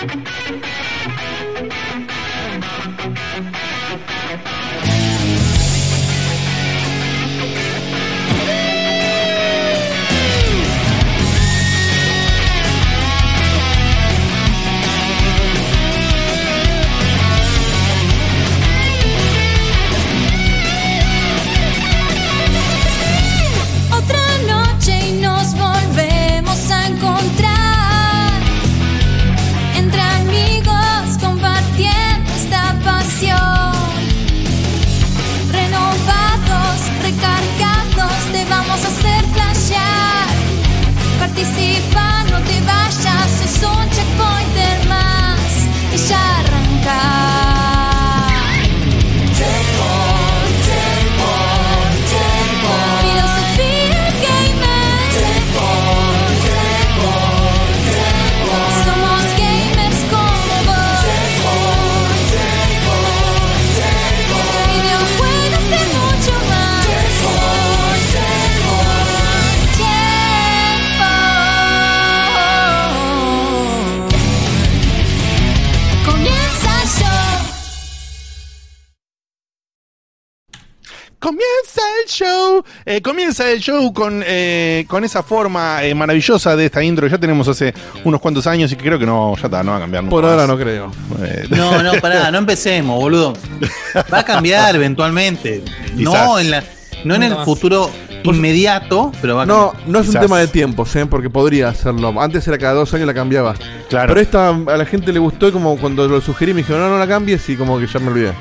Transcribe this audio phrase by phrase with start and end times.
[0.00, 0.38] Otra
[82.62, 82.64] show.
[82.84, 87.10] Eh, comienza el show con, eh, con esa forma eh, maravillosa de esta intro que
[87.12, 87.72] ya tenemos hace
[88.04, 90.10] unos cuantos años y que creo que no, ya está, no va a cambiar nunca
[90.14, 90.48] Por ahora más.
[90.48, 90.92] no creo.
[91.22, 93.34] Eh, No, no, pará, no empecemos, boludo.
[94.12, 95.62] Va a cambiar eventualmente.
[95.94, 96.62] No en, la,
[97.04, 97.44] no en el más.
[97.44, 97.90] futuro
[98.24, 99.88] inmediato, pero va a No, cambiar.
[99.88, 101.06] no es un tema de tiempos, ¿eh?
[101.06, 102.14] porque podría hacerlo.
[102.20, 103.54] Antes era cada dos años la cambiaba.
[103.88, 104.08] Claro.
[104.08, 106.88] Pero esta a la gente le gustó y como cuando lo sugerí me dijeron, no,
[106.90, 108.32] no la cambies y como que ya me olvidé.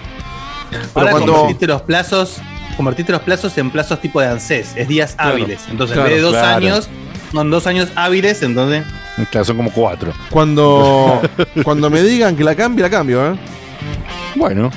[0.69, 1.47] Pero Ahora cuando...
[1.67, 2.37] los plazos,
[2.78, 5.59] convertiste los plazos en plazos tipo de ANSES, es días Claro, hábiles.
[5.70, 6.56] Entonces, claro, en vez de dos claro.
[6.58, 6.89] años,
[7.31, 8.83] son dos años hábiles, entonces.
[9.31, 10.14] Claro, son como cuatro.
[10.30, 11.22] Cuando,
[11.64, 13.36] cuando me digan que la cambie, la cambio, ¿eh?
[14.36, 14.72] Bueno.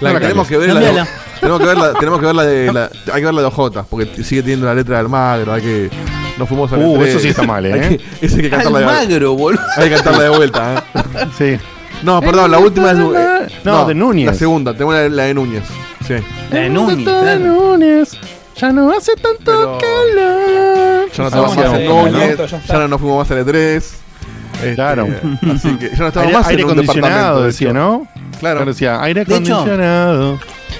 [0.00, 1.04] La No la que tenemos que ver es la de,
[1.40, 3.46] tenemos que ver la, tenemos que ver la de la- hay que ver la de
[3.46, 5.90] Ojota, porque sigue teniendo la letra del magro, hay que
[6.38, 8.00] nos fuimos a Uh, eso sí está mal, ¿eh?
[8.20, 9.60] ese hay que cantarla de, Almagro, boludo.
[9.76, 11.00] hay que cantarla de vuelta, ¿eh?
[11.38, 11.64] Sí.
[12.02, 14.26] No, perdón, la última es de, eh, No, de Núñez.
[14.26, 15.62] La segunda, tengo la, la de Núñez.
[16.06, 16.14] Sí.
[16.50, 17.38] La de Núñez, claro.
[17.38, 18.18] Núñez,
[18.56, 21.10] ya no hace tanto Pero- calor.
[21.12, 22.60] Ya no Ah, estamos bueno, más en Núñez, ya está.
[22.72, 23.76] ya no nos fuimos más al E3.
[23.76, 25.06] Este, Claro.
[25.54, 27.74] Así que ya no estamos Aire, más aire en un acondicionado, departamento, de decía, hecho.
[27.74, 28.08] ¿no?
[28.40, 28.56] Claro.
[28.56, 30.38] Claro, decía aire De hecho- acondicionado.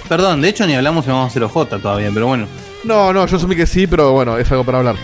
[0.09, 2.47] Perdón, de hecho ni hablamos si vamos a hacer OJ todavía, pero bueno.
[2.85, 4.97] No, no, yo asumí que sí, pero bueno, es algo para hablar.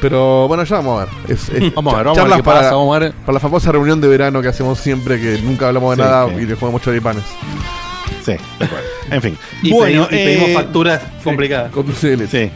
[0.00, 1.14] Pero bueno, ya vamos a ver.
[1.28, 3.12] Es, es Vamos a ver, vamos a ver qué para, pasa, vamos a ver.
[3.12, 6.28] para la famosa reunión de verano que hacemos siempre, que nunca hablamos de Sí, nada
[6.28, 6.34] sí.
[6.42, 7.24] y le jugamos choripanes.
[8.24, 8.86] Sí, de acuerdo.
[9.10, 9.38] En fin.
[9.62, 11.70] Y, bueno, pedimos, y pedimos eh, facturas complicadas.
[11.72, 12.46] Con dulce de leche.
[12.46, 12.52] Sí,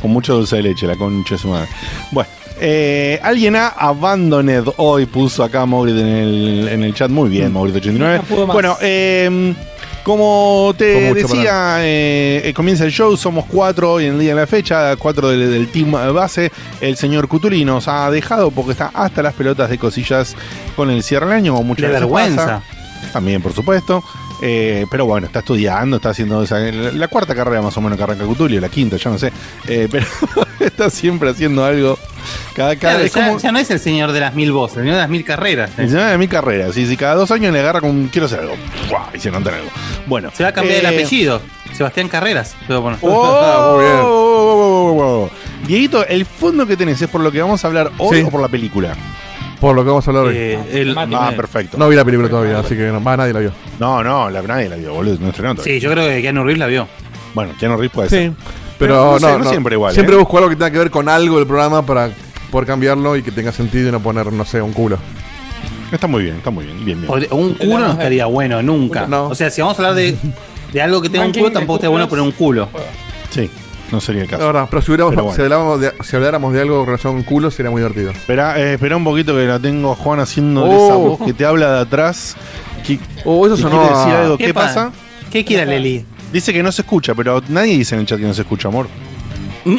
[0.00, 1.68] con mucho dulce de leche, la concha de su madre.
[2.10, 7.10] Bueno, eh, alguien ha abandoned hoy, puso acá Mauricio en el, en el chat.
[7.10, 8.16] Muy bien, Mauricio89.
[8.16, 8.54] No pudo más.
[8.54, 9.54] Bueno, eh,
[10.02, 14.40] como te decía, eh, eh, comienza el show, somos cuatro hoy en el día de
[14.40, 16.50] la fecha, cuatro del, del team base.
[16.80, 20.34] El señor Cutuli nos ha dejado porque está hasta las pelotas de cosillas
[20.76, 22.62] con el cierre del año, veces vergüenza.
[22.62, 22.62] pasa.
[23.12, 24.02] También, por supuesto.
[24.44, 27.96] Eh, pero bueno, está estudiando, está haciendo esa- la, la cuarta carrera más o menos
[27.96, 29.32] que arranca Cutulio, la quinta, ya no sé.
[29.68, 30.04] Eh, pero
[30.60, 31.96] está siempre haciendo algo.
[32.54, 34.78] Cada, cada Claro, es ya, como- ya no es el señor de las mil voces,
[34.78, 35.70] el señor de las mil carreras.
[35.78, 38.40] el señor de mi carrera, sí, sí, cada dos años le agarra con quiero hacer
[38.40, 38.54] algo.
[38.88, 39.08] ¡Fua!
[39.14, 39.68] Y se nota algo.
[40.06, 40.30] Bueno.
[40.34, 41.40] Se va a cambiar el eh, apellido.
[41.72, 42.54] Sebastián Carreras.
[42.66, 42.98] se va a poner.
[43.00, 43.08] ¡Oh!
[43.08, 45.30] Oh, oh, oh, oh.
[45.66, 48.24] Dieguito, ¿el fondo que tenés es por lo que vamos a hablar hoy Sí.
[48.26, 48.94] o por la película?
[49.62, 50.34] Por lo que vamos a hablar hoy.
[50.36, 51.14] Eh, el- Mati.
[51.16, 51.78] Ah, eh, perfecto.
[51.78, 53.52] No vi la película todavía, así que no, va, nadie la vio.
[53.78, 55.18] No, no, la, nadie la vio, boludo.
[55.20, 55.74] No estrenó todavía.
[55.74, 56.88] Sí, yo creo que Keanu Reeves la vio.
[57.32, 58.30] Bueno, Keanu Reeves puede ser.
[58.30, 58.36] Sí.
[58.80, 59.50] Pero no sé, no, no no.
[59.50, 60.18] siempre igual, Siempre ¿eh?
[60.18, 62.10] busco algo que tenga que ver con algo del programa para
[62.50, 64.98] poder cambiarlo y que tenga sentido y no poner, no sé, un culo.
[65.92, 66.84] Está muy bien, está muy bien.
[66.84, 67.12] Bien, bien.
[67.30, 69.06] O un culo no estaría bueno, nunca.
[69.06, 69.28] No.
[69.28, 70.16] O sea, si vamos a hablar de,
[70.72, 72.68] de algo que tenga un culo, tampoco estaría bueno poner un culo.
[73.30, 73.48] Sí,
[73.92, 74.46] no sería el La caso.
[74.48, 75.36] verdad, pero si, hubiéramos- Pero bueno.
[75.36, 78.10] si, habláramos de, si habláramos de algo relacionado con culo, sería muy divertido.
[78.10, 80.86] Espera, eh, espera un poquito que la tengo a Juan haciendo Oh.
[80.86, 82.36] esa voz que te habla de atrás.
[82.86, 84.38] Que, Oh, eso sonó quiere decir a- algo.
[84.38, 84.90] ¿Qué ¿Qué, pasa?
[85.30, 86.04] ¿Qué quiere Leli?
[86.32, 88.68] Dice que no se escucha, pero nadie dice en el chat que no se escucha,
[88.68, 88.88] amor.
[89.64, 89.76] Mm.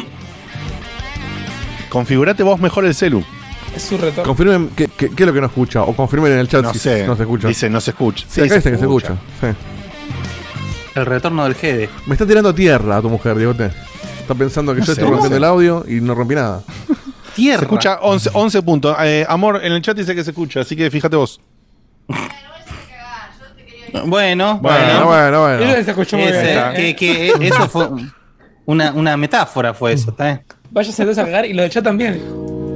[1.90, 3.22] Configurate vos mejor el celu.
[3.74, 4.22] Es su retorno.
[4.24, 5.82] Confirmen qué, qué- qué es lo que no escucha.
[5.82, 7.06] O confirmen en el chat No si sé.
[7.06, 7.48] no se escucha.
[7.48, 8.24] Dice no se escucha.
[8.28, 9.16] sí, acá dice que se escucha.
[9.40, 9.46] Sí.
[10.94, 11.88] El retorno del Gede.
[12.06, 13.70] Me está tirando tierra a tu mujer, Diegote.
[14.20, 15.38] Está pensando que No yo sé, estoy no rompiendo sé.
[15.38, 16.62] el audio y no rompí nada.
[17.34, 17.58] Tierra.
[17.58, 18.96] Se escucha 11, 11 puntos.
[19.00, 21.40] Eh, amor, en el chat dice que se escucha, así que fíjate vos.
[24.06, 25.06] Bueno, Bueno, bueno.
[25.06, 25.84] bueno, Eso bueno.
[25.84, 26.96] se escuchó muy Ese- bien.
[26.96, 27.88] que, que eso fue
[28.66, 30.14] una, una metáfora, fue eso.
[30.70, 32.20] Váyase entonces a cagar y lo del chat también.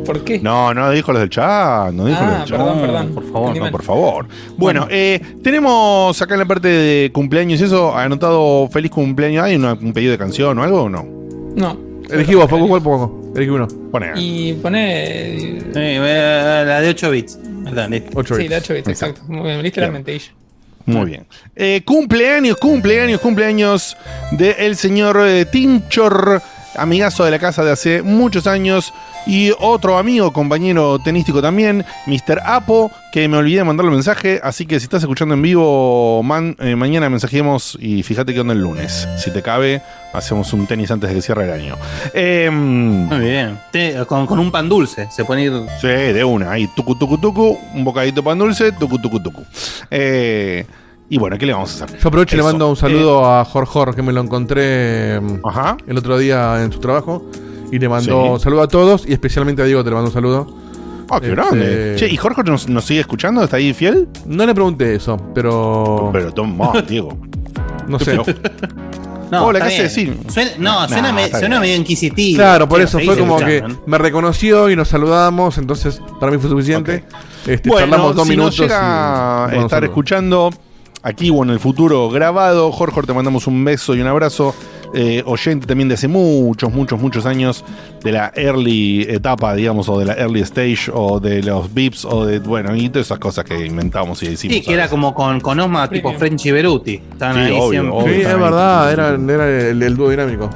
[0.09, 0.41] ¿Por qué?
[0.41, 2.59] No, no dijo los del chat, no dijo Ah, los del chat.
[2.59, 3.15] perdón, perdón.
[3.15, 4.27] por favor, No, por favor.
[4.57, 9.45] Bueno, eh, tenemos acá en la parte de cumpleaños y eso, anotado feliz cumpleaños.
[9.45, 11.07] ¿Hay una- un pedido de canción o algo o no?
[11.55, 11.77] No.
[12.11, 13.33] Elegí vos, Facu, ¿cuál pongo?
[13.37, 13.69] Elegí uno.
[13.93, 14.13] Pone.
[14.17, 15.39] Y pone.
[15.61, 17.39] Sí, eh, la de 8 bits.
[17.65, 18.11] Ahí está, listo.
[18.15, 18.51] 8 Sí, bits.
[18.51, 19.21] de 8 bits, exacto.
[19.29, 20.13] Muy bien, literalmente.
[20.13, 20.31] Guille.
[20.87, 21.27] Muy bien.
[21.55, 23.95] Eh, cumpleaños, cumpleaños, cumpleaños
[24.31, 26.41] del señor eh, Tinchor,
[26.79, 28.93] amigazo de la casa de hace muchos años.
[29.27, 32.41] Y otro amigo, compañero tenístico también, Mr.
[32.47, 34.41] Apo, que me olvidé de mandarle un mensaje.
[34.43, 38.55] Así que si estás escuchando en vivo, man, eh, mañana mensajemos y fíjate qué onda
[38.55, 39.07] el lunes.
[39.19, 39.83] Si te cabe,
[40.15, 41.77] hacemos un tenis antes de que cierre el año.
[42.15, 43.59] Eh, Muy bien.
[43.71, 45.09] Te- con, con un pan dulce.
[45.11, 45.53] Se pone ir.
[45.81, 46.53] Sí, de una.
[46.53, 47.59] Ahí, tucu, tucu, tucu.
[47.75, 49.45] Un bocadito de pan dulce, tucu, tucu, tucu.
[49.91, 50.65] Eh,
[51.11, 51.99] y bueno, ¿qué le vamos a hacer?
[51.99, 52.51] Yo aprovecho y le Eso.
[52.53, 55.77] mando un saludo a Jorge, que me lo encontré Ajá.
[55.87, 57.25] el otro día en su trabajo.
[57.71, 58.31] Y le mando Sí.
[58.33, 60.47] un saludo a todos y especialmente a Diego te le mando un saludo.
[61.11, 61.95] Ah, qué Este- grande.
[61.99, 63.43] Che, ¿y Jorge nos, nos sigue escuchando?
[63.43, 64.09] ¿Está ahí fiel?
[64.27, 66.11] No le pregunté eso, pero.
[66.13, 67.17] Pero toma, Diego.
[67.87, 68.19] no sé.
[69.31, 69.97] No, Hola, está ¿qué haces?
[69.97, 70.19] bien.
[70.27, 70.33] Sí.
[70.33, 71.63] Suena- no, Nah, suena, me- está suena bien.
[71.73, 72.39] medio inquisitivo.
[72.39, 73.79] Claro, por eso fue como que ¿no?
[73.87, 77.05] me reconoció y nos saludamos, entonces para mí fue suficiente.
[77.47, 78.59] Este, charlamos dos si minutos.
[78.59, 80.51] nos llega y- a estar escuchando
[81.03, 84.55] aquí o en el futuro grabado, Jorge, te mandamos un beso y un abrazo.
[84.95, 87.63] Eh, oyente también de hace muchos, muchos, muchos años
[88.03, 92.25] de la early etapa, digamos, o de la early stage, o de los beeps, o
[92.25, 94.57] de, bueno, y todas esas cosas que inventamos y decimos.
[94.57, 96.19] Sí, que era como con, con Osma tipo Premium.
[96.19, 96.95] Frenchy Beruti.
[97.13, 97.91] Estaban Sí, ahí obvio, siempre.
[97.99, 98.15] obvio.
[98.15, 100.49] Sí, es verdad, era, era el, el dúo dinámico.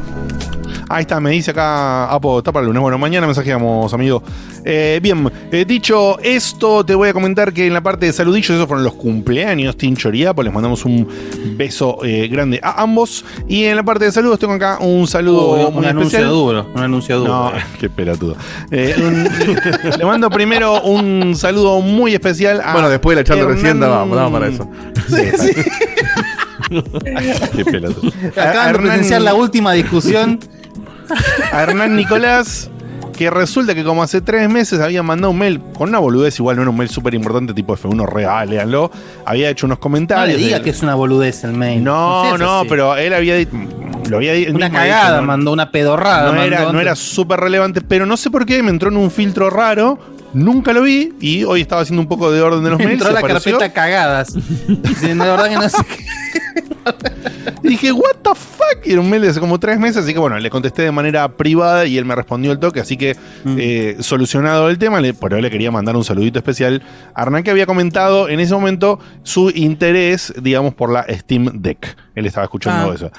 [0.92, 2.82] Ahí está, me dice acá Apo, está para el lunes.
[2.82, 4.22] Bueno, mañana mensajeamos, amigo.
[4.64, 8.50] Eh, bien, eh, dicho esto, te voy a comentar que en la parte de saludillos,
[8.50, 10.42] esos fueron los cumpleaños, Tinchor y Apo.
[10.42, 11.08] Les mandamos un
[11.56, 13.24] beso eh, grande a ambos.
[13.48, 16.28] Y en la parte de saludos tengo acá un saludo un muy anuncio especial.
[16.28, 16.66] duro.
[16.74, 17.32] Un anuncio duro.
[17.32, 18.36] No, qué pelotudo.
[18.70, 19.28] Eh, un-
[19.98, 22.72] le mando primero un saludo muy especial a.
[22.74, 24.68] bueno, después de la charla recién vamos, vamos para eso.
[27.54, 28.10] Qué pelotudo.
[28.36, 30.38] A Acaban de presenciar la última discusión.
[31.52, 32.70] A Hernán Nicolás,
[33.16, 36.56] que resulta que como hace tres meses había mandado un mail con una boludez, igual
[36.56, 38.90] no era un mail súper importante, tipo F1 real, léanlo.
[39.26, 40.38] Había hecho unos No le comentarios.
[40.38, 41.84] diga de- que es una boludez el mail.
[41.84, 43.36] no, no, pero él había
[44.08, 46.32] lo había él Una dicho, cagada no- mandó, una pedorrada.
[46.32, 49.10] No era, no era súper relevante, pero no sé por qué me entró en un
[49.10, 49.98] filtro raro.
[50.34, 52.94] Nunca lo vi y hoy estaba haciendo un poco de orden de los mails.
[52.94, 53.52] Entró la apareció.
[53.58, 54.34] carpeta cagadas.
[55.02, 56.04] La verdad que no sé qué.
[57.62, 58.84] Y dije, ¿What the fuck?
[58.86, 60.92] Y era un mail de hace como tres meses, así que bueno, le contesté de
[60.92, 63.56] manera privada y él me respondió el toque, así que Mm.
[63.58, 66.82] eh, solucionado el tema, le, pero le quería mandar un saludito especial
[67.14, 71.96] a Hernán que había comentado en ese momento su interés, digamos, por la Steam Deck.
[72.14, 72.94] Él estaba escuchando Ah.
[72.94, 73.10] eso.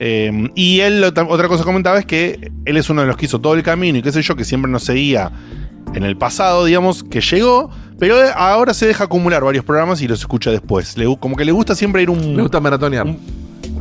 [0.00, 3.26] Eh, y él, otra cosa que comentaba es que él es uno de los que
[3.26, 5.30] hizo todo el camino y qué sé yo, que siempre nos seguía
[5.94, 10.20] en el pasado, digamos, que llegó, pero ahora se deja acumular varios programas y los
[10.20, 10.96] escucha después.
[10.96, 12.36] Le, como que le gusta siempre ir un...
[12.36, 13.06] Le gusta maratonear.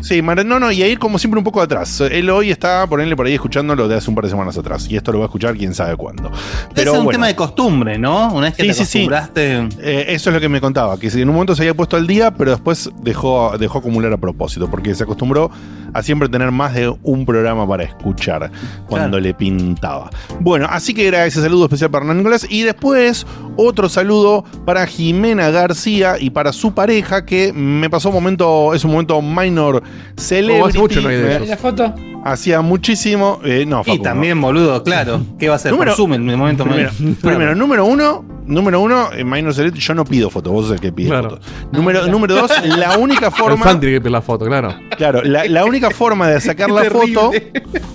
[0.01, 2.01] Sí, Mara- no, no, y a ir como siempre un poco atrás.
[2.01, 4.87] Él hoy está, ponerle por ahí escuchando lo de hace un par de semanas atrás.
[4.89, 6.31] Y esto lo va a escuchar quién sabe cuándo.
[6.75, 8.31] Pero es un bueno, tema de costumbre, ¿no?
[8.31, 9.09] Una vez que Sí, te sí, sí.
[9.35, 12.05] eh, eso es lo que me contaba, que en un momento se había puesto al
[12.05, 15.49] día, pero después dejó, dejó acumular a propósito, porque se acostumbró
[15.93, 18.51] a siempre tener más de un programa para escuchar
[18.87, 19.19] cuando Claro.
[19.19, 20.09] le pintaba.
[20.39, 22.45] Bueno, así que era ese saludo especial para Hernán Nicolás.
[22.49, 23.25] Y después
[23.55, 28.83] otro saludo para Jimena García y para su pareja, que me pasó un momento, es
[28.85, 29.81] un momento minor
[30.15, 30.77] celebrity.
[30.79, 31.11] mucho no.
[31.11, 31.93] ¿Y la foto?
[32.23, 33.39] Hacía muchísimo.
[33.43, 34.03] eh, no, Y Facu, no.
[34.03, 35.21] también, boludo, claro.
[35.39, 35.71] ¿Qué va a ser?
[35.71, 36.91] Número- Por Zoom en el momento Primero,
[37.21, 40.81] primero, número uno, número uno, en Minor Celebrity, yo no pido fotos, vos sos el
[40.81, 41.29] que pide Claro.
[41.31, 41.45] fotos.
[41.71, 43.63] Número, número dos, la única El forma.
[43.63, 44.75] fan tiene que pedir la foto, claro.
[44.97, 47.31] Claro, la, la única forma de sacar la foto.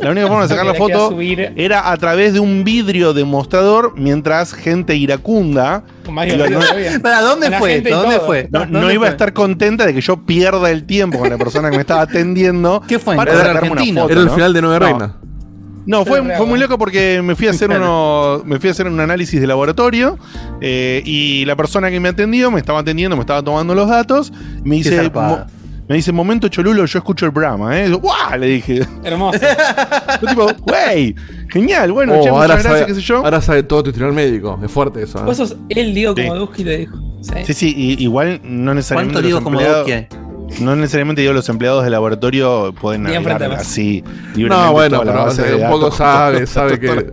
[0.01, 1.17] La única forma de sacar la foto
[1.57, 5.85] era a través de un vidrio demostrador mientras gente iracunda.
[6.07, 6.61] Lo- no-.
[7.03, 7.81] ¿Para dónde fue?
[7.81, 8.49] ¿Dónde fue?
[8.51, 11.39] No, no ¿Dónde iba a estar contenta de que yo pierda el tiempo con la
[11.39, 12.83] persona que me estaba atendiendo.
[12.89, 13.17] ¿Qué fue?
[13.17, 14.01] Para ¿En sacarme una Argentina?
[14.03, 14.13] foto.
[14.13, 14.35] Era el ¿no?
[14.35, 14.87] final de Nueve No.
[14.87, 15.17] Reina.
[15.85, 18.87] No, fue, fue muy loco porque me fui a hacer uno, me fui a hacer
[18.87, 20.17] un análisis de laboratorio
[20.61, 24.33] eh, y la persona que me atendió me estaba atendiendo, me estaba tomando los datos,
[24.63, 25.11] me dice,
[25.89, 27.91] me dice, momento cholulo, yo escucho el programa, ¿eh?
[27.91, 28.39] ¡Guau!
[28.39, 28.87] Le dije.
[29.03, 29.39] Hermoso.
[30.23, 31.15] Yo tipo, güey,
[31.51, 33.17] genial, bueno, Oh, che, muchas ahora, gracias, sabe, qué sé yo.
[33.19, 34.59] ahora sabe todo tu historial médico.
[34.65, 35.19] Es fuerte eso.
[35.19, 35.23] ¿eh?
[35.25, 36.23] Vos sos el Diego Sí.
[36.23, 36.97] como Duski te dijo.
[37.23, 37.35] Sí.
[37.47, 40.07] Sí, sí, y- igual no necesariamente ¿Cuánto dos que hay?
[40.61, 44.05] no necesariamente digo los empleados de laboratorio pueden hablar así
[44.37, 45.25] No, bueno, pero
[45.65, 47.11] un poco sabe, sabe que-.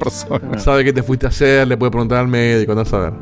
[0.57, 3.13] Sabe qué te fuiste a hacer, le puede preguntar al médico, no saber.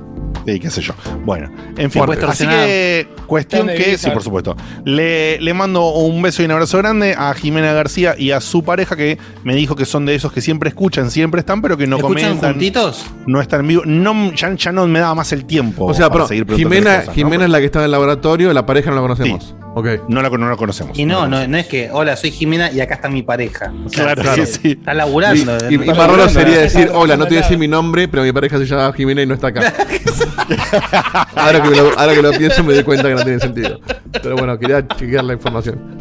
[0.47, 0.93] Sí, qué sé yo.
[1.25, 2.05] Bueno, en fin.
[2.05, 2.25] Fuerte.
[2.25, 4.55] Así que, cuestión que, sí, por supuesto.
[4.85, 8.63] Le, le mando un beso y un abrazo grande a Jimena García y a su
[8.63, 11.85] pareja que me dijo que son de esos que siempre escuchan, siempre están, pero que
[11.85, 12.51] no ¿Escuchan comentan.
[12.53, 13.05] juntitos?
[13.25, 13.81] No están en vivo.
[13.85, 15.83] No, ya, ya no me daba más el tiempo.
[15.85, 17.13] O sea, para pero seguir Jimena, cosas, ¿no?
[17.13, 19.53] Jimena es la que está en el laboratorio, la pareja no la conocemos.
[19.77, 20.09] Ok.
[20.09, 20.97] No la, no la conocemos.
[20.97, 23.71] Y no, no, no es que, hola, soy Jimena y acá está mi pareja.
[23.85, 24.43] O sea, Claro, Claro.
[24.47, 24.71] sí, sí.
[24.71, 25.55] Está laburando.
[25.69, 28.07] Y, y- y más raro sería decir, hola, no te voy a decir mi nombre,
[28.07, 29.71] pero mi pareja se llama Jimena y no está acá.
[31.35, 33.79] ahora, que lo, ahora que lo pienso me doy cuenta que no tiene sentido.
[34.11, 35.99] Pero bueno, quería chequear la información.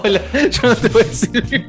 [0.00, 1.66] Hola, yo no te voy a decir.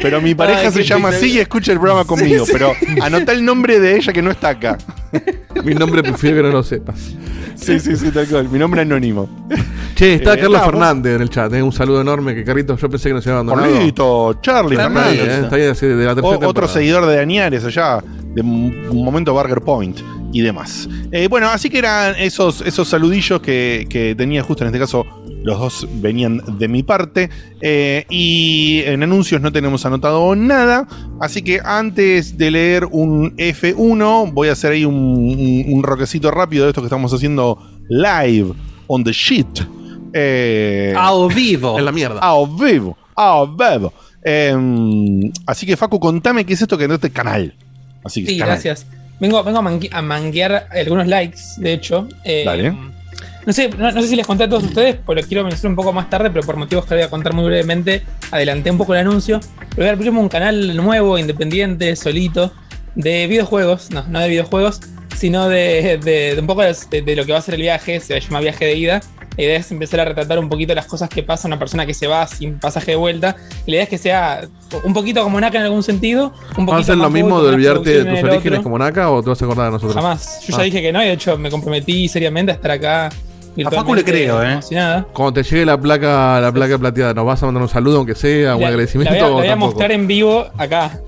[0.00, 2.44] Pero mi pareja Ay, se llama así y escucha el programa conmigo.
[2.50, 4.78] Pero anota el nombre de ella que no está acá.
[5.62, 7.12] Mi nombre prefiero que no lo sepas.
[7.54, 8.48] Sí, sí, sí, tal cual.
[8.48, 9.28] Mi nombre es anónimo.
[9.94, 11.52] Che, está Eh, Carlos nada, vos- Fernández en el chat.
[11.52, 12.34] eh, Un saludo enorme.
[12.34, 13.72] Que Carlitos, yo pensé que nos había abandonado.
[13.72, 15.44] Carlito, Charlie Está ahí, Fernández.
[15.44, 16.72] está ahí así de la O- tercera otro temporada.
[16.72, 18.02] seguidor de Añares allá,
[18.34, 20.00] de un un momento Burger Point
[20.32, 20.88] y demás.
[21.12, 25.04] Eh, bueno, así que eran esos, esos saludillos que, que tenía justo en este caso.
[25.44, 27.30] Los dos venían de mi parte.
[27.60, 30.88] eh, y en anuncios no tenemos anotado nada.
[31.20, 36.30] Así que antes de leer un F1, voy a hacer ahí un, un, un roquecito
[36.32, 37.58] rápido de esto que estamos haciendo
[37.88, 38.52] live
[38.86, 39.46] on the shit.
[40.12, 41.78] Eh, A vivo.
[41.78, 42.20] En la mierda.
[42.22, 43.92] a vivo, a vivo.
[44.24, 44.56] Eh,
[45.46, 47.54] así que, Facu, contame qué es esto que no este canal.
[48.04, 48.54] Así que, Sí, canal.
[48.54, 48.86] gracias.
[49.20, 52.08] Vengo, vengo a, a manguear algunos likes, de hecho.
[52.24, 52.74] Eh, Dale.
[53.46, 55.76] No sé, no, no sé si les conté a todos ustedes, pero quiero mencionar un
[55.76, 58.94] poco más tarde, pero por motivos que voy a contar muy brevemente, adelanté un poco
[58.94, 59.40] el anuncio.
[59.70, 62.52] Pero voy a abrir un canal nuevo, independiente, solito,
[62.94, 64.80] de videojuegos, no, no de videojuegos,
[65.16, 68.00] sino de, de- de un poco de, de lo que va a ser el viaje,
[68.00, 69.00] se llama viaje de ida.
[69.36, 71.84] La idea es empezar a retratar un poquito las cosas que pasa a una persona
[71.84, 73.34] que se va sin pasaje de vuelta.
[73.66, 74.46] La idea es que sea
[74.84, 76.32] un poquito como Naka en algún sentido.
[76.56, 78.62] Un ¿Vas a hacer lo mismo de olvidarte de tus orígenes otro.
[78.62, 79.94] como Naka o te vas a acordar de nosotros?
[79.96, 80.40] Jamás.
[80.46, 80.58] Yo Ah.
[80.58, 83.08] ya dije que no, y de hecho me comprometí seriamente a estar acá.
[83.70, 84.52] Facu le creo, ¿eh?
[84.52, 85.06] emocionada.
[85.12, 88.14] Cuando te llegue la placa, la placa plateada, ¿nos vas a mandar un saludo aunque
[88.14, 90.98] sea, un La- agradecimiento La voy a, la voy a mostrar en vivo acá.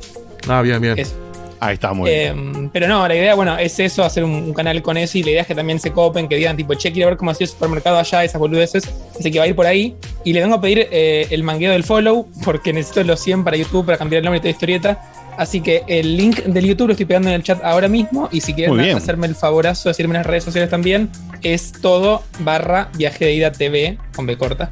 [0.49, 0.99] Ah, bien, bien.
[0.99, 1.15] Eso.
[1.59, 2.53] Ahí está, muy bien.
[2.67, 5.23] Eh, pero no, la idea, bueno, es eso, hacer un, un canal con eso y
[5.23, 7.47] la idea es que también se copen, que digan tipo, che, quiero ver cómo hacía
[7.47, 8.85] el supermercado allá, esas boludeces.
[9.19, 9.97] Así que va a ir por ahí.
[10.23, 13.57] Y le vengo a pedir eh, el mangueo del follow porque necesito los 100 para
[13.57, 15.03] YouTube para cambiar el nombre de toda historieta.
[15.39, 18.29] Así que el link del YouTube lo estoy pegando en el chat ahora mismo.
[18.33, 21.11] Y si quieren hacerme el favorazo de decirme en las redes sociales también,
[21.43, 24.71] es todo barra viaje de ida TV con B corta.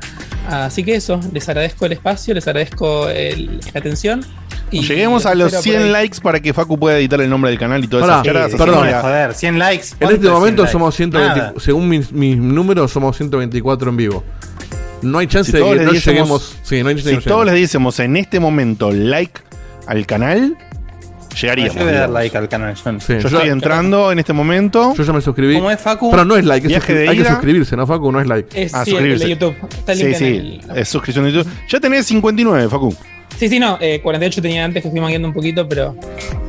[0.48, 4.24] Así que eso, les agradezco el espacio, les agradezco el- la atención.
[4.70, 5.90] Y Lleguemos a los espero por 100 ahí.
[6.02, 8.48] likes para que Facu pueda editar el nombre del canal y todas Pará, esas charadas.
[8.48, 8.90] Así perdón.
[8.90, 9.84] no, joder, 100 likes.
[9.92, 11.54] En ¿Cuánto este es 100 momento somos 120, Nada.
[11.58, 14.24] según mis, mis números, somos 124 en vivo.
[15.02, 16.56] No hay chance Si de que no lleguemos.
[16.62, 19.40] Sí, no hay chance de Si que todos les diésemos en este momento like
[19.86, 20.56] al canal,
[21.40, 21.74] llegaríamos.
[21.74, 22.74] Yo voy a dar like al canal.
[22.82, 23.00] John.
[23.00, 24.94] Sí, Yo yo, estoy entrando en este momento.
[24.96, 25.54] yo ya me suscribí.
[25.56, 26.10] ¿Cómo es, Facu?
[26.10, 28.12] Pero no es like, es Viaje suscri- de hay que suscribirse, ¿no, Facu?
[28.12, 28.62] No es like.
[28.62, 29.28] Es, Ah, sí, el de suscribirse.
[29.28, 29.68] YouTube.
[29.78, 30.24] Está el Sí, link sí,
[30.70, 31.52] el- es suscripción de YouTube.
[31.68, 32.94] Ya tenés 59, Facu.
[33.36, 33.78] Sí, sí, no.
[33.80, 35.96] eh, 48 tenía antes que fui mangueando un poquito, pero.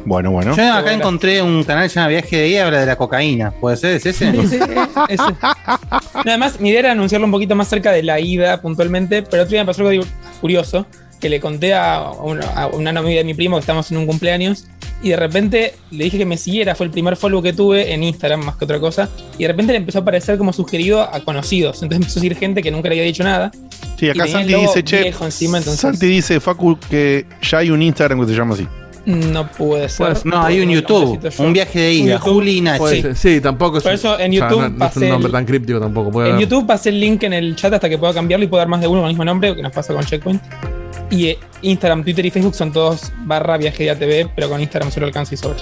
[0.05, 0.55] Bueno, bueno.
[0.55, 0.97] Yo acá Bueno.
[0.99, 3.49] encontré un canal que se llama Viaje de Ida, habla de la cocaína.
[3.49, 3.95] ¿Puede ser?
[3.95, 4.31] ¿Es ese?
[4.31, 5.23] Sí, sí, eh, ese.
[5.23, 9.41] No, Además, mi idea era anunciarlo un poquito más cerca de la ida puntualmente, pero
[9.43, 10.03] otro día me pasó algo
[10.41, 10.85] curioso,
[11.19, 14.05] que le conté a una, a una novia de mi primo que estamos en un
[14.05, 14.67] cumpleaños,
[15.03, 18.03] y de repente le dije que me siguiera, fue el primer follow que tuve en
[18.03, 21.19] Instagram más que otra cosa, y de repente le empezó a aparecer como sugerido a
[21.21, 23.51] conocidos, entonces empezó a seguir gente que nunca le había dicho nada.
[23.99, 25.07] Sí, acá Santi dice, che.
[25.07, 28.67] encima, entonces- Santi dice, Facu, que ya hay un Instagram que se llama así.
[29.05, 30.07] No puede ser.
[30.07, 31.19] Pues, No, hay un YouTube.
[31.37, 32.13] Un viaje de ida.
[32.15, 32.33] YouTube.
[32.33, 32.79] Juli y Nachi.
[32.79, 33.39] Puede sí.
[33.39, 33.83] tampoco es.
[33.83, 36.21] Por eso en o sea, YouTube no, no es un nombre el- tan críptico tampoco.
[36.25, 36.41] En haber.
[36.41, 38.81] YouTube pasé el link en el chat hasta que pueda cambiarlo y puedo dar más
[38.81, 40.41] de uno con el mismo nombre, que nos pasa con Checkpoint.
[41.11, 45.05] Y eh, Instagram, Twitter y Facebook son todos barra viaje ATV, pero con Instagram solo
[45.05, 45.59] alcanza y sobre.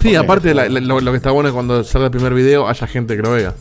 [0.00, 2.68] Sí, aparte la- la- lo, lo que está bueno es cuando salga el primer video
[2.68, 3.54] haya gente que lo vea.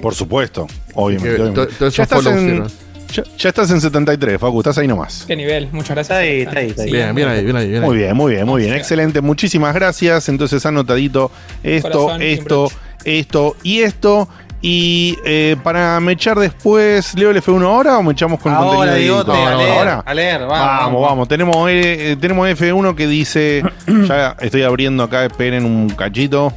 [0.00, 1.36] Por supuesto, obviamente.
[1.36, 1.74] Que obviamente.
[1.78, 2.64] to- Ya, esos estás follows en,
[3.12, 5.24] ya, ya estás en 73, Facu, estás ahí nomás.
[5.26, 6.18] Qué nivel, muchas gracias.
[6.18, 6.88] Está ahí, está ahí, está ahí.
[6.88, 7.68] Sí, Bien, bien ahí, bien ahí.
[7.68, 8.02] Bien Muy ahí.
[8.02, 8.74] bien, muy bien, muy bien.
[8.74, 10.28] Excelente, muchísimas gracias.
[10.28, 11.30] Entonces, anotadito
[11.62, 12.68] esto, Corazón esto,
[13.04, 14.28] esto y esto.
[14.64, 19.20] Y eh, para mechar después, ¿leo el F1 ahora o me echamos con Ahora, contenido?
[19.32, 20.02] A leer, ahora.
[20.06, 20.58] a leer, vamos.
[20.84, 21.28] Vamos, vamos.
[21.28, 23.64] Tenemos, eh, eh, tenemos F1 que dice.
[24.08, 26.52] ya estoy abriendo acá, esperen un cachito.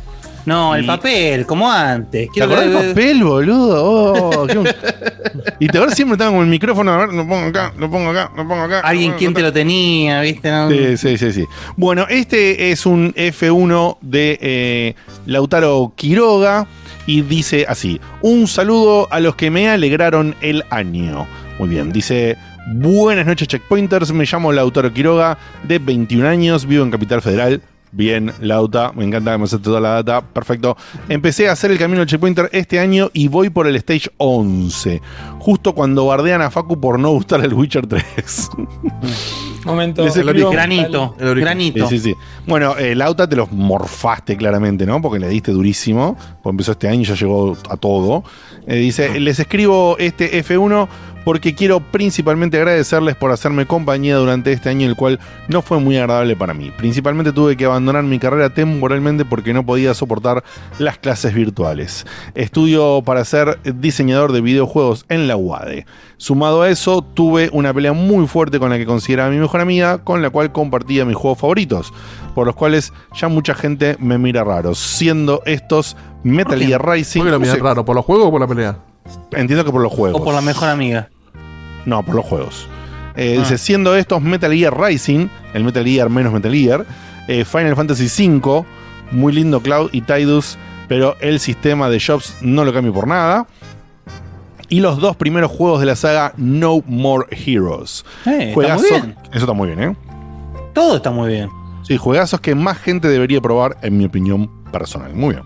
[0.46, 2.28] No, el Y- papel, como antes.
[2.28, 3.84] ¿Te Quiero acordás que- del papel, boludo?
[3.84, 4.68] Oh, qué un-
[5.60, 6.92] y te acuerdas siempre estaba con el micrófono.
[6.94, 8.82] A ver, lo pongo acá, lo pongo acá, lo pongo acá.
[8.82, 10.52] Alguien quien te lo tenía, ¿viste?
[10.52, 10.70] No.
[10.70, 11.46] Sí, sí, sí, sí.
[11.76, 14.96] Bueno, este es un F1 de eh,
[15.26, 16.68] Lautaro Quiroga
[17.06, 21.28] y dice así: Un saludo a los que me alegraron el año.
[21.60, 22.38] Muy bien, dice.
[22.68, 24.12] Buenas noches, checkpointers.
[24.12, 27.62] Me llamo Lautaro Quiroga, de 21 años, vivo en Capital Federal.
[27.96, 30.22] Bien, Lauta, me encanta que me acepte toda la data.
[30.22, 30.76] Perfecto.
[31.08, 35.02] Empecé a hacer el camino del checkpointer este año y voy por el stage 11.
[35.40, 38.04] Justo cuando bardean a Facu por no gustar el Witcher 3.
[39.66, 40.04] Momento.
[40.04, 41.88] Les escribo- Granito, El granito.
[41.88, 42.16] Sí, sí, sí.
[42.46, 45.02] Bueno, eh, Lauta te los morfaste claramente, ¿no?
[45.02, 46.16] Porque le diste durísimo.
[46.44, 48.24] Pues empezó este año y ya llegó a todo.
[48.68, 50.88] Eh, dice, les escribo este F1
[51.26, 55.98] porque quiero principalmente agradecerles por hacerme compañía durante este año, el cual no fue muy
[55.98, 56.72] agradable para mí.
[56.78, 60.44] Principalmente tuve que abandonar mi carrera temporalmente porque no podía soportar
[60.80, 62.06] las clases virtuales.
[62.36, 65.86] Estudio para ser diseñador de videojuegos en la UADE.
[66.18, 69.98] Sumado a eso, tuve una pelea muy fuerte con la que consideraba mi mejor amiga,
[70.04, 71.92] con la cual compartía mis juegos favoritos,
[72.36, 76.60] por los cuales ya mucha gente me mira raro, siendo estos Metal?
[76.60, 77.22] Gear Rising.
[77.22, 77.86] ¿Por qué lo no miran sé, raro?
[77.86, 78.78] ¿Por los juegos o por la pelea?
[79.32, 80.20] entiendo que por los juegos.
[80.20, 81.10] O por la mejor amiga.
[81.86, 82.68] No, por los juegos.
[83.16, 83.42] Eh, Ah.
[83.42, 86.86] Dice, siendo estos Metal Gear Rising, el Metal Gear menos Metal Gear,
[87.28, 88.06] eh, Final Fantasy
[88.42, 88.66] V,
[89.12, 93.48] muy lindo Cloud y Tidus, pero el sistema de shops no lo cambio por nada.
[94.68, 98.04] Y los dos primeros juegos de la saga No More Heroes.
[98.26, 99.16] Eh, está Juegazos- muy bien.
[99.32, 99.96] Eso está muy bien, ¿eh?
[100.74, 101.50] Todo está muy bien.
[101.84, 105.14] Sí, juegazos que más gente debería probar, en mi opinión personal.
[105.14, 105.46] Muy bien.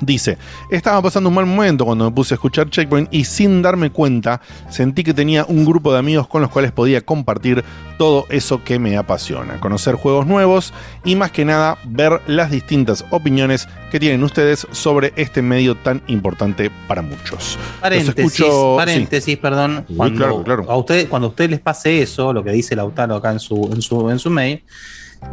[0.00, 0.36] Dice,
[0.70, 4.42] estaba pasando un mal momento cuando me puse a escuchar Checkpoint y sin darme cuenta
[4.68, 7.64] sentí que tenía un grupo de amigos con los cuales podía compartir
[7.96, 13.06] todo eso que me apasiona, conocer juegos nuevos y más que nada ver las distintas
[13.10, 17.58] opiniones que tienen ustedes sobre este medio tan importante para muchos.
[17.80, 19.86] Paréntesis, escucho- paréntesis, perdón.
[19.96, 20.66] Cuando, claro, claro.
[20.70, 23.70] A, usted, cuando a usted les pase eso, lo que dice Lautaro acá en su,
[23.72, 24.62] en su, en su mail,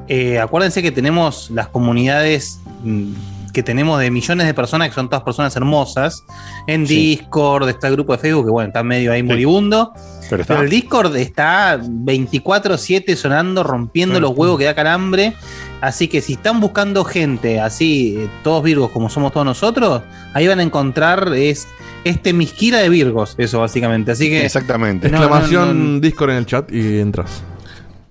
[0.08, 3.12] eh, acuérdense que tenemos las comunidades mm,
[3.53, 6.25] que tenemos de millones de personas, que son todas personas hermosas,
[6.67, 6.95] en Sí.
[7.17, 9.93] Discord, está el grupo de Facebook, que bueno, está medio ahí moribundo,
[10.29, 10.55] Pero está.
[10.55, 14.22] pero el Discord está 24/7 sonando, rompiendo Sí.
[14.22, 15.33] los huevos que da calambre.
[15.81, 20.01] Así que si están buscando gente así, eh, todos virgos como somos todos nosotros,
[20.33, 21.67] ahí van a encontrar es
[22.05, 24.12] este misquira de virgos, eso básicamente.
[24.12, 25.10] Así que Exactamente.
[25.10, 26.00] No, Exclamación no, no.
[26.00, 27.43] Discord en el chat y entras.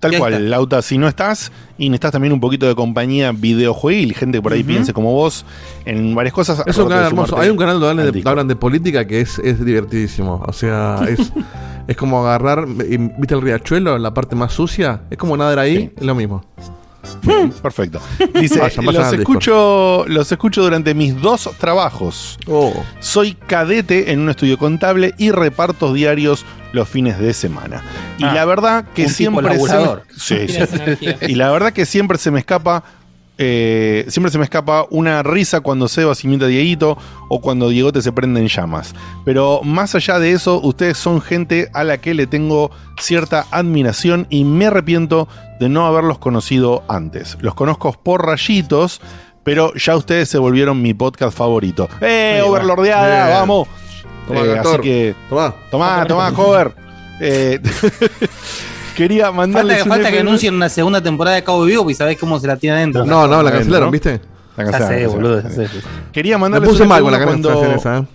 [0.09, 0.49] Tal cual.
[0.49, 4.53] Lauta, si no estás y necesitas también un poquito de compañía videojueguil, gente que por
[4.53, 5.45] ahí piense como vos
[5.85, 6.63] en varias cosas.
[6.65, 7.37] Es un canal hermoso.
[7.39, 8.31] Hay un canal donde hablan de, Discord.
[8.31, 10.43] hablan de política que es, es divertidísimo.
[10.47, 11.31] O sea, es,
[11.87, 13.97] es como agarrar, ¿viste el riachuelo?
[13.97, 15.01] La parte más sucia.
[15.09, 15.91] Es como nadar ahí, Sí.
[15.97, 16.43] es lo mismo.
[17.61, 17.99] Perfecto.
[18.39, 22.37] Dice, los, escucho, los escucho durante mis dos trabajos.
[22.47, 22.73] Oh.
[22.99, 27.83] Soy cadete en un estudio contable y repartos diarios los fines de semana.
[28.17, 30.03] Y Ah, la verdad que un tipo siempre se me- laburador.
[30.17, 30.57] Sí, sí.
[31.27, 32.83] Y la verdad que siempre se me escapa.
[33.37, 36.97] Eh, siempre se me escapa una risa cuando Sebas imita a Dieguito
[37.29, 38.93] o cuando Diegote se prende en llamas.
[39.25, 44.27] Pero más allá de eso, ustedes son gente a la que le tengo cierta admiración
[44.29, 45.27] y me arrepiento
[45.59, 47.37] de no haberlos conocido antes.
[47.41, 49.01] Los conozco por rayitos,
[49.43, 51.89] pero ya ustedes se volvieron mi podcast favorito.
[52.01, 52.49] ¡Eh, Ahí.
[52.49, 53.39] Overlordeada!
[53.39, 53.67] ¡Vamos!
[54.27, 55.53] Toma, Eh, así que, Tomá.
[55.69, 56.73] tomá, tomá, cover.
[57.19, 57.59] Eh,
[58.95, 61.93] quería falta, mandarles que, un falta que anuncien una segunda temporada de Cabo Vivo y
[61.93, 63.05] sabés cómo se la tiene adentro.
[63.05, 63.91] No, no, la cancelaron, ¿no?
[63.91, 64.21] ¿viste?
[64.55, 65.43] La ya cancelaron, sé, la boludo.
[65.43, 65.67] ya sé.
[66.11, 67.49] Quería Me mandarles puse mal con la F1 cuando...
[67.49, 68.05] cancelación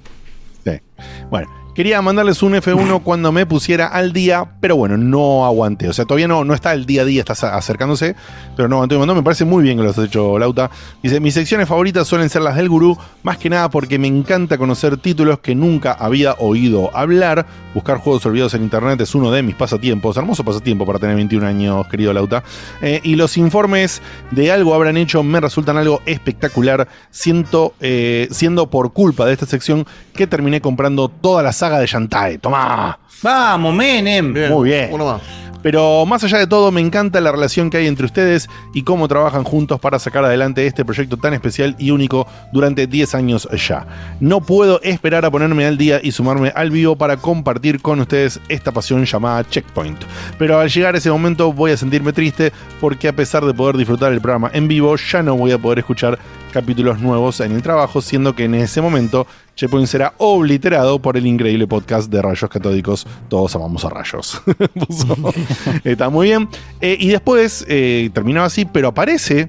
[0.65, 0.81] esa, ¿eh?
[0.99, 1.03] Sí.
[1.31, 5.89] Bueno, quería mandarles un F1 cuando me pusiera al día, pero bueno, no aguanté.
[5.89, 8.17] O sea, todavía no, no está el día a día, está acercándose,
[8.57, 9.17] pero no aguanté un montón.
[9.17, 10.73] Me parece muy bien que lo has hecho, Lauta.
[11.05, 14.59] Dice, mis secciones favoritas suelen ser las del gurú, más que nada porque me encanta
[14.59, 17.47] conocer títulos que nunca había oído hablar.
[17.75, 20.17] Buscar juegos olvidados en internet es uno de mis pasatiempos.
[20.17, 22.43] Hermoso pasatiempo para tener 21 años, querido Lauta.
[22.83, 26.89] Eh, y los informes de algo habrán hecho me resultan algo espectacular.
[27.13, 31.87] Siento, eh, siendo por culpa de esta sección que terminé comprando toda la saga de
[31.87, 32.39] Shantae.
[32.39, 32.99] ¡Tomá!
[33.23, 34.33] Vamos, Menem.
[34.49, 34.89] Muy bien.
[34.91, 35.23] Uno más.
[35.61, 39.09] Pero más allá de todo, me encanta la relación que hay entre ustedes y cómo
[39.09, 43.87] trabajan juntos para sacar adelante este proyecto tan especial y único durante 10 años ya.
[44.21, 48.41] No puedo esperar a ponerme al día y sumarme al vivo para compartir con ustedes
[48.49, 49.99] esta pasión llamada Checkpoint.
[50.39, 54.13] Pero al llegar ese momento voy a sentirme triste porque a pesar de poder disfrutar
[54.13, 56.19] el programa en vivo, ya no voy a poder escuchar
[56.53, 59.27] capítulos nuevos en el trabajo, siendo que en ese momento
[59.59, 63.05] Checkpoint será obliterado por el increíble podcast de Rayos Catódicos.
[63.29, 64.41] Todos amamos a Rayos.
[65.85, 66.49] Está muy bien.
[66.81, 69.49] Eh, y después eh, terminaba así, pero aparece,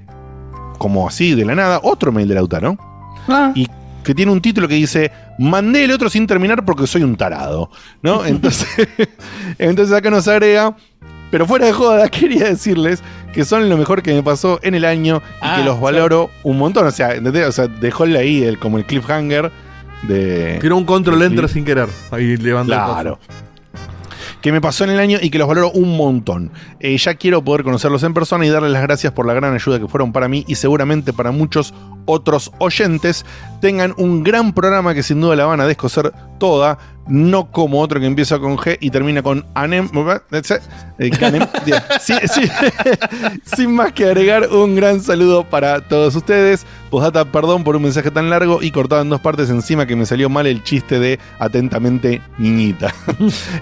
[0.80, 2.76] como así de la nada, otro mail de Lautaro.
[3.28, 3.67] Ah, Y
[4.04, 7.69] que tiene un título que dice: Mandé el otro sin terminar porque soy un tarado.
[8.02, 8.26] ¿No?
[8.26, 8.67] Entonces,
[9.60, 10.76] entonces acá nos agrega.
[11.30, 14.86] Pero fuera de joda, quería decirles que son lo mejor que me pasó en el
[14.86, 16.88] año y Ah, que los valoro un montón.
[16.88, 17.45] O sea, ¿entendés?
[17.48, 19.52] O sea, dejóle ahí el, como el cliffhanger
[20.07, 20.57] de.
[20.62, 21.89] Tiró un control enter sin querer.
[22.12, 23.19] Ahí levanta el Claro.
[24.41, 26.51] que me pasó en el año y que los valoro un montón.
[26.79, 29.79] Eh, ya quiero poder conocerlos en persona y darles las gracias por la gran ayuda
[29.79, 31.73] que fueron para mí y seguramente para muchos
[32.10, 33.26] otros oyentes.
[33.62, 36.78] Tengan un gran programa que sin duda la van a descoser toda
[37.10, 39.89] no como otro que empieza con G y termina con anem.
[41.00, 41.12] eh.
[42.00, 42.41] Sí, sí.
[43.56, 46.65] Sin más que agregar, un gran saludo para todos ustedes.
[46.89, 50.06] Postdata, perdón por un mensaje tan largo y cortado en dos partes encima que me
[50.06, 52.93] salió mal el chiste de atentamente niñita.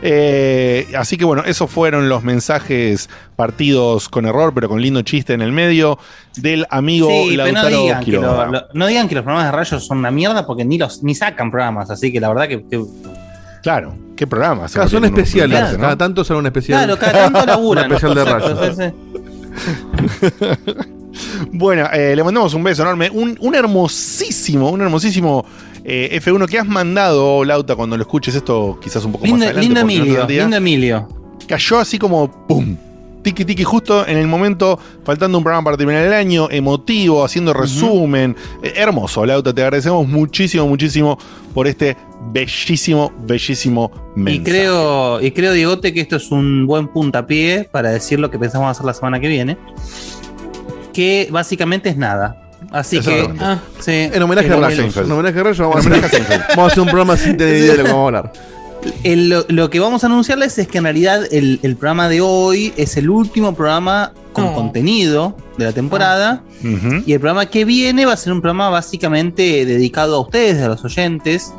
[0.02, 5.34] Eh, así que bueno, esos fueron los mensajes partidos con error, pero con lindo chiste
[5.34, 5.98] en el medio
[6.38, 8.37] del amigo Sí, no Lautaro que Quiroga.
[8.46, 11.16] Lo- no digan que los programas de rayos son una mierda porque ni los ni
[11.16, 12.84] sacan programas, así que la verdad que, que-
[13.64, 14.68] Claro, qué programa.
[14.72, 16.86] Cada son especiales, cada tanto son un especial.
[16.86, 17.86] claro, cada tanto laburan.
[17.86, 18.94] Un especial de rayos.
[21.52, 23.10] Bueno, eh, le mandamos un beso enorme.
[23.10, 25.44] Un, un hermosísimo, un hermosísimo
[25.84, 29.48] eh, F1 que has mandado, Lauta, cuando lo escuches esto, quizás un poco Lindo, más
[29.48, 29.66] adelante.
[29.68, 31.08] lindo no Emilio, lindo Emilio.
[31.48, 32.78] Cayó así como ¡pum!
[33.24, 37.54] Tiki tiki justo en el momento, faltando un programa para terminar el año, emotivo, haciendo
[37.54, 38.36] resumen.
[38.64, 41.18] Eh, hermoso, Lauta, te agradecemos muchísimo, muchísimo
[41.54, 41.98] por este
[42.32, 44.44] bellísimo, bellísimo Y mensaje.
[44.44, 48.70] creo, y creo, Diegote, que esto es un buen puntapié para decir lo que pensamos
[48.70, 49.58] hacer la semana que viene.
[50.94, 52.44] Que básicamente es nada.
[52.72, 53.30] Así que.
[53.40, 54.98] Ah, sí, En homenaje a Rayos.
[54.98, 57.18] En homenaje a Rayos vamos, En a homenaje a hacer, vamos a hacer un programa
[57.18, 58.34] sin tener idea de lo que vamos a hablar.
[59.04, 62.22] El- lo, lo que vamos a anunciarles es que en realidad el, el programa de
[62.22, 64.54] hoy es el último programa con Oh.
[64.54, 66.44] contenido de la temporada.
[66.62, 67.04] Ujú.
[67.06, 70.68] Y el programa que viene va a ser un programa básicamente dedicado a ustedes, a
[70.68, 71.54] los oyentes,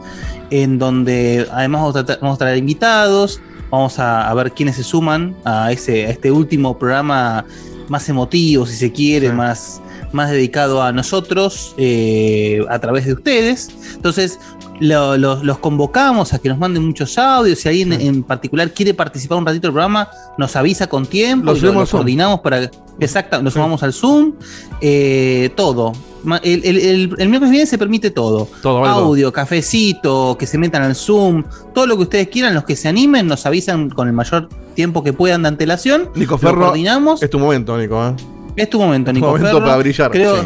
[0.50, 4.76] en donde además vamos a, tra- vamos a traer invitados, vamos a, a ver quiénes
[4.76, 7.44] se suman a, ese, a este último programa
[7.88, 9.34] más emotivo, si se quiere, Sí.
[9.34, 9.80] más,
[10.12, 13.70] más dedicado a nosotros, eh, a través de ustedes.
[13.94, 14.38] Entonces,
[14.80, 17.58] lo- lo- los convocamos a que nos manden muchos audios.
[17.58, 21.46] Si alguien en particular quiere participar un ratito del programa, nos avisa con tiempo.
[21.46, 21.98] Lo y lo, subimos lo al Zoom.
[22.00, 22.70] coordinamos para.
[23.00, 24.32] Exacto, nos sumamos al Zoom.
[24.80, 25.92] eh, todo.
[26.42, 28.48] El, el, el, el miércoles viene se permite todo.
[28.60, 29.04] Todo, vale, todo.
[29.06, 32.88] Audio, cafecito, que se metan al Zoom, todo lo que ustedes quieran, los que se
[32.88, 36.10] animen, nos avisan con el mayor tiempo que puedan de antelación.
[36.16, 37.22] Nico Ferro, coordinamos.
[37.22, 38.04] es tu momento, Nico.
[38.08, 38.14] ¿eh?
[38.56, 39.60] Es tu momento, Nico momento Ferro.
[39.60, 40.10] para brillar.
[40.10, 40.42] Creo, Sí.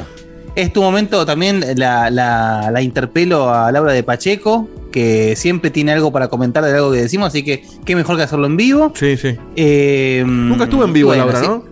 [0.54, 5.92] Es tu momento también, la, la, la interpelo a Laura de Pacheco, que siempre tiene
[5.92, 8.92] algo para comentar de algo que decimos, así que qué mejor que hacerlo en vivo.
[8.94, 9.36] Sí, sí.
[9.56, 11.46] Eh, Nunca estuve en vivo, bueno, Laura, sí.
[11.46, 11.64] ¿no?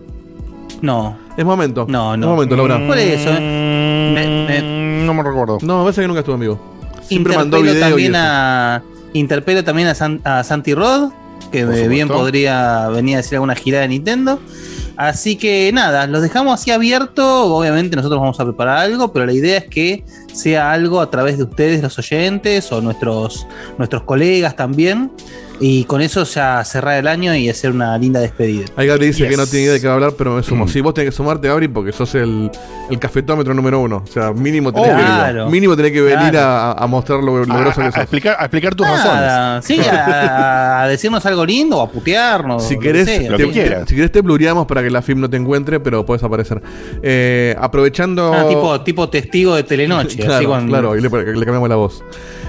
[0.83, 1.85] No, Es momento.
[1.89, 2.27] No, no.
[2.27, 2.87] Es momento, Laura.
[2.87, 5.59] Por eso, Mm, Me- No me recuerdo.
[5.63, 6.61] No, me parece que nunca estuve en vivo.
[7.03, 8.23] Siempre mandó interpelo y también eso.
[8.25, 11.11] a interpelo también a, San- a Santi Rod,
[11.53, 14.39] que eh, bien podría venir a decir alguna gira de Nintendo.
[15.01, 17.57] Así que nada, los dejamos así abierto.
[17.57, 21.37] Obviamente nosotros vamos a preparar algo, pero la idea es que sea algo a través
[21.39, 23.47] de ustedes, los oyentes, o nuestros,
[23.79, 25.11] nuestros colegas también.
[25.63, 28.65] Y con eso ya cerrar el año y hacer una linda despedida.
[28.77, 29.29] Ahí Gabri dice Yes.
[29.31, 30.45] que no tiene idea de qué va a hablar, pero me Mm.
[30.45, 30.67] sumo.
[30.67, 32.51] Sí, vos tenés que sumarte, Gabri, porque sos el,
[32.89, 34.03] el cafetómetro número uno.
[34.03, 35.51] O sea, mínimo tenés, Oh, que, claro.
[35.51, 36.39] mínimo tenés que venir Claro.
[36.49, 38.01] a, a mostrar lo, lo A, groso a- que a sos.
[38.01, 39.67] explicar, a explicar tus razones.
[39.67, 42.65] Sí, a, a decirnos algo lindo o a putearnos.
[42.65, 43.31] Si lo querés, que sea.
[43.33, 43.85] Lo te, que quieras.
[43.87, 46.63] si querés te blureamos para que la film no te encuentre, pero podés aparecer.
[47.03, 48.33] Eh, aprovechando.
[48.33, 50.20] Ah, tipo, tipo testigo de Telenoche.
[50.27, 52.05] claro, con- claro, y le, le cambiamos la voz.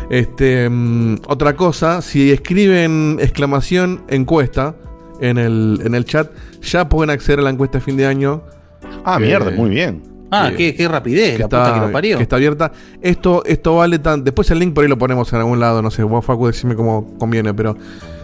[0.10, 4.76] Este, mm, otra cosa, si escriben exclamación encuesta
[5.22, 6.30] en el, en el chat,
[6.62, 8.44] ya pueden acceder a la encuesta de fin de año.
[9.06, 10.04] Ah, que- mierda, muy bien.
[10.32, 12.18] Ah, que- qué, qué rapidez, que la puta que lo parió.
[12.18, 12.72] que está abierta.
[13.02, 14.24] Esto, esto vale tan.
[14.24, 16.76] Después el link por ahí lo ponemos en algún lado, no sé, vos Facu decime
[16.76, 17.76] cómo conviene, pero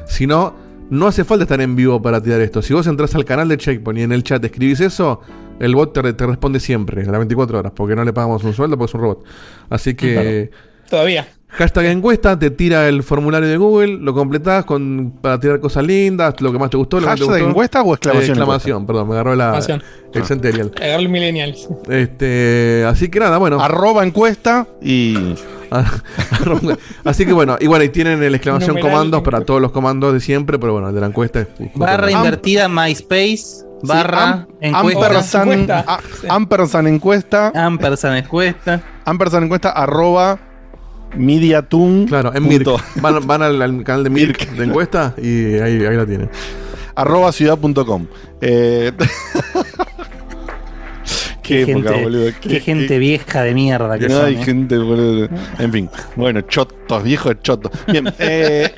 [0.08, 0.54] si no,
[0.90, 2.62] no hace falta estar en vivo para tirar esto.
[2.62, 5.20] Si vos entras al canal de Checkpoint y en el chat escribís eso,
[5.60, 8.54] el bot te, te responde siempre, a las 24 horas, porque no le pagamos un
[8.54, 9.24] sueldo porque es un robot.
[9.70, 10.52] Así que.
[10.90, 11.28] todavía.
[11.50, 16.36] Hashtag encuesta, te tira el formulario de Google, lo completás con, para tirar cosas lindas,
[16.42, 17.50] lo que más te gustó, lo que te ¿Hashtag gustó.
[17.50, 19.58] encuesta o exclamación Eh, exclamación, perdón, me agarró la,
[20.14, 20.72] el Centennial.
[20.82, 21.70] Agarrar millennials.
[21.90, 23.62] Este, así que nada, bueno.
[23.62, 25.36] Arroba encuesta y.
[27.04, 28.92] Así que bueno, y bueno, y tienen el exclamación Numeral.
[28.92, 32.08] comandos para todos los comandos de siempre, pero bueno, el de la encuesta es Barra
[32.08, 36.00] Am- invertida MySpace, barra Sí, am- encuesta, ampersand, Encuesta.
[36.30, 37.52] ampersand encuesta.
[37.56, 38.82] ampersand encuesta.
[39.06, 40.40] Ampersand encuesta arroba
[41.16, 42.06] mediatun.
[42.08, 42.68] Claro, en Mirk.
[43.02, 46.30] Van, van al, al canal de Mirk de encuesta y ahí, ahí la tienen.
[46.96, 48.08] arroba ciudad.com.
[48.42, 48.92] Eh,
[51.44, 52.32] qué, Qué época, gente, boludo.
[52.42, 54.26] qué gente vieja de mierda que No son.
[54.26, 54.44] hay eh.
[54.44, 55.30] gente, boludo.
[55.60, 57.72] En fin, bueno, chotos, viejos chotos.
[57.88, 58.74] Bien, eh,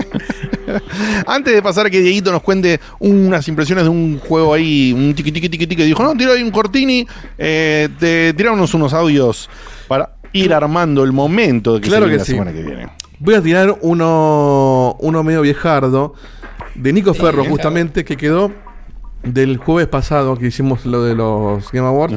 [1.26, 5.14] antes de pasar a que Dieguito nos cuente unas impresiones de un juego ahí, un
[5.14, 7.06] tiqui tiqui tiqui tiqui, dijo, no, tira ahí un cortini,
[7.38, 9.48] eh, te, tiranos unos audios
[9.88, 12.32] para ir armando el momento de que Claro se que la sí.
[12.32, 12.88] semana que viene.
[13.18, 16.14] Voy a tirar uno, uno medio viejardo
[16.74, 18.52] de Nico Ferro, justamente, que quedó
[19.22, 22.16] del jueves pasado que hicimos lo de los Game Awards.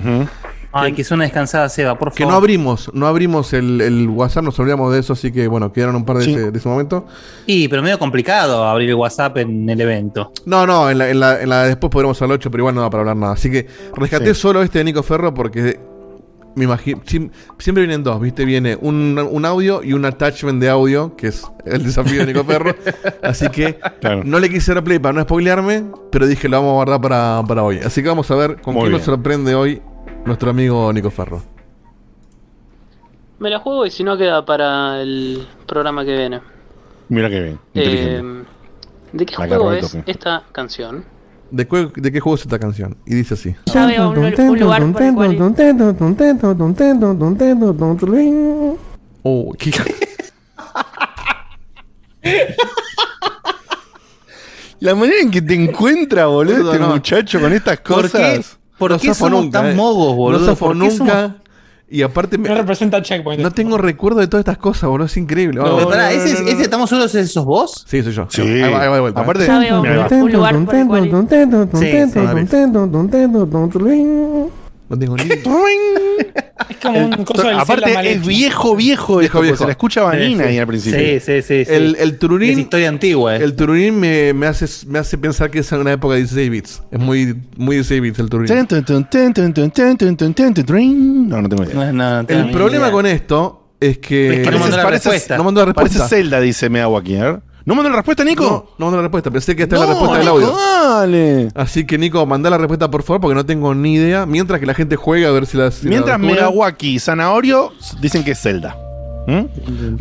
[0.73, 2.17] Ay, que es una descansada, Seba, por favor.
[2.17, 5.71] Que no abrimos, no abrimos el, el WhatsApp, nos olvidamos de eso, así que bueno,
[5.71, 6.33] quedaron un par de, Sí.
[6.33, 7.05] ese, de ese momento.
[7.45, 10.31] Y, pero medio complicado abrir el WhatsApp en el evento.
[10.45, 12.75] No, no, en la, en la, en la de después podremos hablar 8, pero igual
[12.75, 13.33] no da para hablar nada.
[13.33, 14.41] Así que rescaté Sí.
[14.41, 15.79] solo este de Nico Ferro porque
[16.55, 17.01] me imagino.
[17.05, 18.45] siempre vienen dos, ¿viste?
[18.45, 22.43] Viene un, un audio y un attachment de audio, que es el desafío de Nico
[22.43, 22.75] Ferro.
[23.23, 24.21] Así que Claro.
[24.23, 27.43] no le quise dar play para no spoilearme, pero dije lo vamos a guardar para,
[27.47, 27.79] para hoy.
[27.83, 29.81] Así que vamos a ver con Muy quién nos sorprende hoy
[30.25, 31.41] nuestro amigo Nico Ferro.
[33.39, 36.41] Me la juego y si no queda para el programa que viene.
[37.09, 37.59] Mira qué bien.
[37.73, 38.43] Eh,
[39.11, 41.03] ¿De qué juego es esta canción?
[41.51, 42.97] ¿De, ¿De qué juego es esta canción?
[43.05, 43.55] Y dice así.
[43.65, 45.39] Ya veo un, un lugar por el cual ir.
[49.23, 49.71] Oh, qué-
[54.79, 56.89] La manera en que te encuentra, boludo, este no.
[56.89, 58.17] muchacho con estas ¿Por qué?
[58.17, 58.59] cosas.
[58.77, 59.75] ¿Por No qué somos nunca, tan eh.
[59.75, 60.39] mogos, boludo?
[60.41, 61.21] No zafo ¿Por qué nunca.
[61.21, 61.33] somos-
[61.89, 63.41] Y aparte me- No representa Checkpoint.
[63.43, 65.05] no tengo recuerdo de todas estas cosas, boludo.
[65.05, 65.59] Es increíble.
[65.61, 65.91] Pero Vamos.
[65.91, 66.61] pará, no, ese, no, no, ese no.
[66.63, 67.85] estamos solos, ese sos vos?
[67.87, 68.25] Sí, soy yo.
[68.29, 68.41] Sí.
[68.41, 69.21] Ahí va, ahí va de vuelta.
[69.21, 69.45] Aparte.
[74.89, 75.23] No tengo ni
[76.83, 79.57] como un coso del Aparte, es viejo, viejo, viejo, viejo.
[79.57, 80.99] Se la escucha Vanina sí, ahí al principio.
[80.99, 81.63] Sí, sí, sí.
[81.67, 83.35] El, el tururín, Es historia antigua.
[83.35, 83.43] Eh.
[83.43, 86.49] El Tururín me, me, hace, me hace pensar que es en una época de 16
[86.51, 86.83] bits.
[86.91, 88.47] Es muy, muy 16 bits el Tururín.
[91.29, 91.91] No, no tengo idea.
[91.91, 92.91] No, no, tengo el problema idea.
[92.91, 94.41] con esto es que.
[94.41, 95.37] Es que no, mandó la respuesta.
[95.37, 95.99] no mandó la respuesta.
[95.99, 97.41] Parece Zelda, dice Mea Wakier.
[97.65, 98.43] ¿No mandó la respuesta, Nico?
[98.43, 99.31] No, no mandó la respuesta.
[99.31, 100.53] Pensé que esta No, es la respuesta del audio.
[100.57, 101.47] dale.
[101.55, 104.25] Así que, Nico, mandá la respuesta por favor, porque no tengo ni idea.
[104.25, 105.71] Mientras que la gente juega a ver si la.
[105.71, 106.41] si la Mientras descubre.
[106.41, 107.71] Megawaki y Zanahorio
[108.01, 108.75] dicen que es Zelda.
[109.25, 109.45] ¿Mm?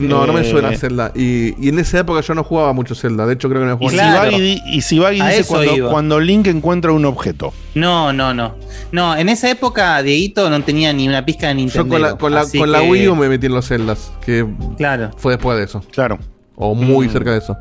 [0.08, 1.12] No, no me Eh, suena Zelda.
[1.14, 3.24] Y, y en esa época yo no jugaba mucho Zelda.
[3.24, 4.30] De hecho, creo que no Y jugaba Claro.
[4.36, 5.44] Sibagi, y Sibagi dice
[5.88, 7.52] cuando, Link encuentra un objeto.
[7.76, 8.56] No, no, no.
[8.90, 11.88] No, en esa época Dieguito no tenía ni una pizca de Yo Nintendo.
[11.88, 14.44] con la, con la, con la Wii U me metí en los Zeldas, que
[14.76, 15.84] Claro, fue después de eso.
[15.92, 16.18] Claro.
[16.62, 17.10] O muy Mm.
[17.10, 17.56] cerca de eso.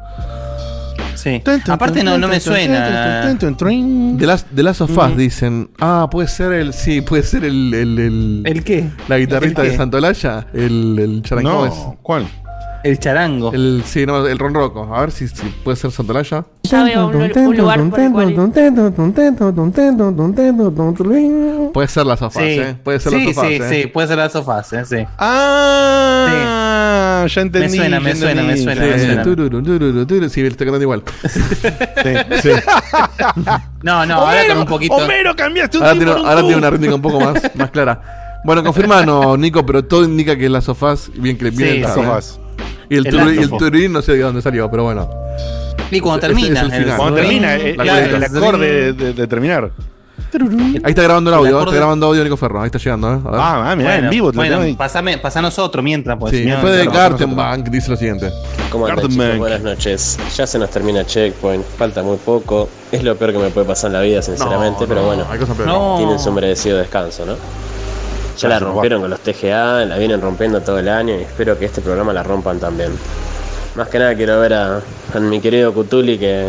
[1.15, 1.41] sí.
[1.67, 3.25] Aparte no, no me suena.
[3.35, 7.73] De las de Last of Us dicen, ah, puede ser el, sí, puede ser el,
[7.73, 8.89] el, el- ¿El qué?
[9.07, 9.77] la guitarrista ¿El de qué?
[9.77, 11.73] Santolaya, el, el charango es.
[11.75, 12.27] No, ¿cuál?
[12.83, 13.51] El charango.
[13.53, 14.93] El, sí, no, el ronroco.
[14.95, 16.45] A ver si, si puede ser Santolaya.
[16.63, 18.37] Ya veo un, un lugar por el cual ir.
[21.73, 22.75] Puede ser Last of Us, Sí, ¿eh?
[22.83, 23.81] Puede ser sí, Last of Us, sí, ¿eh?
[23.83, 24.97] sí, puede ser las sofás, eh, sí.
[25.17, 27.69] Ah, ya entendí.
[27.69, 29.23] Me suena, me suena, me suena, Sí, me sí, suena.
[29.23, 31.03] tururu, tururu, tururu, sí, estoy cantando igual.
[32.41, 32.49] Sí.
[33.83, 34.95] No, no, ahora con un poquito.
[34.95, 38.39] Homero, cambiaste un Ahora tiene, ahora una rítmica un poco más, más clara.
[38.43, 41.91] Bueno, confirmanos, Nico, pero todo indica que es Last of Us, bien que bien Sí,
[41.93, 42.39] sofás.
[42.91, 45.09] Y el, El el turín no sé de dónde salió, pero bueno.
[45.89, 46.59] Y cuando termina.
[46.61, 46.97] es el final.
[46.97, 47.99] Cuando termina, eh, coleta.
[48.17, 49.71] el acorde de, de- de terminar.
[50.33, 51.57] Ahí está grabando el audio, El ¿eh?
[51.57, 53.19] acorde- está grabando audio Nico Ferro, ahí está llegando, ¿eh?
[53.25, 53.39] A ver.
[53.41, 54.31] Ah, ah, mirá, Bueno, en vivo.
[54.31, 56.31] te bueno, pasame, pasanos otro mientras, pues.
[56.31, 58.31] sí, después de Gartenbank dice lo siguiente.
[58.69, 59.37] ¿Cómo andan chicos?
[59.37, 60.17] Buenas noches.
[60.37, 62.69] Ya se nos termina Checkpoint, falta muy poco.
[62.91, 65.25] Es lo peor que me puede pasar en la vida, sinceramente, No, pero no, bueno,
[65.29, 65.73] Hay cosas peores.
[65.73, 65.95] No.
[65.97, 67.35] tienen su merecido descanso, ¿no?
[68.41, 71.65] Ya la rompieron con los TGA, la vienen rompiendo todo el año y espero que
[71.65, 72.91] este programa la rompan también.
[73.75, 74.81] Más que nada quiero ver a,
[75.13, 76.45] a mi querido Cutuli que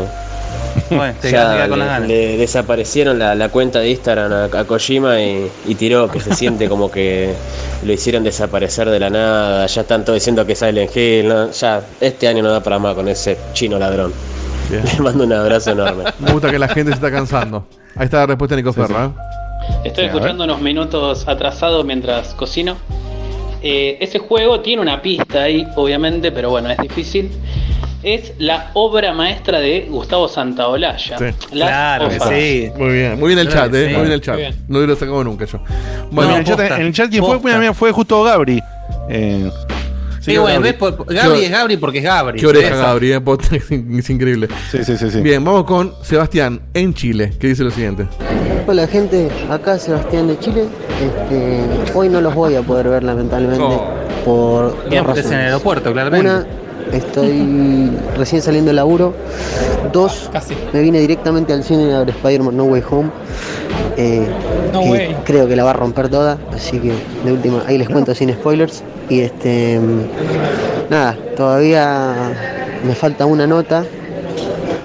[0.91, 2.09] Bueno, te quedas- te ya con le, las ganas.
[2.09, 6.35] le desaparecieron la, la cuenta de Instagram a, a Kojima y, y tiró que se
[6.35, 7.33] siente como que
[7.85, 9.67] lo hicieron desaparecer de la nada.
[9.67, 11.29] Ya están todos diciendo que Silent Hill.
[11.29, 11.51] ¿no?
[11.53, 14.13] Ya este año no da para más con ese chino ladrón.
[14.71, 14.83] Bien.
[14.97, 16.05] Le mando un abrazo enorme.
[16.19, 17.67] Me gusta que la gente se está cansando.
[17.95, 19.11] Ahí está la respuesta de Nico Ferro, ¿eh?
[19.85, 22.77] Estoy escuchando unos minutos atrasados mientras cocino.
[23.63, 27.31] Eh, ese juego tiene una pista ahí, obviamente, pero bueno, es difícil.
[28.03, 31.19] Es la obra maestra de Gustavo Santaolalla.
[31.19, 31.25] Sí.
[31.51, 32.71] Claro que sí.
[32.77, 33.89] Muy bien, muy bien el Claro chat, que ¿eh?
[33.89, 33.93] sí.
[33.93, 34.35] Muy bien el chat.
[34.35, 34.57] Muy bien.
[34.67, 35.61] No lo hubiera sacado nunca yo.
[36.11, 37.35] Bueno, en, el chat, posta, en el chat, ¿quién fue?
[37.35, 37.49] posta.
[37.49, 38.61] Mira, mira, fue justo Gabri.
[39.09, 39.49] Eh,
[40.23, 40.73] Sí, bueno, Gabri.
[40.75, 42.39] por- Gabri es Gabri porque es Gabri.
[42.41, 42.77] Qué oreja.
[42.77, 43.21] Gabri, ¿eh?
[43.53, 44.49] Es es increíble.
[44.71, 45.11] sí, sí, sí.
[45.11, 45.21] sí.
[45.21, 48.07] Bien, vamos con Sebastián en Chile, que dice lo siguiente.
[48.67, 50.67] Hola gente, acá Sebastián de Chile.
[51.05, 51.61] Este,
[51.95, 53.85] hoy no los voy a poder ver lamentablemente Oh.
[54.25, 56.31] por dos Bien, porque es en el aeropuerto, claramente.
[56.31, 56.47] Una,
[56.93, 59.15] estoy recién saliendo del laburo.
[59.93, 60.55] Dos, Casi.
[60.73, 63.11] me vine directamente al cine a ver Spider-Man No Way Home.
[63.97, 64.27] Eh,
[64.73, 65.17] No que way.
[65.25, 66.93] Creo que la va a romper toda, así que
[67.25, 68.83] de última, ahí les cuento sin spoilers.
[69.09, 69.79] Y este,
[70.89, 72.15] nada, todavía
[72.87, 73.85] me falta una nota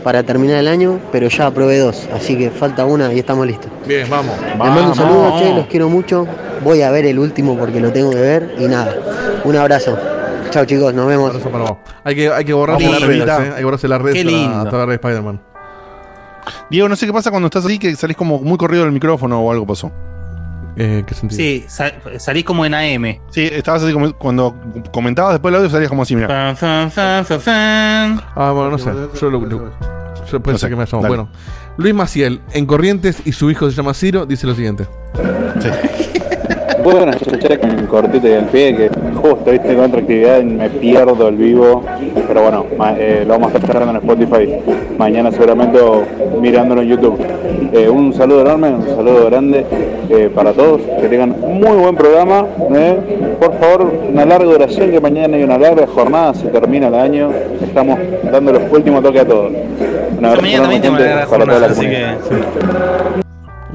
[0.03, 3.69] para terminar el año, pero ya aprobé dos, así que falta una y estamos listos.
[3.85, 4.33] Bien, vamos.
[4.41, 6.25] Les mando un saludo, che, los quiero mucho.
[6.63, 8.93] Voy a ver el último porque lo tengo que ver y nada.
[9.43, 9.97] Un abrazo.
[10.51, 11.29] Chao chicos, nos vemos.
[11.29, 11.77] Abrazo para vos.
[12.03, 13.27] Hay que, hay que borrarse Vamos, las redes.
[13.27, 13.49] ¿eh?
[13.51, 15.41] Hay que borrarse las redes para, para ver Spider-Man.
[16.69, 19.39] Diego, no sé qué pasa cuando estás ahí, que salís como muy corrido del micrófono
[19.41, 19.91] o algo pasó.
[20.79, 21.37] Eh, ¿Qué sentido?
[21.37, 23.19] Sí, sa- salís como en AM.
[23.31, 24.55] Sí, estabas así como cuando
[24.91, 26.55] comentabas después el audio salías como así, mira.
[26.59, 28.91] Ah, bueno, no sé.
[29.19, 29.71] Yo, lo, lo-
[30.31, 31.07] yo pensé No sé, que me dale.
[31.07, 31.29] Bueno,
[31.77, 34.87] Luis Maciel, en Corrientes y su hijo se llama Ciro, dice lo siguiente.
[35.59, 35.69] Sí.
[36.83, 40.45] Buenas noches, con el cortito y el pie, que justo viste con otra actividad y
[40.45, 41.83] me pierdo el vivo,
[42.27, 42.65] pero bueno,
[42.97, 44.53] eh, lo vamos a estar cerrando en Spotify,
[44.97, 45.79] mañana seguramente
[46.39, 47.19] mirándolo en YouTube.
[47.73, 49.65] Eh, un saludo enorme, un saludo grande
[50.09, 52.45] eh, para todos, que tengan muy buen programa,
[53.39, 57.31] por favor, una larga duración, que mañana hay una larga jornada, se termina el año,
[57.61, 57.99] estamos
[58.31, 59.51] dando los últimos toques a todos.
[59.51, 63.26] Un Yo abrazo mañana también una para toda la jornada, así que.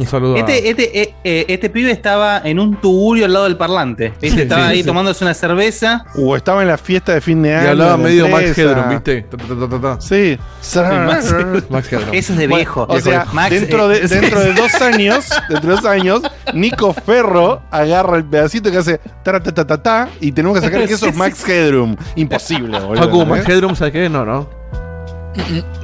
[0.03, 3.45] Un saludo a- Este, este, eh, eh, este pibe estaba en un tugurio al lado
[3.45, 4.12] del parlante.
[4.21, 4.31] ¿viste?
[4.37, 4.85] Sí, estaba sí, ahí sí.
[4.87, 6.05] tomándose una cerveza.
[6.17, 7.69] O estaba en la fiesta de fin de Y año.
[7.71, 8.59] hablaba de la medio Max.
[8.59, 9.23] Hedron, ¿viste?
[9.23, 10.01] Ta, ta, ta, ta, ta.
[10.01, 10.38] Sí.
[10.77, 11.35] Max-
[11.71, 12.15] Max Hedron.
[12.15, 12.87] Eso es de Bueno, viejo.
[12.88, 16.23] O sea, Max, dentro, de, eh, dentro de dos años, dentro de dos años,
[16.55, 20.65] Nico Ferro agarra el pedacito que hace ta ta ta ta ta y tenemos que
[20.67, 21.97] sacar que eso es Max Headroom.
[22.17, 23.03] Imposible, boludo.
[23.05, 23.49] Facu, Max.
[23.49, 24.09] Hedron, ¿sabes qué?
[24.09, 24.62] No, no.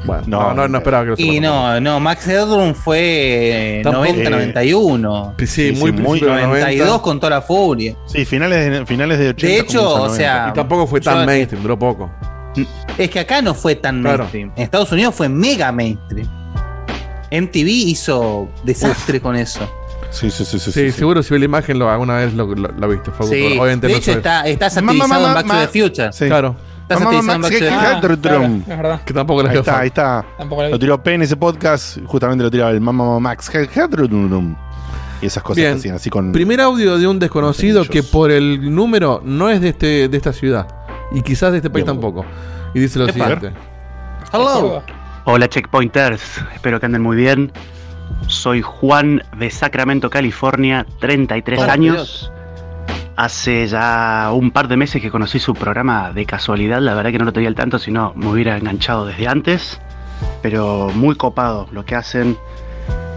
[0.05, 4.07] Bueno, No, no, no, no esperaba que lo Y no, no, Max Headroom fue Tampoco-
[4.07, 5.35] 90-91.
[5.39, 7.03] Sí, Sí, muy, sí, muy principio de los 92 90.
[7.03, 7.97] con toda la furia.
[8.07, 9.47] Sí, finales de, finales de 80.
[9.47, 10.17] De hecho, o 90.
[10.17, 12.11] sea, Y tampoco fue tan Yo- mainstream, duró poco.
[12.97, 14.19] Es que acá no fue tan Claro.
[14.25, 14.53] mainstream.
[14.57, 16.27] En Estados Unidos fue mega mainstream.
[17.31, 19.61] MTV hizo desastre con eso.
[20.11, 20.59] Sí, sí, sí, sí.
[20.59, 20.93] Sí, sí, sí.
[20.93, 23.27] seguro si ve la imagen lo, alguna vez lo, lo, lo viste, Facu.
[23.29, 25.67] Sí, obviamente de hecho está, está satirizado mamá, en Back to mamá.
[25.67, 26.13] the Future.
[26.13, 26.27] Sí.
[26.27, 26.29] Claro, Está Mamá, satirizado en Back to the Ah, Headroom.
[26.29, 26.57] claro.
[29.05, 30.25] Que tampoco la Ahí está, ahí está.
[30.71, 34.57] Lo tiró P en ese podcast, justamente lo tiraba el Mamá Max Headroom.
[35.21, 35.73] Y esas cosas Bien.
[35.73, 36.33] que hacían así con.
[36.33, 40.33] Primer audio de un desconocido que por el número no es de este de esta
[40.33, 40.67] ciudad.
[41.13, 41.97] Y quizás de este país Bien.
[41.97, 42.25] tampoco.
[42.75, 43.13] Y dice lo Epa.
[43.15, 43.53] siguiente.
[44.33, 44.83] Hello.
[45.25, 47.53] Hola checkpointers, espero que anden muy bien.
[48.29, 52.33] Soy Juan de Sacramento, California, 33 Hola, años.
[53.19, 57.19] Hace ya un par de meses que conocí su programa de casualidad, la verdad que
[57.19, 59.81] no lo tenía al tanto, si no me hubiera enganchado desde antes.
[60.41, 62.37] Pero muy copado lo que hacen.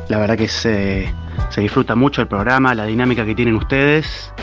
[0.10, 1.14] La verdad que se,
[1.52, 4.34] se disfruta mucho el programa, la dinámica que tienen ustedes.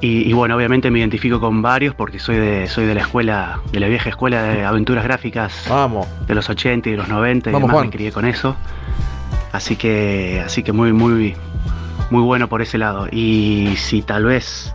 [0.00, 3.58] Y, y bueno, obviamente me identifico con varios porque soy de, soy de la escuela,
[3.72, 6.06] de la vieja escuela de aventuras gráficas Vamos.
[6.28, 8.54] de los 80 y de los 90 y Vamos, demás me crié con eso.
[9.50, 11.34] Así que así que muy muy
[12.12, 13.08] muy bueno por ese lado.
[13.10, 14.72] Y si tal vez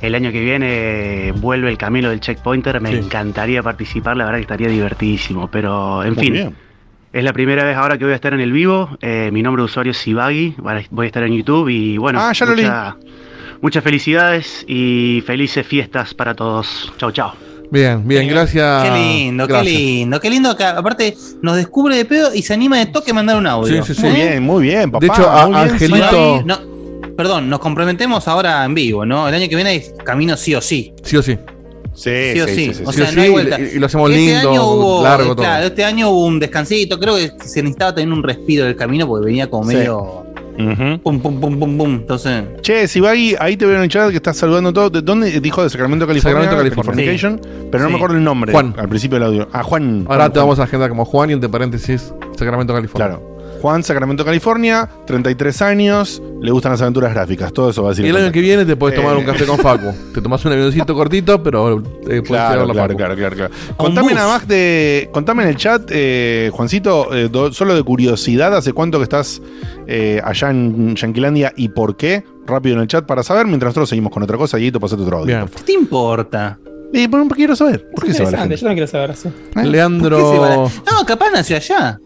[0.00, 2.96] el año que viene vuelve el camino del checkpointer, me Sí.
[2.96, 6.32] encantaría participar, la verdad que estaría divertidísimo, pero en Muy fin.
[6.32, 6.56] bien.
[7.12, 8.96] Es la primera vez ahora que voy a estar en el vivo.
[9.00, 10.54] eh, mi nombre de usuario es Sibagi.
[10.90, 12.64] Voy a estar en YouTube y bueno, Ah, ya lo leí.
[12.64, 12.96] mucha-
[13.62, 16.92] muchas felicidades y felices fiestas para todos.
[16.98, 17.32] Chau, chau.
[17.70, 18.84] Bien, bien, gracias.
[18.84, 19.66] Qué lindo, Gracias.
[19.72, 23.10] qué lindo, qué lindo que aparte nos descubre de pedo y se anima de toque
[23.10, 23.84] a mandar un audio.
[23.84, 24.06] Sí, sí, sí.
[24.06, 25.04] Muy bien, muy bien, papá.
[25.04, 26.42] De hecho, a- muy bien, Angelito-.
[26.46, 26.58] No,
[27.16, 29.28] perdón, nos comprometemos ahora en vivo, ¿no?
[29.28, 30.92] El año que viene hay camino sí o sí.
[31.02, 31.36] Sí o sí.
[31.98, 32.64] Sí, Sí o sí, sí.
[32.66, 32.98] sí, sí, O sí.
[32.98, 33.60] sea, Sí o no hay sí, vuelta.
[33.60, 35.44] y- y lo hacemos este lindo, año hubo, largo, todo.
[35.44, 36.98] claro, este año hubo un descansito.
[36.98, 39.76] Creo que se necesitaba tener un respiro del camino porque venía como Sí.
[39.76, 40.24] medio
[41.04, 41.94] pum, pum, pum, pum, pum.
[41.94, 44.90] Entonces, Che, Sibagi, ahí te veo en el chat que estás saludando todo.
[44.90, 46.40] ¿De dónde dijo de Sacramento, California?
[46.42, 47.04] Sacramento, California.
[47.04, 47.92] Californication, pero no Sí.
[47.92, 48.74] me acuerdo el nombre Juan.
[48.76, 49.48] al principio del audio.
[49.52, 50.04] Ah, Juan.
[50.08, 50.46] Ahora Juan, te Juan.
[50.48, 53.08] vamos a agendar como Juan y entre paréntesis Sacramento, California.
[53.18, 53.37] Claro.
[53.60, 57.52] Juan, Sacramento, California, 33 años, le gustan las aventuras gráficas.
[57.52, 58.04] Todo eso va a decir.
[58.06, 59.18] Y el año que viene te puedes tomar Eh.
[59.20, 59.92] un café con Facu.
[60.14, 63.54] Te tomas un avioncito cortito, pero eh, puedes Claro, llevarlo a claro, claro, claro, claro.
[63.76, 65.08] Contame nada más de.
[65.12, 69.42] Contame en el chat, eh, Juancito, eh, do- solo de curiosidad, ¿hace cuánto que estás
[69.86, 72.24] eh, allá en Yanquilandia y por qué?
[72.46, 74.58] Rápido en el chat para saber, mientras nosotros seguimos con otra cosa.
[74.58, 75.36] Y tú pasate otro audio.
[75.36, 75.48] Bien.
[75.54, 76.58] ¿qué te importa?
[76.92, 78.56] Y pero quiero saber, ¿por qué se va la gente?
[78.56, 79.28] yo no quiero saber así.
[79.28, 80.40] ¿Por qué se va Leandro.
[80.40, 82.00] la- No, capaz nació allá.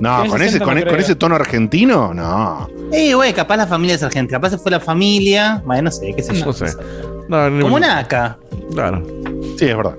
[0.00, 2.68] No, con ese, 60 con, no e- con ese tono argentino, no.
[2.92, 4.38] Eh, güey, capaz la familia es argentina.
[4.38, 5.62] Capaz se fue la familia.
[5.64, 6.46] Bueno, no sé, qué sé yo.
[6.46, 6.66] No sé.
[7.28, 8.36] No, no- Como Naka.
[8.74, 9.02] Claro.
[9.58, 9.94] Sí, es verdad.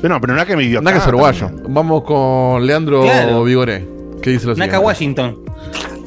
[0.00, 1.46] Pero no, pero Naka me vivió Naka es uruguayo.
[1.46, 1.74] también.
[1.74, 3.44] Vamos con Leandro Claro.
[3.44, 3.86] Vigoré.
[4.22, 4.86] ¿Qué dice lo Naka siguiente?
[4.86, 5.38] Washington.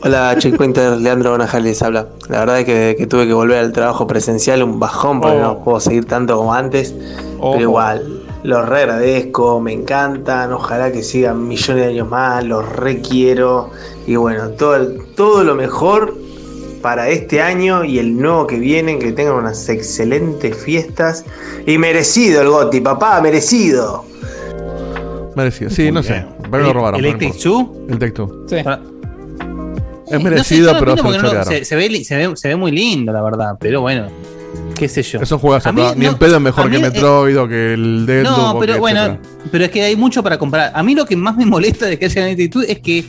[0.05, 2.07] Hola, Checkpointer, Leandro Bonajal les habla.
[2.29, 5.41] La verdad es que, que tuve que volver al trabajo presencial, un bajón, porque Oh.
[5.41, 6.93] no puedo seguir tanto como antes.
[7.39, 12.67] Pero igual, los re agradezco, me encantan, ojalá que sigan millones de años más, los
[12.75, 13.71] requiero.
[14.05, 16.13] Y bueno, todo, el- todo lo mejor
[16.81, 21.23] para este año y el nuevo que viene, que tengan unas excelentes fiestas.
[21.65, 24.03] Y merecido el Goti, papá, merecido.
[25.35, 25.69] Merecido.
[25.71, 26.25] Sí, no sé.
[26.51, 26.99] Pero lo robaron.
[26.99, 27.43] Electric importa.
[27.43, 27.85] Zoo.
[27.89, 28.43] El texto.
[28.47, 28.57] Sí.
[28.65, 28.79] Ah,
[30.05, 31.53] Es no sé, merecido, pero entiendo se lo porque no- chorearon.
[31.53, 33.55] se, se ve, li- se, ve, se ve muy lindo, la verdad.
[33.59, 34.07] Pero bueno.
[34.83, 35.19] Qué sé yo.
[35.21, 37.47] Esos juegos A mí ni no- en pedo es mejor que mí, eh, Metroid o
[37.47, 38.37] que el Deadloop.
[38.37, 39.29] No, pero que bueno, etcétera.
[39.51, 40.71] pero es que hay mucho para comparar.
[40.75, 43.05] A mí lo que más me molesta de que haya actitud es que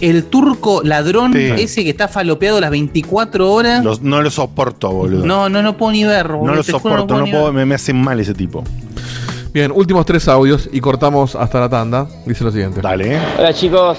[0.00, 1.38] el turco ladrón Sí.
[1.58, 3.84] ese que está falopeado las 24 horas.
[3.84, 5.26] Los- no lo soporto, boludo.
[5.26, 6.28] no, no, no puedo ni ver.
[6.28, 8.64] boludo, No lo soporto, puedo no ni puedo, me, me hace mal ese tipo.
[9.52, 12.06] Bien, últimos tres audios y cortamos hasta la tanda.
[12.24, 12.80] Dice lo siguiente.
[12.80, 13.98] Dale, Hola chicos,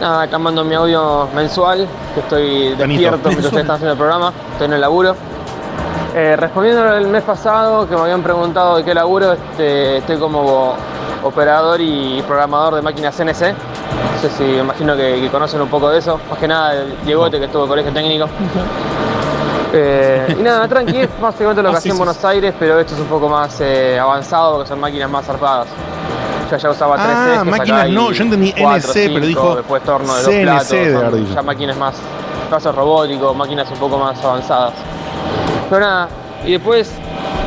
[0.00, 3.14] nada, acá mando mi audio mensual, que estoy despierto mientras
[3.46, 5.16] ustedes están haciendo el programa, estoy en el laburo.
[6.18, 10.74] Eh, respondiendo el mes pasado que me habían preguntado de qué laburo, este, estoy como
[11.22, 13.52] operador y programador de máquinas CNC.
[13.52, 16.18] No sé si me imagino que, que conocen un poco de eso.
[16.30, 18.26] Más que nada el Diegote que estuvo en colegio técnico.
[19.74, 22.54] Eh, y nada, tranqui, es básicamente lo que Ah, hacía sí, en sí, Buenos Aires,
[22.58, 25.66] pero esto es un poco más eh, avanzado porque son máquinas más zarpadas.
[26.50, 30.22] Yo ya usaba 3 Ah, máquinas no, yo entendí NC, pero dijo después torno de
[30.22, 30.92] CNC los platos, de
[31.26, 31.94] son ya máquinas más,
[32.48, 34.72] brazos robóticos, máquinas un poco más avanzadas.
[35.68, 36.08] Pero nada,
[36.46, 36.90] y después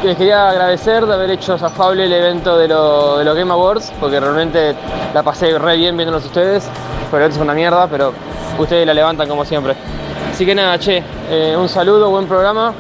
[0.03, 3.91] les quería agradecer de haber hecho zafable el evento de, lo- de los Game Awards,
[3.99, 4.75] porque realmente
[5.13, 6.65] la pasé re bien viéndolos ustedes,
[7.11, 8.13] pero es una mierda, pero
[8.57, 9.73] ustedes la levantan como siempre.
[10.31, 12.73] Así que nada, che, eh, un saludo, buen programa.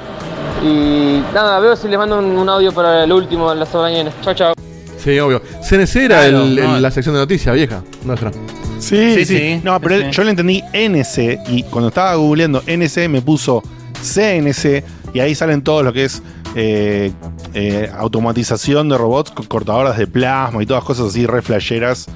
[0.63, 3.89] Y nada, veo si les mando un, un audio para el último de la semana
[3.91, 4.11] que.
[4.21, 4.53] Chao, chao.
[4.97, 5.41] Sí, obvio.
[5.61, 6.75] CNC era Claro, el- no.
[6.75, 8.31] el- la sección de noticias vieja, nuestra.
[8.79, 9.61] Sí, sí, Sí, sí.
[9.63, 10.11] No, pero Sí.
[10.11, 13.61] yo le entendí NC y cuando estaba googleando NC me puso
[14.01, 14.83] CNC
[15.13, 16.21] y ahí salen todo lo que es
[16.55, 17.11] eh,
[17.53, 22.07] eh, automatización de robots, co- cortadoras de plasma y todas cosas así re flasheras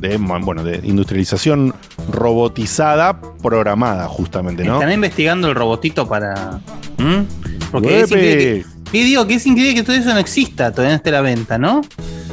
[0.00, 1.74] de, bueno, de industrialización
[2.10, 4.74] robotizada programada justamente, ¿no?
[4.74, 6.60] Están investigando el robotito para.
[6.98, 7.20] ¿Mm?
[7.70, 10.92] Porque es increíble que, y digo que es increíble que todo eso no exista, todavía
[10.92, 11.82] no esté a la venta, ¿no?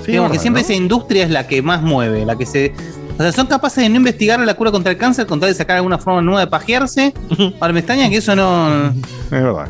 [0.05, 0.65] Sí, Digamos que siempre ¿no?
[0.65, 2.73] esa industria es la que más mueve, la que se.
[3.17, 5.55] O sea, son capaces de no investigar la cura contra el cáncer con tal de
[5.55, 7.13] sacar alguna forma nueva de pajearse.
[7.59, 8.87] Ahora me extraña que eso no.
[8.89, 9.67] Es verdad.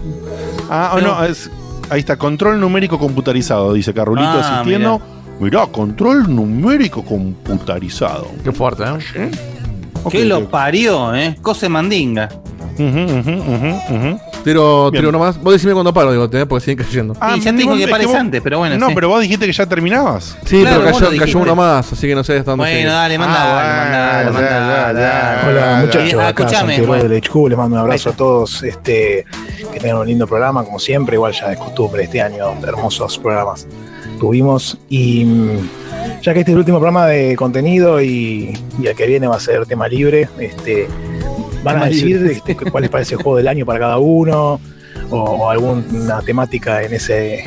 [0.70, 1.50] Ah, o Pero- no, es-
[1.90, 5.02] ahí está, control numérico computarizado, dice Carolito Ah, asistiendo.
[5.40, 5.66] Mirá.
[5.68, 8.28] control numérico computarizado.
[8.44, 8.84] Qué fuerte,
[9.16, 9.32] ¿eh?
[10.12, 11.38] que lo parió, ¿eh?
[11.42, 12.28] Cose mandinga.
[12.76, 14.20] Tiro, Bien.
[14.54, 15.42] Tiro nomás.
[15.42, 16.46] Vos decime cuando paro, digo, ¿eh?
[16.46, 17.14] porque siguen cayendo.
[17.20, 18.78] Ah, ya te vos- que es pares vos- antes, pero bueno.
[18.78, 18.96] No, sí.
[18.96, 20.38] pero vos dijiste que ya terminabas.
[20.46, 22.90] Sí, Claro, pero cayó, cayó uno más, así que no sé hasta dónde Bueno, llegué.
[22.90, 25.50] dale, manda, Ah, dale, ya, ya, dale.
[25.50, 27.04] Hola muchachos, Ah, escuchame, Santiago bueno.
[27.04, 29.26] del HQ, les mando un abrazo a todos, este,
[29.74, 33.68] que tengan un lindo programa, como siempre, igual ya es costumbre este año, hermosos programas
[34.20, 35.70] tuvimos y mm,
[36.24, 39.36] ya que este es el último programa de contenido y, y el que viene va
[39.36, 40.88] a ser tema libre, este,
[41.74, 44.60] van a decir este, cuál les parece el juego del año para cada uno
[45.10, 47.44] o, o alguna temática en ese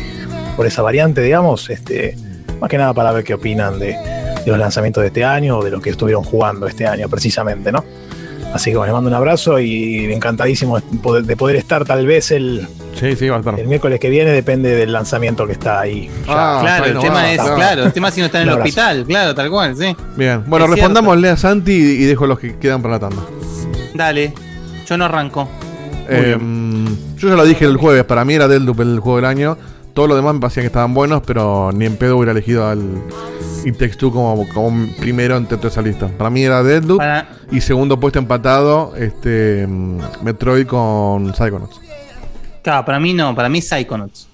[0.57, 2.17] por esa variante, digamos, este,
[2.61, 3.97] más que nada para ver qué opinan de,
[4.45, 7.73] de los lanzamientos de este año o de lo que estuvieron jugando este año precisamente,
[7.73, 7.85] ¿no?
[8.53, 12.05] Así que bueno, les mando un abrazo y encantadísimo de poder, de poder estar tal
[12.05, 13.59] vez el, Sí, sí, va a estar.
[13.59, 16.11] el miércoles que viene, depende del lanzamiento que está ahí.
[16.27, 17.55] Ah, claro, el tema va, es, va.
[17.55, 19.97] claro, el tema es si no está en el hospital, claro, tal cual, sí.
[20.17, 23.23] Bien, bueno, Es respondámosle a Santi y, y dejo los que quedan para la tanda.
[23.95, 24.33] Dale,
[24.87, 25.49] yo no arranco.
[26.09, 26.37] Eh,
[27.17, 29.57] yo ya lo dije el jueves, para mí era Deadloop el juego del año.
[29.95, 32.81] Todos los demás me parecían que estaban buenos, pero ni en pedo hubiera elegido al
[33.65, 36.09] Takes Two como, como primero entre toda esa lista.
[36.09, 41.81] Para mí era Deadloop Para- y segundo puesto empatado este mm, Metroid con Psychonauts.
[42.63, 44.29] Claro, para mí no, para mí Psychonauts.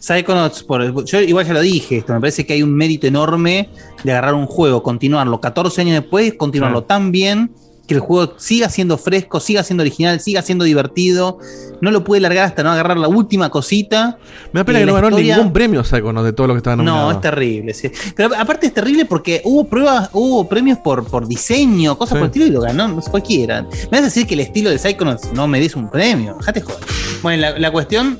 [0.00, 3.68] Psychonauts, por, yo igual ya lo dije, esto me parece que hay un mérito enorme
[4.02, 6.86] de agarrar un juego, continuarlo 14 años después, continuarlo Sí.
[6.88, 7.50] tan bien
[7.86, 11.38] que el juego siga siendo fresco, siga siendo original, siga siendo divertido.
[11.80, 14.18] No lo puede largar hasta no agarrar la última cosita.
[14.52, 16.58] Me da pena Eh, que no ganó historia- ningún premio Psychonauts de todo lo que
[16.58, 17.04] estaba nominado.
[17.04, 17.90] No, es terrible, sí.
[18.16, 22.18] Pero aparte es terrible porque hubo pruebas, hubo premios por, por diseño, cosas Sí.
[22.18, 23.62] por el estilo y lo ganó, no sé cualquiera.
[23.62, 26.34] Me vas a decir que el estilo de Psychonauts no merece un premio.
[26.38, 26.80] Dejate joder.
[27.22, 28.18] Bueno, la, la cuestión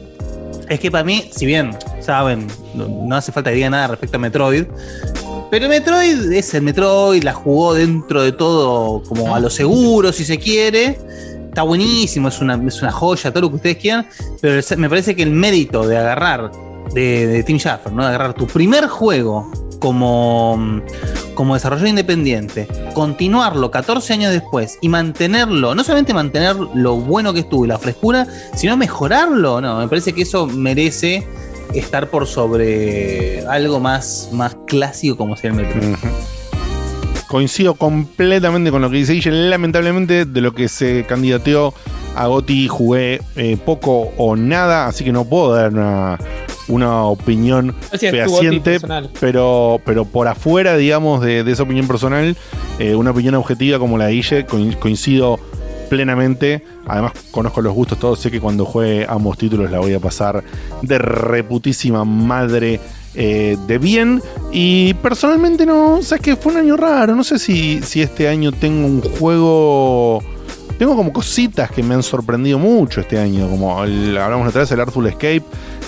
[0.69, 4.17] es que para mí, si bien, saben, no, no hace falta que diga nada respecto
[4.17, 4.65] a Metroid.
[5.51, 10.25] Pero Metroid es el Metroid, la jugó dentro de todo como a lo seguro, si
[10.25, 10.99] se quiere.
[11.49, 14.07] Está buenísimo, es una, es una joya, todo lo que ustedes quieran.
[14.41, 16.51] Pero me parece que el mérito de agarrar
[16.93, 18.03] de, de Tim Schafer, ¿no?
[18.03, 20.83] De agarrar tu primer juego como,
[21.35, 27.41] como desarrollador independiente, continuarlo 14 años después y mantenerlo, no solamente mantener lo bueno que
[27.41, 31.27] estuvo y la frescura, sino mejorarlo, no, me parece que eso merece
[31.75, 35.81] estar por sobre algo más, más clásico como sea el Metro.
[37.29, 39.33] Coincido completamente con lo que dice Guille.
[39.51, 41.75] Lamentablemente, de lo que se candidateó
[42.15, 46.19] a Goti jugué eh, poco o nada, así que no puedo dar una,
[46.69, 47.75] una opinión
[48.13, 48.79] fehaciente.
[49.21, 52.37] Pero, pero por afuera, digamos, de, de esa opinión personal,
[52.79, 55.41] eh, una opinión objetiva como la de Guille, coin- coincido
[55.89, 56.63] plenamente.
[56.87, 58.19] Además, conozco los gustos todos.
[58.21, 60.43] Sé que cuando juegue ambos títulos la voy a pasar
[60.83, 62.81] de reputísima madre
[63.15, 64.23] eh, de bien.
[64.53, 67.15] Y personalmente no, sabes que fue un año raro.
[67.17, 70.23] No sé si, si este año tengo un juego.
[70.79, 73.49] Tengo como cositas que me han sorprendido mucho este año.
[73.49, 75.43] Como el- hablamos la otra vez del Artful Escape.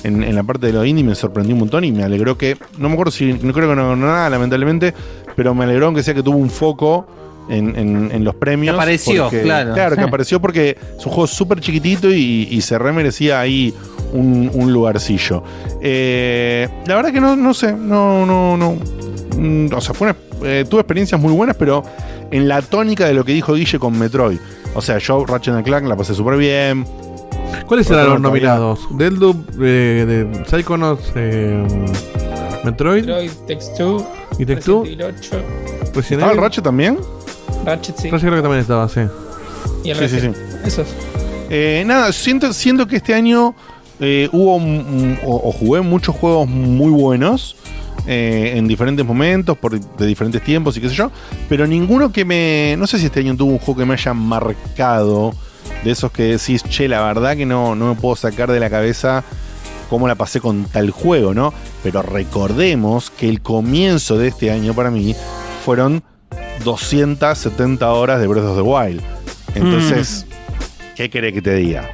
[0.04, 2.56] En, la parte de lo indie me sorprendió un montón y me alegró que.
[2.78, 3.32] No me acuerdo si.
[3.34, 4.94] No creo que no nada, lamentablemente.
[5.36, 7.06] Pero me alegró que sea que tuvo un foco
[7.48, 8.74] en, en- en los premios.
[8.74, 9.74] Que apareció, porque- claro.
[9.74, 13.74] Claro, que apareció porque es un juego súper chiquitito y, y se remerecía ahí
[14.12, 15.42] un, un lugarcillo.
[15.80, 18.76] Eh, la verdad que no, no sé, no, no, no.
[19.36, 20.16] Mm, O sea, fue una-
[20.48, 21.82] eh, tuve experiencias muy buenas, pero
[22.30, 24.38] en la tónica de lo que dijo Guille con Metroid.
[24.74, 26.84] O sea, yo Ratchet and Clank la pasé súper bien.
[27.66, 28.80] ¿Cuáles eran los nominados?
[28.90, 31.66] Deldub, eh, de Psychonauts, eh,
[32.64, 34.04] Metroid Metroid, Text 2,
[34.38, 34.86] y Tech 2.
[34.86, 35.36] Resident Evil 8,
[35.94, 36.38] Resident ¿Estaba el.
[36.38, 36.98] Ratchet también?
[37.64, 38.10] Ratchet, sí.
[38.10, 39.00] Ratchet creo que también estaba, sí.
[39.84, 40.36] Y el Sí, sí, Resident.
[40.64, 40.88] Esos.
[41.50, 43.54] Eh, nada, siento, siento que este año
[44.00, 47.56] eh, hubo o, o jugué muchos juegos muy buenos
[48.10, 51.10] eh, en diferentes momentos, por, de diferentes tiempos y qué sé yo,
[51.46, 52.74] pero ninguno que me...
[52.78, 55.34] No sé si este año tuvo un juego que me haya marcado,
[55.84, 58.70] de esos que decís, che, la verdad que no, no me puedo sacar de la
[58.70, 59.24] cabeza
[59.90, 61.52] cómo la pasé con tal juego, ¿no?
[61.82, 65.14] Pero recordemos que el comienzo de este año para mí
[65.64, 66.02] fueron
[66.64, 69.02] 270 horas de Breath of the Wild.
[69.54, 70.26] Entonces,
[70.96, 71.88] ¿qué querés que te diga?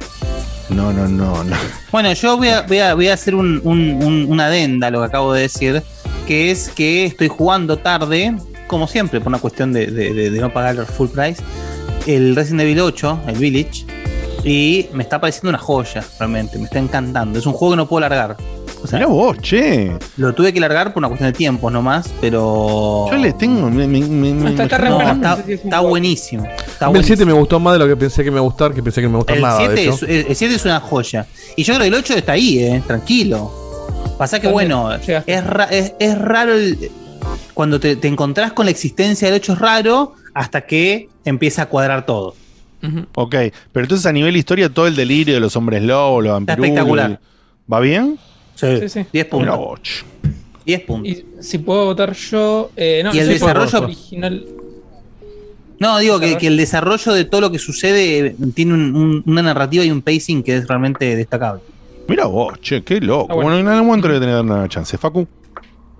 [0.69, 1.55] No, no, no, no.
[1.91, 4.91] Bueno, yo voy a, voy a, voy a hacer un, un- un- una adenda a
[4.91, 5.83] lo que acabo de decir,
[6.27, 8.35] que es que estoy jugando tarde,
[8.67, 11.41] como siempre, por una cuestión de, de- de- de no pagar el full price,
[12.07, 13.85] el Resident Evil 8, el Village,
[14.43, 17.37] y me está pareciendo una joya, realmente, me está encantando.
[17.39, 18.35] Es un juego que no puedo largar.
[18.85, 19.91] O sea, Mirá vos, che.
[20.17, 23.07] Lo tuve que largar por una cuestión de tiempos nomás, pero...
[23.11, 23.69] Yo le tengo.
[23.69, 25.11] me- me- me- me- Está- está re no, bueno.
[25.11, 26.45] está- Está- está buenísimo.
[26.45, 28.73] Está el 7 me gustó más de lo que pensé que me iba a gustar,
[28.73, 29.59] que pensé que no me gustaba El nada.
[29.59, 29.93] de 7 hecho.
[29.93, 31.25] es, el- el 7 es una joya.
[31.55, 33.51] Y yo creo que el 8 está ahí, eh, tranquilo.
[34.17, 36.91] Pasa que, ¿Dónde bueno, es, ra- es, es raro el-
[37.53, 41.65] cuando te, te encontrás con la existencia del 8 es raro hasta que empieza a
[41.67, 42.35] cuadrar todo.
[43.15, 43.35] Ok,
[43.71, 46.65] pero entonces a nivel historia, todo el delirio de los hombres lobos, los Está vampirulos.
[46.67, 47.19] espectacular.
[47.71, 48.19] ¿Va bien?
[48.55, 49.05] Sí, Sí, sí.
[49.11, 49.57] 10 Mirá puntos.
[49.57, 50.03] vos, che.
[50.65, 51.11] 10 puntos.
[51.11, 52.71] Y si puedo votar yo.
[52.75, 54.45] Eh, no, Y el desarrollo- original.
[55.77, 59.23] No, digo que, que el desarrollo de todo lo que sucede eh, tiene un- un-
[59.25, 61.61] una narrativa y un pacing que es realmente destacable.
[62.07, 63.27] Mira vos, che, qué loco.
[63.29, 63.49] Ah, bueno.
[63.51, 63.59] bueno.
[63.59, 64.97] en algún momento le voy a tener una chance.
[64.97, 65.27] Facu.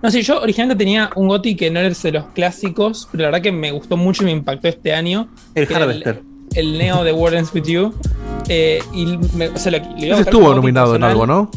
[0.02, 3.28] No, sí, yo originalmente tenía un GOTI que no era de los clásicos, pero la
[3.28, 5.28] verdad que me gustó mucho y me impactó este año.
[5.54, 6.22] El Harvester.
[6.54, 7.92] El, Neo de World Ends With You.
[8.48, 11.50] Eh, y me, o sea, lo- le iba a Ese estuvo nominado en algo, ¿no?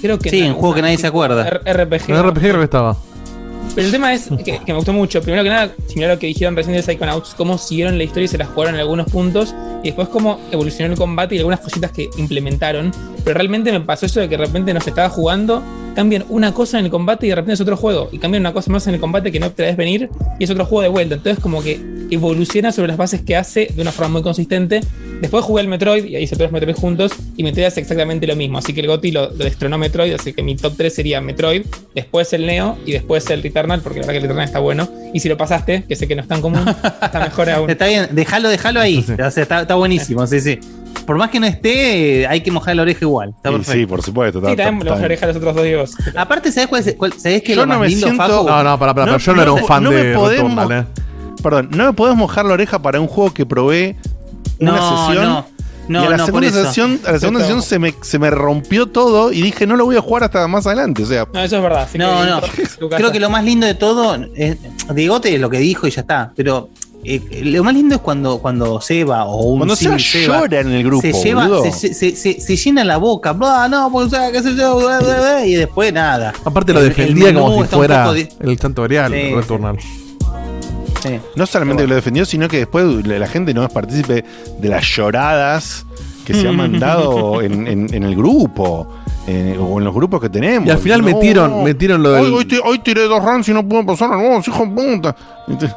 [0.00, 1.44] Creo que Sí, en juego que nadie se acuerda.
[1.44, 2.10] RPG.
[2.10, 2.96] En RPG creo que estaba.
[3.74, 5.20] Pero el tema es que, que me gustó mucho.
[5.20, 8.24] Primero que nada, similar a lo que dijeron recién de Psychonauts, cómo siguieron la historia
[8.24, 9.54] y se la jugaron en algunos puntos.
[9.82, 12.92] Y después cómo evolucionó el combate y algunas cositas que implementaron.
[13.24, 15.62] Pero realmente me pasó eso de que de repente nos estaba jugando,
[15.94, 18.08] cambian una cosa en el combate y de repente es otro juego.
[18.12, 20.08] Y cambian una cosa más en el combate que no te venir
[20.38, 21.14] y es otro juego de vuelta.
[21.14, 24.80] Entonces como que evoluciona sobre las bases que hace de una forma muy consistente.
[25.20, 28.26] Después jugué el Metroid y ahí hice todos los Metroid juntos y Metroid hace exactamente
[28.26, 28.58] lo mismo.
[28.58, 31.62] Así que el GOTY lo, lo destronó Metroid, así que mi top 3 sería Metroid,
[31.94, 33.42] después el Neo y después el
[33.82, 34.88] Porque la verdad que el Returnal está bueno.
[35.12, 36.64] Y si lo pasaste, que sé que no es tan común,
[37.02, 37.70] está mejor aún.
[37.70, 38.98] Está bien, déjalo, déjalo ahí.
[38.98, 40.58] O sea, está, está buenísimo, sí, sí.
[41.06, 43.30] Por más que no esté, eh, hay que mojar la oreja igual.
[43.30, 43.80] Está Sí, perfecto.
[43.80, 44.40] sí, por supuesto.
[44.40, 45.92] Sí, está- también está- lo oreja a los otros dos Diegos.
[46.16, 46.94] Aparte, ¿sabes cuál es?
[46.94, 48.48] cuál- ¿Sabés que Yo lo no más me lindo, siento- Facu?
[48.48, 50.14] No, no, para, para, No, yo no, era no un me- fan no me de
[50.14, 50.86] podemos- Returnal, eh.
[51.42, 53.96] Perdón, no me podés mojar la oreja para un juego que probé
[54.58, 55.44] una No, sesión.
[55.90, 56.02] No.
[56.02, 56.68] Y a la no, por segunda eso.
[56.68, 59.84] sesión, a la segunda sesión se me, se me rompió todo y dije, no lo
[59.84, 61.02] voy a jugar hasta más adelante.
[61.02, 61.82] O sea, No, eso es verdad.
[61.82, 62.40] así No, que- no.
[62.88, 62.96] casa.
[62.96, 64.56] Creo que lo más lindo de todo, es,
[64.94, 66.32] Diegote es lo que dijo y ya está.
[66.36, 66.70] Pero
[67.04, 70.68] eh, lo más lindo es cuando, cuando Seba o un cuando Seba Seba llora en
[70.70, 74.08] el grupo, se, lleva, se, se- se- se- se llena la boca, bla, no, pues,
[74.08, 76.32] o sea, qué sé yo, bla, bla, bla, y después nada.
[76.44, 78.10] Aparte lo El- el defendía como si fuera
[78.40, 78.94] el santo Sí,
[79.34, 79.78] Returnal.
[79.80, 80.09] sí.
[81.36, 84.24] No solamente que lo defendió, sino que después la gente no es partícipe
[84.58, 85.84] de las lloradas
[86.24, 88.86] que se han mandado en, en- en el grupo.
[89.26, 90.66] eh, o en los grupos que tenemos.
[90.66, 92.32] Y al final No, metieron, metieron lo Hoy, del.
[92.32, 95.14] hoy hoy tiré dos runs y no puedo pasar no, hijo de puta.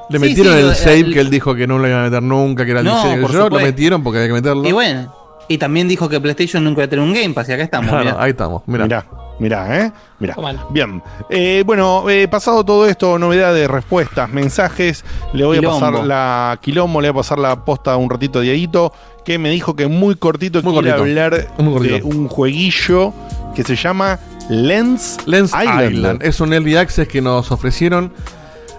[0.10, 2.04] Le Sí, metieron sí, el save el- que él dijo que no lo iban a
[2.06, 4.34] meter nunca, que era el No, diseño que por yo, lo metieron porque había que
[4.34, 4.68] meterlo.
[4.68, 5.14] Y bueno,
[5.48, 7.90] y también dijo que PlayStation nunca iba a tener un Game Pass, y acá estamos.
[7.90, 8.24] Claro, mirá.
[8.24, 8.84] ahí estamos, mira.
[8.86, 9.06] Mirá,
[9.40, 9.92] mirá, ¿eh?
[10.20, 10.36] Mirá.
[10.70, 11.02] Bien.
[11.30, 15.86] Eh, bueno, eh, pasado todo esto, novedades, respuestas, mensajes, le voy Quilombo.
[15.86, 18.94] a pasar la quilombo, le voy a pasar la posta un ratito a Dieguito,
[19.26, 21.02] que me dijo que muy cortito Muy quiere cortito.
[21.22, 21.96] hablar Muy cortito.
[21.96, 23.14] de un jueguillo
[23.56, 24.20] que se llama
[24.50, 25.92] Lens, Lens Island.
[25.94, 26.24] Island.
[26.24, 28.12] Es un early access que nos ofrecieron.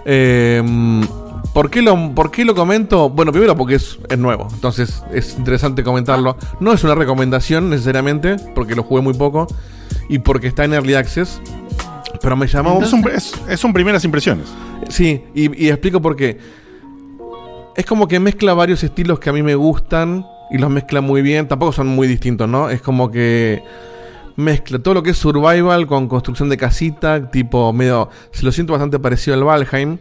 [0.05, 0.61] eh,
[1.55, 3.09] ¿Por qué, lo, ¿Por qué lo comento?
[3.09, 6.35] Bueno, primero porque es, es nuevo, entonces es interesante comentarlo.
[6.59, 9.47] No es una recomendación necesariamente, porque lo jugué muy poco
[10.09, 11.39] y porque está en Early Access.
[12.21, 12.81] Pero me llamó.
[12.83, 14.47] Es un, es, es un primeras impresiones.
[14.89, 16.37] Sí, y, y explico por qué.
[17.77, 21.21] Es como que mezcla varios estilos que a mí me gustan y los mezcla muy
[21.21, 21.47] bien.
[21.47, 22.69] Tampoco son muy distintos, ¿no?
[22.69, 23.63] Es como que
[24.35, 28.09] mezcla todo lo que es survival con construcción de casita, tipo medio.
[28.31, 29.99] Se lo siento bastante parecido al Valheim.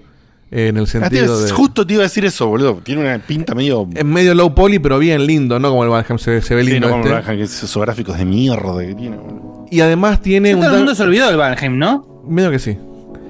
[0.57, 1.50] En el Ah, tío, sentido de.
[1.50, 2.80] Justo te iba a decir eso, boludo.
[2.84, 3.88] Tiene una pinta medio.
[3.92, 5.68] Es medio low poly, pero bien lindo, ¿no?
[5.70, 6.86] Como el Valheim se, ve- se ve Sí, lindo.
[6.86, 7.16] no como este.
[7.16, 9.66] el Valheim, que esos gráficos de mierda que tiene, boludo.
[9.70, 10.61] Y además tiene un.
[10.61, 12.22] todo el mundo se olvidó del Valheim, ¿no?
[12.28, 12.78] Medio que sí.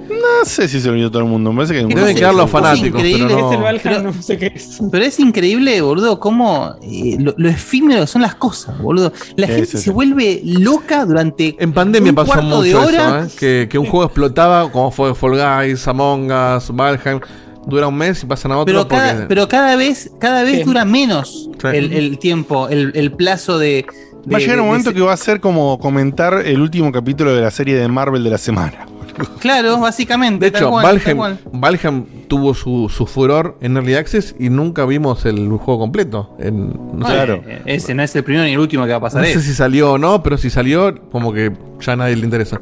[0.09, 1.53] No sé si se olvidó todo el mundo.
[1.53, 4.39] Me parece que Deben quedar los fanáticos, increíble, pero no- Es el Valheim, no sé
[4.39, 4.79] qué es.
[4.91, 9.13] Pero es increíble, boludo, cómo eh, lo, lo efímero son las cosas, boludo.
[9.37, 13.25] La gente se vuelve loca durante En pandemia un pasó mucho de eso, hora.
[13.27, 13.31] ¿eh?
[13.39, 15.33] que, que un juego explotaba, como fue Fall
[15.67, 17.21] Guys, Among Us, Valheim.
[17.67, 18.97] Dura un mes y pasan a otro Pero porque.
[19.05, 20.63] cada, pero cada vez, cada vez Sí.
[20.65, 21.69] dura menos Sí.
[21.69, 23.87] el, el tiempo, el, el plazo de.
[24.31, 26.93] Va a llegar un de- momento de- que va a ser como comentar el último
[26.93, 28.87] capítulo de la serie de Marvel de la semana.
[29.41, 30.47] Claro, básicamente.
[30.47, 35.25] De tal hecho, cual, Valheim, tuvo su, su furor en Early Access y nunca vimos
[35.27, 36.35] el juego completo.
[36.39, 37.43] En, no sé, Claro.
[37.47, 39.21] Eh, Ese no es el primero ni el último que va a pasar.
[39.21, 39.41] no sé eso.
[39.41, 42.61] si salió o no, pero si salió, como que ya a nadie le interesa.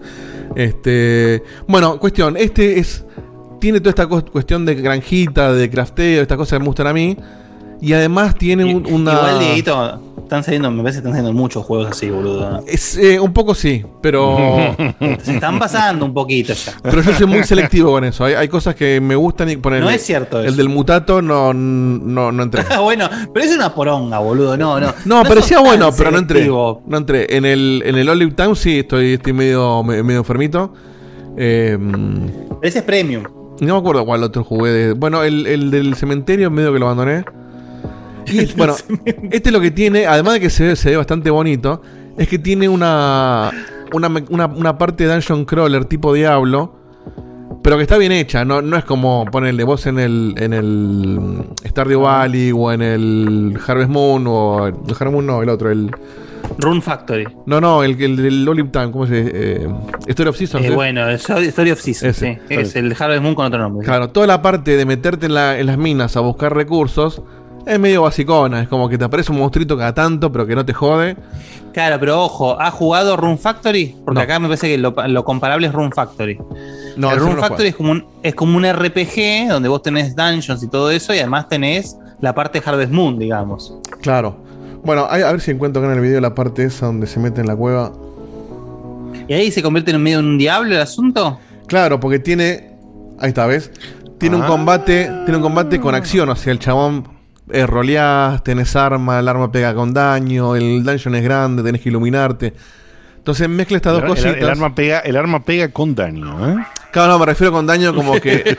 [0.57, 3.05] Este, bueno, cuestión, este es
[3.61, 7.17] tiene toda esta cuestión de granjita, de crafteo, estas cosas que me gustan a mí.
[7.81, 9.13] Y además tiene un- una.
[9.13, 12.63] Igual, Dieguito, están saliendo, me parece que están saliendo muchos juegos así, boludo.
[12.67, 14.37] Es, eh, un poco sí, pero.
[15.23, 16.73] Se están pasando un poquito ya.
[16.83, 18.25] pero yo soy muy selectivo con eso.
[18.25, 19.85] Hay, hay cosas que me gustan y ponerle.
[19.85, 20.57] No es cierto El eso.
[20.57, 22.65] del mutato no, no, no entré.
[22.83, 24.57] bueno, pero es una poronga, boludo.
[24.57, 24.93] No, no.
[25.05, 26.39] No, parecía sos tan bueno, pero no entré.
[26.39, 26.83] selectivo.
[26.87, 27.27] No entré.
[27.37, 30.73] En el, en el Olive Town sí estoy, estoy medio, me- medio enfermito.
[31.37, 33.25] Eh, Pero ese es premium.
[33.61, 34.71] no me acuerdo cuál otro jugué.
[34.71, 37.25] de- bueno, el, el del cementerio medio que lo abandoné.
[38.27, 38.75] Y bueno,
[39.31, 41.83] este lo que tiene, además de que se ve, se ve bastante bonito,
[42.17, 43.51] es que tiene una,
[43.93, 46.81] una, una, una parte de Dungeon Crawler tipo Diablo.
[47.63, 51.45] Pero que está bien hecha, no, no es como ponerle vos en el, en el
[51.65, 55.89] Stardew Valley o en el Harvest Moon o el Harvest Moon no, el otro, el
[56.59, 57.25] Rune Factory.
[57.47, 59.31] no, no, el, el del Olive Time, ¿cómo se dice?
[59.35, 59.69] Eh,
[60.09, 60.65] Story of Seasons.
[60.65, 60.75] Eh, ¿eh?
[60.75, 62.17] bueno, el Story of Seasons.
[62.17, 62.55] Ese, sí.
[62.55, 63.85] Es el Harvest Moon con otro nombre.
[63.87, 67.23] Claro, toda la parte de meterte en, la- en las minas a buscar recursos
[67.67, 68.63] es medio basicona.
[68.63, 71.17] Es como que te aparece un monstruito cada tanto, pero que no te jode.
[71.73, 73.97] Claro, pero ojo, ¿ha jugado Rune Factory?
[74.05, 74.25] Porque No.
[74.25, 76.39] acá me parece que lo, lo comparable es Rune Factory.
[76.97, 80.63] No, el Rune Factory es como, un, es como un RPG donde vos tenés dungeons
[80.63, 83.75] y todo eso, y además tenés la parte Harvest Moon, digamos.
[84.03, 84.37] Claro.
[84.85, 87.41] Bueno, a ver si encuentro acá en el video la parte esa donde se mete
[87.41, 87.93] en la cueva.
[89.29, 91.39] ¿Y ahí se convierte en medio en un diablo el asunto?
[91.69, 92.71] Claro, porque tiene.
[93.19, 93.71] Ahí está, ¿ves?
[94.19, 94.47] Tiene un Ah.
[94.49, 95.05] combate.
[95.25, 96.29] Tiene un combate con acción.
[96.29, 97.07] O sea, el chabón
[97.53, 101.89] eh, roleás, tenés arma, el arma pega con daño, el dungeon es grande, tenés que
[101.91, 102.53] iluminarte.
[103.19, 104.37] Entonces mezcla estas dos El, cositas.
[104.37, 106.57] el arma pega, el arma pega con daño, ¿eh?
[106.91, 108.59] Claro, no, me refiero con daño como que.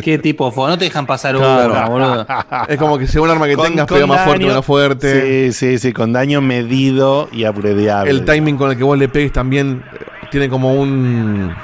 [0.04, 0.52] ¿Qué tipo?
[0.68, 1.72] No te dejan pasar Claro.
[1.72, 2.26] una, boludo.
[2.68, 4.48] es como que según el arma que Con- tengas, con pega más fuerte, daño.
[4.48, 5.52] menos fuerte.
[5.52, 8.10] Sí, sí, sí, con daño medido y aprediable.
[8.10, 11.54] El timing con el que vos le pegues también eh, tiene como un.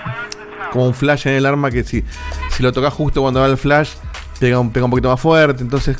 [0.72, 2.04] Como un flash en el arma que si,
[2.50, 3.90] si lo tocas justo cuando va el flash,
[4.38, 5.62] pega un, pega un poquito más fuerte.
[5.62, 5.96] Entonces,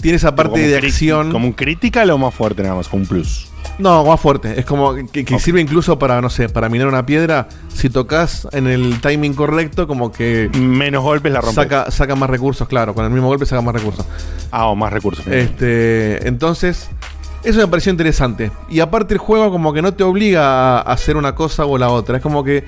[0.00, 1.32] tiene esa parte Como de acción.
[1.32, 3.50] Como un critical o más fuerte nada más, con un plus.
[3.78, 4.58] No, más fuerte.
[4.58, 7.48] Es como que, que sirve incluso para, no sé, para minar una piedra.
[7.74, 10.50] Si tocas en el timing correcto, como que.
[10.58, 11.54] Menos golpes la rompes.
[11.54, 12.94] Saca, saca más recursos, claro.
[12.94, 14.04] Con el mismo golpe saca más recursos.
[14.50, 15.26] Ah, o más recursos.
[15.26, 16.90] Este, entonces,
[17.42, 18.52] eso me pareció interesante.
[18.68, 21.88] Y aparte el juego como que no te obliga a hacer una cosa o la
[21.88, 22.18] otra.
[22.18, 22.64] Es como que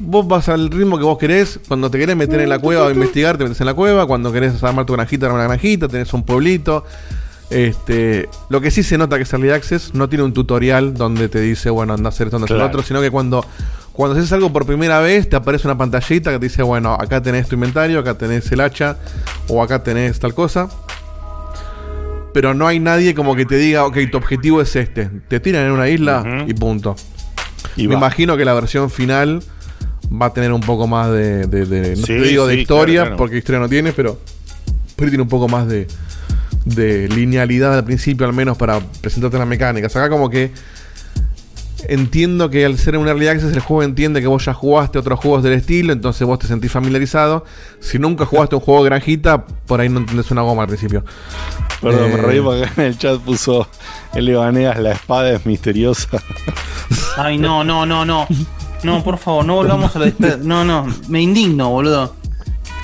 [0.00, 1.60] vos vas al ritmo que vos querés.
[1.68, 4.06] Cuando te querés meter en la cueva o investigar, te metes en la cueva.
[4.06, 5.86] Cuando querés armar tu granjita, armar una granjita.
[5.88, 6.84] Tenés un pueblito.
[7.50, 11.28] Este, lo que sí se nota que es Early Access no tiene un tutorial donde
[11.28, 12.78] te dice, bueno, anda a hacer esto, anda a hacer lo Claro.
[12.78, 13.44] otro, sino que cuando,
[13.92, 17.20] cuando haces algo por primera vez, te aparece una pantallita que te dice, bueno, acá
[17.20, 18.98] tenés tu inventario, acá tenés el hacha,
[19.48, 20.68] o acá tenés tal cosa.
[22.32, 25.10] Pero no hay nadie como que te diga, ok, tu objetivo es este.
[25.26, 26.94] Te tiran en una isla y punto.
[27.76, 27.98] Y Me va.
[27.98, 29.42] imagino que la versión final
[30.10, 31.46] va a tener un poco más de.
[31.46, 33.16] de- de- no Sí, te digo de historia, claro, claro.
[33.16, 34.18] porque historia no tiene, pero.
[34.96, 35.86] Pero tiene un poco más de.
[36.64, 39.94] de linealidad al principio, al menos para presentarte las mecánicas.
[39.96, 40.50] Acá, como que.
[41.88, 45.18] Entiendo que al ser un early access el juego entiende que vos ya jugaste otros
[45.18, 47.46] juegos del estilo, entonces vos te sentís familiarizado.
[47.80, 51.04] Si nunca jugaste un juego de granjita, por ahí no entendés una goma al principio.
[51.80, 53.66] Perdón, me Eh, reí porque en el chat puso
[54.14, 56.08] el Ebaneas, la espada es misteriosa.
[57.16, 58.26] Ay, no, no, no, no.
[58.82, 60.12] No, por favor, no volvamos a la
[60.42, 62.14] No, no, me indigno, boludo.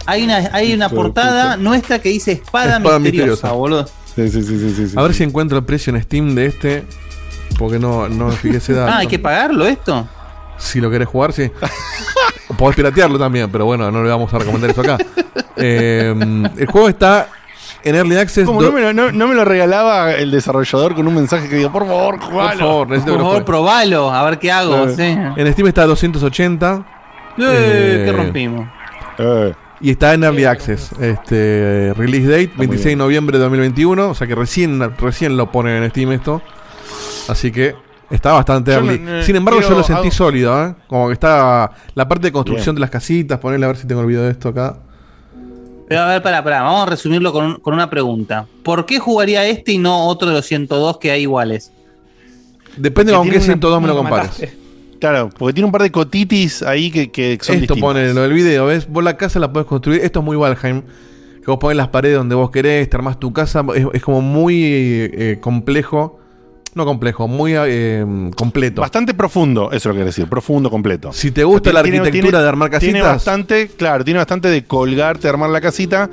[0.07, 3.53] hay una, hay una portada nuestra que dice espada, Espada misteriosa, misteriosa.
[3.53, 3.87] boludo.
[4.15, 6.85] Sí, sí, sí, sí, sí, A ver si encuentro el precio en Steam de este.
[7.59, 8.93] Porque no, no me fijé ese dato.
[8.93, 10.07] Ah, hay que pagarlo esto.
[10.59, 11.51] Si lo querés jugar, sí.
[12.57, 14.99] Podés piratearlo también, pero bueno, no le vamos a recomendar eso acá.
[15.59, 16.15] Eh,
[16.59, 17.29] el juego está
[17.89, 18.45] en Early Access.
[18.47, 21.49] ¿Cómo do- no me, lo, no- no me lo regalaba el desarrollador con un mensaje
[21.49, 22.59] que diga, por favor, Por jugalo?
[22.59, 24.87] favor, necesito Por que lo favor, probalo, a ver qué hago.
[24.89, 25.03] Eh, sí.
[25.41, 26.85] En Steam está a 280.
[27.39, 28.67] Eh, Eh, ¿Qué rompimos?
[29.81, 30.91] Y está en Early Access.
[31.01, 34.09] Este, release date, 26 de noviembre de 2021.
[34.11, 36.41] O sea que recién, recién lo ponen en Steam esto.
[37.29, 37.75] Así que
[38.11, 39.23] está bastante Yo early.
[39.23, 40.75] Sin embargo, yo lo sentí hago- sólido, ¿eh?
[40.89, 42.77] Como que está la parte de construcción Bien.
[42.77, 43.39] de las casitas.
[43.39, 44.77] Ponerle a ver si tengo el video de esto acá.
[45.89, 48.47] Pero a ver, pará, pará, vamos a resumirlo con, un- con una pregunta.
[48.65, 51.73] ¿Por qué jugaría este y no otro de los 102 que hay iguales?
[52.77, 54.25] Depende de con qué una- 102 me lo compares.
[54.31, 54.57] mataste.
[55.01, 58.33] Claro, porque tiene un par de cotitis ahí que, que son Esto pone lo del
[58.33, 58.89] video, ¿ves?
[58.89, 60.01] Vos la casa la podés construir.
[60.03, 60.83] Esto es muy Valheim.
[60.83, 63.65] Que vos pones las paredes donde vos querés, te armás tu casa.
[63.75, 66.19] Es, es como muy eh, complejo.
[66.77, 68.05] No complejo, muy eh,
[68.37, 68.83] completo.
[68.83, 71.11] Bastante profundo, eso es lo que quiero decir, profundo, completo.
[71.13, 74.49] Si te gusta la Tiene- arquitectura tiene- de armar Tiene casitas, bastante, claro, tiene bastante
[74.49, 76.11] de colgarte, armar la casita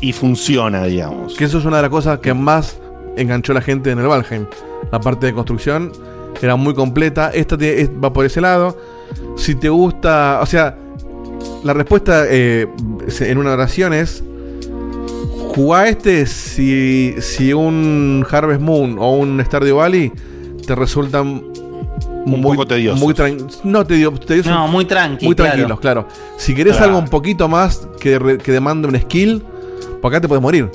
[0.00, 1.34] y funciona, digamos.
[1.34, 2.78] que eso es una de las cosas que más
[3.16, 4.46] enganchó a la gente en el Valheim.
[4.92, 5.90] La parte de construcción
[6.40, 7.30] era muy completa.
[7.34, 8.78] Esta tiene- es- va por ese lado.
[9.36, 10.76] Si te gusta, o sea,
[11.64, 12.68] la respuesta eh,
[13.20, 14.22] en una oración es
[15.54, 20.10] Jugá este si, si un Harvest Moon o un Stardew Valley
[20.66, 21.44] te resultan
[22.26, 22.98] Un poco tediosos.
[23.00, 24.50] Muy tran- no tedio- tediosos.
[24.50, 26.08] No, muy tranqui, Muy tranquilos, claro.
[26.38, 26.86] Si querés Claro.
[26.92, 29.42] algo un poquito más que, re- que demande un skill,
[30.00, 30.70] por acá te puedes morir.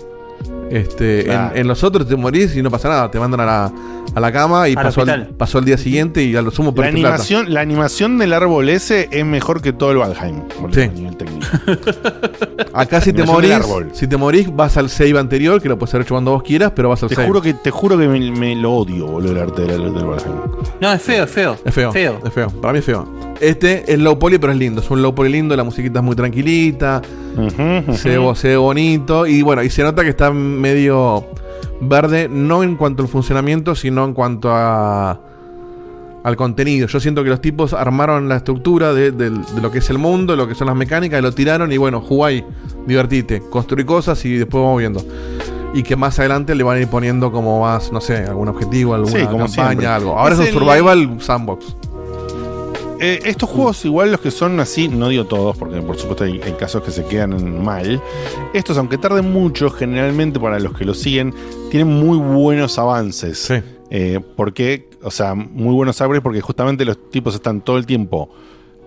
[0.69, 1.51] Este, Claro.
[1.55, 3.09] en, en los otros te morís y no pasa nada.
[3.11, 3.71] Te mandan a la,
[4.15, 6.99] a la cama y Al pasó el día siguiente y a lo sumo La perdiste
[7.01, 7.15] plata.
[7.15, 10.41] animación, la animación del árbol ese es mejor que todo el Valheim.
[10.61, 10.81] por Sí.
[10.81, 11.45] el nivel técnico.
[12.73, 13.51] Acá si te morís,
[13.93, 16.71] si te morís, vas al save anterior, que lo puedes haber hecho cuando vos quieras,
[16.75, 17.27] pero vas al Te save.
[17.27, 20.35] juro que, te juro que me, me lo odio, boludo, el arte del, del Valheim.
[20.79, 21.57] No, es feo, es feo.
[21.65, 22.19] Es feo, Feo.
[22.25, 22.49] Es feo.
[22.61, 23.07] Para mí es feo.
[23.39, 24.81] Este es low poly, pero es lindo.
[24.81, 27.01] Es un low poly lindo, la musiquita es muy tranquilita.
[27.95, 29.25] Se, ve- se ve bonito.
[29.27, 31.25] Y bueno, y se nota que está medio
[31.81, 35.21] verde, no en cuanto al funcionamiento, sino en cuanto a
[36.21, 36.85] al contenido.
[36.87, 39.97] Yo siento que los tipos armaron la estructura de, del- de lo que es el
[39.99, 42.43] mundo, lo que son las mecánicas, y lo tiraron y bueno, jugá ahí,
[42.85, 45.01] divertite, construí cosas y después vamos viendo.
[45.73, 48.95] Y que más adelante le van a ir poniendo como más, no sé, algún objetivo,
[48.95, 49.87] alguna Sí, como campaña, siempre.
[49.87, 50.19] algo.
[50.19, 51.75] Ahora es, Es un el- survival sandbox.
[53.01, 56.41] Eh, estos juegos, igual los que son así, no digo todos, porque por supuesto hay,
[56.43, 58.01] hay casos que se quedan mal.
[58.53, 61.33] Estos, aunque tarden mucho, generalmente para los que lo siguen,
[61.71, 63.51] tienen muy buenos avances.
[63.91, 68.29] Eh, porque, o sea, muy buenos avances porque justamente los tipos están todo el tiempo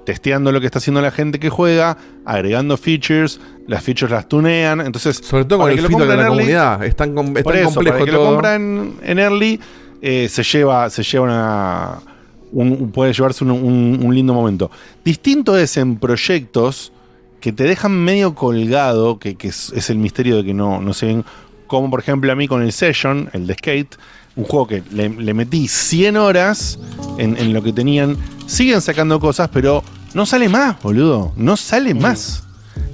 [0.04, 4.80] testeando lo que está haciendo la gente que juega, agregando features, las features las tunean,
[4.80, 5.16] entonces...
[5.18, 6.84] Sobre todo con el que feedback de la early- comunidad.
[6.84, 8.24] Es tan, com- es tan eso, complejo para que todo.
[8.24, 9.60] lo compran en early,
[10.02, 12.11] eh, se lleva, se lleva una.
[12.52, 14.70] Un- puede llevarse un, un- un lindo momento.
[15.04, 16.92] Distinto es en proyectos
[17.40, 20.92] que te dejan medio colgado, que, que es, es el misterio de que no, no
[20.94, 21.24] se ven.
[21.66, 23.96] Como por ejemplo a mí con el Session, el de Skate,
[24.36, 26.78] un juego que le, le metí 100 horas
[27.18, 28.16] en, en lo que tenían.
[28.46, 29.82] Siguen sacando cosas, pero
[30.14, 31.32] no sale más, boludo.
[31.36, 32.44] No sale más.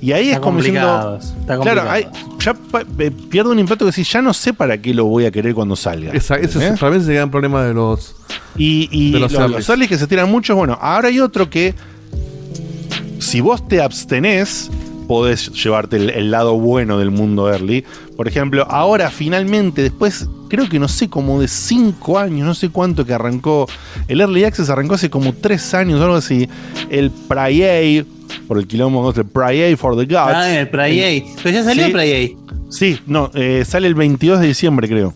[0.00, 1.18] Y ahí Está es como diciendo.
[1.62, 2.06] Claro, hay-
[2.38, 2.56] ya
[2.98, 5.54] eh, pierdo un impacto que si ya no sé para qué lo voy a querer
[5.54, 6.12] cuando salga.
[6.12, 8.14] Esa, ese es, ese es el gran problema de los.
[8.56, 11.74] Y, y de los, los earlys que se tiran muchos, bueno, ahora hay otro que
[13.18, 14.70] si vos te abstenés,
[15.08, 17.84] podés llevarte el, el lado bueno del mundo early.
[18.16, 22.68] Por ejemplo, ahora finalmente, después, creo que no sé, como de 5 años, no sé
[22.70, 23.66] cuánto que arrancó,
[24.08, 26.48] el Early Access arrancó hace como 3 años, algo así,
[26.90, 28.04] el Prey,
[28.46, 30.32] por el quilombo, el Prey for the Gods.
[30.34, 31.24] Ah, el Prey.
[31.42, 31.90] Pero ya salió Sí.
[31.90, 32.36] el Prey.
[32.70, 35.14] Sí, no, eh, sale el 22 de diciembre, creo.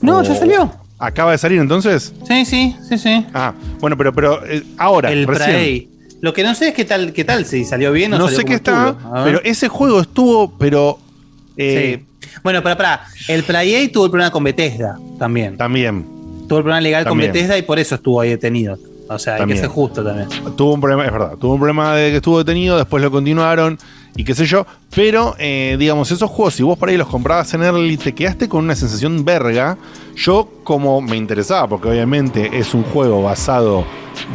[0.00, 0.72] No, ya O- salió.
[0.98, 2.12] ¿Acaba de salir entonces?
[2.28, 3.24] Sí, sí, sí, sí.
[3.32, 5.50] Ah, bueno, pero, pero eh, ahora, El recién.
[5.50, 5.88] Prey.
[6.20, 8.38] Lo que no sé es qué tal, qué tal, si salió bien o No salió
[8.40, 10.98] sé qué está, pero ese juego estuvo, pero.
[11.56, 12.06] eh, Sí.
[12.42, 13.06] Bueno, para, para.
[13.28, 15.56] El Prey tuvo el problema con Bethesda también.
[15.56, 16.04] También.
[16.48, 17.28] Tuvo el problema legal También.
[17.28, 18.76] con Bethesda y por eso estuvo ahí detenido.
[19.08, 20.28] O sea, hay que ser justo también.
[20.56, 23.76] Tuvo un problema, es verdad, tuvo un problema de que estuvo detenido, después lo continuaron
[24.14, 24.66] y qué sé yo.
[24.94, 28.48] Pero, eh, digamos, esos juegos, si vos por ahí los comprabas en early, te quedaste
[28.48, 29.78] con una sensación verga.
[30.14, 33.84] Yo, como me interesaba, porque obviamente es un juego basado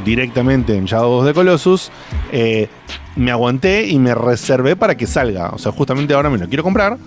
[0.03, 1.91] directamente en Shadow of the Colossus,
[2.31, 2.67] eh,
[3.15, 5.51] me aguanté y me reservé para que salga.
[5.51, 6.97] O sea, justamente ahora me lo quiero comprar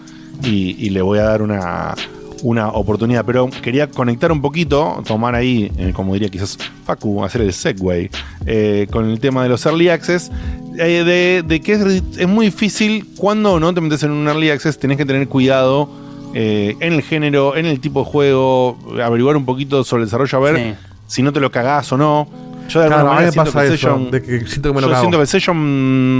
[0.42, 1.94] y, y le voy a dar una,
[2.42, 3.24] una oportunidad.
[3.24, 8.10] Pero quería conectar un poquito, tomar ahí, eh, como diría quizás Facu, hacer el segue
[8.46, 10.30] eh, con el tema de los early access.
[10.78, 14.50] eh, de, de que es, es muy difícil cuando no te metes en un early
[14.50, 15.88] access, tenés que tener cuidado
[16.34, 20.38] eh, en el género, en el tipo de juego, averiguar un poquito sobre el desarrollo,
[20.38, 20.76] a ver
[21.06, 22.28] si no te lo cagás o no.
[22.68, 24.46] Yo de alguna Claro, a mí manera me siento pasa que eso, PlayStation- de que
[24.46, 25.00] siento que me lo yo cago.
[25.02, 25.56] siento que PlayStation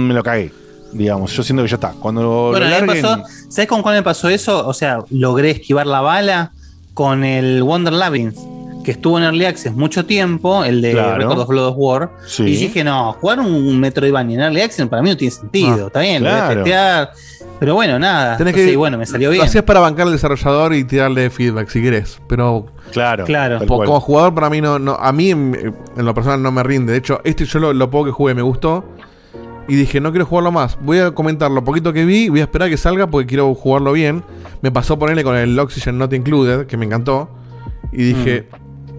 [0.09, 0.51] me lo cagué.
[0.93, 1.93] Digamos, yo siento que ya está.
[1.99, 4.67] Cuando lo, Bueno, lo larguen- pasó, ¿sabes con cuál me pasó eso?
[4.67, 6.53] O sea, logré esquivar la bala
[6.95, 8.37] con el Wonder Labyrinth,
[8.85, 11.19] que estuvo en Early Access mucho tiempo, el de Claro.
[11.19, 12.11] Record of Blood of War.
[12.27, 12.45] Sí.
[12.45, 15.85] Y dije, no, jugar un Metroidvania en Early Access para mí no tiene sentido.
[15.85, 16.55] Ah, está bien, lo voy a claro.
[16.65, 17.11] testear.
[17.61, 18.37] Pero bueno, nada.
[18.37, 19.45] Tenés Entonces, que- bueno, me salió Lo bien.
[19.45, 22.19] hacías para bancar al desarrollador y tirarle feedback si querés.
[22.29, 22.67] Pero.
[22.93, 23.25] Claro.
[23.25, 23.59] Claro.
[23.67, 24.79] Como jugador, para mí no.
[24.79, 26.93] no a mí, en, en lo personal, no me rinde.
[26.93, 28.85] De hecho, este yo lo, lo poco que jugué me gustó.
[29.69, 30.79] Y dije, no quiero jugarlo más.
[30.81, 32.29] Voy a comentar lo poquito que vi.
[32.31, 34.25] Voy a esperar a que salga porque quiero jugarlo bien.
[34.63, 37.29] Me pasó ponerle con el Oxygen Not Included, que me encantó.
[37.93, 38.49] Y dije,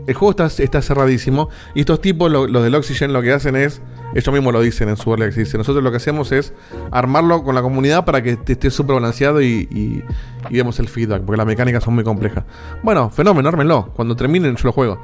[0.08, 1.50] el juego está, está cerradísimo.
[1.74, 3.82] Y estos tipos, lo- los del Oxygen, lo que hacen es.
[4.16, 5.54] Ellos mismos lo dicen en su early access.
[5.56, 6.54] Nosotros lo que hacemos es
[6.92, 10.04] armarlo con la comunidad para que esté súper balanceado y, y,
[10.50, 12.44] y demos el feedback, porque las mecánicas son muy complejas.
[12.82, 13.92] Bueno, fenómeno, ármenlo.
[13.96, 15.00] Cuando terminen, yo lo juego.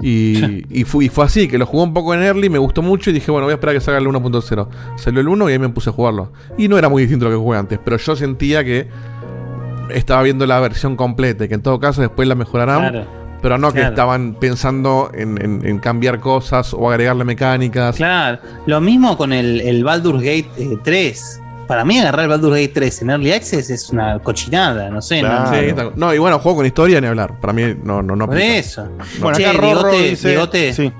[0.00, 2.82] Y, y, fue, y fue así, que lo jugué un poco en early, me gustó
[2.82, 4.68] mucho y dije, bueno, voy a esperar a que salga el 1.0.
[4.96, 6.32] Salió el 1 y ahí me puse a jugarlo.
[6.58, 8.88] Y no era muy distinto a lo que jugué antes, pero yo sentía que
[9.90, 12.90] estaba viendo la versión completa y que en todo caso después la mejorarán.
[12.90, 13.24] Claro.
[13.42, 17.96] Pero no que estaban pensando en, en- en cambiar cosas o agregarle mecánicas.
[17.96, 18.38] Claro.
[18.66, 21.42] Lo mismo con el, el Baldur's Gate eh, 3.
[21.66, 25.22] Para mí agarrar el Baldur's Gate 3 en Early Access es una cochinada, no sé.
[25.22, 25.56] no- Sí,
[25.96, 27.40] no, y bueno, juego con historia ni hablar.
[27.40, 28.26] Para mí no, no, no.
[28.26, 28.56] Por aplica.
[28.56, 28.88] eso.
[29.20, 30.92] Bueno, Che, acá Rorro Diegote, dice-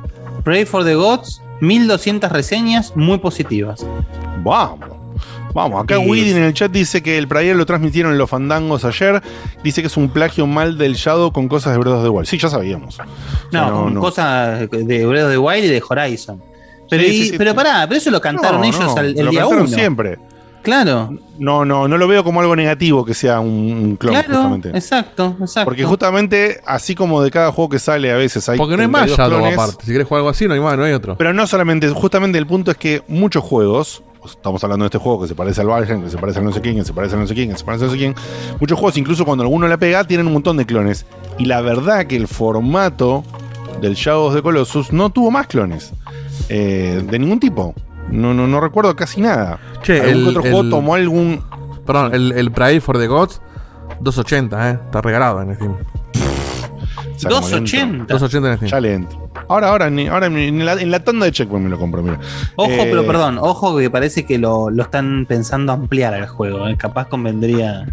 [0.43, 3.85] Pray for the Gods, 1200 reseñas muy positivas.
[4.43, 4.89] Vamos.
[5.55, 8.85] Vamos, acá Widin en el chat dice que el Prayer lo transmitieron en los fandangos
[8.85, 9.23] ayer.
[9.63, 12.27] Dice que es un plagio mal del Shadow con cosas de Breath of the Wild.
[12.27, 12.99] Sí, ya sabíamos.
[13.53, 14.01] No, No, con no.
[14.01, 16.43] cosas de Breath of the Wild y de Horizon.
[16.91, 17.35] Pero, Sí, y- sí, sí.
[17.39, 19.77] pero pará, pero eso lo cantaron No, ellos no, al- el lo día cantaron 1.
[19.77, 20.19] siempre.
[20.65, 21.17] Claro.
[21.39, 24.71] No, no, no lo veo como algo negativo que sea un, un clon, Claro, justamente.
[24.71, 25.65] exacto, exacto.
[25.67, 28.59] Porque justamente, así como de cada juego que sale, a veces hay.
[28.59, 29.85] Porque no hay más 32 Shadow clones, aparte.
[29.85, 31.17] Si quieres jugar algo así, no hay más, no hay otro.
[31.17, 35.21] Pero no solamente, justamente el punto es que muchos juegos, estamos hablando de este juego
[35.23, 37.15] que se parece al Valheim, que se parece al no sé quién, que se parece
[37.15, 38.15] al no sé quién, que se parece al no sé quién,
[38.59, 41.05] muchos juegos, incluso cuando alguno la pega, tienen un montón de clones.
[41.39, 43.23] Y la verdad que el formato
[43.83, 45.93] del Shadows de Colossus no tuvo más clones.
[46.49, 47.75] eh, de ningún tipo.
[48.11, 49.59] No, no, no recuerdo casi nada.
[49.83, 51.43] Che, ¿Algún el- que otro juego el- tomó algún.
[51.87, 53.41] Perdón, el, el Pray for the Gods,
[54.01, 54.79] 280, ¿eh?
[54.85, 55.75] Está regalado en Steam.
[57.23, 58.05] 280.
[58.15, 58.71] 280 en Steam.
[58.71, 59.29] Ya le entro.
[59.49, 62.19] Ahora, ahora, ni- ahora en, la, en la tanda de Checkpoint me lo compro, mira.
[62.57, 66.67] Ojo, Eh, pero perdón, ojo que parece que lo, lo están pensando ampliar el juego.
[66.69, 67.85] eh, Capaz convendría.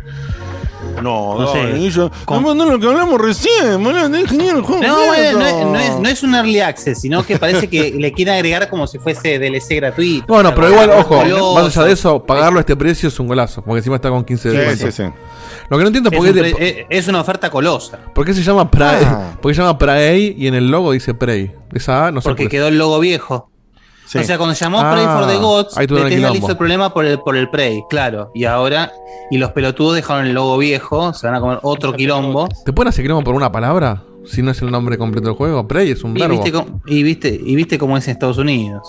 [1.02, 1.90] No, no sé.
[1.90, 5.46] yo- no, no, lo que hablamos recién, boludo, de ingeniero el juego No, bueno, no,
[5.48, 8.70] es, no es- no es un early access, sino que parece que le quieren agregar
[8.70, 10.26] como si fuese DLC gratuito.
[10.28, 11.24] Bueno, pero igual, ojo,
[11.56, 13.62] más allá de eso, pagarlo a este precio es un golazo.
[13.64, 15.04] Porque encima está con 15 de Sí, sí, sí.
[15.70, 18.00] Lo que no entiendo es Es, por qué, le- eh, es una oferta colosa.
[18.14, 19.04] por qué se llama Prey.
[19.06, 19.32] Ah.
[19.42, 21.52] ¿Por qué se llama Prey y en el logo dice Prey?
[21.74, 23.51] Esa A no sé Porque por quedó el logo viejo.
[24.12, 24.18] Sí.
[24.18, 26.58] O sea, cuando llamó Ah, Prey for the Gods, tuvieron el Bethesda le hizo el
[26.58, 28.30] problema por el, por el Prey, claro.
[28.34, 28.92] Y ahora,
[29.30, 32.50] y los pelotudos dejaron el logo viejo, se van a comer otro quilombo.
[32.66, 34.04] ¿Te pueden hacer quilombo por una palabra?
[34.26, 35.66] Si no es el nombre completo del juego.
[35.66, 36.34] Prey es un Y verbo.
[36.36, 38.82] viste, cómo- y, viste, y viste cómo es en Estados Unidos.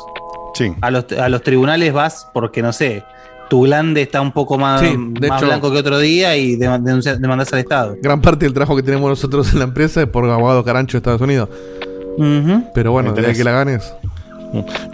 [0.55, 0.73] Sí.
[0.81, 3.05] A los, a los tribunales vas porque, no sé,
[3.49, 6.67] tu glande está un poco más, Sí, más hecho- blanco que otro día y de-
[6.81, 7.95] denuncia- demandás al Estado.
[8.03, 10.99] Gran parte del trabajo que tenemos nosotros en la empresa es por abogado carancho de
[10.99, 11.49] Estados Unidos.
[12.75, 13.95] Pero bueno, desde que la ganes.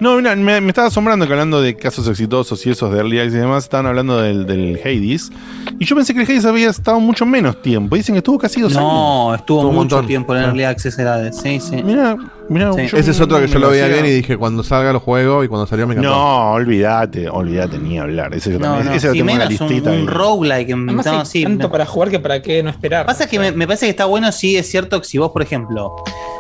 [0.00, 3.18] No, mira, me, me estaba asombrando que hablando de casos exitosos y esos de Early
[3.18, 5.30] Access y demás, estaban hablando del, del Hades.
[5.78, 7.96] Y yo pensé que el Hades había estado mucho menos tiempo.
[7.96, 8.88] Dicen que estuvo casi dos años.
[8.92, 10.46] No, estuvo mucho tiempo en Ah.
[10.46, 11.82] Early Access era Sí, sí.
[11.82, 12.16] Mira,
[12.49, 12.96] Sí.
[12.96, 15.49] Ese es otro que yo lo veía bien y dije, cuando salga lo juego y
[15.49, 16.11] cuando salió me encantó.
[16.11, 18.32] No, olvídate, olvídate, ni hablar.
[18.34, 18.86] Ese yo No, también.
[18.86, 19.90] no, ese lo si menos un, listita.
[19.90, 20.07] un ahí.
[20.07, 20.68] roguelike.
[20.76, 23.05] no, sí, tanto para jugar que para qué no esperar.
[23.07, 25.42] Pasa que me, me parece que está bueno, sí, es cierto que si vos, por
[25.42, 25.94] ejemplo,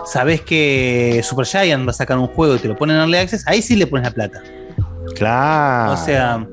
[0.06, 3.46] sabés que Supergiant va a sacar un juego y te lo ponen en Early Access,
[3.46, 4.42] ahí sí le pones la plata.
[5.14, 5.92] Claro.
[5.92, 6.46] O sea,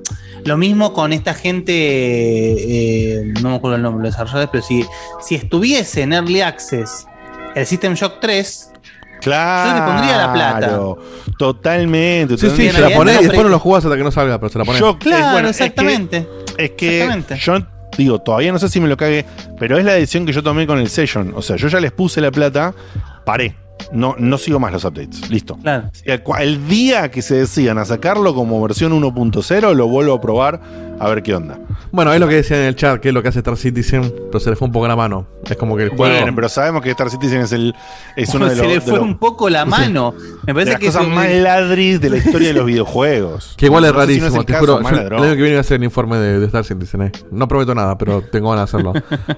[0.43, 4.63] lo mismo con esta gente, eh, no me acuerdo el nombre de los desarrolladores, pero
[4.63, 4.85] si,
[5.21, 7.07] si estuviese en Early Access
[7.55, 8.71] el System Shock 3,
[9.21, 9.69] Claro.
[9.69, 10.79] yo le pondría la plata.
[11.37, 12.37] Totalmente.
[12.37, 14.49] Sí, sí, se la ponés y después no lo jugás hasta que no salga, pero
[14.51, 14.79] se la ponés.
[14.81, 16.27] Yo- Claro, es, bueno, es que- exactamente.
[16.57, 17.37] Es que, Exactamente.
[17.37, 17.57] yo
[17.97, 19.25] digo, todavía no sé si me lo cagué,
[19.59, 21.33] pero es la decisión que yo tomé con el Session.
[21.35, 22.73] O sea, yo ya les puse la plata,
[23.25, 23.55] paré.
[23.91, 25.29] No, no sigo más los updates.
[25.29, 25.57] Listo.
[25.61, 25.89] Claro.
[26.39, 30.61] El día que se decidan a sacarlo como versión 1.0, lo vuelvo a probar
[30.99, 31.59] a ver qué onda.
[31.91, 34.13] Bueno, es lo que decían en el chat, que es lo que hace Star Citizen,
[34.27, 35.27] pero se le fue un poco la mano.
[35.49, 36.13] Es como que el juego.
[36.15, 37.73] Bueno, pero sabemos que Star Citizen es el
[38.15, 40.13] es uno de se los, le de fue los- un poco la mano.
[40.45, 42.65] Me de parece las que cosas más ladris de la historia de los
[42.99, 43.53] videojuegos.
[43.57, 44.81] Que igual es No sé si no rarísimo, el te caso, juro.
[44.89, 47.01] yo el año que viene voy a hacer el informe de, de Star Citizen.
[47.03, 47.11] eh.
[47.31, 48.93] No prometo nada, pero tengo ganas de hacerlo.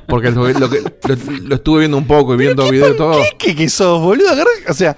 [0.07, 1.15] Porque lo, lo que, lo,
[1.47, 3.19] lo estuve viendo un poco y viendo videos y todo.
[3.37, 4.29] ¿Qué que sos, boludo?
[4.29, 4.95] Agarra- o sea,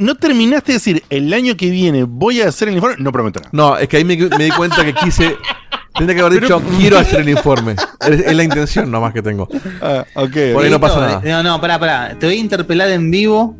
[0.00, 3.38] no terminaste de decir el año que viene voy a hacer el informe, no prometo
[3.40, 3.50] nada.
[3.52, 5.36] No, es que ahí me, me di cuenta que quise.
[5.94, 7.76] Tendría que haber dicho, quiero hacer el informe.
[8.00, 9.48] Es, es la intención nomás que tengo.
[9.82, 10.36] Ah, ok.
[10.54, 11.22] Por ahí no pasa nada.
[11.24, 12.16] No, no, pará, pará.
[12.18, 13.56] Te voy a interpelar en vivo.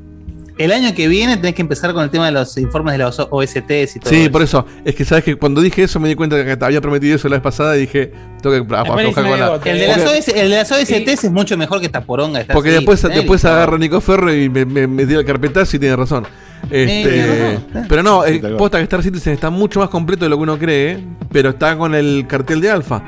[0.60, 3.18] El año que viene tenés que empezar con el tema de los informes de los
[3.18, 4.10] OSTs y todo.
[4.10, 4.30] Sí, eso.
[4.30, 4.66] por eso.
[4.84, 7.30] Es que sabes que cuando dije eso me di cuenta que te había prometido eso
[7.30, 9.60] la vez pasada y dije, tengo que aflojar con la.
[9.64, 12.44] El de, las OS, el de las OSTs es mucho mejor que esta poronga.
[12.52, 15.96] Porque después, después agarra Nico Ferro y me, me, me dio el carpetazo y tiene
[15.96, 16.26] razón.
[16.70, 17.86] Este, razón.
[17.88, 20.42] pero no, Sí, eh, posta que Star Citizen está mucho más completo de lo que
[20.42, 23.02] uno cree, pero está con el cartel de alfa.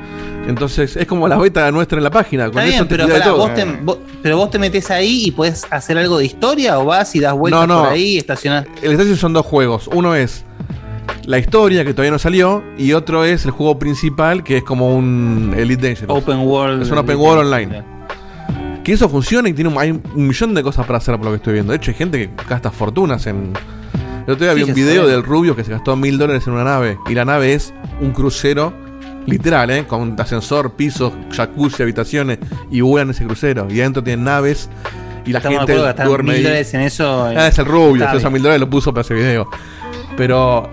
[0.48, 2.50] Entonces es como la beta nuestra en la página.
[2.50, 3.36] Con Está eso bien, te pero, pará, todo.
[3.38, 6.84] vos te, vos- pero vos te metes ahí y puedes hacer algo de historia o
[6.86, 7.82] vas y das vueltas No, no.
[7.84, 8.64] por ahí y estacionás.
[8.82, 9.88] El Star Citizen son dos juegos.
[9.92, 10.44] Uno es
[11.26, 14.96] la historia, que todavía no salió, y otro es el juego principal, que es como
[14.96, 16.18] un Elite Dangerous.
[16.18, 16.82] Open World.
[16.82, 17.84] Es un Open World online.
[18.84, 21.30] Que eso funciona y tiene un, hay un millón de cosas para hacer por lo
[21.32, 21.72] que estoy viendo.
[21.72, 23.52] De hecho, hay gente que gasta fortunas en.
[24.26, 25.12] El otro día Sí, vi un video sabe.
[25.12, 26.98] del Rubio que se gastó mil dólares en una nave.
[27.08, 28.72] Y la nave es un crucero
[29.26, 29.84] literal, ¿eh?
[29.86, 32.38] Con ascensor, pisos, jacuzzi, habitaciones.
[32.70, 33.66] Y vuelan ese crucero.
[33.70, 34.68] Y adentro tienen naves.
[35.24, 38.08] Y la Estamos de gente acuerdo, duerme mil dólares en eso, Ah, es el Rubio.
[38.12, 39.48] Esos mil dólares lo puso para ese video.
[40.16, 40.68] Pero.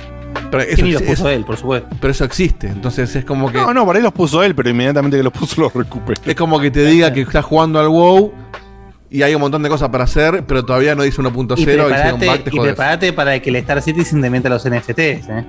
[0.52, 1.88] Pero Que ni los exi- puso él, por supuesto.
[2.00, 2.68] Pero eso existe.
[2.68, 3.58] Entonces es como que.
[3.58, 6.20] No, no, por ahí los puso él, pero inmediatamente que los puso los recuperé.
[6.26, 8.32] Es como que te diga que estás jugando al WoW
[9.12, 11.64] y hay un montón de cosas para hacer, pero todavía no dice 1.0 y, Y
[11.66, 12.74] si hay un preparate, bug te y jodes.
[12.74, 15.30] preparate para que el Star Citizen te meta los NFTs.
[15.30, 15.46] ¿eh?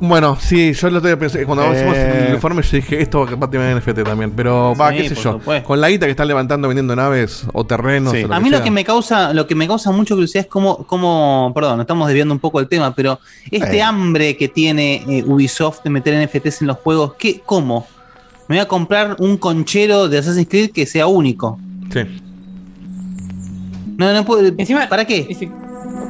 [0.00, 1.46] Bueno, sí, yo lo estoy pensando.
[1.46, 1.76] Cuando Eh.
[1.76, 4.32] hicimos el informe, yo dije esto va a tener NFT también.
[4.32, 5.32] Pero va, Sí, qué sé yo.
[5.34, 5.66] supuesto.
[5.66, 8.12] Con la guita que están levantando vendiendo naves o terrenos.
[8.12, 8.64] o lo A mí lo sea.
[8.64, 12.34] que me causa, lo que me causa mucho curiosidad es cómo, cómo perdón, estamos desviando
[12.34, 13.18] un poco el tema, pero
[13.50, 13.82] este Eh.
[13.82, 17.86] hambre que tiene eh, Ubisoft de meter NFTs en los juegos, ¿qué, ¿cómo?
[18.48, 21.58] Me voy a comprar un conchero de Assassin's Creed que sea único.
[21.90, 22.00] Sí.
[23.96, 24.52] No, no puedo.
[24.58, 25.48] Encima, ¿Para qué?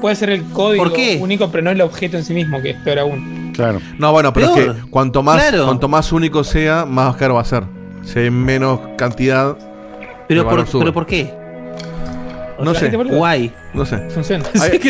[0.00, 1.18] Puede ser el código ¿Por qué?
[1.22, 3.43] único, pero no el objeto en sí mismo, que es peor aún.
[3.54, 3.80] Claro.
[3.98, 5.64] No, bueno, pero es que cuanto más, Claro.
[5.66, 7.64] cuanto más único sea, más caro va a ser.
[8.04, 9.56] Si hay menos cantidad.
[10.28, 11.32] Pero por, pero ¿por qué?
[12.62, 12.88] No sé.
[12.90, 13.52] Guay.
[13.74, 13.98] No sé.
[14.10, 14.44] Funciona.
[14.60, 14.80] Ay,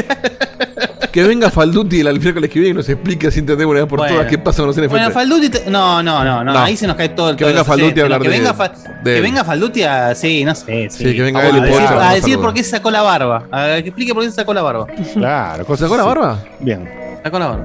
[1.11, 4.01] que venga Falduti el miércoles que viene y nos explique así entendemos una vez por
[4.01, 4.15] Bueno.
[4.17, 4.91] todas qué pasa con los NFT.
[4.91, 5.49] Bueno, Falduti.
[5.49, 6.59] te- No, no, no, no, No.
[6.59, 8.73] Ahí se nos cae todo el Que venga Falduti a hablar que de- venga, Fa-
[9.03, 10.15] de que venga Falduti a.
[10.15, 10.89] Sí, no sé.
[10.91, 12.41] Sí, Sí, que venga a, él y decir, Pocho, a a decir saludar.
[12.43, 13.45] por qué se sacó la barba.
[13.53, 14.87] A que explique por qué se sacó la barba.
[15.15, 16.39] Claro, cosas ¿Sacó la barba?
[16.61, 17.04] Bien.
[17.25, 17.59] La barba.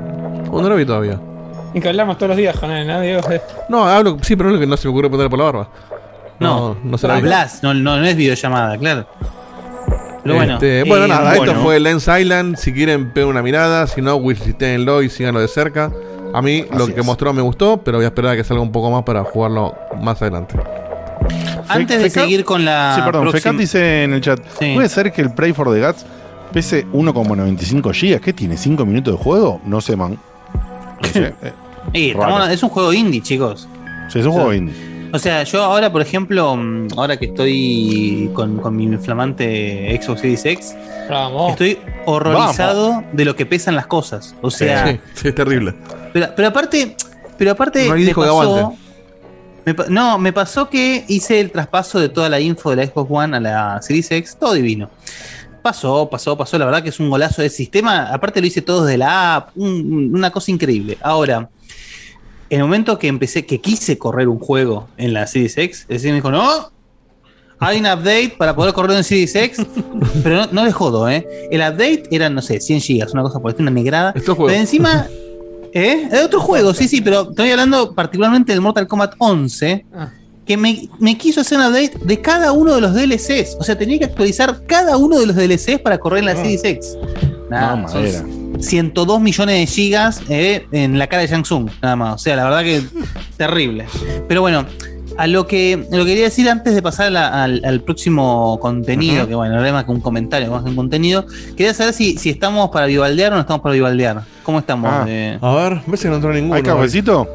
[0.52, 1.20] Oh, no lo vi todavía.
[1.74, 3.02] Y que hablamos todos los días con él, ¿no?
[3.02, 3.22] Diego?
[3.68, 5.46] No, hablo, sí, pero no es lo que no se me ocurre poner por la
[5.46, 5.70] barba.
[6.40, 7.18] No, no se la.
[7.18, 9.06] Hablas, no, no, no es videollamada, claro.
[10.24, 10.54] Pero bueno.
[10.54, 11.52] Este, bueno, eh, nada, bueno.
[11.52, 12.56] esto fue Lens Island.
[12.56, 13.86] Si quieren, peguen una mirada.
[13.88, 15.92] Si no, visitenlo y síganlo de cerca.
[16.34, 17.06] A mí lo que es.
[17.06, 19.76] mostró me gustó, pero voy a esperar a que salga un poco más para jugarlo
[20.02, 20.56] más adelante.
[21.68, 22.94] Antes de seguir con la.
[22.96, 24.72] Sí, perdón, próxima- Fecat dice en el chat: Sí.
[24.74, 26.06] ¿Puede ser que el Pray for the Guts
[26.52, 28.20] pese 1,95 GB?
[28.22, 28.56] ¿Qué tiene?
[28.56, 29.62] ¿5 minutos de juego?
[29.66, 30.18] No sé, man.
[31.02, 31.34] No sé.
[31.94, 33.68] eh, estamos- es un juego indie, chicos.
[34.12, 34.90] Sí, es un juego indie.
[35.12, 40.22] O sea, yo ahora, por ejemplo, mm, ahora que estoy con, con mi flamante Xbox
[40.22, 40.76] Series X,
[41.10, 41.52] Vamos.
[41.52, 44.36] estoy horrorizado de lo que pesan las cosas.
[44.42, 45.74] O sea, sí, sí, es terrible.
[46.14, 46.96] pero, pero aparte,
[47.40, 48.78] pero aparte No hay me pasó- aguante.
[49.66, 52.86] me pa- no, me pasó que hice el traspaso de toda la info de la
[52.86, 54.92] Xbox One a la Series X, todo divino.
[55.62, 58.14] Pasó, pasó, pasó, la verdad que es un golazo de sistema.
[58.14, 60.98] Aparte lo hice todo desde la app, un- una cosa increíble.
[61.02, 61.50] Ahora,
[62.50, 65.88] en el momento que empecé, que quise correr un juego en la Series X, es
[65.88, 66.72] decir, me dijo, no,
[67.60, 69.66] hay un update para poder correr en Series X,
[70.24, 71.28] pero no, no de jodo, ¿eh?
[71.52, 74.14] El update era, no sé, 100 gigas, una cosa por el una negrada.
[74.48, 75.08] Pero encima,
[75.74, 76.08] ¿eh?
[76.12, 79.86] Es otro juego, sí, sí, pero estoy hablando particularmente del Mortal Kombat 11,
[80.50, 83.58] que me, me quiso hacer un update de cada uno de los DLCs.
[83.60, 86.64] O sea, tenía que actualizar cada uno de los DLCs para correr en la Series
[86.64, 86.98] X.
[87.52, 88.26] Nada, No, son madera.
[88.60, 92.16] 102 millones de gigas eh, en la cara de Shang Tsung, nada más.
[92.16, 92.82] O sea, la verdad que
[93.38, 93.86] terrible.
[94.28, 94.66] Pero bueno,
[95.20, 98.58] a lo que, lo que quería decir antes de pasar a la- al, al próximo
[98.62, 101.26] contenido, que bueno, no es más que un comentario, más que un contenido,
[101.58, 104.22] quería saber si, si estamos para vivaldear o no estamos para vivaldear.
[104.44, 104.90] ¿Cómo estamos?
[104.92, 105.06] Ah.
[105.08, 106.56] Eh, A ver, ves que no entró ninguno.
[106.56, 107.28] ¿Hay cafecito?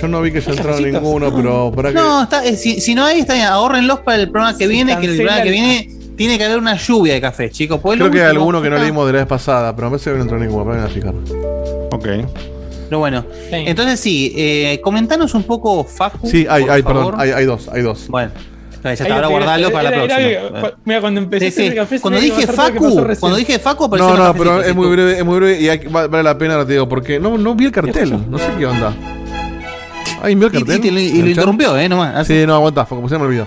[0.00, 1.02] Yo no vi que ya ¿Hay entraron cafecitos?
[1.02, 1.94] ninguno, pero para que.
[1.94, 3.46] No, está, eh, si, si no hay, está bien.
[3.46, 6.58] Ahorrenlos para el programa que Se viene, que el programa que viene tiene que haber
[6.58, 7.78] una lluvia de café, chicos.
[7.80, 10.10] Pues Creo que hay alguno que no leímos de la vez pasada, pero me parece
[10.10, 10.64] que no entró ninguno.
[10.64, 11.14] Para a fijar.
[11.92, 12.06] Ok.
[12.88, 16.26] Pero bueno, entonces sí, eh, comentanos un poco, Facu.
[16.28, 17.04] Sí, hay, por hay, favor.
[17.12, 18.06] perdón, hay, hay dos, hay dos.
[18.08, 18.30] Bueno,
[18.82, 20.28] ya está, ahora guardarlo para la Era- próxima.
[20.30, 21.66] era- Mira, cuando empecé Sí, sí.
[21.66, 25.18] el café, Cuando dije Facu, cuando dije Facu, apareció No, no, pero es muy breve,
[25.18, 27.72] es muy breve y hay- vale la pena, te digo, porque no, no vi el
[27.72, 28.94] cartel, no sé qué onda.
[30.22, 30.98] Ay, vio el Y- cartel.
[30.98, 31.88] y y ¿En lo interrumpió, ¿eh?
[31.88, 32.26] Nomás.
[32.26, 33.46] Sí, no, aguantá, porque se me olvidó.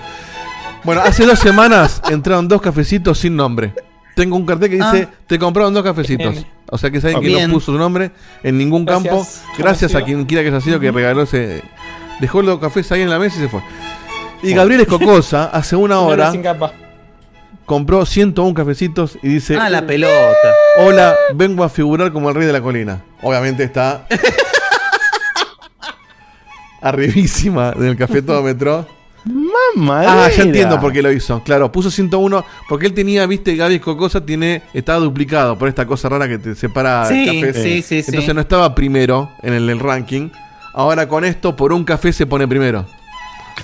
[0.84, 3.72] Bueno, hace dos semanas entraron dos cafecitos sin nombre.
[4.14, 5.14] Tengo un cartel que dice, Ah.
[5.26, 6.32] te compraron dos cafecitos.
[6.32, 6.46] Bien.
[6.70, 7.48] O sea que saben que Bien.
[7.48, 8.10] no puso su nombre
[8.42, 9.26] en ningún Gracias, campo.
[9.58, 11.62] Gracias a quien quiera que haya sido que regaló ese...
[12.20, 13.62] Dejó los cafés ahí en la mesa y se fue.
[14.42, 16.72] Y Gabriel Escocosa, hace una hora, sin capa.
[17.66, 19.56] compró 101 cafecitos y dice...
[19.56, 20.12] Ah, la pelota.
[20.78, 23.02] Hola, vengo a figurar como el rey de la colina.
[23.22, 24.06] Obviamente está
[26.80, 28.86] arribísima del cafetómetro.
[29.24, 30.24] Mamá.
[30.24, 31.42] Ah, ya entiendo por qué lo hizo.
[31.44, 36.08] Claro, puso 101 porque él tenía, viste, Gaby Escocosa tiene estaba duplicado por esta cosa
[36.08, 38.04] rara que te separa Sí, sí, sí, sí.
[38.08, 40.30] Entonces no estaba primero en el, el ranking.
[40.74, 42.86] Ahora con esto, por un café se pone primero.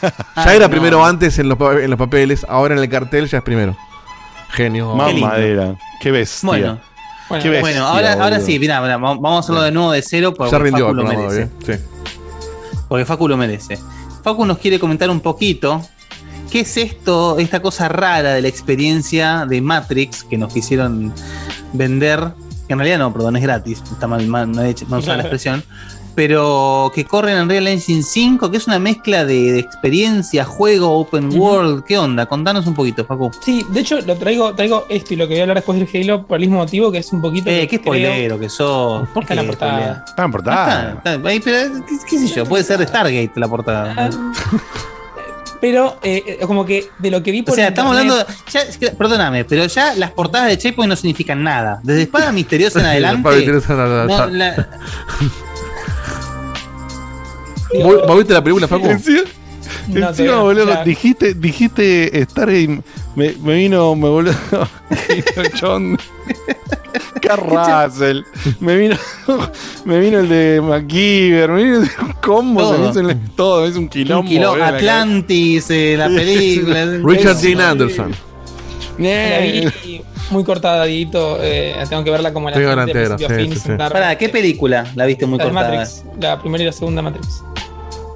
[0.02, 0.70] Ya Ay, era no.
[0.70, 3.76] primero antes en los, en los papeles, ahora en el cartel ya es primero.
[4.50, 4.94] Genio.
[4.94, 5.26] Más lindo.
[5.26, 5.74] madera.
[6.00, 6.46] Qué bestia.
[6.46, 6.78] Bueno,
[7.28, 10.32] Bueno, Qué bestia, bueno, ahora, ahora sí, mira, vamos a hacerlo de nuevo de cero
[10.34, 11.04] porque ya rindió Facu lo.
[12.88, 13.78] Porque Facu lo merece.
[14.28, 15.80] Facu nos quiere comentar un poquito
[16.50, 21.14] qué es esto, esta cosa rara de la experiencia de Matrix que nos quisieron
[21.72, 22.32] vender.
[22.66, 23.82] Que en realidad no, perdón, es gratis.
[23.90, 25.64] Está mal, mal, mal hecho, mal usada la expresión.
[26.18, 30.98] Pero que corre en Unreal Engine 5, que es una mezcla de, de experiencia, juego,
[30.98, 31.84] open world.
[31.84, 32.26] ¿Qué onda?
[32.26, 33.30] Contanos un poquito, Facu.
[33.40, 35.88] Sí, de hecho lo traigo, traigo esto y lo que voy a hablar después del
[36.02, 37.48] Halo por el mismo motivo que es un poquito.
[37.48, 39.08] Eh, que qué spoilero que sos.
[39.10, 40.04] ¿Por Está en la qué portada.
[40.08, 40.92] Está en portada.
[40.94, 42.44] Está, está, ahí, pero, ¿qué, qué sé yo?
[42.46, 43.94] Puede ser Stargate la portada.
[43.96, 44.10] Ah,
[45.60, 48.26] Pero eh, como que de lo que vi O por sea, estamos hablando.
[48.50, 48.60] ya,
[48.98, 51.78] perdóname, pero ya las portadas de Checkpoint no significan nada.
[51.84, 53.46] Desde Espada Misteriosa en adelante.
[54.08, 54.68] No, la-
[57.82, 58.86] ¿Vos, viste la película, Facu?
[58.86, 59.20] Encima,
[59.88, 60.84] No, encima, boludo, ya.
[60.84, 62.80] dijiste, dijiste Stargate,
[63.16, 64.32] me, me vino, me volvió,
[64.90, 65.98] me vino John
[67.20, 68.24] Carrasel,
[68.60, 68.96] me vino,
[69.84, 73.76] me vino el de MacGyver, me vino un combo, se me hizo el- todo, es
[73.76, 74.28] un quilombo.
[74.30, 76.84] un boludo, en la Atlantis, eh, la película.
[77.04, 77.36] Richard.
[77.38, 78.14] Dean Anderson.
[78.98, 81.38] La vi muy cortada, Dieguito.
[81.40, 82.62] eh, tengo que verla como la sí,
[83.52, 83.68] sí, sí.
[83.76, 85.70] Pará, ¿qué película la viste muy La cortada?
[85.70, 87.42] Matrix, la primera y la segunda Matrix.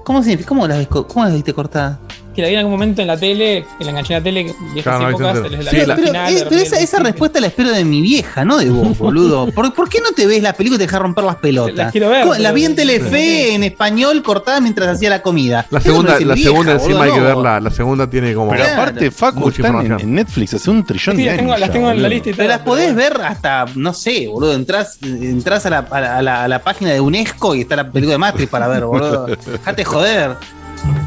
[0.04, 0.48] ¿Cómo, significa?
[0.48, 1.98] ¿Cómo, la, ves co- ¿Cómo la viste cortada?
[2.34, 4.42] Que la vi en algún momento en la tele, que la enganché en la tele,
[4.72, 7.40] viejas Claro, no, épocas, la Sí, Pero, la- pero, original, eh, de pero esa, respuesta
[7.40, 9.50] la espero de mi vieja, no de vos, boludo.
[9.52, 11.74] ¿Por, por qué no te ves la película y te dejas romper las pelotas?
[11.76, 12.34] Las quiero ver, ¿Cómo?
[12.36, 15.66] La vi en Telefe, en español, cortada mientras hacía la comida.
[15.70, 17.26] La segunda, la vieja, segunda encima boludo, hay que no.
[17.26, 17.60] verla.
[17.60, 18.50] La segunda tiene como.
[18.52, 21.60] Pero aparte, Facu están en, Netflix hace un trillón Sí, de las tengo, años.
[21.60, 22.32] las ya, tengo en la lista y.
[22.34, 24.54] Pero las podés ver hasta, no sé, boludo.
[24.54, 27.76] Entrás, entrás a, la, a, la, a la- a la página de UNESCO y está
[27.76, 29.26] la película de Matrix para ver, boludo.
[29.52, 30.36] Dejate joder.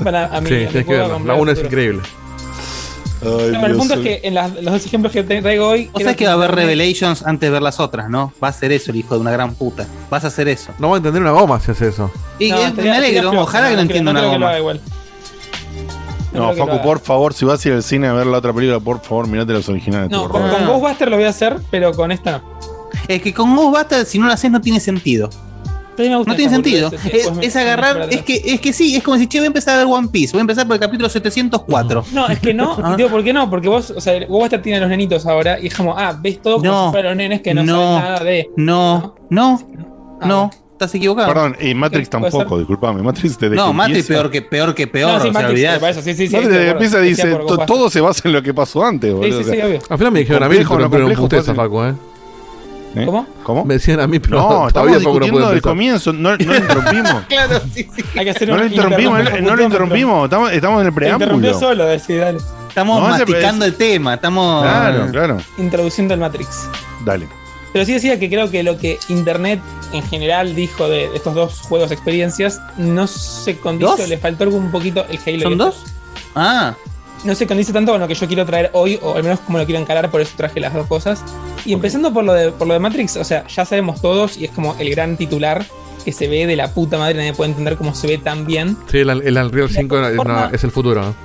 [0.01, 1.07] Bueno, a mí, Sí, a mí tienes que puedo verla.
[1.07, 2.01] La comprar 1 es increíble.
[3.21, 5.67] Ay, No, pero el punto es que en las- los dos ejemplos que te traigo
[5.67, 5.89] hoy.
[5.93, 8.31] O sea que va a haber Revelations antes de ver las otras, ¿no?
[8.43, 9.87] Va a hacer eso el hijo de una gran puta.
[10.11, 10.71] Vas a hacer eso.
[10.77, 12.11] No va a entender una goma si hace eso.
[12.37, 14.57] Y No, eh, me alegro, ojalá que no entienda una goma.
[14.59, 14.81] igual.
[16.33, 18.79] No, Facu, por favor, si vas a ir al cine a ver la otra película,
[18.81, 20.09] por favor, mirate los originales.
[20.11, 22.59] No, con, con Ghostbuster lo voy a hacer, pero con esta no.
[23.07, 25.29] Es que con Ghostbusters, si no lo haces, no tiene sentido.
[25.97, 26.91] No tiene sentido.
[27.41, 29.77] Es, agarrar, es que, es que sí, es como si che, voy a empezar a
[29.77, 30.31] ver One Piece.
[30.33, 32.05] Voy a empezar por el capítulo 704.
[32.11, 32.75] No, es que no.
[32.85, 32.91] Ah.
[32.93, 33.49] y digo, ¿por qué no?
[33.49, 36.41] Porque vos, o sea, Ghostbuster tiene a los nenitos ahora y es como, ah, ves
[36.41, 36.85] todo como No.
[36.87, 37.73] si fueran nenes que no, No.
[37.97, 38.49] saben nada de.
[38.57, 39.61] No, no,
[40.21, 40.49] Ah, no.
[40.73, 41.29] Estás equivocado.
[41.29, 43.01] Perdón, y Matrix Puede tampoco, disculpame.
[43.01, 45.11] Matrix desde no, Matrix empieza- peor que peor que peor.
[45.13, 46.35] No, sí, o sea, Matrix, eso, sí, sí, sí.
[46.35, 49.37] Empieza Decía dice, todo se basa en lo que pasó antes, Sí, boludo.
[49.37, 49.79] sí, o sea, sí, obvio.
[49.89, 51.55] Al final me dijeron a mí, pero no pero fácil.
[51.55, 51.93] Facu, ¿eh?
[52.95, 53.05] ¿Eh?
[53.05, 53.27] ¿Cómo?
[53.43, 53.65] ¿Cómo?
[53.65, 56.55] Me decían a mí, pero No, todavía no discutiendo puede del comienzo, no, no lo
[56.55, 57.23] interrumpimos.
[57.27, 58.03] Claro, sí, sí.
[58.17, 61.09] Hay que hacer No un lo interrumpimos, no lo interrumpimos, estamos, estamos en el Te
[61.09, 61.59] interrumpió preámbulo.
[61.59, 62.39] solo, decir, dale.
[62.69, 64.15] Estamos No, masticando el tema.
[64.15, 64.63] Estamos.
[64.63, 65.37] Claro, claro.
[65.57, 66.67] Introduciendo el Matrix.
[67.05, 67.27] Dale.
[67.71, 69.59] Pero sí decía que creo que lo que Internet
[69.93, 74.09] en general dijo de estos dos juegos experiencias no se condice, ¿Dos?
[74.09, 75.41] le faltó algún poquito el Halo.
[75.49, 75.83] ¿Son dos?
[76.35, 76.73] Ah,
[77.23, 79.57] No se condice tanto con lo que yo quiero traer hoy, o al menos como
[79.57, 81.23] lo quiero encarar, por eso traje las dos cosas.
[81.65, 84.45] Y empezando por lo de, por lo de Matrix, o sea, ya sabemos todos, y
[84.45, 85.65] es como el gran titular
[86.03, 88.77] que se ve de la puta madre, nadie puede entender cómo se ve tan bien.
[88.91, 91.01] Sí, el, el Unreal 5 es, una- es el futuro.
[91.01, 91.15] ¿no?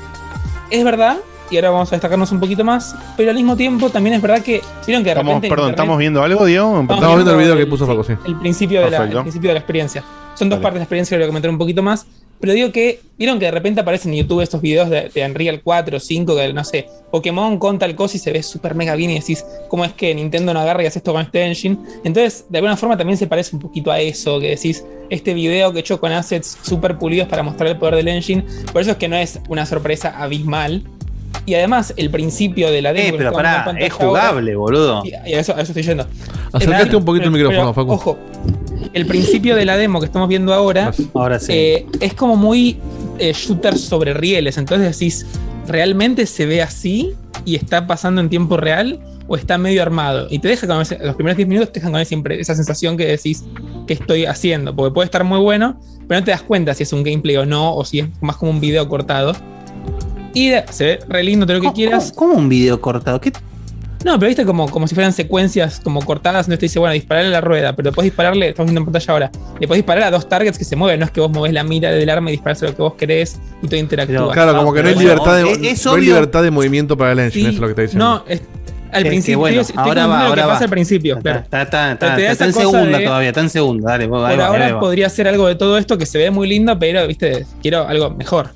[0.71, 1.19] Es verdad,
[1.51, 4.41] y ahora vamos a destacarnos un poquito más, pero al mismo tiempo también es verdad
[4.43, 6.81] que vieron que de Estamos, repente en perdón, Internet- ¿estamos viendo algo, Diego?
[6.81, 8.15] Estamos viendo el video que puso Facu, sí.
[8.27, 10.03] el principio, de la, el principio de la experiencia.
[10.35, 10.63] Son dos Dale.
[10.63, 12.07] partes de la experiencia que voy a comentar un poquito más.
[12.41, 15.61] Pero digo que, vieron que de repente aparecen en YouTube estos videos de, de Unreal
[15.63, 18.95] 4 o 5, que no sé, Pokémon con tal cosa y se ve súper mega
[18.95, 21.77] bien y decís, ¿cómo es que Nintendo no agarra y hace esto con este engine?
[22.03, 25.71] Entonces, de alguna forma también se parece un poquito a eso, que decís, este video
[25.73, 28.43] que he hecho con assets súper pulidos para mostrar el poder del engine,
[28.73, 30.83] por eso es que no es una sorpresa abismal.
[31.47, 33.09] Y además, el principio de la demo.
[33.15, 35.03] Eh, pero pará, es jugable, ahora- boludo.
[35.05, 36.07] y, y a, eso, a eso estoy yendo.
[36.53, 37.93] Acercate El- un poquito el pero- micrófono, pero, Facu.
[37.95, 38.19] Ojo,
[38.93, 41.53] el principio de la demo que estamos viendo ahora, Ahora sí.
[41.53, 42.79] eh, es como muy
[43.19, 44.57] eh, shooter sobre rieles.
[44.59, 45.27] Entonces decís,
[45.67, 47.13] ¿realmente se ve así
[47.45, 48.99] y está pasando en tiempo real?
[49.29, 50.27] ¿O está medio armado?
[50.29, 52.97] Y te deja con ese- los primeros 10 minutos te dejan con siempre esa sensación
[52.97, 53.45] que decís
[53.87, 54.75] que estoy haciendo.
[54.75, 55.79] Porque puede estar muy bueno,
[56.09, 58.37] pero no te das cuenta si es un gameplay o no, o si es más
[58.37, 59.33] como un video cortado.
[60.35, 62.13] Y se ve re lindo, todo lo que quieras.
[62.15, 63.21] ¿Cómo un video cortado?
[63.21, 63.33] ¿Qué?
[64.05, 67.29] No, pero viste como, como si fueran secuencias como cortadas, entonces te dice, bueno, dispararle
[67.29, 70.11] a la rueda, pero después dispararle, estamos viendo en pantalla ahora, le podés disparar a
[70.11, 72.33] dos targets que se mueven, no es que vos movés la mira del arma y
[72.33, 74.33] disparás a lo que vos querés y todo interactúa.
[74.33, 76.97] Claro, como que no hay libertad de, es- es no hay obvio- libertad de movimiento
[76.97, 78.05] para el engine, Sí, eso es lo que está diciendo.
[78.07, 78.43] No, es-
[78.93, 80.65] al principio, bueno, ahora va, que ahora pasa va.
[80.65, 81.19] al principio.
[81.21, 81.39] claro.
[81.41, 83.91] Está, está, está, está en segunda de- todavía, está en segunda.
[83.93, 84.81] Dale, vos, ahí Por va, ahora ahí va.
[84.81, 88.11] podría ser algo de todo esto que se ve muy lindo, pero viste, quiero algo
[88.11, 88.51] mejor.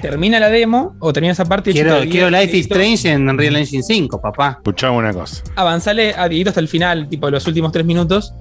[0.00, 3.28] Termina la demo o termina esa parte y Quiero, te quiero Life is Strange en
[3.28, 4.56] Unreal Engine 5, papá.
[4.58, 5.42] Escuchame una cosa.
[5.56, 8.34] avanzale a Dieguito hasta el final, tipo los últimos tres minutos,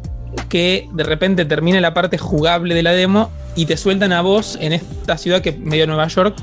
[0.49, 4.57] que de repente termine la parte jugable de la demo y te sueltan a vos
[4.61, 6.35] en esta ciudad que es medio Nueva York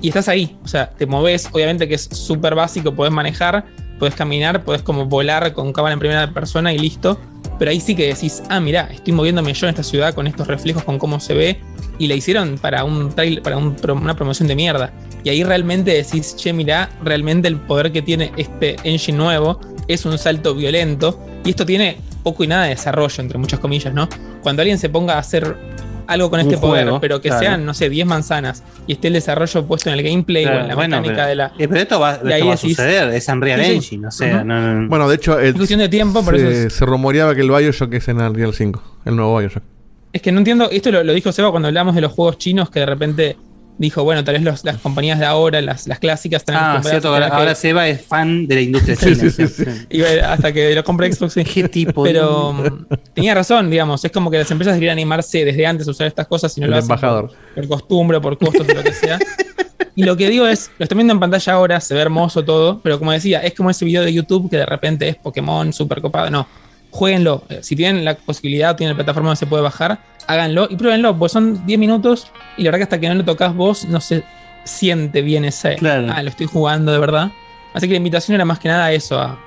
[0.00, 0.56] y estás ahí.
[0.64, 3.64] O sea, te moves, obviamente que es súper básico, podés manejar,
[3.98, 7.18] podés caminar, podés como volar con cámara en primera persona y listo.
[7.58, 10.46] Pero ahí sí que decís, ah, mirá, estoy moviéndome yo en esta ciudad con estos
[10.46, 11.60] reflejos, con cómo se ve.
[11.98, 14.92] Y la hicieron para un trail, para una promoción de mierda.
[15.22, 20.04] Y ahí realmente decís, che, mirá, realmente el poder que tiene este engine nuevo es
[20.04, 21.20] un salto violento.
[21.44, 24.08] Y esto tiene poco y nada de desarrollo, entre muchas comillas, ¿no?
[24.42, 25.56] Cuando alguien se ponga a hacer
[26.06, 27.42] algo con este poder, juego, pero que claro.
[27.42, 30.68] sean, no sé, 10 manzanas y esté el desarrollo puesto en el gameplay o en
[30.68, 31.46] la bueno, mecánica pero- de la.
[31.58, 33.72] eh, pero esto va, ahí a suceder, es Unreal Sí.
[33.72, 34.44] Engine, o sea, Ujú.
[34.44, 36.84] no, no- Bueno, de hecho, el- Es cuestión de tiempo, por se, eso es- se
[36.86, 39.62] rumoreaba que el Bioshock es en Unreal 5, el nuevo Bioshock.
[40.12, 42.70] Es que no entiendo, esto lo, lo dijo Seba cuando hablamos de los juegos chinos,
[42.70, 43.36] que de repente
[43.78, 47.08] dijo, bueno, tal vez los- las compañías de ahora, las, las clásicas, están Ah, cierto,
[47.08, 49.30] ahora, que- Seba es fan de la industria Sí, china.
[49.30, 49.64] sí, sí, sí.
[49.90, 51.44] Y bueno, hasta que lo compre Xbox, sí.
[51.44, 55.66] ¿Qué tipo Pero mm, tenía razón, digamos, es como que las empresas deberían animarse desde
[55.66, 57.28] antes a usar estas cosas y no El lo hacen embajador.
[57.28, 59.18] Por, por costumbre, por costos, o lo que sea.
[59.96, 62.80] Y lo que digo es, lo estoy viendo en pantalla ahora, se ve hermoso todo,
[62.82, 66.00] pero como decía, es como ese video de YouTube que de repente es Pokémon super
[66.00, 66.30] copado.
[66.30, 66.48] No,
[66.94, 67.42] jueguenlo.
[67.48, 69.98] Eh, Si tienen la posibilidad, tienen la plataforma donde se puede bajar,
[70.28, 73.24] háganlo y pruébenlo, pues son 10 minutos y la verdad que hasta que no lo
[73.24, 74.22] tocas vos, no se
[74.64, 75.74] siente bien ese.
[75.76, 76.06] Claro.
[76.14, 77.30] Ah, lo estoy jugando de verdad.
[77.74, 79.38] Así que la invitación era más que nada a eso, a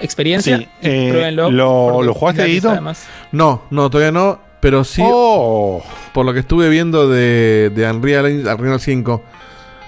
[0.00, 0.58] experiencia.
[0.58, 1.50] Sí, y eh, pruébenlo.
[1.50, 3.06] ¿lo- porque lo jugaste, además.
[3.32, 5.02] No, no, todavía no, pero sí.
[5.04, 5.82] Oh.
[6.14, 9.22] Por lo que estuve viendo de, de Unreal, Unreal 5,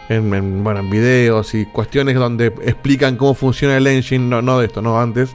[0.09, 4.59] en, en, bueno, en videos y cuestiones donde explican cómo funciona el engine, no, no
[4.59, 5.31] de esto, no antes.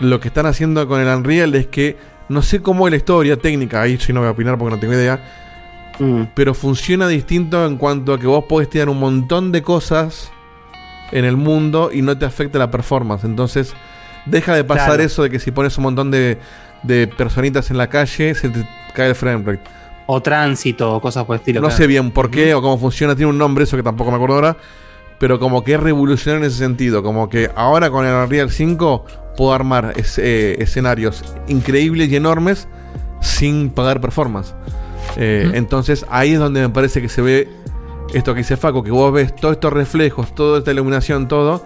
[0.00, 1.96] Lo que están haciendo con el Unreal es que
[2.28, 4.80] no sé cómo es la historia técnica, ahí sí no voy a opinar porque no
[4.80, 5.20] tengo idea.
[6.34, 10.30] Pero funciona distinto en cuanto a que vos podés tirar un montón de cosas
[11.10, 13.24] en el mundo y no te afecta la performance.
[13.24, 13.72] Entonces,
[14.26, 15.02] deja de pasar Claro.
[15.04, 16.36] eso de que si pones un montón de,
[16.82, 19.62] de personitas en la calle, se te cae el frame rate.
[20.04, 21.60] O tránsito, o cosas por el estilo.
[21.62, 21.78] No claro.
[21.78, 24.34] sé bien por qué o cómo funciona, tiene un nombre, eso que tampoco me acuerdo
[24.34, 24.56] ahora.
[25.18, 27.02] Pero como que es revolucionario en ese sentido.
[27.02, 29.04] Como que ahora con el Unreal 5
[29.36, 32.68] puedo armar es- eh, escenarios increíbles y enormes
[33.20, 34.54] sin pagar performance.
[35.16, 35.50] Eh.
[35.54, 37.48] Entonces ahí es donde me parece que se ve
[38.14, 41.64] esto que dice Faco, que vos ves todos estos reflejos, toda esta iluminación, todo,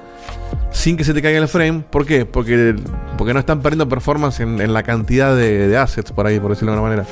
[0.70, 1.82] sin que se te caiga el frame.
[1.90, 2.24] ¿Por qué?
[2.24, 2.74] Porque,
[3.18, 6.50] porque no están perdiendo performance en, en la cantidad de, de assets por ahí, por
[6.50, 7.08] decirlo de alguna manera.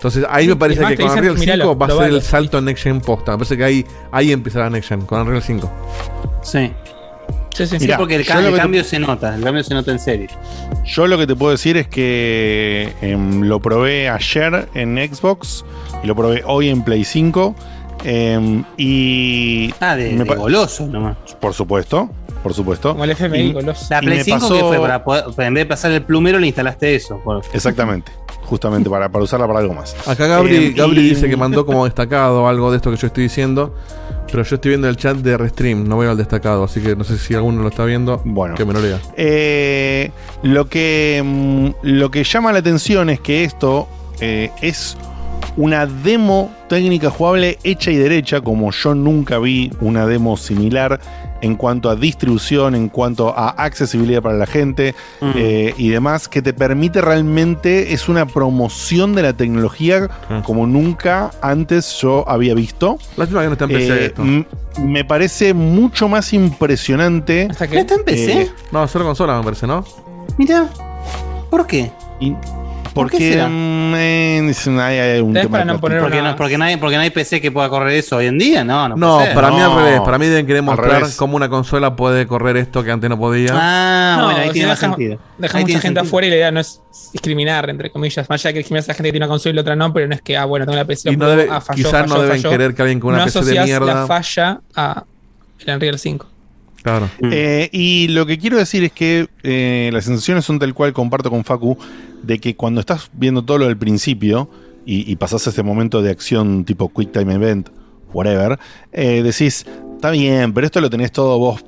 [0.00, 2.16] Entonces ahí Sí, me parece que con dicen, Unreal 5 "Miralo, va a ser probalo".
[2.16, 3.32] el salto en Next Gen posta.
[3.32, 5.70] Me parece que ahí, ahí empieza la Next Gen, con Unreal 5.
[6.42, 6.72] Sí.
[7.52, 9.74] Sí, sí, Sí, Mirá, porque el, ca- el te- cambio se nota, el cambio se
[9.74, 10.28] nota en serio.
[10.86, 15.66] Yo lo que te puedo decir es que em, lo probé ayer en Xbox
[16.02, 17.54] y lo probé hoy en Play 5.
[18.04, 19.74] em, y.
[19.80, 21.18] Ah, de, me de pa- goloso nomás.
[21.38, 22.08] Por supuesto,
[22.42, 22.92] por supuesto.
[22.92, 23.84] Como el FMI, Y- goloso.
[23.90, 26.38] La Play me 5 pasó- que fue para poder, en vez de pasar el plumero
[26.38, 27.20] le instalaste eso.
[27.22, 28.10] por- Exactamente,
[28.50, 29.96] justamente para, para usarla para algo más.
[30.06, 33.06] Acá Gabri, Em, Gabri y- dice que mandó como destacado algo de esto que yo
[33.06, 33.74] estoy diciendo.
[34.30, 37.02] Pero yo estoy viendo el chat de Restream, no veo el destacado, así que no
[37.02, 38.20] sé si alguno lo está viendo.
[38.24, 38.54] Bueno.
[38.54, 39.00] Que me lo lea.
[39.16, 40.10] Eh,
[40.44, 43.88] lo, que, mm, lo que llama la atención es que esto
[44.20, 44.96] eh, es
[45.56, 51.00] una demo técnica jugable hecha y derecha, como yo nunca vi una demo similar
[51.40, 55.30] en cuanto a distribución, en cuanto a accesibilidad para la gente Mm.
[55.36, 60.08] eh, y demás, que te permite realmente, es una promoción de la tecnología
[60.44, 62.98] como nunca antes yo había visto.
[63.16, 64.22] Lástima que no está en PC Eh, esto.
[64.82, 67.42] me parece mucho más impresionante.
[67.50, 68.42] ¿Está en PC?
[68.42, 69.84] eh, No, solo consola me parece, ¿no?
[70.38, 70.68] Mira,
[71.50, 71.90] ¿por qué?
[72.94, 73.48] ¿Por qué será?
[73.50, 75.80] eh, es hay, un tema porque, no,
[76.36, 78.88] porque, no hay, porque no hay PC que pueda correr eso hoy en día, no,
[78.88, 79.34] no, No, puede ser.
[79.34, 80.00] para mí al revés.
[80.00, 83.50] Para mí deben querer mostrar cómo una consola puede correr esto que antes no podía.
[83.52, 85.18] Ah, No, bueno, ahí tiene más deja- sentido.
[85.38, 86.02] Deja Ahí mucha gente sentido.
[86.02, 86.80] afuera y la idea no es
[87.12, 88.28] discriminar, entre comillas.
[88.28, 89.92] Más allá que discriminar a esa gente que tiene una consola y la otra no,
[89.92, 91.10] pero no es que, ah, bueno, tengo la PC.
[91.12, 92.50] Y no debe- ah, falló, quizás no deben falló.
[92.50, 95.04] querer que alguien con una no PC de mierda- la falla a
[95.66, 96.26] el Unreal 5.
[96.82, 97.10] Claro.
[97.30, 101.28] Eh, y lo que quiero decir es que eh, las sensaciones son tal cual comparto
[101.30, 101.76] con Facu,
[102.22, 104.48] de que cuando estás viendo todo lo del principio
[104.86, 107.68] y, y pasás ese momento de acción tipo Quick Time Event,
[108.12, 108.58] whatever,
[108.92, 111.64] eh, decís, está bien, pero esto lo tenés todo vos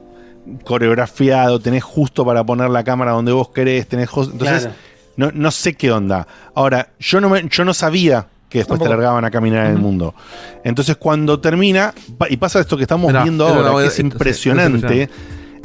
[0.65, 4.77] coreografiado, tenés justo para poner la cámara donde vos querés, tenés justo- Entonces, Claro.
[5.16, 6.27] no, no sé qué onda.
[6.55, 8.91] Ahora, yo no, me- yo no sabía que después te Tampoco.
[9.03, 10.15] largaban a caminar en el mundo.
[10.65, 11.95] Entonces, cuando termina,
[12.29, 15.09] y pasa esto que estamos Mirá, viendo ahora, que es impresionante.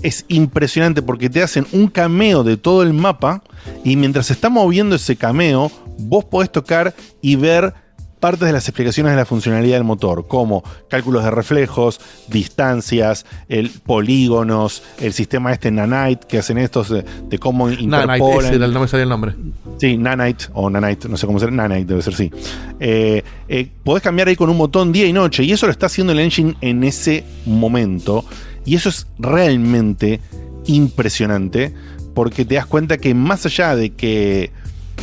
[0.04, 3.42] Es impresionante porque te hacen un cameo de todo el mapa
[3.84, 7.74] y mientras se está moviendo ese cameo, vos podés tocar y ver
[8.20, 13.70] partes de las explicaciones de la funcionalidad del motor, como cálculos de reflejos, distancias, el
[13.70, 18.46] polígonos, el sistema este Nanite que hacen estos de, de cómo Nanite, interpolan.
[18.54, 19.36] ese el- no me salía el nombre.
[19.80, 22.32] Sí, Nanite o Nanite, no sé cómo ser, Nanite debe ser, sí.
[22.80, 25.86] Eh, eh, podés cambiar ahí con un botón día y noche y eso lo está
[25.86, 28.26] haciendo el engine en ese momento
[28.68, 30.20] y eso es realmente
[30.66, 31.74] impresionante
[32.14, 34.52] porque te das cuenta que más allá de que,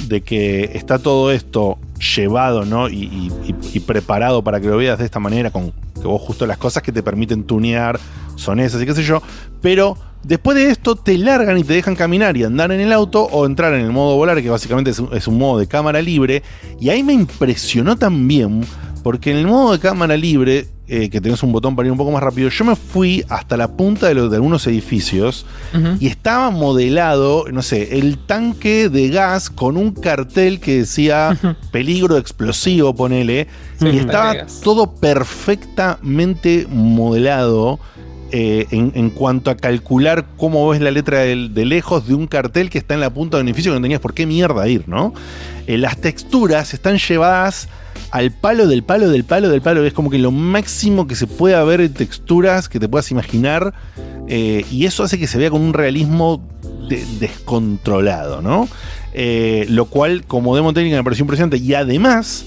[0.07, 1.79] de que está todo esto
[2.15, 2.91] llevado ¿no?
[2.91, 3.31] y,
[3.87, 6.93] preparado para que lo veas de esta manera, con que vos justo las cosas que
[6.93, 7.99] te permiten tunear
[8.37, 9.23] son esas y qué sé yo,
[9.63, 13.23] pero después de esto te largan y te dejan caminar y andar en el auto
[13.23, 16.43] o entrar en el modo volar, que básicamente es un modo de cámara libre,
[16.79, 18.63] y ahí me impresionó también,
[19.03, 21.99] porque en el modo de cámara libre, eh, que tenés un botón para ir un
[21.99, 25.47] poco más rápido, yo me fui hasta la punta de, los, de algunos edificios
[25.99, 31.39] y estaba modelado, no sé, el tanque de gas con un cartel que decía
[31.73, 33.47] peligro explosivo, ponele,
[33.81, 37.79] Sí, y estaba todo perfectamente modelado.
[38.37, 42.69] eh, en, en cuanto a calcular cómo ves la letra de lejos de un cartel
[42.69, 44.89] que está en la punta de un edificio que no tenías por qué mierda ir,
[44.89, 45.15] ¿no?
[45.69, 47.69] Eh, las texturas están llevadas
[48.11, 49.85] al palo del palo del palo del palo.
[49.85, 53.75] Es como que lo máximo que se pueda ver en texturas que te puedas imaginar.
[54.27, 56.43] eh, y eso hace que se vea con un realismo
[56.89, 58.69] de- descontrolado, ¿no?
[59.13, 61.59] Eh, lo cual, como demo técnica, me pareció impresionante.
[61.59, 62.45] Y además,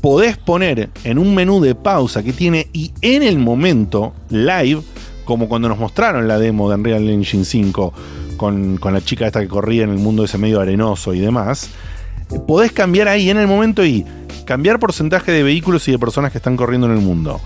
[0.00, 4.82] podés poner en un menú de pausa que tiene y en el momento, live,
[5.24, 7.94] como cuando nos mostraron la demo de Unreal Engine 5
[8.36, 11.70] con, con la chica esta que corría en el mundo ese medio arenoso y demás,
[12.46, 14.04] podés cambiar ahí en el momento y
[14.44, 17.40] cambiar porcentaje de vehículos y de personas que están corriendo en el mundo.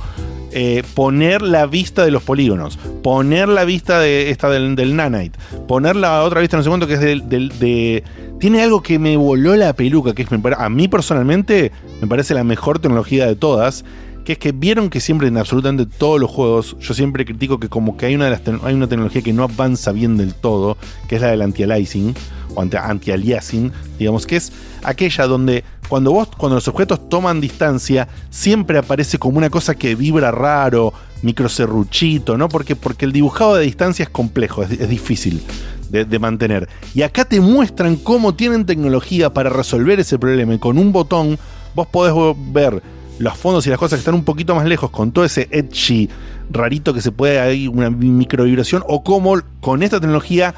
[0.50, 5.94] Eh, poner la vista de los polígonos, poner la vista de esta del, Nanite, poner
[5.94, 8.02] la otra vista no sé cuánto que es del, de...
[8.40, 11.70] Tiene algo que me voló la peluca, que es, a mí personalmente
[12.00, 13.84] me parece la mejor tecnología de todas,
[14.24, 17.68] que es que vieron que siempre en absolutamente todos los juegos, yo siempre critico que
[17.68, 20.78] como que hay una, de las hay una tecnología que no avanza bien del todo,
[21.08, 22.14] que es la del anti-aliasing,
[22.60, 24.52] anti-aliasing, digamos, que es
[24.82, 29.94] aquella donde cuando vos, cuando los objetos toman distancia, siempre aparece como una cosa que
[29.94, 32.48] vibra raro, microcerruchito, ¿no?
[32.48, 35.42] Porque, porque el dibujado de distancia es complejo, es, difícil
[35.90, 36.68] de, de mantener.
[36.94, 40.54] Y acá te muestran cómo tienen tecnología para resolver ese problema.
[40.54, 41.38] Y con un botón
[41.74, 42.14] vos podés
[42.52, 42.82] ver
[43.18, 46.08] los fondos y las cosas que están un poquito más lejos con todo ese edgy
[46.50, 50.54] rarito que se puede ahí, una microvibración, o cómo con esta tecnología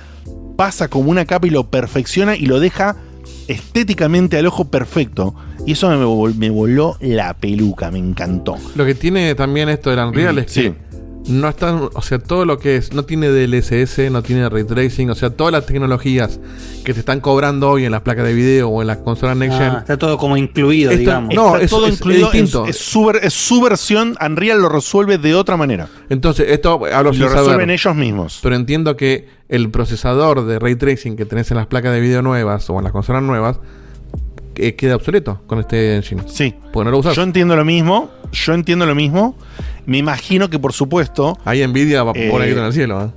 [0.61, 2.95] pasa como una capa y lo perfecciona y lo deja
[3.49, 5.35] estéticamente al ojo perfecto.
[5.67, 8.57] Y eso me, vol- me voló la peluca, me encantó.
[8.77, 10.75] Lo que tiene también esto del Unreal es que
[11.29, 15.09] no están, o sea, todo lo que es, no tiene DLSS, no tiene ray tracing,
[15.11, 16.41] o sea, todas las tecnologías
[16.85, 19.57] que te están cobrando hoy en las placas de video o en las consolas Next
[19.59, 19.69] Gen.
[19.71, 21.35] Ah, está todo como incluido, digamos.
[21.35, 22.27] no, Está es- todo es- incluido.
[22.27, 22.65] es distinto.
[22.67, 24.15] Es, es su, es su versión.
[24.25, 25.89] Unreal lo resuelve de otra manera.
[26.11, 27.45] Entonces, esto hablo sin lo saber.
[27.45, 28.41] resuelven ellos mismos.
[28.43, 32.23] Pero entiendo que el procesador de ray tracing que tenés en las placas de video
[32.23, 33.59] nuevas o en las consolas nuevas
[34.57, 36.23] eh, queda obsoleto con este engine.
[36.27, 36.55] Sí.
[36.73, 37.03] Pues no lo.
[37.13, 38.11] Yo entiendo lo mismo.
[38.33, 39.35] Yo entiendo lo mismo.
[39.87, 41.37] Me imagino que, por supuesto.
[41.45, 43.05] Ahí Nvidia va a Eh, poner grito en el cielo.
[43.05, 43.11] ¿eh?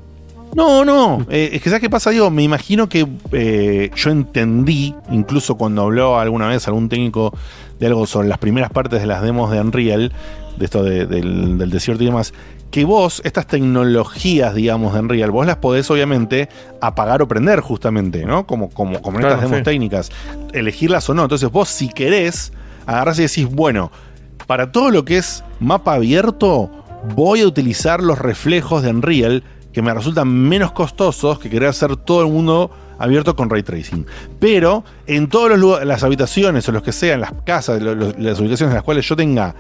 [0.56, 1.26] No, no.
[1.30, 2.30] eh, es que ¿sabes qué pasa, Diego?
[2.30, 7.36] Me imagino que eh, yo entendí, incluso cuando habló alguna vez algún técnico
[7.80, 10.12] de algo sobre las primeras partes de las demos de Unreal,
[10.58, 12.34] de esto de- del, del desierto y demás,
[12.74, 16.50] que vos, estas tecnologías, digamos, de Unreal, vos las podés obviamente
[16.82, 18.48] apagar o prender justamente, ¿no?
[18.48, 19.64] Como, como, como en Claro, estas demos sí.
[19.64, 20.12] técnicas,
[20.54, 21.22] elegirlas o no.
[21.22, 22.52] Entonces vos, si querés,
[22.88, 23.92] agarrás y decís, bueno,
[24.48, 26.72] para todo lo que es mapa abierto,
[27.16, 31.96] voy a utilizar los reflejos de Unreal que me resultan menos costosos que querer hacer
[31.96, 34.08] todo el mundo abierto con ray tracing.
[34.40, 38.84] Pero en todas las habitaciones o los que sean, las casas, las ubicaciones en las
[38.84, 39.54] cuales yo tenga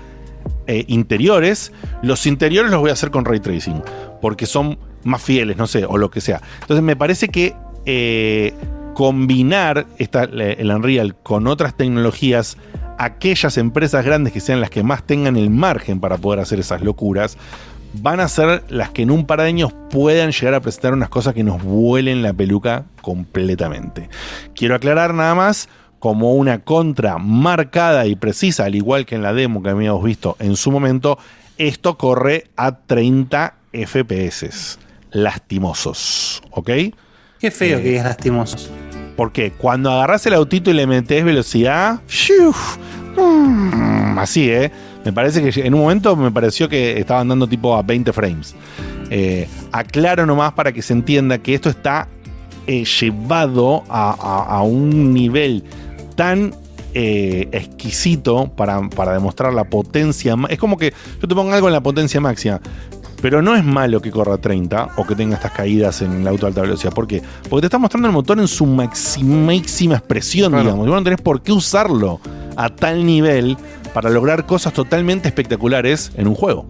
[0.68, 1.72] eh, interiores,
[2.02, 3.82] los interiores los voy a hacer con ray tracing,
[4.22, 6.42] porque son más fieles, no sé, o lo que sea.
[6.62, 7.56] Entonces me parece que
[7.86, 8.54] eh,
[8.94, 12.58] combinar esta, el Unreal con otras tecnologías,
[12.98, 16.82] aquellas empresas grandes que sean las que más tengan el margen para poder hacer esas
[16.82, 17.38] locuras,
[17.94, 21.10] van a ser las que en un par de años puedan llegar a presentar unas
[21.10, 24.10] cosas que nos vuelen la peluca completamente.
[24.56, 25.70] Quiero aclarar nada más,
[26.04, 30.36] como una contra marcada y precisa, al igual que en la demo que habíamos visto
[30.40, 31.18] en su momento,
[31.58, 34.78] esto corre a 30 FPS.
[35.12, 36.70] Lastimosos, ¿ok?
[37.40, 38.70] Qué feo Eh, que es lastimosos.
[39.16, 42.76] Porque cuando agarras el autito y le metes velocidad, ¡fiuf!
[43.16, 44.72] Mm, así, ¿eh?
[45.06, 48.56] Me parece que en un momento me pareció que estaban dando tipo a 20 frames.
[49.10, 52.10] Eh, aclaro nomás para que se entienda que esto está
[52.68, 55.64] eh, llevado a, a- a un nivel
[56.16, 56.54] tan
[56.94, 60.36] eh, exquisito para, para demostrar la potencia.
[60.50, 62.62] Es como que yo te pongo algo en la potencia máxima.
[63.22, 66.42] Pero no es malo que corra 30 o que tenga estas caídas en el auto
[66.42, 66.94] de alta velocidad.
[66.94, 67.22] ¿Por qué?
[67.50, 70.86] Porque te está mostrando el motor en su máxima expresión, digamos.
[70.86, 72.20] Y vos no tenés por qué usarlo
[72.58, 73.58] a tal nivel
[73.94, 76.66] para lograr cosas totalmente espectaculares en un juego.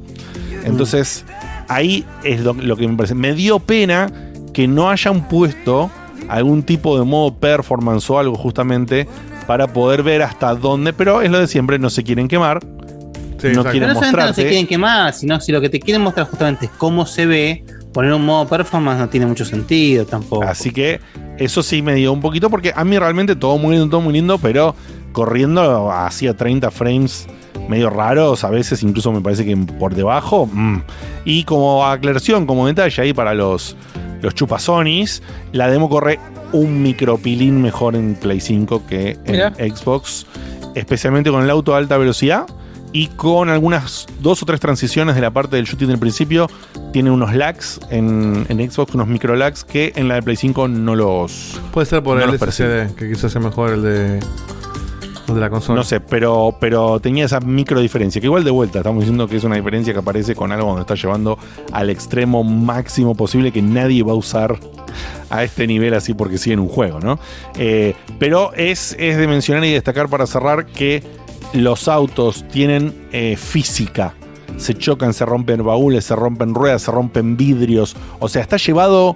[0.64, 1.26] Entonces,
[1.68, 3.16] ahí es lo, lo que me parece.
[3.16, 4.12] Me dio pena
[4.54, 5.90] que no hayan puesto
[6.30, 9.08] algún tipo de modo performance o algo justamente
[9.48, 12.64] para poder ver hasta dónde, pero es lo de siempre, no se quieren quemar.
[12.64, 16.02] no Pero quieren no solamente no se quieren quemar, sino si lo que te quieren
[16.02, 17.64] mostrar justamente es cómo se ve,
[17.94, 20.44] poner un modo performance no tiene mucho sentido tampoco.
[20.44, 21.00] Así que
[21.38, 24.14] eso sí me dio un poquito, porque a mí realmente todo muy lindo, todo muy
[24.14, 24.76] lindo, pero
[25.12, 27.28] corriendo hacia 30 frames
[27.68, 30.48] medio raros, a veces incluso me parece que por debajo.
[30.52, 30.84] mm.
[31.26, 33.76] Y como aclaración, como detalle ahí para los,
[34.22, 35.22] los chupasonis,
[35.52, 36.20] la demo corre
[36.54, 39.54] un micropilín mejor en Play 5 que en Mirá.
[39.56, 40.26] Xbox,
[40.76, 42.46] especialmente con el auto a alta velocidad.
[42.96, 46.48] Y con algunas dos o tres transiciones de la parte del shooting del principio,
[46.92, 50.68] tiene unos lags en, en Xbox, unos micro lags que en la de Play 5
[50.68, 51.60] no los.
[51.74, 52.38] Puede ser por no el.
[52.38, 54.24] SSD, que quizás sea mejor el de, el
[55.36, 55.78] de la consola.
[55.78, 58.20] No sé, pero, pero tenía esa micro diferencia.
[58.20, 60.82] Que igual de vuelta, estamos diciendo que es una diferencia que aparece con algo donde
[60.82, 61.38] está llevando
[61.72, 64.58] al extremo máximo posible que nadie va a usar
[65.30, 67.20] a este nivel así porque sigue en un juego, ¿no?
[67.58, 71.04] Eh, pero es, es de mencionar y destacar para cerrar que
[71.54, 74.14] los autos tienen eh, física.
[74.58, 77.96] Se chocan, se rompen baúles, se rompen ruedas, se rompen vidrios.
[78.20, 79.16] O sea, está llevado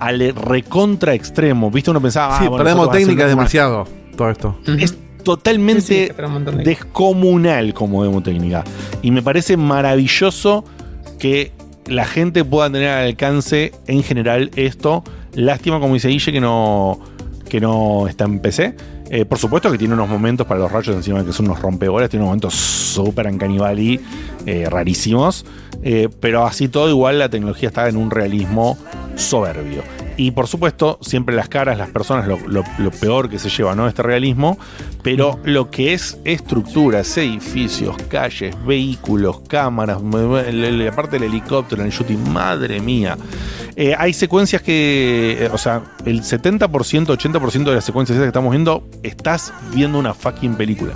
[0.00, 1.70] al recontra extremo.
[1.70, 1.90] ¿Viste?
[1.90, 2.38] Uno pensaba.
[2.38, 3.52] sí, ah, bueno, perdemos nosotros técnica hacemos más.
[3.52, 3.86] demasiado.
[4.16, 4.56] Todo esto.
[4.78, 6.14] Es totalmente
[6.62, 8.62] descomunal como demo técnica.
[9.02, 10.64] Y me parece maravilloso
[11.18, 11.52] que
[11.86, 15.02] la gente pueda tener al alcance en general esto.
[15.34, 17.00] Lástima, como dice Guille, que no,
[17.48, 18.76] que no está en PC.
[19.10, 22.08] Eh, por supuesto que tiene unos momentos para los rayos encima que son unos rompebolas,
[22.08, 24.00] tiene unos momentos súper uncanny
[24.46, 25.44] eh, rarísimos.
[25.82, 28.78] Eh, pero así todo, igual la tecnología está en un realismo
[29.16, 29.82] soberbio.
[30.16, 33.88] Y por supuesto, siempre las caras, las personas, lo, peor que se lleva, ¿no?
[33.88, 34.58] Este realismo.
[35.02, 42.32] Pero lo que es estructuras, edificios, calles, vehículos, cámaras, la, parte del helicóptero, el shooting,
[42.32, 43.16] madre mía.
[43.76, 48.52] Eh, hay secuencias que, eh, o sea, el 70%, 80% de las secuencias que estamos
[48.52, 50.94] viendo, estás viendo una fucking película.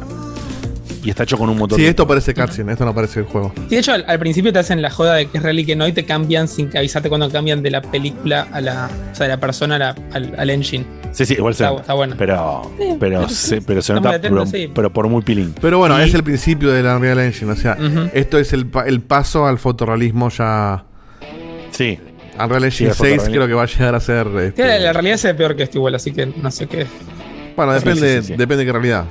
[1.09, 1.79] Y está hecho con un motor.
[1.79, 3.51] Sí, esto parece cutscene, esto no parece el juego.
[3.57, 5.65] Sí, de hecho, al, al principio te hacen la joda de que es real y
[5.65, 8.91] que no, y te cambian sin que avisarte cuando cambian de la película a la.
[9.11, 10.85] O sea, de la persona a la- al, al engine.
[11.13, 12.15] Sí, sí, igual se Está- está bueno.
[12.19, 14.71] Pero, Sí, pero, pero se, sí, pero se nota, atentos, pero, sí.
[14.75, 15.55] pero por muy pilín.
[15.63, 17.53] Pero bueno, Y- es el principio de la Unreal Engine.
[17.53, 17.79] O sea,
[18.13, 20.85] esto es el, el paso al fotorrealismo ya.
[21.71, 21.99] Sí.
[22.39, 23.35] Unreal Sí, Engine el 6 fotorrealismo.
[23.35, 24.27] creo que va a llegar a ser.
[24.27, 26.67] Sí, este, la, la realidad se ve peor que esto igual, así que no sé
[26.67, 26.87] qué.
[27.57, 28.37] bueno, Sí, depende, sí, sí, sí.
[28.37, 29.05] depende de qué realidad.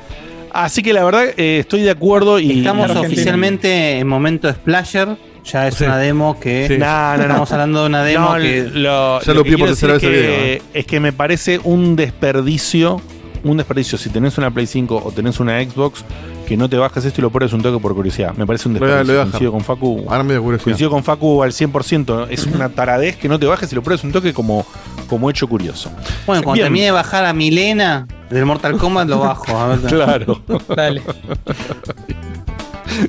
[0.58, 2.60] Así que la verdad, eh, estoy de acuerdo y.
[2.60, 5.16] Estamos oficialmente en momento Splasher.
[5.46, 5.84] Ya es Sí.
[5.86, 6.68] una demo que.
[6.68, 6.78] Sí.
[6.78, 7.22] No, no, no.
[7.24, 8.64] Estamos hablando de una demo No, que.
[8.74, 10.62] lo, Ya lo lo que pido por tercera vez es el que, video.
[10.74, 13.00] es que me parece un desperdicio.
[13.44, 13.98] Un desperdicio.
[14.00, 16.04] Si tenés una Play 5 o tenés una Xbox,
[16.48, 18.34] que no te bajes esto y lo pruebes un toque por curiosidad.
[18.38, 19.22] Me parece un desperdicio.
[19.24, 20.06] Coincido con Facu.
[20.08, 20.64] Ahora me dio curiosidad.
[20.64, 22.28] Coincido con Facu al 100%.
[22.30, 24.66] Es una taradez que no te bajes y lo pruebes un toque como,
[25.10, 25.92] como hecho curioso.
[26.26, 26.66] Bueno, cuando Bien.
[26.68, 29.58] termine de bajar a Milena del Mortal Kombat, lo bajo.
[29.58, 29.80] A ver.
[29.90, 30.42] Claro.
[30.74, 31.02] Dale.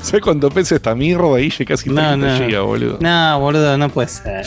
[0.03, 1.41] ¿Sabes cuánto pesa esta mierda?
[1.41, 2.37] Y casi 30 No, no.
[2.45, 2.99] gigas, boludo.
[3.01, 4.45] No, boludo, no puede ser.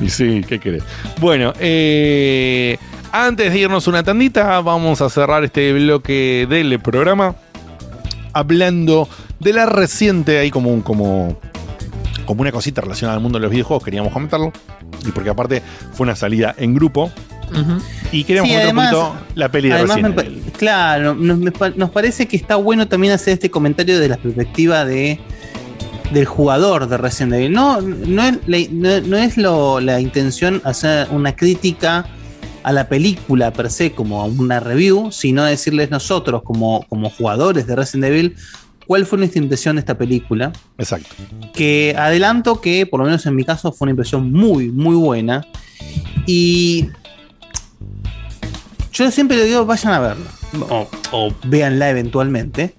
[0.00, 0.82] Y sí, ¿qué querés?
[1.20, 2.76] Bueno, eh,
[3.12, 7.36] antes de irnos una tandita, vamos a cerrar este bloque del programa
[8.32, 9.08] hablando
[9.40, 11.38] de la reciente, ahí como, un- como,
[12.26, 14.52] como una cosita relacionada al mundo de los videojuegos, queríamos comentarlo.
[15.06, 17.10] Y porque aparte fue una salida en grupo.
[18.12, 19.82] Y queríamos Sí, comentar además- un poquito la peli de me
[20.56, 25.20] claro, nos, parece que está bueno también hacer este comentario de la perspectiva de
[26.12, 27.52] del jugador de Resident Evil.
[27.52, 28.38] No, no es,
[28.70, 32.06] no- no es lo- la intención hacer una crítica
[32.62, 37.76] a la película per se como una review, sino decirles nosotros como, como jugadores de
[37.76, 38.36] Resident Evil
[38.86, 40.52] cuál fue nuestra impresión de esta película.
[40.78, 41.08] Exacto.
[41.54, 45.46] Que adelanto que, por lo menos en mi caso, fue una impresión muy, muy buena.
[46.26, 46.88] Y
[48.92, 50.30] yo siempre le digo, vayan a verla.
[50.68, 52.74] O, o véanla eventualmente.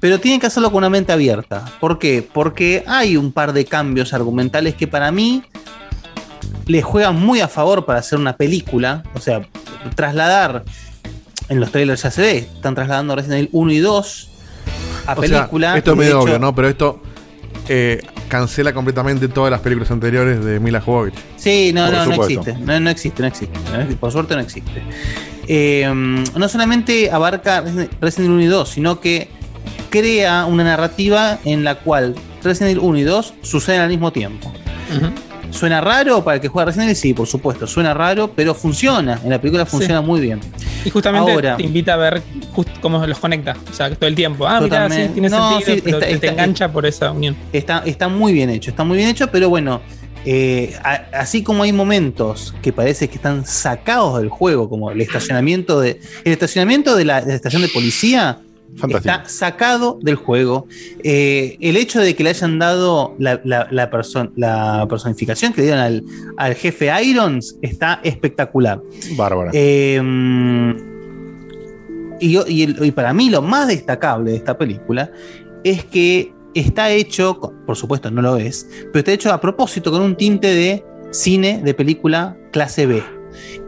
[0.00, 1.64] Pero tienen que hacerlo con una mente abierta.
[1.80, 2.28] ¿Por qué?
[2.30, 5.42] Porque hay un par de cambios argumentales que para mí
[6.66, 9.02] les juegan muy a favor para hacer una película.
[9.14, 9.42] O sea,
[9.94, 10.64] trasladar.
[11.48, 12.38] En los trailers ya se ve.
[12.38, 14.28] Están trasladando Resident Evil 1 y 2
[15.06, 15.76] a O sea, película.
[15.76, 16.54] esto es medio hecho- obvio, ¿no?
[16.54, 17.02] Pero esto
[17.68, 21.14] eh, cancela completamente todas las películas anteriores de Mila Jovovich.
[21.36, 22.54] Sí, no, no, no existe.
[22.54, 23.58] No, no existe, no existe.
[23.70, 24.82] No existe, Por suerte no existe.
[25.46, 25.86] Eh,
[26.34, 29.28] no solamente abarca Resident Resident Evil 1 y 2, sino que
[29.90, 34.50] crea una narrativa en la cual Resident Evil 1 y 2 suceden al mismo tiempo.
[35.54, 36.96] ¿Suena raro para el que juega Resident Evil?
[36.96, 39.20] Sí, por supuesto, suena raro, pero funciona.
[39.22, 40.40] En la película funciona muy bien.
[40.84, 42.22] Y justamente Ahora- te invita a ver
[42.52, 43.56] just cómo los conecta.
[43.70, 44.46] O sea, todo el tiempo.
[44.46, 47.36] Ah, mira, sí, tiene No, sentido, sí, pero está- te, engancha por esa unión.
[47.52, 49.80] Está, está muy bien hecho, está muy bien hecho, pero bueno,
[50.26, 55.00] eh, a- así como hay momentos que parece que están sacados del juego, como el
[55.00, 56.00] estacionamiento de.
[56.24, 58.38] El estacionamiento de la, de la estación de policía
[58.76, 59.14] Fantástico.
[59.14, 60.66] está sacado del juego.
[61.02, 65.60] Eh, el hecho de que le hayan dado la, la- la perso- la personificación que
[65.60, 66.02] le dieron al,
[66.36, 68.80] al jefe Irons está espectacular.
[69.16, 69.50] Bárbara.
[69.54, 70.00] Eh,
[72.20, 75.10] y, y el- y para mí lo más destacable de esta película
[75.64, 80.02] es que está hecho, por supuesto no lo es, pero está hecho a propósito con
[80.02, 83.02] un tinte de cine de película clase B.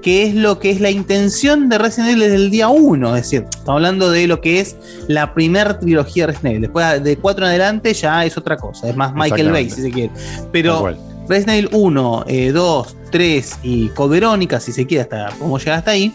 [0.02, 3.16] Que es lo que es la intención de Resident Evil desde el día 1.
[3.16, 4.76] Es decir, estamos hablando de lo que es
[5.09, 6.62] la primera trilogía de Resident Evil.
[6.62, 8.88] Después de 4 en adelante ya es otra cosa.
[8.88, 10.10] Es más Michael Bay, si se quiere.
[10.52, 10.94] Pero.
[11.28, 16.14] Resident Evil 1, 2, 3 y Coverónica, si se quiere, hasta cómo llegar hasta ahí,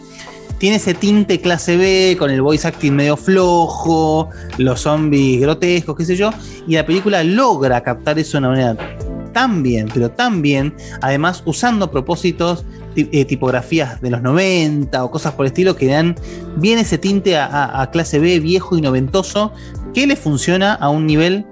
[0.62, 4.30] tiene ese tinte clase B con el voice acting medio flojo,
[4.60, 6.30] los zombies grotescos, qué sé yo,
[6.68, 8.98] y la película logra captar eso de una manera
[9.34, 15.34] tan bien, pero tan bien, además usando propósitos eh, tipografías de los 90 o cosas
[15.34, 16.16] por el estilo que dan
[16.58, 19.52] bien ese tinte a, clase B viejo y noventoso
[19.94, 21.46] que le funciona a un nivel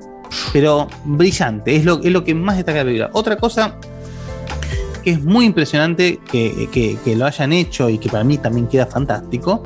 [0.53, 3.10] pero brillante, es lo, es lo que más destaca de la película.
[3.14, 3.76] Otra cosa
[5.03, 8.68] que es muy impresionante que, que- que lo hayan hecho y que para mí también
[8.68, 9.64] queda fantástico.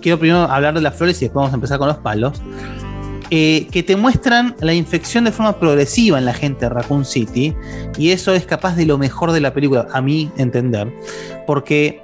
[0.00, 2.40] Quiero primero hablar de las flores y después vamos a empezar con los palos.
[3.30, 7.54] Eh, que te muestran la infección de forma progresiva en la gente de Raccoon City
[7.98, 10.90] y eso es capaz de lo mejor de la película, a mi entender,
[11.46, 12.02] porque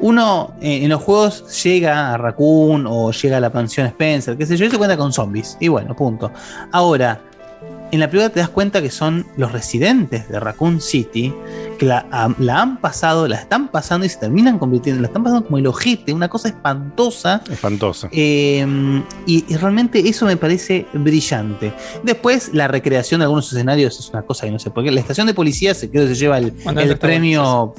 [0.00, 4.46] uno eh, en los juegos llega a Raccoon o llega a la mansión Spencer, qué
[4.46, 6.30] sé yo, y se cuenta con zombies, y bueno, punto.
[6.72, 7.20] Ahora,
[7.94, 11.32] en la película te das cuenta que son los residentes de Raccoon City
[11.78, 15.58] que la, han pasado, la están pasando y se terminan convirtiendo, la están pasando como
[15.58, 17.42] el ojete, una cosa espantosa.
[17.50, 18.08] Espantosa.
[18.10, 18.66] Eh,
[19.26, 21.72] y, y realmente eso me parece brillante.
[22.02, 24.90] Después, la recreación de algunos escenarios es una cosa que no sé por qué.
[24.90, 26.52] La estación de policía se, creo que se lleva el,
[26.98, 27.74] premio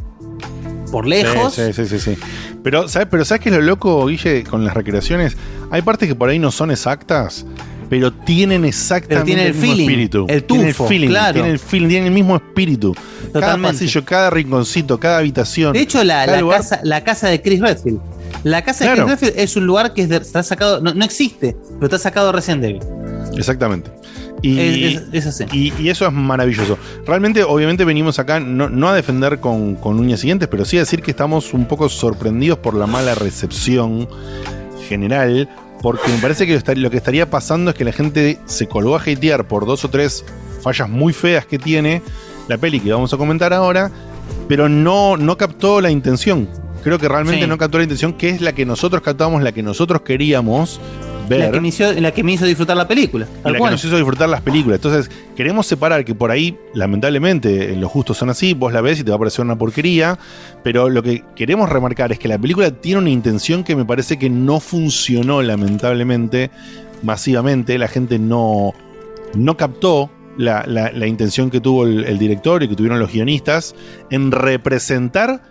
[0.91, 1.53] por lejos.
[1.53, 2.21] Sí, sí, sí, sí, sí.
[2.63, 5.37] Pero, ¿sabes, pero ¿sabes qué es lo loco, Guille, con las recreaciones?
[5.71, 7.45] Hay partes que por ahí no son exactas,
[7.89, 10.25] pero tienen exactamente Pero el mismo feeling, espíritu.
[10.29, 11.33] el Tienen tufo, feeling, claro.
[11.33, 12.93] Tienen el feeling, tienen el mismo espíritu.
[12.93, 13.73] Cada Totalmente.
[13.79, 15.73] pasillo, cada rinconcito, cada habitación.
[15.73, 17.99] De hecho, la, cada casa, la casa de Chris Redfield.
[18.43, 19.01] La casa Claro.
[19.05, 21.85] de Chris Redfield es un lugar que es de- está sacado, no, no existe, pero
[21.85, 22.79] está sacado de Resident Evil.
[23.37, 23.91] Exactamente.
[24.41, 25.45] Y, Es- es- es así.
[25.51, 26.77] y- y eso es maravilloso.
[27.07, 30.81] Realmente, obviamente, venimos acá no, no a defender con, con uñas siguientes, pero sí a
[30.81, 34.07] decir que estamos un poco sorprendidos por la mala recepción
[34.87, 35.49] general.
[35.81, 38.99] Porque me parece que lo, que estaría pasando es que la gente se colgó a
[38.99, 40.25] hatear por dos o tres
[40.61, 42.01] fallas muy feas que tiene
[42.47, 43.91] la peli que vamos a comentar ahora,
[44.47, 46.49] pero no, no captó la intención.
[46.83, 47.47] Creo que realmente Sí.
[47.49, 50.79] no captó la intención, que es la que nosotros captamos, la que nosotros queríamos
[51.25, 53.27] ver La que, me hizo, la que me hizo disfrutar la película.
[53.43, 53.69] la cual.
[53.69, 54.77] que nos hizo disfrutar las películas.
[54.77, 59.03] Entonces, queremos separar que por ahí, lamentablemente, los justos son así, vos la ves y
[59.03, 60.17] te va a parecer una porquería,
[60.63, 64.17] pero lo que queremos remarcar es que la película tiene una intención que me parece
[64.17, 66.51] que no funcionó, lamentablemente,
[67.03, 67.77] masivamente.
[67.77, 68.73] La gente no,
[69.35, 73.11] no captó la, la- la intención que tuvo el, el director y que tuvieron los
[73.11, 73.75] guionistas
[74.09, 75.41] en representar.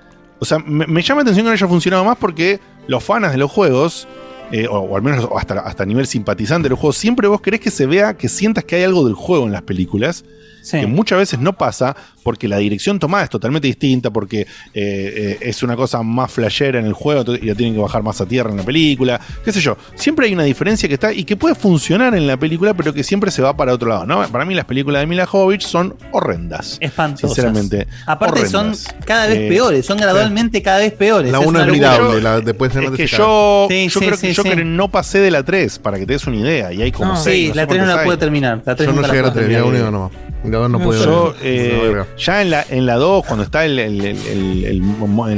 [0.40, 3.32] O sea, me, me llama la atención que no haya funcionado más porque los fans
[3.32, 4.06] de los juegos,
[4.52, 7.60] eh, o, o al menos hasta, hasta nivel simpatizante de los juegos, siempre vos querés
[7.60, 10.24] que se vea, que sientas que hay algo del juego en las películas.
[10.70, 15.39] Que muchas veces no pasa porque la dirección tomada es totalmente distinta, porque eh, eh,
[15.43, 18.27] es una cosa más flashera en el juego y la tienen que bajar más a
[18.27, 19.20] tierra en la película.
[19.45, 19.77] Qué sé yo.
[19.95, 23.05] Siempre hay una diferencia que está y que puede funcionar en la película, pero que
[23.05, 24.07] siempre se va para otro lado.
[24.07, 24.27] ¿no?
[24.28, 26.78] Para mí, las películas de Mila Jovovich son horrendas.
[26.81, 27.31] Espantosas.
[27.35, 27.86] Sinceramente.
[28.07, 28.73] Aparte son
[29.05, 31.31] cada vez Eh, peores, son gradualmente cada vez peores.
[31.31, 31.99] La Es uno una es locura.
[31.99, 34.49] mirable, la, después de Es que yo, Sí, yo sí, creo sí, que yo sí.
[34.49, 36.73] creo que no pasé de la 3, para que te des una idea.
[36.73, 37.16] Y hay como No.
[37.23, 38.16] seis, Sí, no la sé 3 no la hay.
[38.16, 38.62] terminar.
[38.65, 39.82] La 3 Yo no llegué a la pude 3, la terminar.
[39.82, 40.12] 1 nomás.
[40.44, 41.36] No pude Yo, ver.
[41.42, 42.06] eh, verga.
[42.18, 44.82] ya en la, en la 2, cuando está el, el, el, el- el-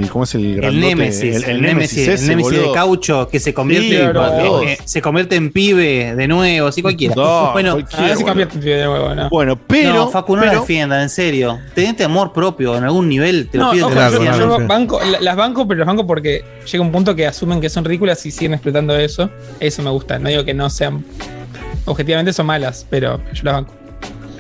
[0.02, 0.86] el- ¿Cómo es el El grandote?
[0.86, 5.00] Némesis, el, Némesis, ese, el Némesis de caucho que se convierte, Sí, en, eh, se
[5.00, 7.14] convierte en pibe de nuevo, así cualquiera.
[7.14, 8.26] No, bueno, cualquiera, si bueno.
[8.26, 9.28] convierte en pibe de nuevo, ¿no?
[9.30, 9.94] Bueno, pero.
[9.94, 11.58] no, Facu, no la pero- defienda, en serio.
[11.74, 13.86] Tenete amor propio en algún nivel, te lo No, pido.
[13.86, 16.90] ojo, que lo yo, yo banco, la- las banco, pero las banco porque llega un
[16.90, 19.30] punto que asumen que son ridículas y siguen explotando eso.
[19.60, 20.18] Eso me gusta.
[20.18, 21.04] No digo que no sean.
[21.84, 23.72] Objetivamente son malas, pero yo las banco.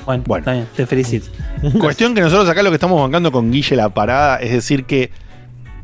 [0.06, 1.26] Bueno, está bien, te felicito.
[1.80, 5.10] Cuestión que nosotros acá lo que estamos bancando con Guille la parada, es decir, que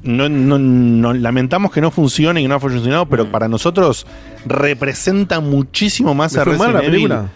[0.03, 4.07] no, no- no- lamentamos que no funcione y que no ha funcionado, pero para nosotros
[4.47, 7.27] representa muchísimo más ¿Le a Resident la película?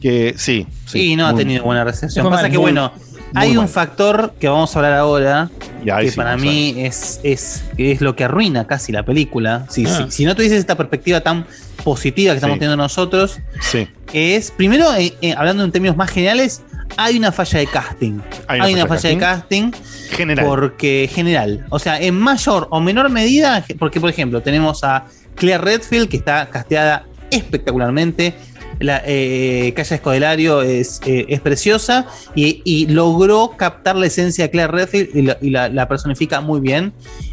[0.00, 0.66] Que sí.
[0.86, 2.24] sí, y no ha tenido buena recepción.
[2.28, 2.92] Pasa mal, que, muy- bueno,
[3.32, 3.68] muy hay un mal.
[3.68, 5.50] factor que vamos a hablar ahora,
[5.84, 9.66] que sí, para mí es, es, es lo que arruina casi la película.
[9.68, 10.04] Si, Ah.
[10.06, 11.46] si, si no tuvieses esta perspectiva tan
[11.84, 12.60] positiva que estamos Sí.
[12.60, 13.88] teniendo nosotros, Sí.
[14.12, 16.62] es, primero, eh, eh, hablando en términos más generales,
[16.96, 18.18] hay una falla de casting.
[18.48, 19.70] Hay una, falla, de casting
[20.10, 20.44] General.
[20.46, 21.66] porque general.
[21.70, 26.16] O sea, en mayor o menor medida, porque por ejemplo, tenemos a Claire Redfield, que
[26.16, 28.34] está casteada espectacularmente.
[28.80, 32.06] La eh, Calla Escodelario es, eh, es preciosa
[32.36, 36.40] y, y logró captar la esencia de Claire Redfield y, la, y la- la personifica
[36.40, 36.92] muy bien.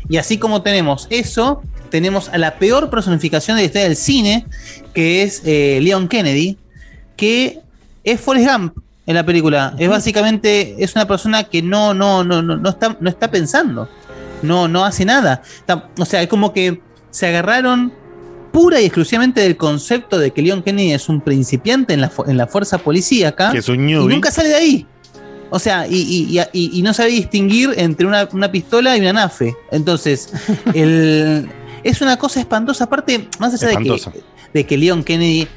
[0.10, 4.46] Y así como tenemos eso, tenemos a la peor personificación de la historia del cine,
[4.94, 6.58] que es eh, Leon Kennedy,
[7.16, 7.60] que
[8.04, 9.74] es Forrest Gump en la película.
[9.78, 13.90] Es básicamente, es una persona que no, no, no, no, no está, no está pensando.
[14.42, 15.42] No, no hace nada.
[15.60, 17.94] Está- o sea, es como que se agarraron
[18.52, 22.38] pura y exclusivamente del concepto de que Leon Kennedy es un principiante en la, en
[22.38, 23.52] la fuerza policíaca.
[23.52, 24.88] Que es un y nunca sale de ahí.
[25.50, 29.02] O sea, y, y- y- y- y no sabe distinguir entre una, una pistola y
[29.02, 29.56] una nafe.
[29.72, 30.30] Entonces,
[30.74, 31.50] el-
[31.86, 32.86] es una cosa espantosa.
[32.86, 34.02] Aparte, más allá de que,
[34.54, 35.48] de que Leon Kennedy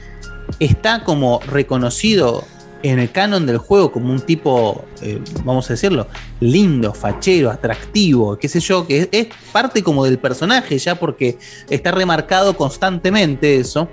[0.61, 2.45] está como reconocido
[2.83, 6.07] en el canon del juego como un tipo, eh, vamos a decirlo,
[6.41, 11.39] lindo, fachero, atractivo, qué sé yo, que es, es parte como del personaje ya porque
[11.71, 13.89] está remarcado constantemente eso.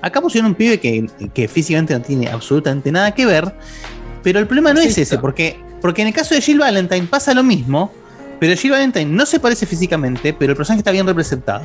[0.00, 3.52] Acá pusieron un pibe que, que físicamente no tiene absolutamente nada que ver,
[4.22, 7.34] pero el problema no es ese, porque, porque en el caso de Jill Valentine pasa
[7.34, 7.92] lo mismo,
[8.40, 11.62] pero Jill Valentine no se parece físicamente, pero el personaje está bien representado.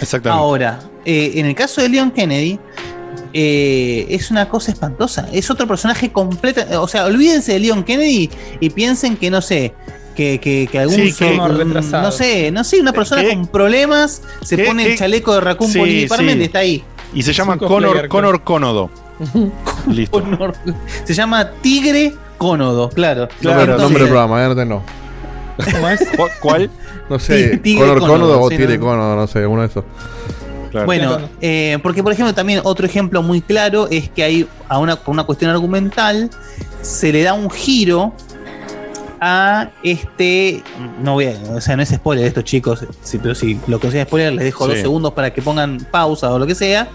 [0.00, 0.40] Exactamente.
[0.42, 2.58] Ahora, eh, en el caso de Leon Kennedy,
[3.34, 5.26] eh, es una cosa espantosa.
[5.32, 6.60] Es otro personaje completo.
[6.82, 8.30] O sea, olvídense de Leon Kennedy
[8.60, 9.72] y piensen que, no sé,
[10.14, 10.96] que, que, que algún.
[10.96, 12.02] Sí, que- un- retrasado.
[12.04, 13.30] no sé, no sé, una persona ¿Qué?
[13.30, 14.64] con problemas se ¿Qué?
[14.64, 14.92] pone ¿Qué?
[14.92, 16.24] el chaleco de Raccoon Sí, sí.
[16.38, 16.84] y está ahí.
[17.14, 18.90] Y se llama Connor, Connor Cónodo.
[19.88, 20.16] Listo.
[20.18, 20.54] Honor-
[21.04, 23.28] Se llama Tigre Cónodo, claro.
[23.40, 24.82] Claro, nombre, Entonces, nombre del programa, eh, no.
[25.72, 26.00] ¿Cómo es?
[26.16, 26.70] ¿Cu- ¿Cuál?
[27.08, 28.86] No sé, Conor Cónodo, Cónodo o Tigre ¿no?
[28.86, 29.84] Cónodo, no sé, uno de esos.
[30.70, 30.86] Claro.
[30.86, 34.96] Bueno, eh, porque por ejemplo también otro ejemplo muy claro es que hay a una,
[34.96, 36.30] por una cuestión argumental
[36.80, 38.14] se le da un giro
[39.20, 40.62] a este
[41.02, 44.06] no voy a, o sea no es spoiler esto chicos sí, pero si lo consideran
[44.08, 44.70] spoiler les dejo Sí.
[44.72, 46.88] dos segundos para que pongan pausa o lo que sea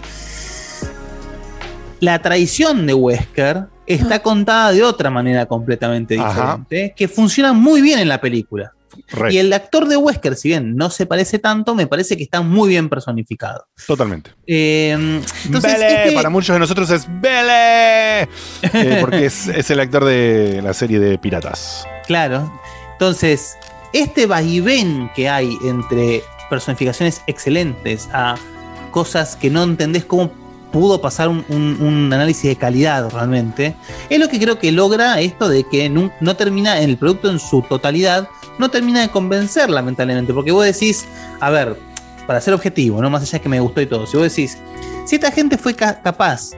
[2.00, 6.30] la traición de Wesker está contada de otra manera completamente Ajá.
[6.58, 8.72] diferente que funciona muy bien en la película
[9.30, 12.40] y el actor de Wesker si bien no se parece tanto me parece que está
[12.42, 14.30] muy bien personificado Totalmente.
[14.46, 14.90] eh,
[15.44, 18.22] entonces, Bele, este- para muchos de nosotros es Bele.
[18.22, 21.86] Eh, porque es, es el actor de la serie de Piratas.
[22.06, 22.50] claro.
[22.92, 23.56] Entonces,
[23.92, 28.34] este vaivén que hay entre personificaciones excelentes a
[28.90, 30.32] cosas que no entendés cómo
[30.72, 33.74] pudo pasar un, un- análisis de calidad realmente,
[34.10, 37.38] es lo que creo que logra esto de que no, termina, en el producto en
[37.38, 38.28] su totalidad,
[38.58, 41.06] no termina de convencer lamentablemente, porque vos decís,
[41.40, 41.78] a ver,
[42.26, 44.58] para ser objetivo, no más allá de que me gustó y todo, si vos decís,
[45.06, 46.50] si esta gente fue ca- capaz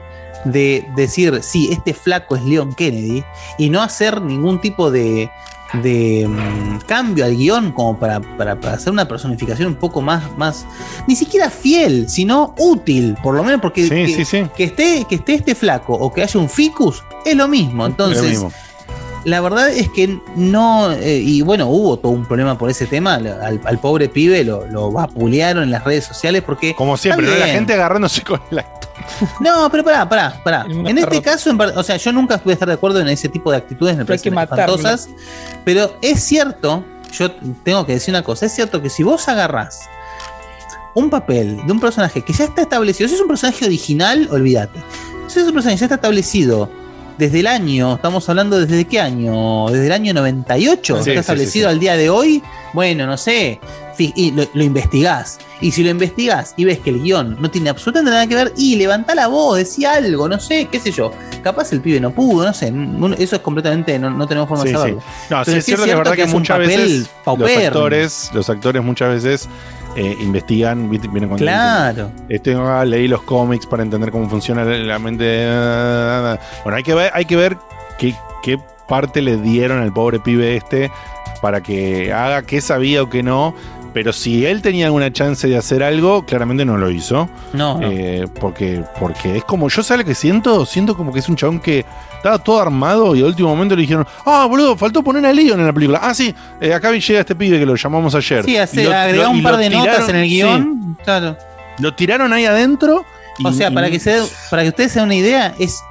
[0.45, 3.23] de decir, sí, este flaco es Leon Kennedy,
[3.59, 5.31] y no hacer ningún tipo de
[5.75, 10.23] de mm, cambio al guion como para, para- para hacer una personificación un poco más,
[10.37, 10.67] más,
[11.07, 14.43] ni siquiera fiel, sino útil, por lo menos porque Sí, que, sí, sí.
[14.57, 17.87] que esté, que esté este flaco o que haya un ficus es lo mismo.
[17.87, 18.53] Entonces, mismo.
[19.25, 23.15] La verdad es que no, eh, y bueno, hubo todo un problema por ese tema,
[23.15, 26.75] al, al pobre pibe lo, lo vapulearon en las redes sociales porque...
[26.75, 27.35] Como siempre, ¿no?
[27.37, 28.65] la gente agarrándose con la.
[29.41, 30.67] No, pero pará, pará, pará.
[30.69, 33.29] En este caso, en o sea, yo nunca voy a estar de acuerdo en ese
[33.29, 35.09] tipo de actitudes, me parecen espantosas.
[35.65, 37.31] Pero es cierto, yo
[37.65, 39.89] tengo que decir una cosa, es cierto que si vos agarrás
[40.95, 44.81] un papel de un personaje que ya está establecido, si es un personaje original, olvídate.
[45.29, 46.69] Si es un personaje que ya está establecido
[47.21, 51.19] desde el año, estamos hablando desde qué año, desde el año 98, Sí, está sí,
[51.19, 51.75] establecido sí, sí.
[51.75, 52.43] al día de hoy,
[52.73, 53.61] bueno, no sé,
[53.99, 55.39] y lo, lo investigás.
[55.61, 58.53] Y si lo investigás y ves que el guion no tiene absolutamente nada que ver,
[58.57, 61.13] y levantá la voz, decía algo, no sé, qué sé yo.
[61.43, 62.73] Capaz el pibe no pudo, no sé.
[63.19, 64.79] Eso es completamente, no, no tenemos forma Sí, de sí.
[64.79, 65.03] saberlo.
[65.29, 68.31] No, sí, Pero es cierto que es verdad que, es un muchas veces los actores,
[68.33, 69.49] los actores muchas veces
[69.97, 72.11] eh, investigan, vienen con Claro.
[72.29, 75.25] Este, ah, leí los cómics para entender cómo funciona la, mente.
[75.25, 77.57] de- Bueno, hay que ver, hay que ver
[77.99, 78.59] qué, qué
[78.89, 80.91] parte le dieron al pobre pibe este
[81.41, 83.55] para que haga qué sabía o qué no.
[83.93, 87.29] Pero si él tenía alguna chance de hacer algo, claramente no lo hizo.
[87.53, 87.91] No, no.
[87.91, 91.35] Eh, porque, porque es como, yo sé lo que siento, siento como que es un
[91.37, 91.85] chabón que
[92.17, 95.59] estaba todo armado y al último momento le dijeron, ah, boludo, faltó poner a Leon
[95.59, 95.99] en la película.
[96.03, 98.45] Ah, sí, eh, acá llega este pibe que lo llamamos ayer.
[98.45, 100.97] Sí, hace, lo- agregá lo- un par de notas en el sí, guion.
[101.05, 101.37] Claro.
[101.79, 103.05] lo tiraron ahí adentro.
[103.39, 105.83] y- O sea, y- para que, se, para que ustedes se den una idea, es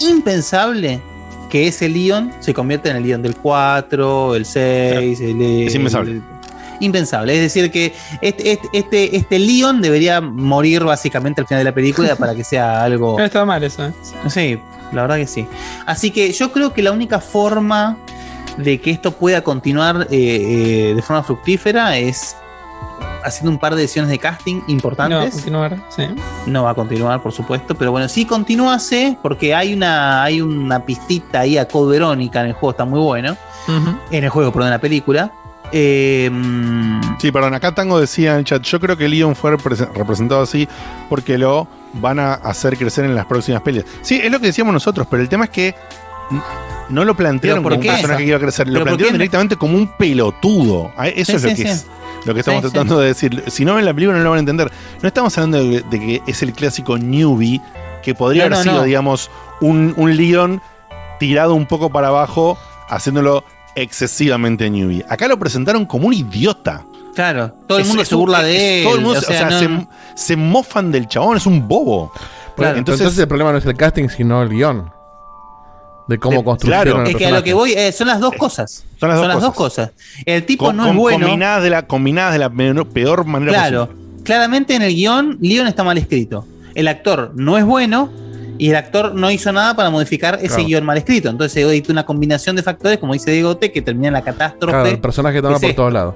[0.00, 1.00] impensable
[1.48, 6.12] que ese Leon se convierta en el Leon del 4, el 6, el, Es impensable.
[6.12, 6.22] el-
[6.80, 7.34] impensable.
[7.34, 11.74] Es decir, que este, este, este, este Leon debería morir básicamente al final de la
[11.74, 13.16] película para que sea algo.
[13.18, 13.86] No estaba mal eso.
[13.86, 13.92] ¿eh?
[14.28, 14.58] Sí,
[14.92, 15.46] la verdad que sí.
[15.86, 17.96] Así que yo creo que la única forma
[18.56, 22.36] de que esto pueda continuar eh, eh, de forma fructífera es
[23.24, 25.34] haciendo un par de decisiones de casting No, importantes.
[25.34, 26.04] continuar, sí.
[26.46, 30.84] No va a continuar, por supuesto, pero bueno, sí continuase porque hay una, hay una
[30.84, 33.36] pistita ahí a Code Verónica en el juego, está muy bueno.
[34.10, 35.32] En el juego, perdón, en la película.
[35.72, 39.52] Eh, mm, Sí, perdón, acá Tango decía en el chat, yo creo que Leon fue
[39.56, 40.66] repre- representado así
[41.08, 43.84] porque lo van a hacer crecer en las próximas peleas.
[44.02, 45.74] Sí, es lo que decíamos nosotros, pero el tema es que
[46.88, 47.90] no lo plantearon ¿Pero por como un qué?
[47.90, 50.92] personaje que iba a crecer, ¿Pero lo plantearon directamente como un pelotudo.
[50.96, 51.68] Ah, Eso Sí, es lo sí, que sí.
[51.68, 51.86] es.
[52.26, 53.44] Lo que estamos Sí, tratando de decir.
[53.48, 54.70] Si no ven la película no lo van a entender.
[55.02, 57.60] No estamos hablando de, de que es el clásico newbie
[58.02, 58.86] que podría No, haber no, sido, no.
[58.86, 59.30] digamos,
[59.60, 60.60] un, un Leon
[61.18, 63.44] tirado un poco para abajo, haciéndolo
[63.74, 65.04] excesivamente newbie.
[65.08, 66.84] Acá lo presentaron como un idiota.
[67.14, 68.84] Claro, todo el Es- mundo es se burla de es- él.
[68.84, 72.12] Todo el mundo, o o sea, no- se, se mofan del chabón, es un bobo.
[72.56, 74.90] Claro, entonces, el problema no es el casting, sino el guion.
[76.08, 77.02] De cómo construyeron claro.
[77.04, 78.84] el es que a lo que voy eh, son las dos cosas.
[78.98, 79.90] Son las dos cosas.
[80.26, 81.26] El tipo Con- no es bueno.
[81.26, 84.22] Combinadas de la, combinadas de la menor- peor manera Claro, posible.
[84.24, 86.44] claramente en el guion, Leon está mal escrito.
[86.74, 88.10] El actor no es bueno
[88.60, 90.64] y el actor no hizo nada para modificar ese Claro.
[90.66, 91.30] guion mal escrito.
[91.30, 94.74] Entonces hay una combinación de factores, como dice Diego T, que termina en la catástrofe.
[94.74, 96.14] Claro, el personaje está mal Es por todos lados.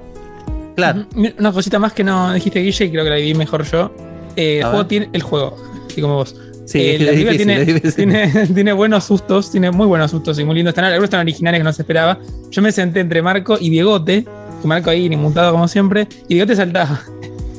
[0.76, 1.06] Claro.
[1.38, 3.90] Una cosita más que no dijiste Guille y creo que la viví mejor yo.
[4.36, 5.56] Eh, el juego tiene el juego,
[5.86, 6.36] así como vos.
[6.66, 7.94] Sí, Eh, la película difícil,
[8.54, 10.72] tiene, buenos sustos, tiene muy buenos sustos y muy lindos.
[10.72, 12.18] Están, algunos están originales que no se esperaba.
[12.50, 14.26] Yo me senté entre Marco y Diegote,
[14.60, 17.00] que Marco ahí inmutado como siempre, y Diegote saltaba.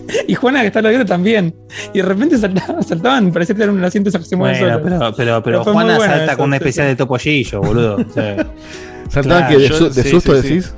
[0.27, 1.53] Y Juana, que está al lado también.
[1.93, 5.13] Y de repente saltaban, saltaban parecía que era un asiento que se mueve Bueno, pero,
[5.15, 6.89] pero, pero muy Juana bueno salta eso, con un sí, especial sí.
[6.89, 7.95] de topollillo, boludo.
[7.95, 8.35] O sea,
[9.09, 10.73] ¿Saltaban Claro, que de, yo- su- de sí, susto sí, decís?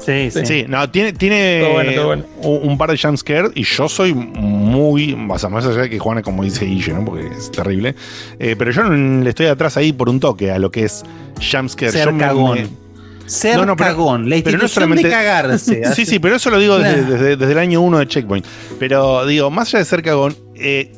[0.00, 0.46] sí, sí.
[0.46, 2.24] Sí, no, tiene, tiene Todo bueno, todo bueno.
[2.42, 5.16] Un, un par de jumpscares y yo soy muy.
[5.30, 7.04] O sea, más allá de que Juana, como dice Guille, ¿no?
[7.04, 7.94] Porque es terrible.
[8.38, 11.04] Eh, pero yo le estoy atrás ahí por un toque a lo que es
[11.40, 11.90] jumpscare.
[11.92, 12.58] Ser Yo me- cagón.
[12.58, 12.83] me-
[13.26, 14.28] Ser No, no, pero- cagón.
[14.28, 15.82] La pero no institución solamente- de cagarse.
[15.94, 18.44] Sí, sí, pero eso lo digo desde, desde- desde el año uno de Checkpoint.
[18.78, 20.92] Pero digo, más allá de ser cagón, eh,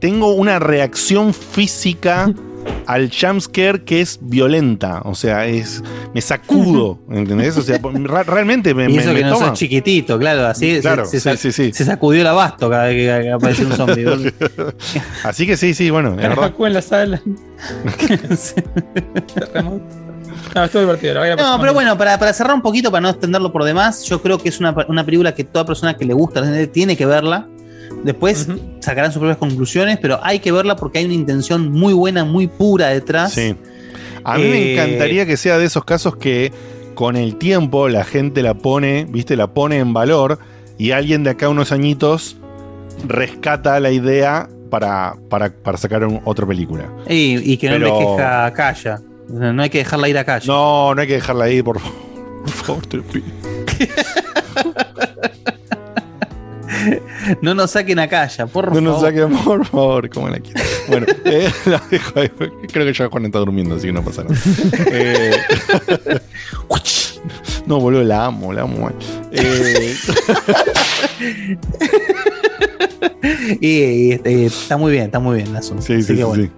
[0.00, 2.32] tengo una reacción física
[2.86, 5.00] al jumpscare que es violenta.
[5.04, 5.82] O sea, es
[6.14, 7.56] me sacudo, ¿entendés?
[7.56, 7.78] O sea,
[8.26, 9.46] realmente me, Y me- eso me que no toma.
[9.48, 11.72] sos chiquitito, claro, así se- Claro, se, sí, sí, sí.
[11.72, 14.32] se sacudió el abasto cada vez que apareció un zombie.
[15.24, 16.16] Así que sí, sí, bueno.
[16.36, 17.22] Facu en la sala.
[20.54, 21.14] No, estuvo divertido.
[21.14, 21.74] la No, pero bien.
[21.74, 24.60] bueno, para, para cerrar un poquito, para no extenderlo por demás, yo creo que es
[24.60, 27.46] una, una película que toda persona que le gusta tiene que verla.
[28.04, 28.46] Después
[28.80, 32.46] sacarán sus propias conclusiones, pero hay que verla porque hay una intención muy buena, muy
[32.46, 33.32] pura detrás.
[33.32, 33.54] Sí.
[34.24, 36.52] A mí me Eh, encantaría que sea de esos casos que
[36.94, 40.38] con el tiempo la gente la pone, viste, la pone en valor
[40.78, 42.36] y alguien de acá a unos añitos
[43.06, 46.88] rescata la idea para, para, para sacar un- otra película.
[47.08, 49.00] Y, y que no Pero- envejezca a Calla.
[49.32, 50.44] No hay que dejarla ir a Calla.
[50.46, 51.98] No, no hay que dejarla ahí, por favor.
[52.42, 53.26] Por favor, te lo pido.
[57.42, 58.82] No nos saquen a calla, por No favor.
[58.82, 60.62] nos saquen, por favor, como la quiera.
[60.88, 62.30] Bueno, eh, la dejo ahí.
[62.72, 64.34] Creo que ya Juan está durmiendo, así que no pasa nada.
[64.90, 65.36] Eh,
[67.66, 68.78] no, boludo, la amo, la amo.
[68.86, 68.94] mal.
[69.32, 69.94] Eh,
[73.60, 75.82] Y, y, está muy bien, está muy bien el asunto.
[75.82, 76.44] sí, Así sí, que sí, bueno.
[76.44, 76.50] sí.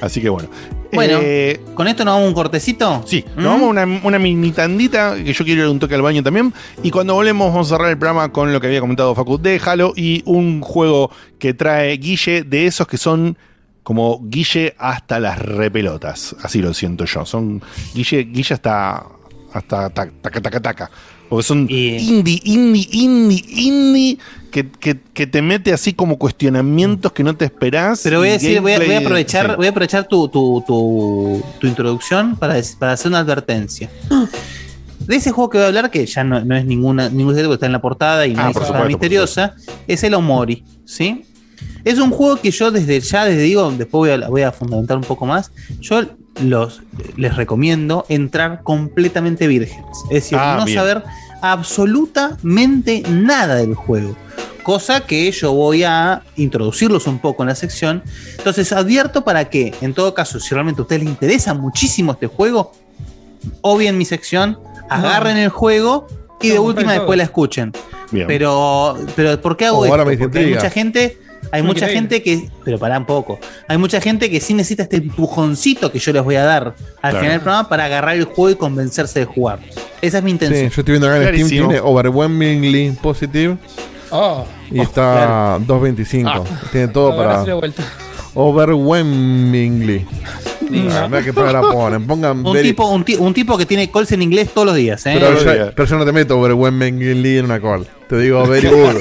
[0.00, 0.48] Así que bueno.
[0.92, 3.02] Bueno, Eh, ¿con esto nos vamos a un cortecito?
[3.06, 6.02] Sí, nos vamos a una, una mini tandita, que yo quiero ir un toque al
[6.02, 6.52] baño también.
[6.82, 9.60] Y cuando volvemos, vamos a cerrar el programa con lo que había comentado Facu de
[9.64, 13.36] Halo y un juego que trae Guille de esos que son
[13.82, 16.34] como Guille hasta las repelotas.
[16.42, 17.24] Así lo siento yo.
[17.26, 17.62] Son
[17.94, 19.04] Guille, Guille hasta,
[19.52, 20.90] hasta ta- taca, taca, taca.
[21.28, 24.18] Porque son indie, indie, indie, indie,
[24.50, 28.00] que, que, que te mete así como cuestionamientos que no te esperás.
[28.02, 29.56] Pero voy a y decir, voy a, voy a gameplay- aprovechar, sí.
[29.56, 33.90] voy a aprovechar tu, tu, tu, tu introducción para, para hacer una advertencia.
[35.00, 37.50] De ese juego que voy a hablar, que ya no, no es ninguna, ningún secreto,
[37.50, 39.54] que está en la portada y no Ah, es supuesto, por misteriosa,
[39.86, 41.24] es el Omori, ¿sí?
[41.84, 44.96] Es un juego que yo desde ya, desde digo, después voy a, voy a fundamentar
[44.96, 45.50] un poco más,
[45.80, 46.02] yo
[46.42, 46.82] los,
[47.16, 49.84] les recomiendo entrar completamente vírgenes.
[50.04, 50.78] Es decir, Ah, no bien.
[50.78, 51.02] saber
[51.42, 54.16] absolutamente nada del juego.
[54.62, 58.02] Cosa que yo voy a introducirlos un poco en la sección.
[58.36, 62.26] Entonces advierto para que, en todo caso, si realmente a ustedes les interesa muchísimo este
[62.26, 62.72] juego,
[63.62, 64.58] obvien mi sección,
[64.90, 66.06] agarren el juego
[66.40, 67.72] y de última después la escuchen.
[68.10, 68.26] Bien.
[68.26, 70.04] Pero, pero ¿por qué hago Oh, esto?
[70.18, 71.18] Porque hay mucha gente,
[71.52, 74.82] hay No, mucha gente que, pero pará un poco, hay mucha gente que sí necesita
[74.84, 77.18] este empujoncito que yo les voy a dar al Claro.
[77.18, 79.58] final del programa para agarrar el juego y convencerse de jugar.
[80.02, 80.62] Esa es mi Sí, intención.
[80.70, 83.56] yo estoy viendo acá en Steam, tiene overwhelmingly positive
[84.10, 86.24] Oh, y está 2.25.
[86.26, 86.42] Ah.
[86.72, 87.50] Tiene todo para sí
[88.34, 90.06] overwhelmingly.
[90.70, 91.08] No.
[91.08, 92.06] Mirá qué palabra ponen.
[92.06, 95.04] Pongan Un very- tipo, un, un tipo que tiene calls en inglés todos los días,
[95.06, 95.16] ¿eh?
[95.18, 97.86] pero, yo, pero yo no te meto overwhelmingly en una call.
[98.08, 98.96] Te digo very good.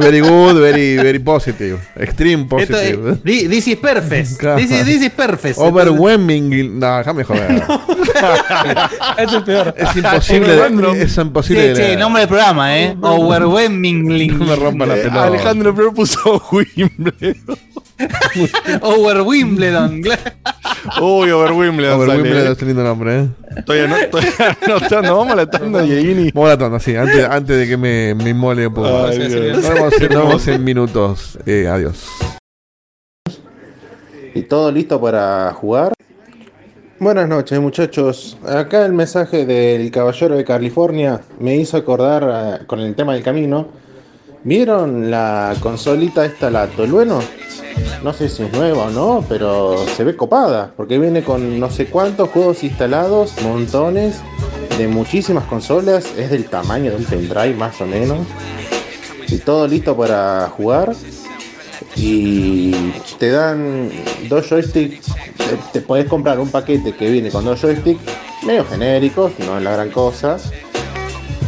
[0.00, 1.78] very good, very, very positive.
[1.96, 3.16] Extreme Esto positive.
[3.22, 4.38] thi- this is perfect.
[4.38, 4.56] Claro.
[4.56, 5.58] This is, this is perfect.
[5.58, 6.66] Overwhelmingly.
[6.68, 7.62] No, déjame joder.
[9.18, 9.74] Eso es peor.
[9.76, 10.56] Es imposible.
[10.56, 11.72] de- es imposible.
[11.74, 11.98] Che, leer.
[11.98, 12.96] nombre del programa, ¿eh?
[13.00, 14.28] Overwhelmingly.
[14.28, 15.24] No me rompa la pelota.
[15.24, 17.36] Alejandro Flor puso Wimbledon.
[18.82, 20.02] Over Wimbledon.
[21.00, 21.94] Uy, over Wimbledon.
[21.96, 23.28] Over sale, Wimbledon es un lindo nombre, ¿eh?
[23.58, 24.22] Estoy, estoy
[24.66, 26.30] anotando, vamos a la tanda, Dieguini.
[26.32, 28.88] Vamos a la tanda, sí, antes, antes de que me, me mole un poco.
[28.88, 31.38] Ay, Nos vemos, en- nos vemos en minutos.
[31.46, 32.06] Eh, adiós.
[34.34, 35.92] ¿Y todo listo para jugar?
[36.98, 38.38] Buenas noches muchachos.
[38.46, 43.22] Acá el mensaje del caballero de California me hizo acordar eh, con el tema del
[43.22, 43.68] camino.
[44.42, 47.20] ¿Vieron la consolita esta, la Tolueno?
[48.02, 51.70] No sé si es nueva o no, pero se ve copada, porque viene con no
[51.70, 54.20] sé cuántos juegos instalados, montones
[54.78, 58.26] de muchísimas consolas, es del tamaño de un pendrive más o menos.
[59.28, 60.94] Y todo listo para jugar
[61.96, 62.72] y
[63.18, 63.90] te dan
[64.28, 65.06] dos joysticks.
[65.36, 68.00] Te, te podés comprar un paquete que viene con dos joysticks
[68.46, 70.38] medio genéricos, no es la gran cosa.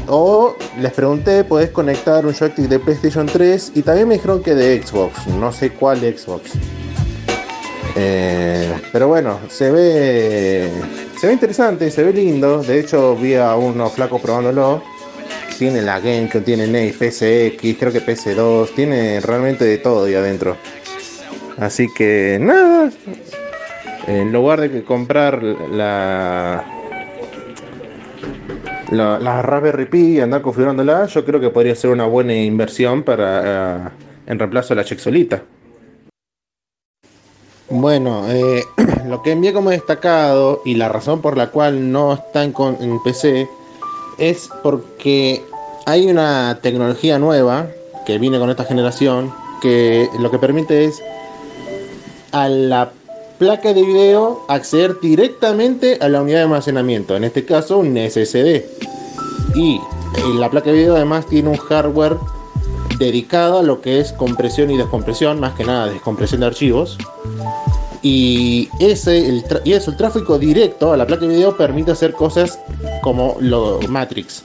[0.08, 4.54] O les pregunté, podés conectar un joystick de PlayStation 3 y también me dijeron que
[4.54, 6.52] de Xbox, no sé cuál Xbox.
[7.94, 10.70] Eh, pero bueno, se ve
[11.22, 12.64] se ve interesante, se ve lindo.
[12.64, 14.82] De hecho, vi a unos flacos probándolo.
[15.56, 20.56] Tiene la GameCube, tiene NES, PSX, creo que PS2, tiene realmente de todo ahí adentro.
[21.58, 22.90] Así que nada.
[24.08, 26.64] En lugar de que comprar la
[28.92, 33.02] la, la Raspberry Pi y andar configurándola, yo creo que podría ser una buena inversión
[33.02, 33.88] para eh,
[34.26, 35.42] en reemplazo de la Chexolita.
[37.68, 38.62] Bueno, eh,
[39.06, 42.76] lo que envié como destacado y la razón por la cual no está en, con-
[42.80, 43.48] en PC
[44.18, 45.42] es porque
[45.86, 47.66] hay una tecnología nueva
[48.06, 49.32] que viene con esta generación
[49.62, 51.02] que lo que permite es
[52.32, 52.92] a la
[53.42, 58.62] placa de video acceder directamente a la unidad de almacenamiento, en este caso un SSD.
[59.56, 59.80] Y
[60.38, 62.18] la placa de video además tiene un hardware
[63.00, 66.96] dedicado a lo que es compresión y descompresión, más que nada descompresión de archivos.
[68.00, 72.12] Y, ese, el y eso, el tráfico directo a la placa de video permite hacer
[72.12, 72.60] cosas
[73.02, 74.44] como lo Matrix.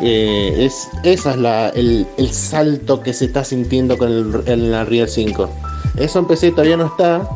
[0.00, 4.72] Eh, es, esa es la, el, el salto que se está sintiendo con el, el
[4.72, 5.50] Unreal 5.
[5.96, 7.28] Eso en PC todavía no está.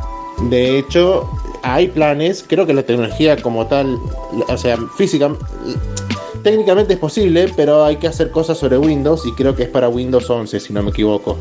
[0.49, 1.29] De hecho,
[1.63, 2.43] hay planes.
[2.47, 3.99] Creo que la tecnología como tal,
[4.47, 5.31] o sea, física,
[6.43, 9.89] técnicamente es posible, pero hay que hacer cosas sobre Windows y creo que es para
[9.89, 11.37] Windows 11, si no me equivoco.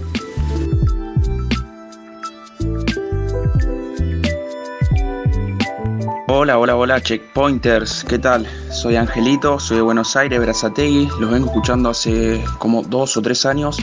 [6.32, 8.46] Hola, hola, hola, checkpointers, ¿qué tal?
[8.70, 13.44] Soy Angelito, soy de Buenos Aires, Berazategui, los vengo escuchando hace como dos o tres
[13.44, 13.78] años.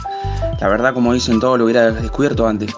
[0.62, 2.74] La verdad, como dicen todos, lo hubiera descubierto antes.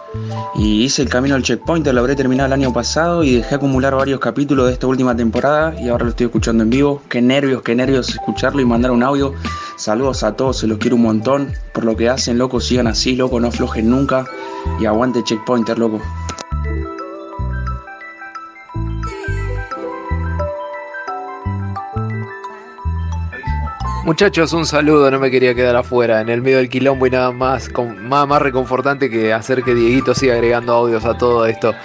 [0.55, 3.93] Y hice el camino al checkpointer, lo habré terminado el año pasado y dejé acumular
[3.93, 7.03] varios capítulos de esta última temporada y ahora lo estoy escuchando en vivo.
[7.07, 9.35] Qué nervios, qué nervios escucharlo y mandar un audio.
[9.77, 13.15] Saludos a todos, se los quiero un montón por lo que hacen, loco, sigan así,
[13.15, 14.25] loco, no aflojen nunca
[14.81, 16.01] y aguante checkpointer, loco.
[24.09, 27.31] Muchachos, un saludo, no me quería quedar afuera, en el medio del quilombo y nada
[27.31, 27.69] más,
[28.01, 31.75] más, reconfortante que hacer que Dieguito siga agregando audios a todo esto.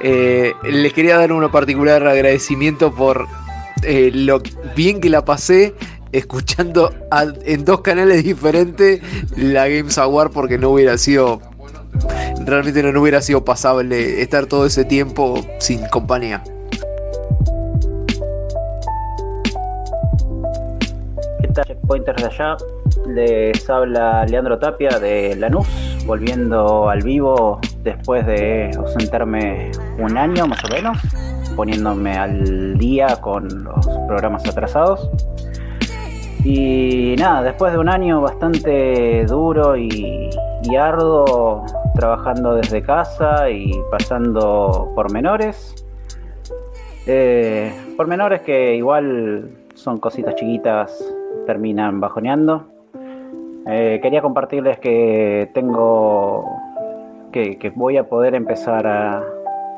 [0.00, 3.26] Eh, les quería dar un particular agradecimiento por
[3.82, 4.40] eh, lo
[4.76, 5.74] bien que la pasé
[6.12, 6.94] escuchando
[7.44, 9.00] en dos canales diferentes
[9.36, 11.42] la Games Award porque no hubiera sido,
[12.46, 16.44] realmente no hubiera sido pasable estar todo ese tiempo sin compañía.
[21.52, 22.56] ¿Qué tal, checkpointers de allá?
[23.08, 25.68] Les habla Leandro Tapia de Lanús,
[26.06, 30.96] volviendo al vivo después de ausentarme un año más o menos,
[31.54, 35.10] poniéndome al día con los programas atrasados.
[36.42, 40.30] Y nada, después de un año bastante duro y,
[40.62, 45.74] y arduo, trabajando desde casa y pasando por menores,
[47.06, 51.12] eh, pormenores que igual son cositas chiquitas,
[51.46, 52.66] terminan bajoneando.
[53.66, 56.44] Eh, quería compartirles que tengo.
[57.32, 59.22] Que, voy a poder empezar a,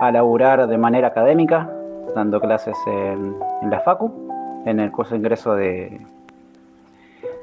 [0.00, 1.70] a laburar de manera académica,
[2.14, 3.36] dando clases en,
[3.70, 6.00] la FACU, en el curso de ingreso de,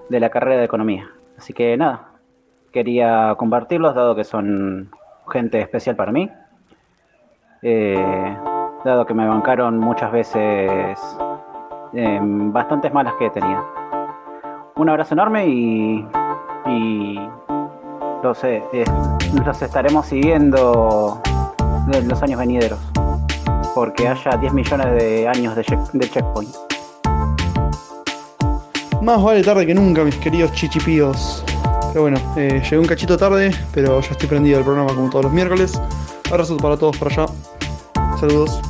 [0.09, 1.07] de la carrera de Economía.
[1.37, 2.09] Así que nada,
[2.73, 4.91] quería compartirlos, dado que son
[5.29, 6.29] gente especial para mí.
[7.61, 8.37] Eh,
[8.83, 10.99] dado que me bancaron muchas veces
[11.93, 13.80] eh, bastantes malas que he tenido.
[14.75, 16.05] Un abrazo enorme y,
[16.67, 17.19] y
[18.23, 18.83] los, eh, eh,
[19.45, 21.21] los estaremos siguiendo
[21.93, 22.79] en los años venideros.
[23.75, 26.53] Porque haya 10 millones de años de, check- de checkpoint.
[29.01, 31.43] Más vale tarde que nunca, mis queridos chichipíos.
[31.89, 35.25] Pero bueno, eh, llegué un cachito tarde, pero ya estoy prendido del programa como todos
[35.25, 35.79] los miércoles.
[36.29, 37.25] Abrazos para todos por allá.
[38.19, 38.61] Saludos.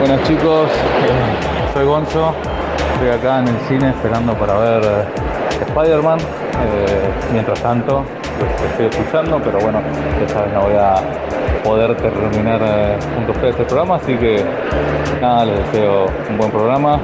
[0.00, 1.47] Buenas chicos, eh,
[1.78, 2.34] soy Gonzo,
[2.94, 6.18] estoy acá en el cine esperando para ver eh, Spider-Man.
[6.18, 8.04] Eh, mientras tanto,
[8.40, 9.80] los estoy escuchando, pero bueno,
[10.20, 10.96] ya saben, no voy a
[11.62, 14.44] poder terminar eh, junto a ustedes el programa, así que
[15.22, 17.00] nada, les deseo un buen programa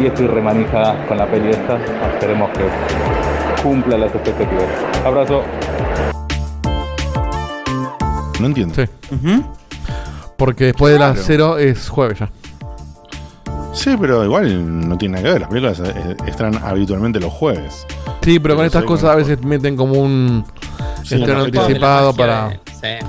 [0.00, 1.76] y estoy remanija con la peli esta,
[2.14, 4.64] esperemos que cumpla las expectativas.
[5.04, 5.42] Abrazo.
[8.40, 8.74] No entiendo.
[8.76, 8.84] Sí.
[10.38, 11.56] Porque después de las Claro.
[11.56, 12.30] 0 es jueves ya.
[13.76, 15.40] Sí, pero igual no tiene nada que ver.
[15.42, 15.82] Las películas
[16.26, 17.86] están habitualmente los jueves.
[18.22, 20.44] Sí, pero con Yo estas cosas a veces meten como un
[21.04, 22.58] Sí, estreno anticipado para.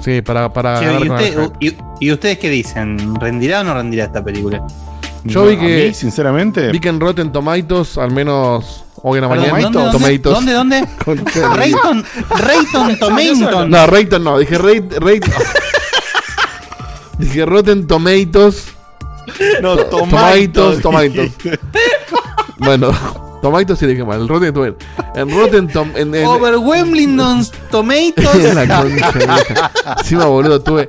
[0.01, 3.15] Sí, para, para ganar ¿y, usted- y- y ustedes qué dicen?
[3.19, 4.61] ¿Rendirá o no rendirá esta película?
[5.23, 5.93] Yo vi que.
[5.93, 6.71] sinceramente.
[6.71, 9.59] Vi que en Rotten Tomatoes, al menos hoy en la mañana.
[9.59, 9.91] ¿dónde, dónde?
[10.23, 10.55] Tomatoes.
[11.05, 13.69] ¿Dónde, Rayton, Rayton Tomaton.
[13.69, 14.99] No, Rayton no, dije Rate-
[17.17, 18.73] Dije Rotten Tomatoes.
[19.61, 21.13] No, To- Tomatoes, Tomatoes.
[21.37, 21.59] dijiste.
[22.57, 22.91] bueno,
[23.41, 24.21] Tomatoes sí dije mal.
[24.21, 24.85] el Rotten Tomatoes.
[25.15, 27.17] En Rotten Tom en, en- Overwhelming
[27.71, 28.55] Tomatoes.
[28.55, 29.71] la concha.
[29.99, 30.87] Encima, boludo, tuve.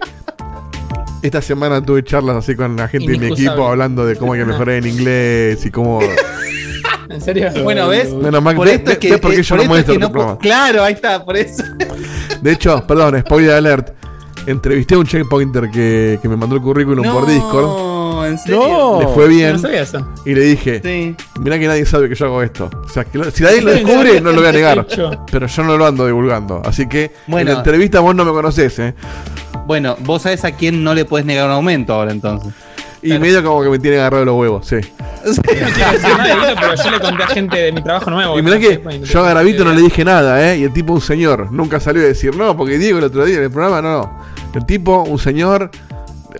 [1.20, 4.40] Esta semana tuve charlas así con la gente de mi equipo hablando de cómo hay
[4.40, 6.00] que mejorar en inglés y cómo.
[7.10, 7.50] ¿En serio?
[7.64, 8.12] Bueno, ¿ves?
[8.12, 9.92] Menos mal por esto es ve- que, ve por qué eh, yo por no esto
[9.92, 10.38] es muestro que no.
[10.38, 11.64] Claro, ahí está, por eso.
[12.40, 13.90] De hecho, perdón, spoiler alert.
[14.46, 17.66] Entrevisté a un checkpointer que, que me mandó el currículum por Discord.
[18.18, 18.98] No, en serio.
[19.00, 19.52] Le fue bien.
[19.52, 20.08] No sabía eso.
[20.24, 21.14] Y le dije, Sí.
[21.40, 22.68] mirá que nadie sabe que yo hago esto.
[22.84, 24.78] O sea, que lo- si nadie lo descubre, no lo voy a negar.
[24.88, 25.10] Hecho.
[25.30, 26.62] Pero yo no lo ando divulgando.
[26.64, 27.48] Así que Bueno.
[27.50, 28.94] en la entrevista vos no me conocés, ¿eh?
[29.66, 32.52] Bueno, vos sabés a quién no le puedes negar un aumento ahora entonces.
[33.00, 34.76] Y medio como que me tiene agarrado los huevos, sí.
[35.24, 35.78] No quiero decir
[36.08, 38.38] nada, Dieguito, pero yo le conté a gente de mi trabajo nuevo.
[38.38, 40.58] Y mirá que yo a Garavito no le dije nada, ¿eh?
[40.58, 43.36] Y el tipo, un señor, nunca salió a decir, no, porque Diego el otro día
[43.36, 44.18] en el programa, no, no.
[44.54, 45.70] El tipo, un señor,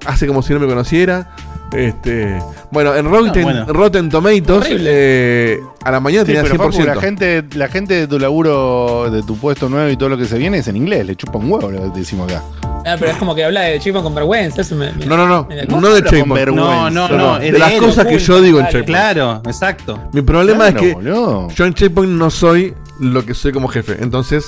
[0.07, 1.31] hace como si no me conociera.
[1.73, 2.39] Este,
[2.71, 3.67] bueno, en Rotten, bueno.
[3.67, 6.73] Rotten Tomatoes, eh, a la mañana Sí, tenía pero 100%.
[6.73, 10.17] Facu, la gente, la gente de tu laburo, de tu puesto nuevo y todo lo
[10.17, 11.05] que se viene es en inglés.
[11.07, 12.43] Le chupa un huevo lo que decimos acá.
[12.87, 14.63] Ah, pero es como que habla de Chico con vergüenza.
[14.63, 15.47] Eso me, me- No, no, no.
[15.47, 16.51] me No de vergüenza.
[16.51, 17.37] No, no, no.
[17.39, 18.67] es De las cosas que yo digo en.
[18.67, 18.87] Checkpoint.
[18.87, 20.01] Claro, exacto.
[20.13, 21.49] Mi problema Claro, es que boludo.
[21.51, 23.97] yo en Checkpoint no soy lo que soy como jefe.
[24.01, 24.47] Entonces,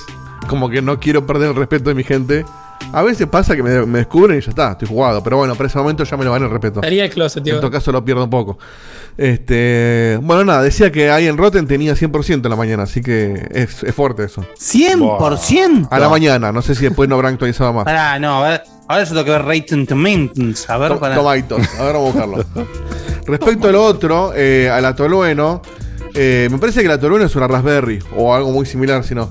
[0.49, 2.47] como que no quiero perder el respeto de mi gente
[2.93, 5.23] A veces pasa que me, me descubren y ya está, estoy jugado.
[5.23, 6.81] Pero bueno, para ese momento ya me lo van el respeto.
[6.81, 7.55] Estaría el closet, tío.
[7.55, 8.59] En todo caso lo pierdo un poco.
[9.17, 13.49] Este, bueno, nada, decía que ahí en Rotten tenía 100% en la mañana, así que
[13.53, 14.45] es, es fuerte eso.
[14.59, 15.89] ¿100%?
[15.91, 17.85] A la mañana, no sé si después no habrán actualizado más.
[17.85, 20.69] Pará, no, a ver, ahora yo tengo que ver Rating Tomatoes.
[20.71, 21.15] A ver, To- para.
[21.15, 22.67] Tomatoes, a ver, vamos a buscarlo.
[23.27, 25.61] Respecto al otro, eh, a la Tolueno,
[26.15, 29.31] eh, me parece que la Tolueno es una Raspberry o algo muy similar, si no.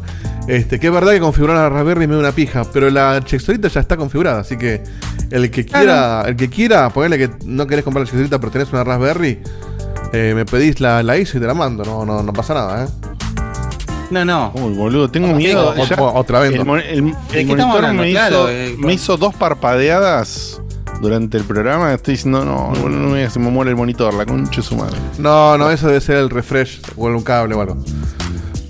[0.50, 3.68] Este, que es verdad que configurar la Raspberry me da una pija, pero la Chexorita
[3.68, 4.82] ya está configurada, así que
[5.30, 8.72] el que quiera, el que quiera, ponerle que no querés comprar la Chexorita pero tenés
[8.74, 9.40] una Raspberry,
[10.12, 12.86] eh, me pedís la, la ISO y te la mando, no, no, no pasa nada,
[12.86, 12.88] eh.
[14.10, 14.52] No, no.
[14.56, 15.70] Uy, boludo, tengo miedo.
[15.78, 15.96] O- ya.
[16.02, 16.78] o- otra vez, El, ¿no?
[16.78, 18.02] el- el estamos monitor hablando?
[18.02, 20.60] me, Claro, hizo, eh, me hizo dos parpadeadas
[21.00, 21.94] durante el programa.
[21.94, 24.76] Estoy diciendo, no, boludo, no me, se me muere el monitor, la concha de su
[24.76, 24.98] madre.
[25.20, 27.78] No, no, eso debe ser el refresh o un cable o algo.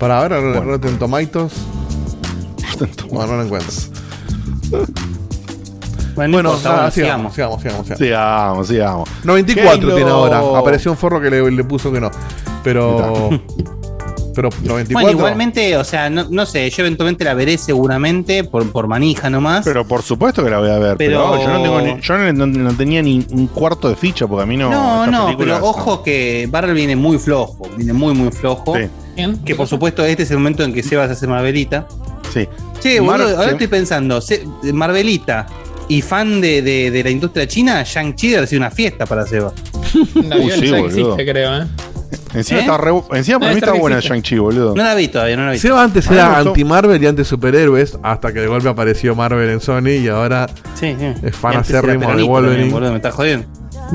[0.00, 0.60] Para ver, bueno.
[0.62, 1.52] Rotten Tomatoes.
[3.10, 3.72] Bueno, no lo encuentro.
[4.70, 4.86] Bueno,
[6.14, 7.62] Bueno, no importa, nada, bueno, sigamos, sigamos.
[7.62, 9.08] sigamos, sigamos, Sigamos, sigamos.
[9.24, 9.94] 94 Halo.
[9.96, 10.58] tiene ahora.
[10.58, 12.10] Apareció un forro que le, le puso que no.
[12.64, 13.28] Pero.
[14.34, 14.92] pero 94.
[14.92, 19.28] Bueno, igualmente, o sea, no, no sé, yo eventualmente la veré seguramente por, por manija
[19.30, 19.64] nomás.
[19.64, 20.96] Pero por supuesto que la voy a ver.
[20.96, 23.96] Pero, Pero- yo, no, tengo ni- yo no, no- no tenía ni un cuarto de
[23.96, 24.70] ficha porque a mí no.
[24.70, 28.74] No, no, pero ojo que Barrel viene muy flojo, viene muy, muy flojo.
[29.44, 31.86] Que por supuesto este es el momento en que Sebas hace Marvelita.
[32.32, 32.46] Sí.
[32.80, 33.52] Che, Mar- boludo, ahora sí.
[33.52, 34.20] estoy pensando,
[34.72, 35.46] Marvelita
[35.88, 39.52] y fan de, de- de la industria china, Shang-Chi debe ser una fiesta para Sebas.
[40.14, 40.86] Un avión sí, ya boludo.
[41.14, 41.66] existe, creo, ¿eh?
[42.32, 42.62] Encima, ¿Eh?
[42.62, 44.14] está re- encima para mí está buena existe.
[44.14, 44.74] Shang-Chi, boludo.
[44.76, 45.58] No la vi todavía, no la vi.
[45.58, 49.50] Seba antes A mí me era anti-Marvel y anti-superhéroes, hasta que de golpe apareció Marvel
[49.50, 50.46] en Sony y ahora
[50.78, 51.12] Sí, sí.
[51.24, 52.52] es fan acérrimo de Wolverine.
[52.58, 53.46] también, boludo, me estás jodiendo.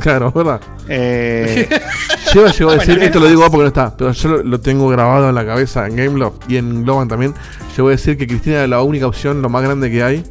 [0.01, 0.59] Claro, ¿verdad?
[0.87, 1.67] Eh,
[2.33, 5.29] llegó a decir, esto lo digo porque no está, pero yo lo, lo tengo grabado
[5.29, 7.33] en la cabeza en Gameloft y en Globan también.
[7.75, 10.23] Llegó a decir que Cristina era la única opción, lo más grande que hay.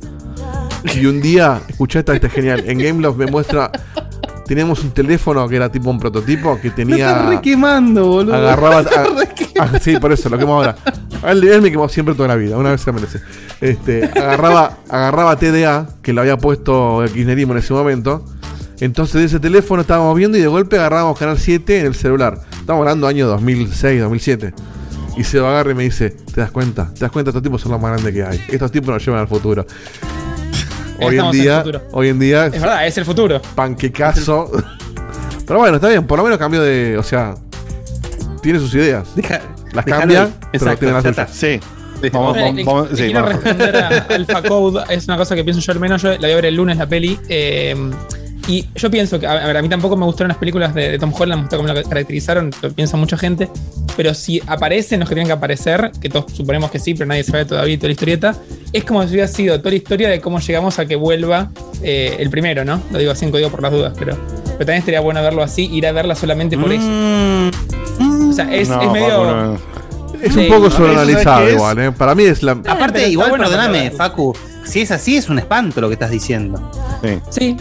[0.95, 2.63] Y un día, escuché esta, esta es genial.
[2.67, 3.71] En Gameloft me muestra.
[4.47, 7.23] Teníamos un teléfono que era tipo un prototipo que tenía.
[7.27, 8.35] re quemando, boludo.
[8.35, 8.79] Agarraba.
[8.81, 8.83] A-
[9.17, 9.77] re quemando.
[9.77, 10.77] ah, sí, por eso, lo quemo ahora.
[11.27, 13.21] Él, él me quemó siempre toda la vida, una vez se merece.
[13.63, 18.23] Este, agarraba, agarraba TDA, que lo había puesto el kirchnerismo en ese momento.
[18.81, 22.41] Entonces de ese teléfono estábamos viendo y de golpe agarrábamos Canal 7 en el celular.
[22.59, 24.53] Estamos hablando año 2006, 2007.
[25.17, 26.91] Y se lo agarra y me dice, ¿te das cuenta?
[26.93, 27.31] ¿Te das cuenta?
[27.31, 28.43] Estos tipos son los más grandes que hay.
[28.49, 29.65] Estos tipos nos llevan al futuro.
[31.01, 31.83] Hoy en día, futuro.
[31.91, 33.43] hoy en día, Es verdad, es el futuro.
[33.57, 34.49] panquecazo.
[35.47, 36.97] Pero bueno, está bien, por lo menos cambió de.
[36.97, 37.35] O sea,
[38.43, 39.09] tiene sus ideas.
[39.17, 39.43] Deja-
[39.73, 41.31] Las cambia, pero Exacto, tiene las ya suyas.
[41.33, 41.61] sí.
[42.13, 43.43] Vamos, Eh, vamos, le- vamos- le sí, quiero vamos.
[43.43, 46.31] responder a Alpha Code, es una cosa que pienso yo al menos, yo la voy
[46.31, 47.19] a ver el lunes la peli.
[47.29, 47.75] eh,
[48.47, 50.99] y yo pienso que, a ver, a mí tampoco me gustaron las películas de, de
[50.99, 53.49] Tom Holland, me gustó cómo lo caracterizaron, lo piensa mucha gente.
[53.97, 57.23] Pero si aparecen los que tienen que aparecer, que todos suponemos que sí, pero nadie
[57.25, 58.35] sabe todavía toda la historieta,
[58.73, 61.51] es como si hubiera sido toda la historia de cómo llegamos a que vuelva
[61.83, 62.81] eh, el primero, ¿no?
[62.91, 65.69] Lo digo así en código por las dudas, pero, pero también estaría bueno verlo así,
[65.73, 66.87] ir a verla solamente por eso.
[68.29, 69.55] O sea, es, No, es medio.
[70.21, 71.93] Es Sí, un poco no, sobreanalizado igual, ¿eh?
[71.93, 72.53] Para mí es la.
[72.53, 74.35] Aparte, igual, bueno perdóname, Facu,
[74.65, 76.71] si es así es un espanto lo que estás diciendo.
[77.03, 77.19] Sí.
[77.29, 77.57] Sí,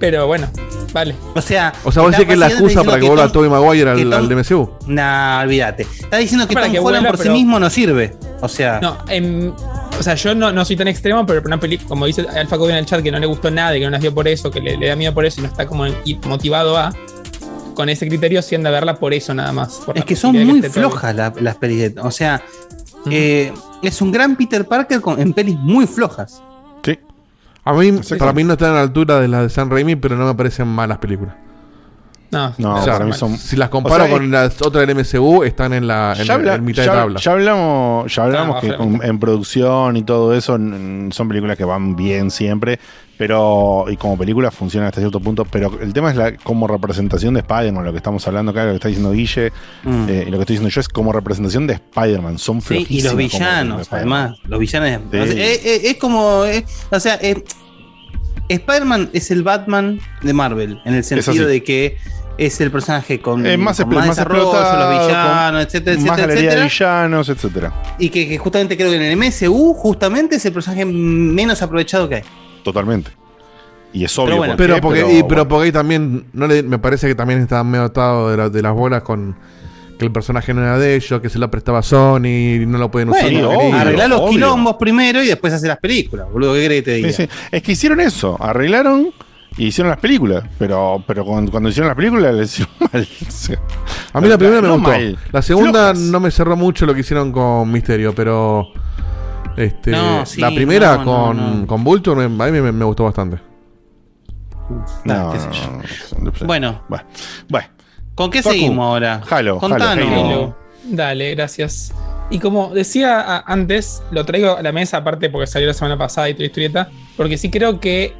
[0.00, 0.48] pero bueno,
[0.92, 1.14] vale.
[1.34, 3.50] O sea, O sea, vos decís que es la excusa para que vuelva Tom- Tobey
[3.50, 4.70] Maguire que al, Tom- al DMCU.
[4.86, 5.82] Nah, olvídate.
[5.82, 8.16] Está diciendo que Para Tom que Holland vuela, por sí mismo no sirve.
[8.40, 9.52] O sea, No, em,
[9.98, 12.72] o sea, yo no, no soy tan extremo, pero una película, como dice Alfa Code
[12.72, 14.60] en el chat, que no le gustó nada y que no vio por eso, que
[14.60, 15.84] le, le da miedo por eso y no está como
[16.26, 16.94] motivado a,
[17.74, 19.80] con ese criterio, sí anda a verla por eso nada más.
[19.94, 21.94] es que son muy flojas la- las pelis.
[21.94, 22.42] de- O sea,
[23.10, 23.52] eh,
[23.82, 26.42] es un gran Peter Parker con- en pelis muy flojas.
[27.68, 30.16] A mí, para mí no están a la altura de las de San Raimi, pero
[30.16, 31.34] no me parecen malas películas.
[32.30, 33.38] No, No, O sea, para mí son.
[33.38, 36.34] Si las comparo o sea, con las otras del MCU, están en la en, ya,
[36.34, 37.20] habla- en mitad ya- de tabla.
[37.20, 41.96] ya hablamos, ya hablamos Ah, que en producción y todo eso son películas que van
[41.96, 42.78] bien siempre,
[43.16, 47.32] pero y como películas funcionan hasta cierto punto, pero el tema es la como representación
[47.32, 49.50] de Spider-Man, lo que estamos hablando acá, lo que está diciendo Guille,
[49.84, 50.06] Mm.
[50.08, 53.00] eh, y lo que estoy diciendo yo es como representación de Spider-Man, son Sí, y
[53.00, 54.36] los villanos, además.
[54.44, 55.00] Los villanos.
[55.10, 55.16] Sí.
[55.18, 56.44] o sea, eh, eh, es como.
[56.44, 57.42] eh, o sea, eh,
[58.48, 61.98] Spider-Man es el Batman de Marvel, en el sentido de que
[62.38, 66.04] es el personaje con, Es más, con más desarrollo, explotado, los villanos, con etcétera, más
[66.06, 66.64] etcétera, galería de etcétera.
[67.02, 67.72] villanos, etcétera.
[67.98, 72.08] Y que, que justamente creo que en el MSU, justamente es el personaje menos aprovechado
[72.08, 72.22] que hay.
[72.62, 73.10] Totalmente.
[73.92, 74.36] Y es obvio.
[74.36, 75.48] bueno, por Pero porque, pero y- pero bueno.
[75.48, 78.62] porque ahí también, no le, me parece que también está medio atado de, la- de
[78.62, 79.34] las bolas con
[79.98, 82.88] que el personaje no era de ellos, que se lo prestaba Sony y no lo
[82.88, 83.24] pueden usar.
[83.32, 84.30] Bueno, arreglar los obvio.
[84.30, 86.54] quilombos primero y después hacer las películas, boludo.
[86.54, 87.08] ¿Qué crees que te diga?
[87.10, 87.28] Sí, sí.
[87.50, 89.08] Es que hicieron eso, arreglaron
[89.58, 93.08] y hicieron las películas, pero, pero cuando, cuando hicieron las películas les hicieron mal.
[94.12, 94.88] A mí la primera me no gustó.
[94.90, 95.18] mal.
[95.32, 95.98] La segunda Flojas.
[95.98, 98.68] no me cerró mucho lo que hicieron con Misterio, pero
[99.56, 101.66] Este, No, sí, la primera no, con, no.
[101.66, 103.38] con Vulture a mí me, me gustó bastante.
[105.04, 106.82] No, qué sé no, Bueno.
[107.48, 107.68] Bueno.
[108.14, 109.22] ¿Con qué Facu, seguimos ahora?
[109.30, 110.06] Halo, Contanos.
[110.06, 110.56] Halo, Halo.
[110.84, 111.92] Dale, gracias.
[112.30, 116.28] Y como decía antes, lo traigo a la mesa aparte porque salió la semana pasada
[116.28, 118.14] y toda la historieta, porque sí creo que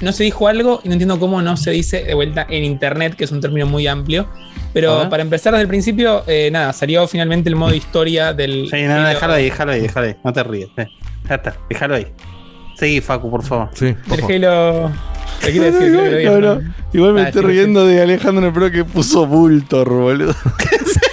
[0.00, 3.14] no se dijo algo y no entiendo cómo no se dice de vuelta en internet,
[3.16, 4.28] que es un término muy amplio.
[4.72, 8.68] Pero para empezar desde el principio, eh, nada, salió finalmente el modo historia del.
[8.70, 10.16] Sí, no, no, déjalo ahí, déjalo ahí, déjalo ahí.
[10.22, 10.68] No te ríes.
[10.76, 10.86] eh.
[11.28, 12.06] Ya está, déjalo ahí.
[12.76, 13.70] Seguí, Facu, por favor.
[13.72, 14.92] Sí, del Halo.
[15.40, 15.90] ¿Qué quiere decir?
[15.92, 16.74] Quiero que lo digas, No, no.
[16.92, 20.34] Igual me Ah, estoy sí, riendo de Alejandro pro que puso Bultor, boludo.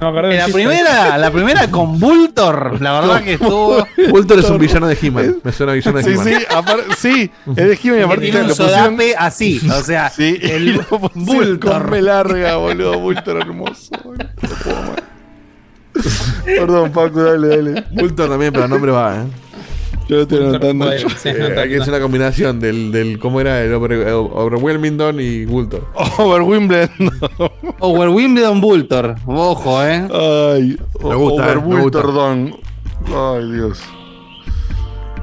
[0.00, 0.52] No me La chiste.
[0.52, 3.86] primera, la primera con Vultor, la verdad que estuvo.
[4.10, 5.36] Vulture es un villano de He-Man.
[5.42, 6.26] Me suena a villano de Sí, He-Man.
[6.26, 10.80] sí, sí, es de He-Man y aparte tiene un sodape así, o sea, Sí, el
[11.14, 11.58] Bultor.
[11.82, 12.98] con B larga, boludo.
[12.98, 14.26] Bultor hermoso, boludo.
[16.44, 17.84] Perdón, Paco, dale, dale.
[17.92, 19.24] Vulture también, pero el nombre va, ¿eh?
[20.08, 20.90] Yo lo estoy anotando.
[21.24, 23.60] Eh, nota, aquí es una combinación del, del ¿cómo era?
[23.62, 25.82] El Over- Overwhelmington y Vulture.
[26.18, 27.10] Over Wimbledon.
[27.80, 29.16] Over Wimbledon Vultor.
[29.26, 30.06] Ojo, eh.
[30.12, 31.80] Ay, Me gusta, Over eh, me gusta.
[31.82, 32.56] Bultordon.
[33.08, 33.80] Ay, Dios.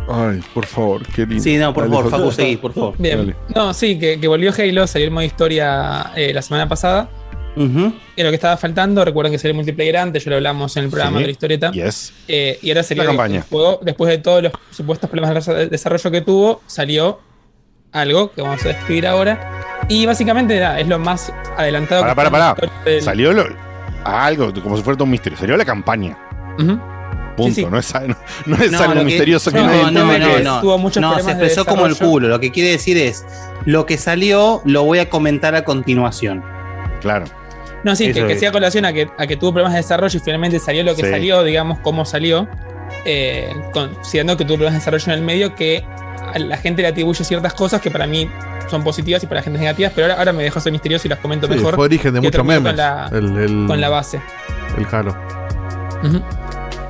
[0.10, 1.41] Ay, por favor, qué lindo.
[1.43, 2.23] Sí, no, por Dale, favor, Facu.
[2.23, 2.93] Facu, seguí, por favor.
[2.97, 3.18] Bien.
[3.19, 3.35] Dale.
[3.55, 7.10] No, sí, que, que volvió Halo, salió el modo historia eh, la semana pasada.
[7.55, 7.93] Ujú.
[8.15, 10.85] Y lo que estaba faltando, recuerden que salió el multiplayer antes, ya lo hablamos en
[10.85, 11.21] el programa Sí.
[11.23, 11.71] de la historieta.
[11.71, 12.13] Yes.
[12.27, 13.38] Eh, y ahora sería La campaña.
[13.38, 17.19] el juego, después de todos los supuestos problemas de desarrollo que tuvo, salió
[17.91, 19.61] algo que vamos a describir ahora.
[19.89, 22.49] Y básicamente es lo más adelantado que la pará.
[22.55, 23.45] historia del- Salió lo,
[24.03, 25.38] algo, como si fuera todo un misterio.
[25.38, 26.17] Salió la campaña.
[27.35, 27.53] Punto.
[27.55, 27.65] Sí, sí.
[27.65, 28.15] No es, no,
[28.45, 30.61] no es No, algo que- misterioso que no, nadie no, no, que no.
[30.61, 32.27] Tuvo muchos No, se de expresó como el culo.
[32.27, 33.25] Lo que quiere decir es,
[33.65, 36.43] lo que salió lo voy a comentar a continuación.
[37.01, 37.25] Claro.
[37.84, 38.39] No, sí, que, que es.
[38.39, 41.03] sea colación a que, a que tuvo problemas de desarrollo y finalmente salió lo que
[41.03, 41.10] Sí.
[41.10, 42.47] salió, digamos, cómo salió,
[43.05, 45.84] eh, considerando que tuvo problemas de desarrollo en el medio, que
[46.34, 48.30] a la gente le atribuye ciertas cosas que para mí
[48.69, 51.10] son positivas y para la gente negativas, pero ahora, ahora me dejo ser misterioso y
[51.10, 51.76] las comento Sí, mejor.
[51.76, 52.72] fue origen de muchos memes.
[52.72, 54.22] Con la, el, el- con la base.
[54.77, 55.15] El Halo.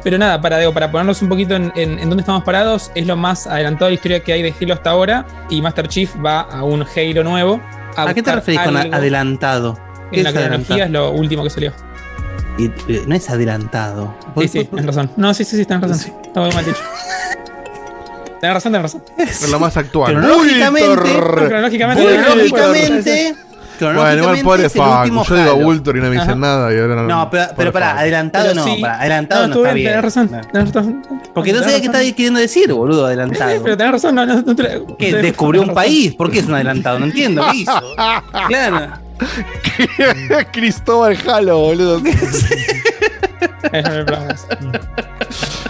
[0.03, 3.07] Pero nada, para, digo, para ponernos un poquito en, en- en dónde estamos parados, es
[3.07, 5.25] lo más adelantado de la historia que hay de Halo hasta ahora.
[5.49, 7.61] Y Master Chief va a un Halo nuevo.
[7.95, 9.79] ¿A, qué te referís con a- adelantado?
[10.13, 11.73] ¿Qué En la cronología es lo último que salió.
[12.57, 14.15] Y, eh, no es adelantado.
[14.39, 15.09] Sí, sí, tienes razón.
[15.17, 16.13] No, sí, sí, sí, tenés razón.
[16.23, 16.79] Está muy mal dicho.
[18.39, 19.03] Tenés razón, tenés razón.
[19.17, 20.11] Es lo más actual.
[20.13, 23.35] Cronológicamente, Cronológicamente, cronológicamente,
[23.79, 25.23] Bueno, igual pobre Facu.
[25.23, 25.55] Yo digo.
[25.63, 26.73] Vulture y no me dicen nada.
[26.73, 27.99] Y ahora no, No, pero, pero para, Facu.
[28.01, 28.81] adelantado Pero no, sí.
[28.81, 29.87] para, adelantado no, estuvo está bien.
[29.89, 31.01] Tenés razón, tenés razón.
[31.33, 33.51] Porque no sé qué está queriendo decir, boludo, adelantado.
[33.63, 35.11] Pero tenés razón, no, no, no te- ¿Qué?
[35.11, 36.13] tenés- ¿Descubrió un país?
[36.13, 36.99] ¿Por qué es un adelantado?
[36.99, 37.71] No entiendo, ¿qué hizo?
[38.47, 39.02] Claro.
[40.51, 42.01] Cristóbal Halo, boludo.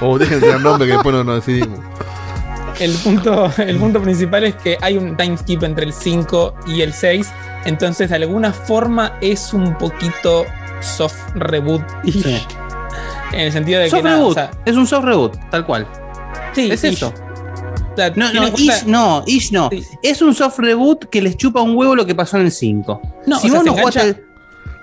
[0.01, 1.79] O dejen de tener nombre que después no nos decidimos.
[2.79, 6.81] El punto, el punto principal es que hay un time skip entre el 5 y
[6.81, 7.31] el 6.
[7.65, 10.45] Entonces, de alguna forma, es un poquito
[10.81, 11.83] soft reboot.
[12.03, 12.41] Sí.
[13.31, 13.91] En el sentido de que.
[13.91, 14.31] Soft nada, reboot.
[14.31, 15.87] o sea, es un soft reboot, tal cual.
[16.53, 17.13] sí, Es eso.
[18.15, 19.69] No, no, ish no, ish no.
[19.71, 19.83] Sí.
[20.01, 23.01] Es un soft reboot que les chupa un huevo lo que pasó en el 5.
[23.27, 24.21] No, si o sea, vos no jugaste engancha-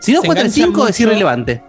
[0.01, 1.63] si no jugaste el engancha 5 es irrelevante.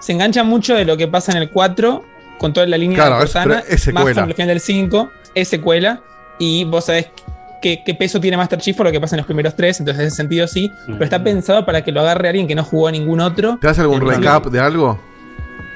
[0.00, 2.02] se engancha mucho de lo que pasa en el 4
[2.38, 4.20] con toda la línea Claro, de es- Cortana, es más secuela.
[4.22, 6.00] con el final del 5, es secuela,
[6.38, 7.06] y vos sabés
[7.62, 10.00] qué, qué peso tiene Master Chief por lo que pasa en los primeros tres, entonces
[10.00, 12.88] en ese sentido sí, pero está pensado para que lo agarre alguien que no jugó
[12.88, 13.58] a ningún otro.
[13.60, 14.98] ¿Te hace algún recap de algo?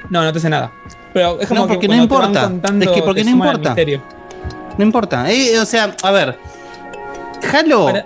[0.09, 0.71] No, no te hace nada.
[1.13, 2.49] Pero es como No, porque que no cuando te van importa.
[2.49, 3.75] contando, Es que porque te no importa.
[4.77, 5.31] No importa.
[5.31, 6.37] Eh, o sea, a ver.
[7.53, 8.05] Halo Para-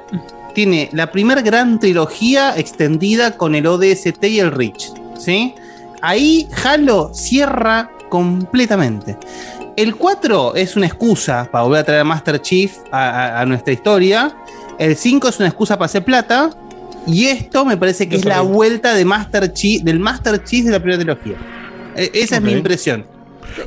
[0.54, 4.90] tiene la primera gran trilogía extendida con el ODST y el Reach.
[5.18, 5.56] ¿Sí?
[6.02, 9.18] Ahí Halo cierra completamente.
[9.78, 13.46] El 4 es una excusa para volver a traer a Master Chief a, a- a
[13.46, 14.36] nuestra historia.
[14.78, 16.50] El 5 es una excusa para hacer plata.
[17.08, 20.66] Y esto me parece que Es es la vuelta de Master Chief, del Master Chief
[20.66, 21.36] de la primera trilogía.
[21.96, 23.06] Eh, esa es mi impresión.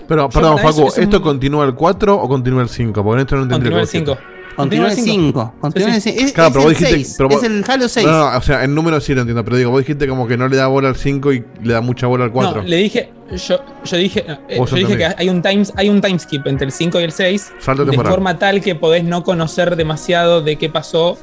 [0.08, 3.02] Pero, perdón, Facu, es un- ¿esto continúa el 4 o continúa el 5?
[3.04, 4.18] Porque esto no entendí Continúa el lo que 5.
[4.56, 5.54] Continúa el 5.
[5.60, 6.20] Continúa el 5.
[6.22, 6.94] Es, Claro, es pero vos el dijiste.
[7.04, 7.14] 6.
[7.18, 8.06] pero es el Halo 6.
[8.06, 10.36] No, no, o sea, en números sí lo entiendo, pero digo, vos dijiste como que
[10.36, 12.62] no le da bola al 5 y le da mucha bola al 4.
[12.62, 15.88] No, le dije, yo, yo dije, no, eh, yo dije que hay un, time, hay
[15.88, 18.12] un time skip entre el 5 y el 6, Salto de temporal.
[18.12, 21.18] forma tal que podés no conocer demasiado de qué pasó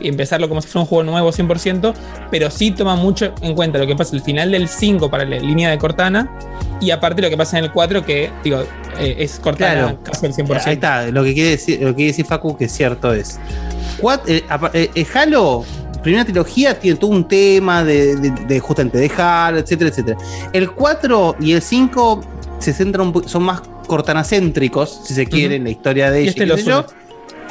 [0.00, 1.94] y empezarlo como si fuera un juego nuevo 100%,
[2.30, 5.38] pero sí toma mucho en cuenta lo que pasa al final del 5 para la
[5.38, 6.30] línea de Cortana
[6.80, 8.62] y aparte lo que pasa en el 4 que, digo,
[8.98, 9.98] eh, es Cortana Claro.
[10.02, 10.66] casi al 100%.
[10.66, 13.38] Ahí está, lo que quiere decir, lo que quiere decir Facu que es cierto es.
[14.00, 14.42] Cuat- eh,
[14.74, 15.64] eh, eh, Halo,
[16.02, 20.18] primera trilogía, tiene todo un tema de, de- de justamente de Halo, etcétera, etcétera.
[20.52, 22.20] El 4 y el 5
[22.58, 26.30] se centran son más cortanacéntricos, si se quiere, en la historia de Y ella.
[26.30, 26.46] este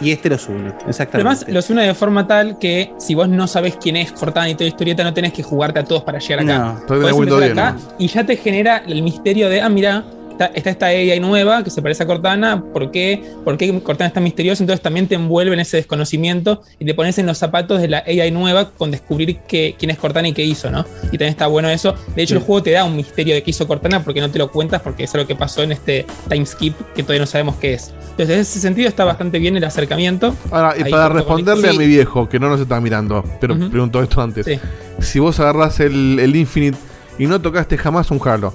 [0.04, 1.52] y este los une, Además, exactamente.
[1.52, 4.66] los une de forma tal que si vos no sabés quién es Cortana y toda
[4.66, 6.58] la historieta, no tenés que jugarte a todos para llegar acá.
[6.58, 6.78] No.
[6.80, 10.04] Estoy de Windows empezar 10, acá y ya te genera el misterio de, ah, mira,
[10.34, 13.23] está, está esta AI nueva que se parece a Cortana, ¿por qué?
[13.43, 14.64] ¿por qué Cortana está misteriosa?
[14.64, 18.03] Entonces también te envuelve en ese desconocimiento y te pones en los zapatos de la
[18.05, 20.85] AI nueva con descubrir que, quién es Cortana y qué hizo, ¿no?
[21.05, 21.95] Y también está bueno eso.
[22.15, 24.39] De hecho, el juego te da un misterio de qué hizo Cortana porque no te
[24.39, 27.55] lo cuentas porque es algo que pasó en este time skip que todavía no sabemos
[27.55, 27.93] qué es.
[28.11, 30.35] Entonces, en ese sentido está bastante bien el acercamiento.
[30.51, 33.69] Ahora, y Ahí para responderle a mi viejo, que no nos está mirando, pero Ujú.
[33.69, 34.45] preguntó esto antes.
[34.45, 34.60] Sí.
[34.99, 36.77] Si vos agarrás el, el Infinite
[37.18, 38.53] y no tocaste jamás un Halo,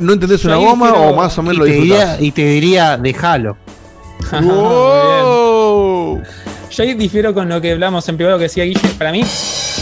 [0.00, 2.20] ¿no entendés una goma o más o menos lo diría- disfrutás?
[2.22, 3.56] Y te diría, déjalo.
[4.42, 6.22] Wow.
[6.70, 8.80] Yo ahí difiero con lo que hablamos en privado que decía Guille.
[8.96, 9.22] Para mí,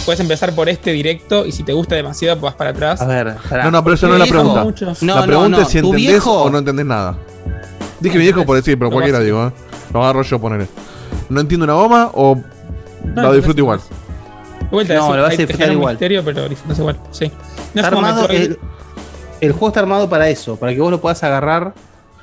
[0.07, 3.01] puedes empezar por este directo y si te gusta demasiado, vas para atrás.
[3.03, 3.65] A ver, pará.
[3.65, 4.65] No, no, pero eso no es la pregunta.
[4.65, 7.19] muchos- la pregunta es si entendés o no entendés nada.
[8.01, 9.53] Dije mi viejo por decir, pero cualquiera digo, ¿eh?
[9.93, 10.67] Lo agarro yo poner.
[11.29, 12.41] ¿No entiendo una goma o
[13.15, 13.81] No, lo disfruto igual?
[13.81, 15.95] De vuelta, No, lo vas a disfrutar igual.
[15.95, 16.97] misterio, pero disfrutas igual.
[17.11, 17.31] Sí.
[17.75, 18.07] No es Está como.
[19.41, 21.75] El, juego está armado para eso, para que vos lo puedas agarrar.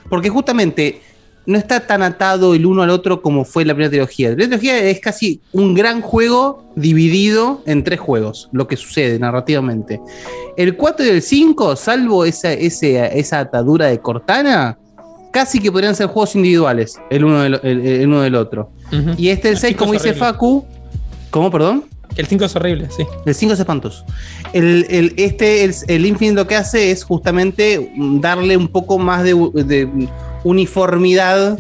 [0.10, 1.02] Porque justamente
[1.48, 4.30] no está tan atado el uno al otro como fue la primera trilogía.
[4.30, 9.18] La primera trilogía es casi un gran juego dividido en tres juegos, lo que sucede
[9.20, 10.00] narrativamente.
[10.58, 14.78] El 4 y el 5, salvo esa, ese- esa atadura de Cortana,
[15.32, 18.72] casi que podrían ser juegos individuales, el uno del, el- el uno del otro.
[19.18, 20.14] Y este, el 6, cinco como dice.
[20.14, 20.66] Facu,
[21.30, 21.84] ¿cómo, perdón?
[22.16, 23.04] El 5 es horrible, sí.
[23.26, 24.06] El 5 es espantoso.
[24.54, 29.24] El, el- este, el, el Infinite lo que hace es justamente darle un poco más
[29.24, 29.34] de,
[29.66, 30.08] de
[30.44, 31.60] uniformidad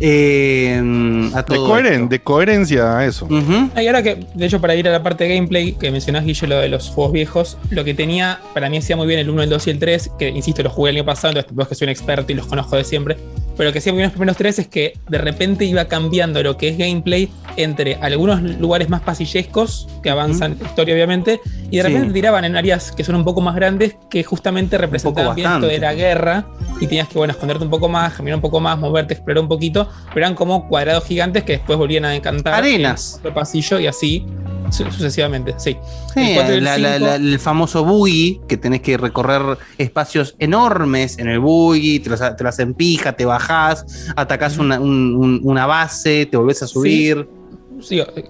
[0.00, 1.68] eh, a De, todo.
[1.68, 3.28] coheren- de coherencia a eso.
[3.30, 6.46] Y ahora que, de hecho, para ir a la parte de gameplay, que mencionás, Guille,
[6.46, 9.42] lo de los juegos viejos, lo que tenía, para mí hacía muy bien el 1,
[9.42, 11.68] el 2 y el 3, que insisto, los jugué el año pasado, entonces tampoco es
[11.68, 13.16] que soy un experto y los conozco de siempre,
[13.56, 16.42] pero lo que hacía muy bien los primeros tres es que de repente iba cambiando
[16.42, 21.38] lo que es gameplay entre algunos lugares más pasillescos, que avanzan la historia obviamente,
[21.70, 21.88] y de Sí.
[21.88, 25.66] repente tiraban en áreas que son un poco más grandes, que justamente representaban bien esto
[25.66, 26.46] de la guerra,
[26.80, 29.48] y tenías que, bueno, esconderte un poco más, caminar un poco más, moverte, explorar un
[29.48, 32.54] poquito, pero eran como cuadrados gigantes que después volvían a encantar.
[32.54, 33.20] Arenas.
[33.24, 34.24] El pasillo y así
[34.70, 35.76] su- sucesivamente, sí.
[36.14, 41.40] Sí, El la- la- la- famoso buggy, que tenés que recorrer espacios enormes en el
[41.40, 43.84] buggy, te las, te las empija, te bajás,
[44.16, 47.28] atacás una, un- un- una base, te volvés a subir.
[47.30, 47.41] Sí,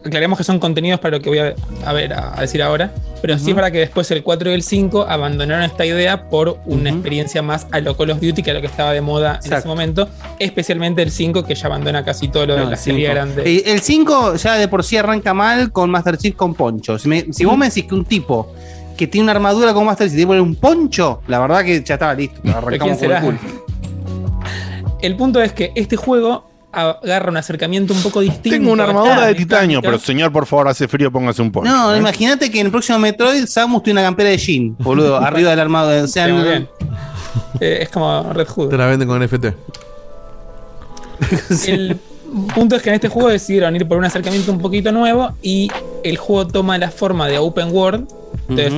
[0.04, 1.54] aclaremos que son contenidos para lo que voy a,
[1.84, 4.54] a ver, a, a decir ahora, pero sí es para que después el 4 y
[4.54, 8.50] el 5 abandonaron esta idea por una experiencia más a lo Call of Duty que
[8.50, 10.08] a lo que estaba de moda en ese momento,
[10.38, 13.42] especialmente el 5 que ya abandona casi todo lo de la serie grande.
[13.44, 16.98] Eh, El 5 ya de por sí arranca mal con Master Chief con poncho.
[16.98, 18.52] Si, me- si vos me decís que un tipo
[18.96, 22.14] que tiene una armadura con Master Chief tiene un poncho, la verdad que ya estaba
[22.14, 22.40] listo.
[22.42, 23.38] ¿Pero Arrancamos con el.
[25.00, 28.50] El punto es que este juego agarra un acercamiento un poco distinto.
[28.50, 31.70] Tengo una armadura de titanio, pero señor, por favor, hace frío, póngase un poncho.
[31.70, 31.98] No, ¿eh?
[31.98, 35.60] imagínate que en el próximo Metroid Samus tiene una campera de jean, boludo, arriba del
[35.60, 36.02] armadura.
[36.02, 36.68] O sea, Sí, muy no- bien.
[37.60, 38.70] Eh, es como Red Hood.
[38.70, 39.46] Te la venden con NFT.
[41.68, 41.98] El
[42.54, 45.70] punto es que en este juego decidieron ir por un acercamiento un poquito nuevo y
[46.02, 48.08] el juego toma la forma de open world.
[48.48, 48.72] Entonces,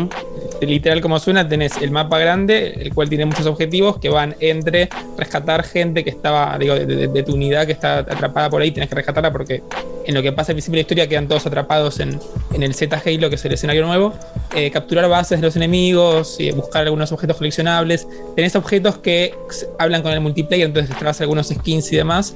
[0.61, 4.89] literal como suena, tenés el mapa grande, el cual tiene muchos objetivos que van entre
[5.19, 8.70] rescatar gente que estaba, digo, de, de- de tu unidad que está atrapada por ahí,
[8.70, 9.62] tenés que rescatarla porque
[10.07, 12.20] en lo que pasa al principio de la historia quedan todos atrapados en,
[12.53, 14.12] en el Z Halo, que es el escenario nuevo.
[14.55, 18.07] Eh, capturar bases de los enemigos, y buscar algunos objetos coleccionables.
[18.36, 19.35] Tenés objetos que
[19.78, 22.35] hablan con el multiplayer, entonces te traes algunos skins y demás.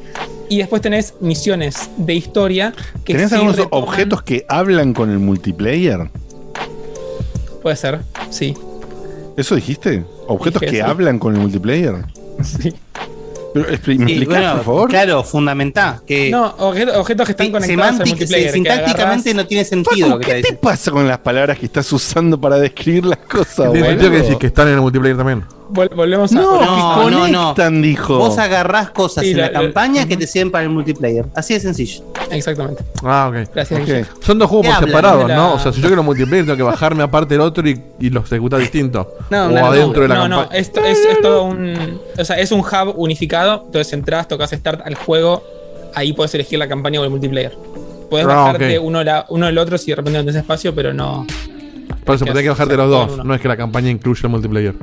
[0.48, 2.72] Y después tenés misiones de historia
[3.04, 6.08] que ¿Tenés sí algunos retoman- objetos que hablan con el multiplayer?
[7.68, 7.98] Puede ser,
[8.30, 8.54] sí.
[9.36, 10.02] ¿Eso dijiste?
[10.26, 10.86] ¿Objetos Dije que eso.
[10.86, 11.96] hablan con el multiplayer?
[12.42, 12.72] Sí.
[13.52, 14.88] Pero, ¿Me Sí, explicás, bueno, por favor?
[14.88, 16.00] Claro, fundamental.
[16.06, 18.46] Que No, objetos, objetos que están Sí, conectados al semántic- multiplayer.
[18.46, 21.58] que sintácticamente no tiene sentido Facu, lo que ¿qué te te pasa con las palabras
[21.58, 23.70] que estás usando para describir las cosas?
[23.70, 25.44] Sentido que decís que están en el multiplayer también.
[25.70, 26.34] Vol- volvemos a.
[26.34, 28.18] No, volvemos que conectan, dijo.
[28.18, 31.26] Vos agarrás cosas Sí, en la- la, la- campaña que te sirven para el multiplayer.
[31.34, 32.04] Así de sencillo.
[32.30, 32.84] Exactamente.
[33.04, 33.48] Ah, ok.
[33.54, 34.04] Gracias, Guille.
[34.20, 35.54] Son dos juegos ¿Qué por separados, ¿no?
[35.54, 38.24] O sea, si yo quiero multiplayer, tengo que bajarme aparte el otro y, y los
[38.30, 39.14] ejecutar distinto.
[39.30, 40.60] No, o no, adentro de la no, no, campaña.
[40.60, 42.00] esto es, es todo un.
[42.18, 43.62] O sea, es un hub unificado.
[43.66, 45.42] Entonces entras, tocas start al juego.
[45.94, 47.56] Ahí puedes elegir la campaña o el multiplayer.
[48.10, 50.94] Puedes Ah, bajarte uno, la, uno del otro si de repente no tenés espacio, pero
[50.94, 51.26] no.
[52.08, 53.12] Por eso, que tenés que bajarte hacer los dos.
[53.14, 53.24] uno.
[53.24, 54.74] No es que la campaña incluya el multiplayer.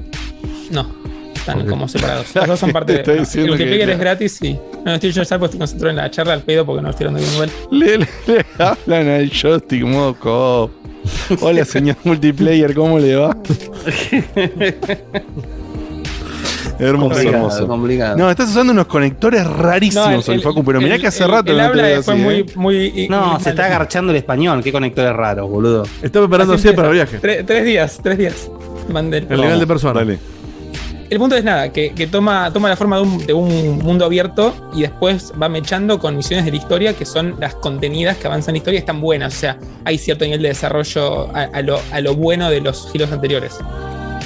[0.72, 0.88] No.
[1.35, 2.27] Están como separados.
[2.35, 3.22] Los dos son parte Te de.
[3.22, 4.53] estoy no, el multiplayer que- es gratis y.
[4.84, 7.19] No, estoy yo pues estoy concentrado en la charla al pedo porque no estoy dando
[7.19, 7.49] bien nivel.
[7.69, 10.72] Le, le- le hablan al joystick modo co
[11.41, 13.38] Hola, señor multiplayer, ¿cómo le va?
[16.80, 17.68] Hermoso, hermoso.
[17.68, 18.18] complicado.
[18.18, 21.64] No, estás usando unos conectores rarísimos, el, Facu, pero mirá que hace rato el no
[21.64, 22.45] te habla así, muy- ¿eh?
[22.56, 23.07] muy.
[23.10, 24.61] No, se está agarchando el español.
[24.64, 25.84] Qué conectores raros, boludo.
[26.02, 27.18] Está preparándose para el viaje.
[27.19, 28.49] Tres, tres días, tres días.
[28.89, 30.06] Mandé El nivel de persona.
[31.07, 34.06] El punto es nada, que, que toma, toma la forma de un, de un mundo
[34.06, 38.26] abierto y después va mechando con misiones de la historia que son las contenidas que
[38.26, 39.35] avanzan en la historia y están buenas.
[39.35, 42.89] O sea, hay cierto nivel de desarrollo a, a lo, a lo bueno de los
[42.91, 43.56] giros anteriores.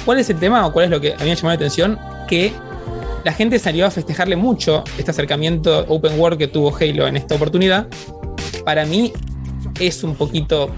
[0.06, 1.98] ¿Cuál es el tema o cuál es lo que a mí me llamó la atención?
[2.30, 2.52] Que
[3.24, 7.34] la gente salió a festejarle mucho este acercamiento open world que tuvo Halo en esta
[7.34, 7.88] oportunidad.
[8.64, 9.12] Para mí
[9.80, 10.70] es un poquito,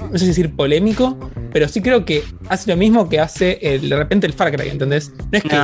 [0.00, 1.16] no sé si decir polémico,
[1.52, 4.68] pero sí creo que hace lo mismo que hace el- de repente el Far Cry,
[4.68, 5.10] ¿entendés?
[5.32, 5.60] No es que No,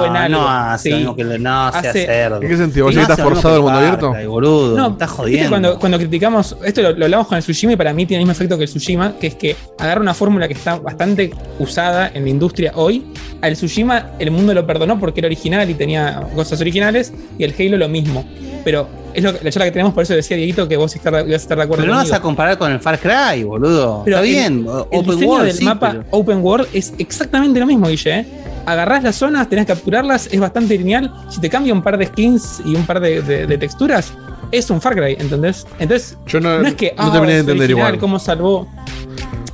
[0.00, 0.28] algo.
[0.38, 0.90] no hace Sí.
[0.90, 2.42] lo mismo que le- no sea Hace- cerdo.
[2.42, 2.86] ¿En qué sentido?
[2.86, 4.12] ¿Vos No decís que está hace lo mismo forzado el mundo Far abierto?
[4.12, 4.76] Cry, boludo.
[4.76, 5.48] No, está ¿viste jodiendo.
[5.50, 8.26] Cuando, cuando criticamos, esto lo, lo hablamos con el Tsushima y para mí tiene el
[8.26, 12.10] mismo efecto que el Tsushima, que es que agarra una fórmula que está bastante usada
[12.14, 13.04] en la industria hoy.
[13.40, 17.54] Al Tsushima el mundo lo perdonó porque era original y tenía cosas originales, y el
[17.58, 18.24] Halo lo mismo.
[18.64, 21.14] Pero es lo que, la charla que tenemos, por eso decía Dieguito que vos estar-
[21.26, 24.02] ibas a estar de acuerdo Pero no vas a comparar con el Far Cry, boludo.
[24.04, 24.58] Pero está el- bien.
[24.60, 28.18] El, open diseño world, del sí, mapa pero- Open World es exactamente lo mismo, Guille.
[28.20, 28.26] ¿eh?
[28.66, 31.12] Agarrás las zonas, tenés que capturarlas, es bastante lineal.
[31.30, 34.12] Si te cambia un par de skins y un par de, de- de texturas,
[34.50, 35.66] es un Far Cry, ¿entendés?
[35.78, 37.98] Entonces, Yo no, no es que no ah, terminé de es entender original, igual.
[38.00, 38.68] cómo salvó.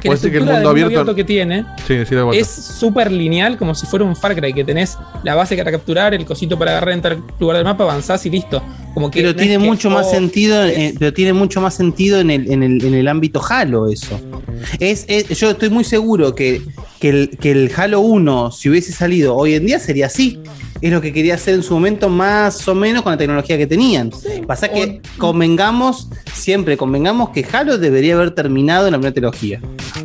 [0.04, 3.10] Que la Puede ser que el mundo del abierto- que tiene Sí, sí, es súper
[3.10, 6.58] lineal, como si fuera un Far Cry, que tenés la base para capturar, el cosito
[6.58, 8.62] para agarrar en tal lugar del mapa, avanzás y listo.
[8.92, 11.72] Como que Pero no tiene que, mucho más oh, sentido, eh, pero tiene mucho más
[11.74, 14.20] sentido en el, en el, en el ámbito Halo eso.
[14.78, 16.60] Es, es- yo estoy muy seguro que,
[17.00, 20.38] que, el, que el Halo 1, si hubiese salido hoy en día, sería así.
[20.84, 23.66] Es lo que quería hacer en su momento, más o menos con la tecnología que
[23.66, 24.10] tenían.
[24.46, 29.60] Pasa que convengamos, siempre convengamos que Halo debería haber terminado en la primera trilogía.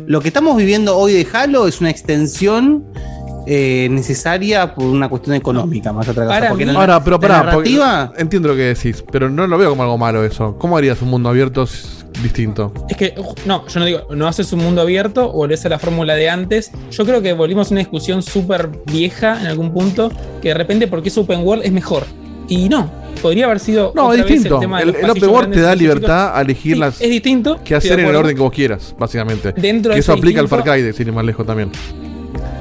[0.06, 2.84] Lo que estamos viviendo hoy de Halo es una extensión
[3.46, 6.36] eh, necesaria por una cuestión económica, más otra cosa.
[6.50, 9.82] porque la- Ahora, pero pará, narrativa entiendo lo que decís, pero no lo veo como
[9.82, 10.56] algo malo eso.
[10.58, 12.72] ¿Cómo harías un mundo abierto s- distinto?
[12.88, 13.14] Es que,
[13.46, 16.70] no, yo no digo, no haces un mundo abierto volvés a la fórmula de antes.
[16.90, 20.10] Yo creo que volvimos a una discusión súper vieja en algún punto,
[20.42, 22.04] que de repente porque es open world es mejor.
[22.48, 22.90] Y no,
[23.22, 23.92] podría haber sido.
[23.94, 24.58] No, es distinto.
[24.58, 27.10] tema de El, los el open world te da libertad a elegir Sí, las es
[27.10, 29.52] distinto, qué estoy hacer en el orden que vos quieras, básicamente.
[29.52, 31.70] Dentro que de eso aplica al Far Cry, de sin ir más lejos también.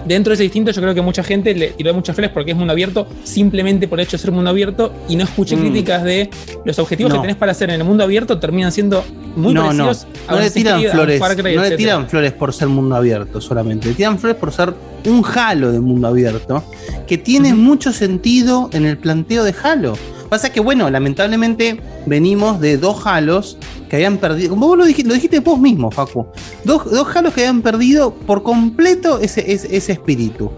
[0.10, 2.57] Dentro de ese distinto, yo creo que mucha gente le tiró muchas flores porque es
[2.57, 5.60] mundo abierto, simplemente por el hecho de ser mundo abierto, y no escuché Mm.
[5.60, 6.31] críticas de
[6.65, 7.18] los objetivos No.
[7.18, 9.03] que tenés para hacer en el mundo abierto terminan siendo
[9.36, 11.77] muy no, no, parecidos a no un le tiran a flores, Far Cry, no le
[11.77, 14.73] tiran flores por ser mundo abierto solamente, le tiran flores por ser
[15.06, 16.64] un Halo de mundo abierto
[17.07, 19.94] que tiene mucho sentido en el planteo de Halo.
[20.30, 23.57] Pasa que bueno, lamentablemente venimos de dos Halos
[23.89, 26.27] que habían perdido, como vos lo dijiste, lo dijiste vos mismo, Facu,
[26.64, 30.51] dos, dos Halos que habían perdido por completo ese, ese, ese espíritu.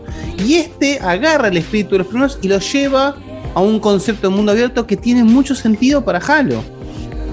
[0.45, 3.15] Y este agarra el espíritu de los primeros y lo lleva
[3.53, 6.61] a un concepto de mundo abierto que tiene mucho sentido para Halo.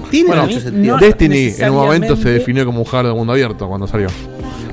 [0.09, 0.97] Tiene Bueno, mucho sentido.
[0.97, 4.07] Destiny en un momento se definió como un Halo de mundo abierto cuando salió.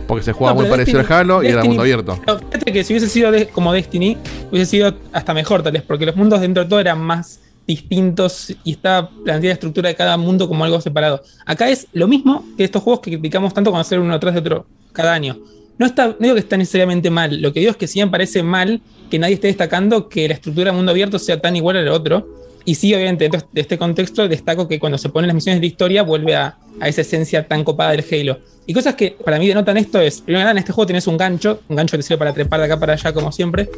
[0.07, 2.17] Porque se jugaba No, muy parecido al Halo y era mundo abierto.
[2.27, 4.17] No, Fíjate que si hubiese sido de- como Destiny,
[4.53, 8.55] hubiese sido hasta mejor, tal vez, porque los mundos dentro de todo eran más distintos
[8.65, 11.23] y estaba planteada la estructura de cada mundo como algo separado.
[11.45, 14.41] Acá es lo mismo que estos juegos que criticamos tanto cuando salen uno atrás de
[14.41, 15.39] otro cada año.
[15.79, 18.07] No, está, no digo que está necesariamente mal, lo que digo es que sí me
[18.07, 18.81] parece mal
[19.11, 22.46] que nadie esté destacando que la estructura del mundo abierto sea tan igual al otro.
[22.67, 25.67] Y sí, obviamente, dentro de este contexto destaco que cuando se ponen las misiones de
[25.67, 28.41] la historia vuelve a, a esa esencia tan copada del Halo.
[28.67, 31.61] Y cosas que para mí denotan esto es, primero en este juego tenés un gancho,
[31.69, 33.71] un gancho que sirve para trepar de acá para allá como siempre.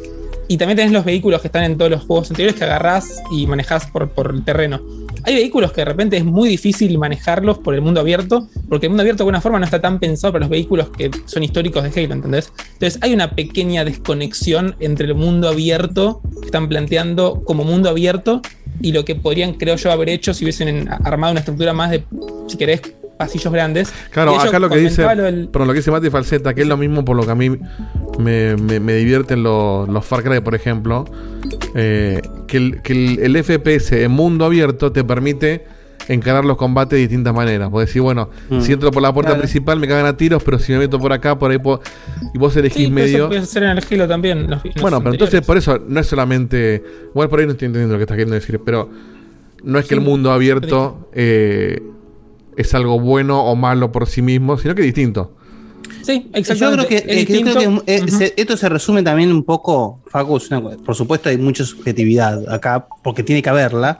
[0.47, 3.45] Y también tenés los vehículos que están en todos los juegos anteriores que agarrás y
[3.45, 4.81] manejás por, por el terreno.
[5.23, 8.89] Hay vehículos que de repente es muy difícil manejarlos por el mundo abierto, porque el
[8.89, 11.83] mundo abierto de alguna forma no está tan pensado para los vehículos que son históricos
[11.83, 12.51] de Halo, ¿entendés?
[12.73, 18.41] Entonces hay una pequeña desconexión entre el mundo abierto que están planteando como mundo abierto
[18.81, 22.03] y lo que podrían, creo yo, haber hecho si hubiesen armado una estructura más de,
[22.47, 22.81] si querés,
[23.17, 23.91] pasillos grandes.
[24.11, 26.67] Claro, acá lo que dice, lo del- perdón, lo que dice Mati Falseta, que es
[26.67, 27.49] lo mismo por lo que a mí
[28.17, 31.03] me, me, me divierten los, los Far Cry, por ejemplo,
[31.75, 35.65] eh, que, el, que el, el FPS en mundo abierto te permite
[36.09, 37.69] encarar los combates de distintas maneras.
[37.69, 38.59] Puedes decir, bueno, Mm.
[38.61, 39.41] si entro por la puerta Claro.
[39.43, 41.79] principal me cagan a tiros, pero si me meto por acá, por ahí puedo...
[42.33, 43.27] Y vos elegís Sí, pero eso medio...
[43.29, 44.49] puede ser en el Halo también.
[44.49, 45.13] los- los Bueno, pero anteriores.
[45.21, 46.83] entonces por eso no es solamente.
[47.11, 48.89] Igual por ahí no estoy entendiendo lo que estás queriendo decir, pero
[49.63, 51.81] no es que el mundo abierto eh,
[52.57, 55.33] es algo bueno o malo por sí mismo, sino que es distinto.
[56.01, 56.87] Sí, Yo exactamente.
[56.87, 59.43] creo que, Es eh, que yo creo que, eh, se- esto se resume también un
[59.43, 60.39] poco, Facu,
[60.85, 63.99] por supuesto hay mucha subjetividad acá, porque tiene que haberla,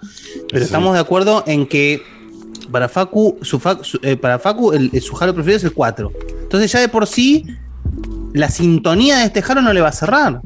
[0.49, 0.65] pero Sí.
[0.65, 2.01] estamos de acuerdo en que
[2.72, 3.60] para Facu, su,
[4.01, 6.11] eh, para Facu el, el- su Halo preferido es el 4.
[6.43, 7.45] Entonces ya de por sí,
[8.34, 10.41] la sintonía de este Halo no le va a cerrar.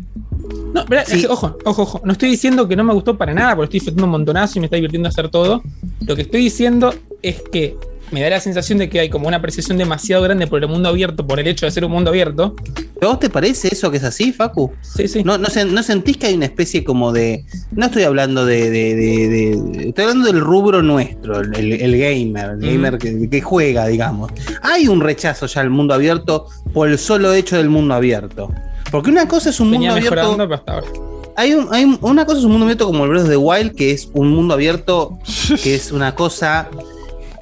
[0.74, 2.02] No, pero es que, ojo, ojo, ojo.
[2.04, 4.60] No estoy diciendo que no me gustó para nada, porque estoy disfrutando un montonazo y
[4.62, 5.62] me está divirtiendo hacer todo.
[6.06, 7.78] Lo que estoy diciendo es que
[8.14, 10.88] me da la sensación de que hay como una apreciación demasiado grande por el mundo
[10.90, 12.56] abierto, por el hecho de ser un mundo abierto.
[13.02, 14.72] ¿A vos te parece eso que es así, Facu?
[14.82, 15.24] Sí, sí.
[15.24, 17.44] ¿No, no, sen- no sentís que hay una especie como de.
[17.72, 18.70] No estoy hablando de.
[18.70, 21.52] de- de- de- estoy hablando del rubro nuestro, el,
[21.98, 24.32] gamer, el gamer que, que juega, digamos.
[24.62, 28.52] Hay un rechazo ya al mundo abierto por el solo hecho del mundo abierto.
[28.92, 30.36] Porque una cosa es un Venía mundo abierto.
[30.38, 30.88] pero hasta ahora.
[31.36, 33.38] Hay, un- hay un- una cosa es un mundo abierto como el Breath of the
[33.38, 35.18] Wild, que es un mundo abierto
[35.64, 36.70] que es una cosa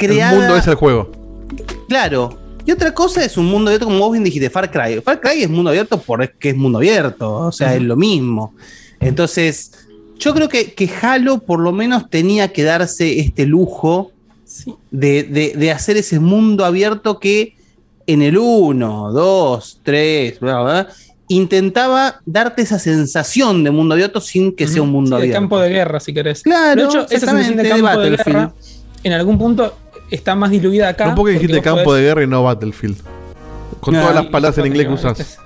[0.08, 0.34] creada.
[0.34, 1.12] El mundo es el juego.
[1.88, 2.38] Claro.
[2.66, 5.02] Y otra cosa es un mundo abierto como vos bien dijiste, Far Cry.
[5.02, 8.54] Far Cry es mundo abierto porque es mundo abierto, o sea, es lo mismo.
[9.00, 9.72] Entonces,
[10.20, 14.12] yo creo que, que Halo por lo menos tenía que darse este lujo
[14.92, 17.56] de, de- de hacer ese mundo abierto que
[18.06, 20.88] en el 1, 2, 3, bla, bla,
[21.30, 25.40] intentaba darte esa sensación de mundo abierto sin que sea un mundo Sí, abierto.
[25.40, 26.44] campo de guerra, si querés.
[26.44, 28.38] Claro, de hecho, esa sensación de exactamente, campo de de, Battlefield.
[28.38, 28.54] guerra,
[29.04, 29.78] en algún punto
[30.12, 31.08] está más diluida acá.
[31.08, 32.98] No porque dijiste campo podés- de guerra y no Battlefield.
[33.80, 35.38] Con No, todas las palabras en inglés que usas.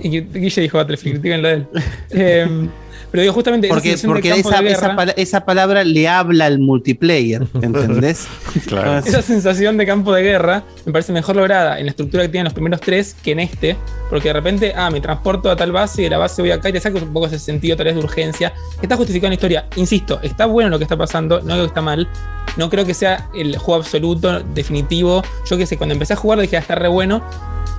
[0.00, 1.66] Y Guille dijo Battlefield, critiquenlo a él.
[2.10, 2.68] Eh,
[3.14, 5.84] pero digo, justamente esa Porque, de porque campo esa, de esa guerra- pala- esa palabra
[5.84, 8.26] le habla al multiplayer, ¿entendés?
[9.06, 12.46] Esa sensación de campo de guerra me parece mejor lograda en la estructura que tienen
[12.46, 13.76] los primeros tres que en este,
[14.10, 16.70] porque de repente, ah, me transporto a tal base y de la base voy acá
[16.70, 18.52] y te saco un poco ese sentido tal vez de urgencia.
[18.82, 19.66] Está justificado en la historia.
[19.76, 22.08] Insisto, está bueno lo que está pasando, no digo que está mal.
[22.56, 25.22] No creo que sea el juego absoluto, definitivo.
[25.48, 27.22] Yo que sé, cuando empecé a jugar dije, ah, está re bueno.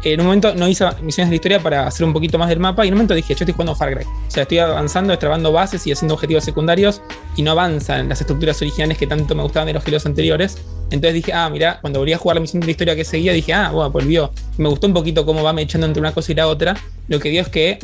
[0.03, 2.59] En un momento no hice misiones de la historia para hacer un poquito más del
[2.59, 4.03] mapa y en un momento dije, yo estoy jugando Far Cry.
[4.05, 7.01] O sea, estoy avanzando, destrabando bases y haciendo objetivos secundarios
[7.35, 10.59] y no avanzan las estructuras originales que tanto me gustaban de los Halos anteriores.
[10.91, 13.33] Entonces dije, ah, mira, cuando volví a jugar la misión de la historia que seguía,
[13.33, 14.31] dije, ah, bueno, volvió.
[14.59, 16.75] Me gustó un poquito cómo va me echando entre una cosa y la otra.
[17.07, 17.79] Lo que dio es que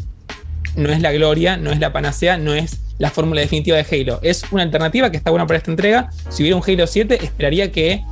[0.75, 4.19] no es la gloria, no es la panacea, no es la fórmula definitiva de Halo.
[4.21, 6.11] Es una alternativa que está buena para esta entrega.
[6.29, 8.03] Si hubiera un Halo 7, esperaría que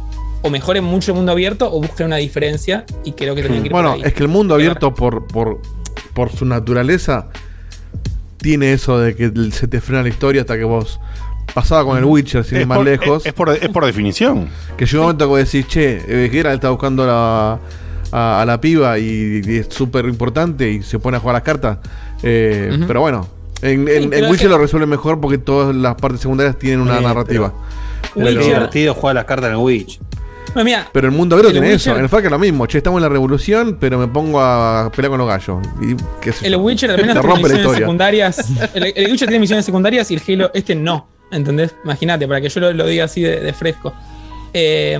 [0.41, 3.67] o mejoren mucho el mundo abierto o busquen una diferencia y creo que tendrían que
[3.67, 4.07] ir Bueno, por ahí.
[4.07, 5.61] es que el mundo abierto por, por,
[6.15, 7.29] por su naturaleza
[8.41, 10.99] tiene eso de que se te frena la historia hasta que vos
[11.53, 13.21] pasaba con el Witcher sin Es ir más por- lejos.
[13.23, 14.47] es- es por- es por definición.
[14.77, 17.59] Que llega un momento que vos decís, che, eh, Geralt está buscando a la,
[18.11, 21.43] a, a la piba y, y es súper importante y se pone a jugar las
[21.43, 21.77] cartas.
[22.23, 22.77] Eh.
[22.87, 23.27] Pero bueno,
[23.61, 26.21] en, en- Sí, en pero es Witcher que- lo resuelve mejor porque todas las partes
[26.21, 27.53] secundarias tienen una Sí, narrativa.
[28.15, 29.99] Es divertido jugar las cartas en el Witch.
[30.55, 31.95] No, mira, Pero el mundo El tiene Witcher- eso.
[31.95, 32.65] En el Far Cry es lo mismo.
[32.65, 35.57] Che, estamos en la revolución, pero me pongo a pelear con los gallos.
[35.81, 36.59] Y, qué sé El yo.
[36.59, 37.77] Witcher Te tiene misiones historia.
[37.79, 38.49] secundarias.
[38.73, 41.07] El, el Witcher tiene misiones secundarias y el Halo este no.
[41.31, 41.75] ¿Entendés?
[41.83, 43.93] Imagínate, para que yo lo, lo diga así de, de fresco.
[44.53, 44.97] Eh,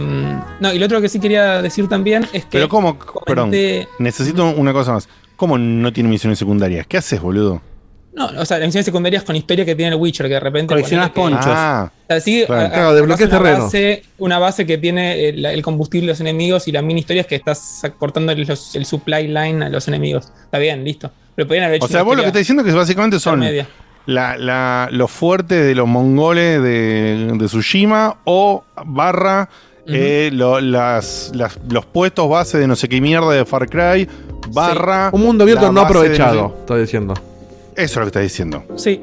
[0.59, 2.49] no, y lo otro que sí quería decir también es que.
[2.51, 2.97] Pero ¿cómo?
[3.25, 3.51] Perdón,
[3.97, 5.09] necesito una cosa más.
[5.35, 6.85] ¿Cómo no tiene misiones secundarias?
[6.85, 7.61] ¿Qué haces, boludo?
[8.11, 10.75] No, o sea, las misiones secundarias con historia que tiene el Witcher, que de repente.
[10.75, 11.45] Que- ponchos.
[11.47, 12.61] Ah, O sea, sí, claro.
[12.61, 13.63] a- a- Claro, desbloqueas una terreno.
[13.65, 17.27] base, una base que tiene el, el combustible de los enemigos y las mini historias
[17.27, 20.31] que estás cortando el supply line a los enemigos.
[20.43, 21.11] Está bien, listo.
[21.35, 23.35] Pero podrían haber hecho O sea, vos lo que estás diciendo es que básicamente son
[23.43, 23.67] intermedia.
[24.07, 29.47] la, la- los fuertes de los mongoles de, de Tsushima o barra
[29.87, 34.07] eh, lo- las, las- los puestos base de no sé qué mierda de Far Cry
[34.51, 35.09] barra...
[35.13, 37.13] Un mundo abierto no de aprovechado, sé- estoy diciendo.
[37.79, 38.63] Eso es lo que estás diciendo.
[38.75, 39.01] Sí.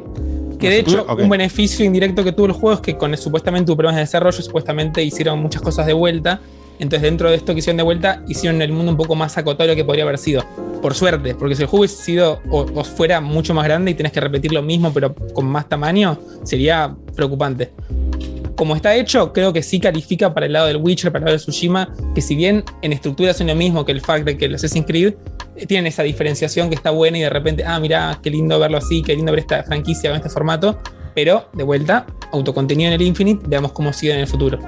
[0.61, 3.71] Que de hecho, un beneficio indirecto que tuvo el juego es que con el, supuestamente
[3.71, 6.41] hubo problemas de desarrollo, supuestamente hicieron muchas cosas de vuelta.
[6.79, 9.67] Entonces, dentro de esto que hicieron de vuelta, hicieron el mundo un poco más acotado
[9.67, 10.45] de lo que podría haber sido.
[10.83, 13.95] Por suerte, porque si el juego hubiese sido o, o fuera mucho más grande y
[13.95, 17.73] tenés que repetir lo mismo, pero con más tamaño, sería preocupante.
[18.57, 21.37] Como está hecho, creo que sí califica para el lado del Witcher, para el lado
[21.37, 24.47] de Tsushima, que si bien en estructura son lo mismo que el fact de que
[24.47, 25.15] el Assassin's Creed,
[25.57, 28.79] eh, tienen esa diferenciación que está buena y de repente, ah, mira, qué lindo verlo
[28.79, 30.81] así, qué lindo ver esta franquicia con este formato,
[31.17, 34.59] pero de vuelta, autocontenido en el Infinite, veamos cómo sigue en el futuro.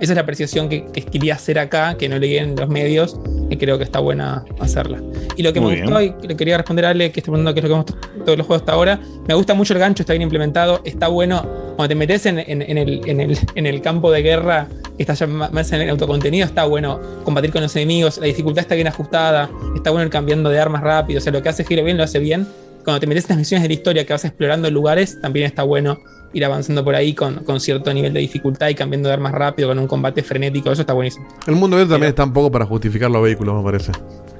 [0.00, 3.18] Esa es la apreciación que, que quería hacer acá, que no leí en los medios,
[3.50, 5.02] y creo que está buena hacerla.
[5.36, 7.52] Y lo que Muy me gustó, y le quería responder a Ale, que está preguntando
[7.54, 10.02] qué es lo que hemos todos los juegos hasta ahora, me gusta mucho el gancho,
[10.04, 11.44] está bien implementado, está bueno.
[11.76, 15.02] Cuando te metes en, en- en el, en el- en el campo de guerra, que
[15.02, 18.74] está ya más en el autocontenido, está bueno combatir con los enemigos, la dificultad está
[18.76, 21.82] bien ajustada, está bueno ir cambiando de armas rápido, o sea, lo que hace Halo
[21.82, 22.46] bien lo hace bien.
[22.86, 25.64] Cuando te metes en las misiones de la historia que vas explorando lugares, también está
[25.64, 25.98] bueno
[26.32, 29.66] ir avanzando por ahí con, con cierto nivel de dificultad y cambiando de armas rápido,
[29.68, 31.26] con un combate frenético, eso está buenísimo.
[31.48, 33.90] El mundo abierto también está un poco para justificar los vehículos, me parece.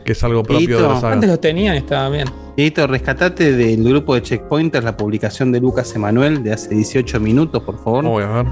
[0.05, 1.15] Que es algo propio de la saga.
[1.15, 2.29] Antes los tenían, estaba bien.
[2.57, 7.61] Edito, rescatate del grupo de Checkpointers la publicación de Lucas Emanuel de hace 18 minutos,
[7.65, 8.05] por favor.
[8.05, 8.47] Voy a ver.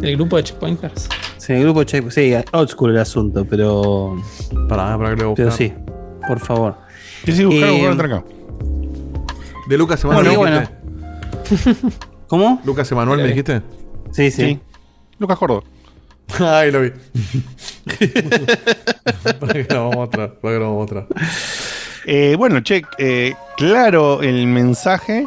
[0.00, 1.10] El grupo de Checkpointers.
[1.36, 2.14] Sí, el grupo de Checkpointers.
[2.14, 4.16] Sí, old school el asunto, pero.
[4.70, 5.70] Para, para que lo Pero sí,
[6.26, 6.76] por favor.
[7.26, 8.24] Sí, sí, buscar, Eh, buscar, acá.
[9.66, 10.36] De Lucas Emanuel.
[10.36, 10.68] Bueno,
[11.48, 11.88] bueno.
[12.28, 12.60] ¿Cómo?
[12.64, 13.62] Lucas Emanuel, ¿me dijiste?
[14.12, 14.58] Sí, sí.
[15.18, 15.62] Lucas Cordo.
[16.40, 16.90] Ay, lo vi.
[19.40, 20.34] para que lo vamos a mostrar.
[20.34, 21.06] Para que lo vamos a mostrar.
[22.06, 25.26] Eh, bueno, che, eh, claro el mensaje.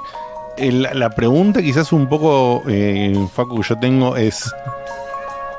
[0.58, 4.54] El- la pregunta quizás un poco, eh, Facu, que yo tengo es,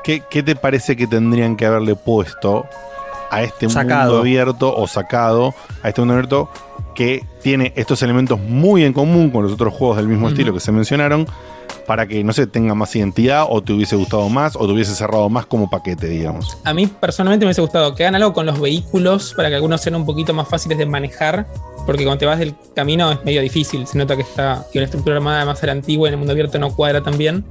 [0.03, 2.65] ¿qué, qué te parece que tendrían que haberle puesto
[3.29, 4.05] a este Sacado.
[4.05, 6.49] mundo abierto o sacado a este mundo abierto
[6.97, 10.59] que tiene estos elementos muy en común con los otros juegos del mismo estilo que
[10.59, 11.27] se mencionaron?
[11.85, 14.95] Para que, no sé, tenga más identidad o te hubiese gustado más o te hubiese
[14.95, 16.57] cerrado más como paquete, digamos.
[16.63, 19.79] A mí personalmente me hubiese gustado que hagan algo con los vehículos para que algunos
[19.79, 21.45] sean un poquito más fáciles de manejar,
[21.85, 24.85] porque cuando te vas del camino es medio difícil, se nota que está que una
[24.85, 27.45] estructura armada más a la antigua y en el mundo abierto no cuadra tan bien.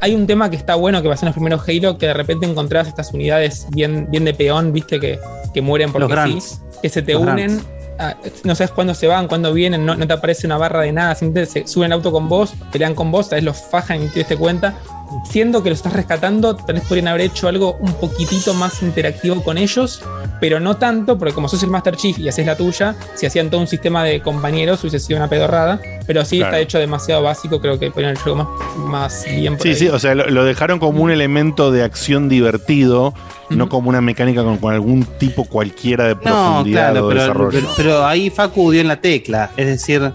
[0.00, 2.46] Hay un tema que está bueno que pasó en los primeros Halo, que de repente
[2.46, 5.18] encontrás estas unidades bien, bien de peón, viste, que,
[5.52, 7.75] que mueren porque Los sí, que se te Los unen.
[7.98, 11.14] Ah, no sabes cuándo se van, cuándo vienen, no, te aparece una barra de nada,
[11.14, 14.20] simplemente se suben al auto con vos, pelean con vos, vez los fajan y te
[14.20, 14.74] diste cuenta.
[15.24, 19.42] Siendo que lo estás rescatando, tal vez podrían haber hecho algo un poquitito más interactivo
[19.42, 20.02] con ellos,
[20.40, 23.48] pero no tanto, porque como sos el Master Chief y haces la tuya, si hacían
[23.50, 26.52] todo un sistema de compañeros hubiese sido una pedorrada, pero sí Claro.
[26.52, 29.68] está hecho demasiado básico, creo que podrían haber hecho algo más, más bien por Sí,
[29.70, 29.74] ahí.
[29.76, 33.14] sí, o sea, lo, lo dejaron como un elemento de acción divertido,
[33.48, 37.20] no como una mecánica con, con algún tipo cualquiera de No, profundidad claro, o pero,
[37.20, 37.50] desarrollo.
[37.60, 39.50] pero- pero ahí Facu dio en la tecla.
[39.56, 40.12] Es decir,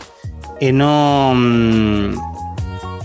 [0.60, 1.34] eh, no.
[1.36, 2.31] mm,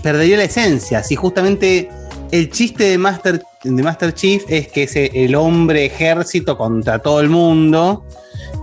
[0.07, 1.03] perdería la esencia.
[1.03, 1.89] Si justamente
[2.31, 7.19] el chiste de Master, de Master Chief es que es el hombre ejército contra todo
[7.19, 8.05] el mundo.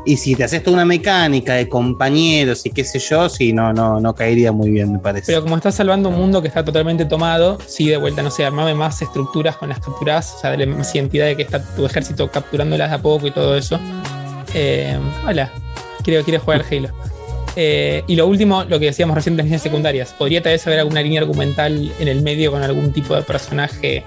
[0.06, 3.74] Y si te haces toda una mecánica de compañeros y qué sé yo, sí, no,
[3.74, 5.26] no, no caería muy bien, me parece.
[5.26, 8.46] Pero como estás salvando un mundo que está totalmente tomado, sí, de vuelta, no sé,
[8.46, 11.84] armame más estructuras con las capturas, o sea, dale más identidad de que está tu
[11.84, 13.78] ejército capturándolas de a poco y todo eso.
[14.54, 15.52] Eh, hola,
[16.02, 16.88] quiero, quiero jugar Halo.
[17.56, 20.14] Eh, y lo último, lo que decíamos recién de las líneas secundarias.
[20.16, 24.04] Podría tal vez haber alguna línea argumental en el medio con algún tipo de personaje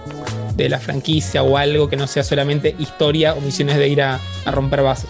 [0.56, 4.20] de la franquicia o algo que no sea solamente historia o misiones de ir a,
[4.46, 5.10] a romper bases.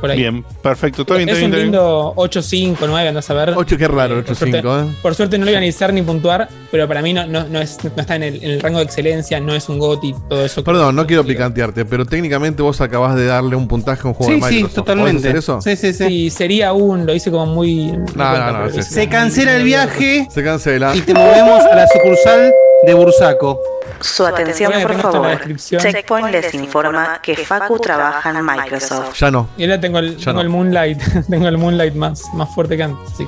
[0.00, 0.18] Por ahí.
[0.18, 1.56] Bien, perfecto, está bien, es está bien.
[1.58, 3.52] un lindo 8-5, 9, andás a ver.
[3.56, 4.94] 8, qué raro, por suerte- 8-5, ¿eh?
[5.02, 7.60] Por suerte no lo iba a analizar ni puntuar, pero para mí no, no, no,
[7.60, 10.44] es, no está en el, en el rango de excelencia, no es un GOTY, todo
[10.44, 10.62] eso.
[10.62, 14.32] Perdón, no quiero picantearte, pero técnicamente vos acabas de darle un puntaje a un juego
[14.32, 14.74] Sí, de sí, Microsoft.
[14.76, 15.12] totalmente.
[15.12, 15.60] ¿Podés hacer eso?
[15.62, 16.30] Sí, sí, sí.
[16.30, 17.86] sería un, lo hice como muy.
[18.14, 18.82] No, no, no.
[18.82, 20.94] Se cancela el viaje Se cancela.
[20.94, 22.52] y te movemos a la sucursal
[22.86, 23.60] de Bursaco.
[24.00, 25.56] Su atención, por favor.
[25.56, 29.18] Checkpoint les informa que Facu trabaja en Microsoft.
[29.18, 29.48] Ya no.
[29.56, 30.40] Y ahora tengo el, tengo no.
[30.40, 31.00] el Moonlight,
[31.30, 33.10] tengo el Moonlight más, más fuerte que antes.
[33.16, 33.26] sí.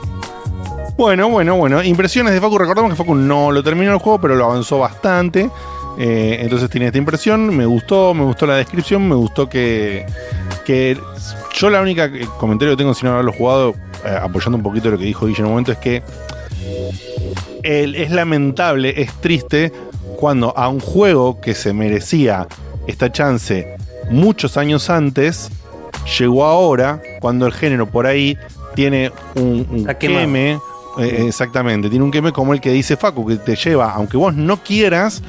[0.96, 1.82] Bueno, bueno, bueno.
[1.82, 2.58] Impresiones de Facu.
[2.58, 5.50] Recordamos que Facu no lo terminó el juego, pero lo avanzó bastante.
[5.98, 7.56] Eh, entonces tiene esta impresión.
[7.56, 9.08] Me gustó, me gustó la descripción.
[9.08, 10.04] Me gustó que.
[10.66, 10.98] que
[11.54, 13.74] yo la única que- comentario que tengo sin haberlo jugado,
[14.04, 16.02] eh, apoyando un poquito lo que dijo Guille en un momento, es que
[17.62, 19.72] el- es lamentable, es triste
[20.20, 22.46] cuando a un juego que se merecía
[22.86, 23.76] esta chance
[24.10, 25.50] muchos años antes,
[26.18, 28.36] llegó ahora, cuando el género por ahí
[28.74, 30.58] tiene un, queme,
[30.98, 34.34] eh, exactamente, tiene un queme como el que dice Facu, que te lleva, aunque vos
[34.34, 35.22] no quieras,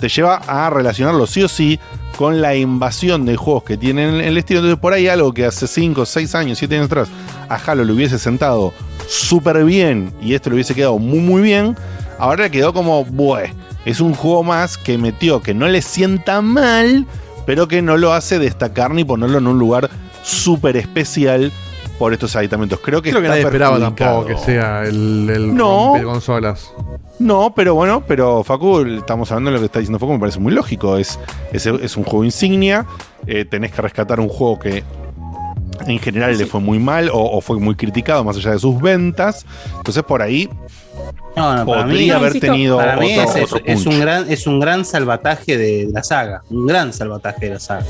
[0.00, 1.78] te lleva a relacionarlo sí o sí
[2.16, 4.60] con la invasión de juegos que tienen el estilo.
[4.60, 7.08] Entonces, por ahí algo que hace 5, 6 años, 7 años atrás,
[7.48, 8.72] a Halo le hubiese sentado
[9.06, 11.76] súper bien y esto le hubiese quedado muy, muy bien,
[12.18, 13.52] ahora le quedó como, bueh,
[13.84, 17.06] es un juego más que metió, que no le sienta mal,
[17.46, 19.90] pero que no lo hace destacar ni ponerlo en un lugar
[20.22, 21.50] súper especial
[21.98, 22.80] por estos aditamentos.
[22.82, 25.94] Creo que Creo que nadie esperaba tampoco que sea el, el No.
[26.02, 26.72] consolas.
[27.18, 30.38] No, pero bueno, pero Facu, estamos hablando de lo que está diciendo Facu, me parece
[30.40, 30.96] muy lógico.
[30.96, 31.18] Es,
[31.52, 32.86] es, es un juego insignia,
[33.26, 34.82] eh, tenés que rescatar un juego que
[35.86, 38.80] en general le fue muy mal o, o fue muy criticado más allá de sus
[38.80, 39.44] ventas.
[39.76, 40.48] Entonces por ahí
[41.36, 44.46] No, no, para mí, haber insisto, tenido para mí otro, es, otro un gran, es
[44.46, 46.42] un gran salvataje de la saga.
[46.50, 47.86] Un gran salvataje de la saga.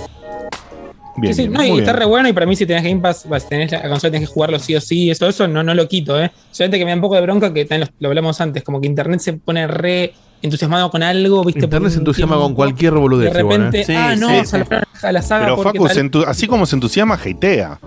[1.17, 1.97] Bien, Sí, sí, bien, no, y está bien.
[1.97, 4.33] re bueno y para mí si tenés Game Pass, vas, tenés la consola, tenés que
[4.35, 6.31] jugarlo sí o sí, eso, eso no, no lo quito, ¿eh?
[6.51, 8.81] Solamente que me da un poco de bronca que también lo, lo hablamos antes, como
[8.81, 11.65] que Internet se pone re entusiasmado con algo, ¿viste?
[11.65, 13.85] Internet se entusiasma con cualquier boludez, De igual, repente, ¿eh?
[13.85, 14.57] Sí, ah, no, sí,
[15.03, 16.25] a la saga Pero Facu, tal.
[16.27, 17.79] así como se entusiasma, hatea.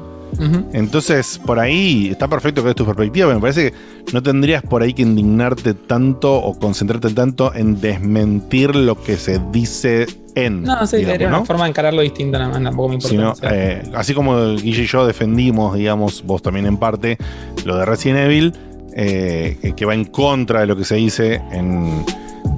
[0.74, 3.78] Entonces, por ahí está perfecto que es tu perspectiva, pero me parece que
[4.14, 9.40] no tendrías por ahí que indignarte tanto o concentrarte tanto en desmentir lo que se
[9.52, 10.06] dice
[10.36, 10.64] en.
[10.64, 11.38] No, sí, digamos, sería ¿no?
[11.38, 13.10] una forma de encararlo distinta, nada más, tampoco me importa.
[13.10, 17.18] Sino, eh, así como Guille y yo defendimos, digamos, vos también en parte,
[17.66, 18.54] lo de Resident Evil,
[18.96, 22.06] eh, que va en contra de lo que se dice en,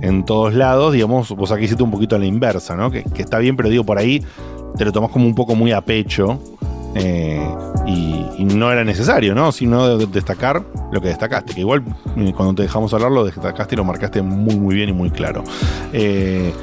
[0.02, 2.92] en todos lados, digamos, vos aquí hiciste un poquito a la inversa, ¿no?
[2.92, 4.22] Que, que está bien, pero digo, por ahí
[4.78, 6.40] te lo tomás como un poco muy a pecho.
[6.96, 7.46] Eh,
[7.86, 9.52] y, no era necesario, ¿no?
[9.52, 11.54] Sino de- destacar lo que destacaste.
[11.54, 11.84] Que igual
[12.16, 15.10] eh, cuando te dejamos hablar lo destacaste y lo marcaste muy muy bien y muy
[15.12, 15.44] claro.
[15.94, 16.54] Eh,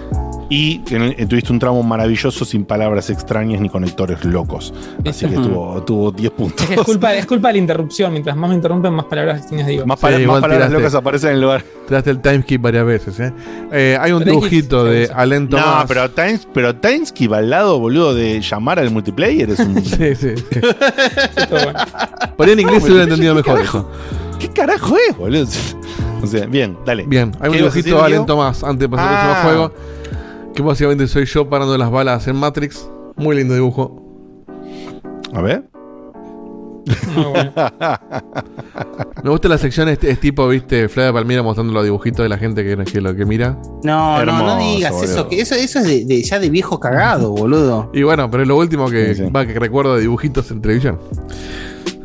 [0.53, 4.75] y eh, tuviste un tramo maravilloso sin palabras extrañas ni conectores locos.
[5.09, 6.61] Así que tuvo, tuvo 10 puntos.
[6.63, 8.13] Es que es culpa, es culpa de la interrupción.
[8.13, 9.87] Mientras más me interrumpen, más palabras extrañas digo.
[9.87, 10.75] Más, pala- Sí, más palabras tiraste.
[10.79, 11.65] locas aparecen en el lugar.
[11.89, 13.33] Tiraste el timeskip varias veces, ¿eh?
[13.73, 15.85] Eh, hay un dibujito de Allen No, Thomas.
[15.89, 19.83] pero Times, pero Timeskip al lado, boludo, de llamar al multiplayer es un.
[19.85, 20.35] Sí, sí.
[20.37, 20.45] sí.
[21.37, 21.79] Esto, bueno.
[22.37, 23.91] Por ahí en inglés No, se hubiera entendido ¿qué mejor eso.
[24.39, 25.47] ¿Qué carajo es, boludo?
[26.23, 27.05] O sea, bien, dale.
[27.05, 28.27] Bien, hay un ¿Qué ibas a dibujito de Allen?
[28.27, 29.23] Thomas antes de pasar al Ah.
[29.43, 30.02] próximo juego.
[30.55, 32.89] Que básicamente soy yo parando las balas en Matrix.
[33.17, 33.99] Muy lindo dibujo.
[35.33, 35.65] A ver.
[37.15, 37.53] Bueno.
[39.23, 42.37] Me gusta la sección, es, es tipo, viste, Flavia Palmira mostrando los dibujitos de la
[42.39, 43.57] gente que, que lo que mira.
[43.85, 45.11] No, no, no digas boludo.
[45.13, 47.91] eso, que eso, eso es de, de- ya de viejo cagado, boludo.
[47.95, 49.31] Y bueno, pero es lo último que, Sí, sí.
[49.31, 50.99] va, que recuerdo de dibujitos en televisión.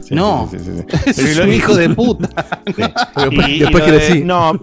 [0.07, 0.47] Sí, No.
[0.49, 1.21] sí, sí, sí, sí.
[1.31, 2.29] Es un hijo de puta.
[2.65, 4.23] Después, y- y después lo de- crecí.
[4.23, 4.57] No,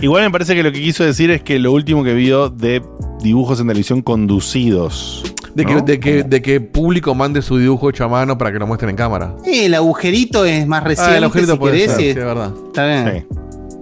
[0.00, 2.82] igual me parece que lo que quiso decir es que lo último que vio de
[3.22, 5.22] dibujos en televisión conducidos.
[5.54, 5.80] De que, ¿no?
[5.80, 8.90] de, que, de que público mande su dibujo hecho a mano para que lo muestren
[8.90, 9.34] en cámara.
[9.44, 11.14] Sí, el agujerito es más reciente.
[11.14, 12.52] Ah, el agujerito si puede querés, ser, sí, es verdad.
[12.68, 13.26] Está bien.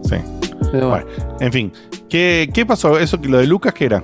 [0.05, 0.09] Sí.
[0.09, 0.17] Sí.
[0.73, 1.05] Pero bueno.
[1.07, 1.73] Bueno, en fin.
[2.09, 2.99] ¿Qué, qué pasó?
[2.99, 4.03] ¿Eso que lo de Lucas qué era?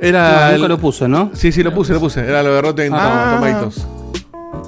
[0.00, 0.32] Era.
[0.32, 1.30] No, el- nunca lo puso, ¿no?
[1.34, 2.20] Sí, sí, lo puse, lo puse.
[2.20, 3.34] Era lo de Rotten Ah.
[3.38, 3.86] Tomatoes.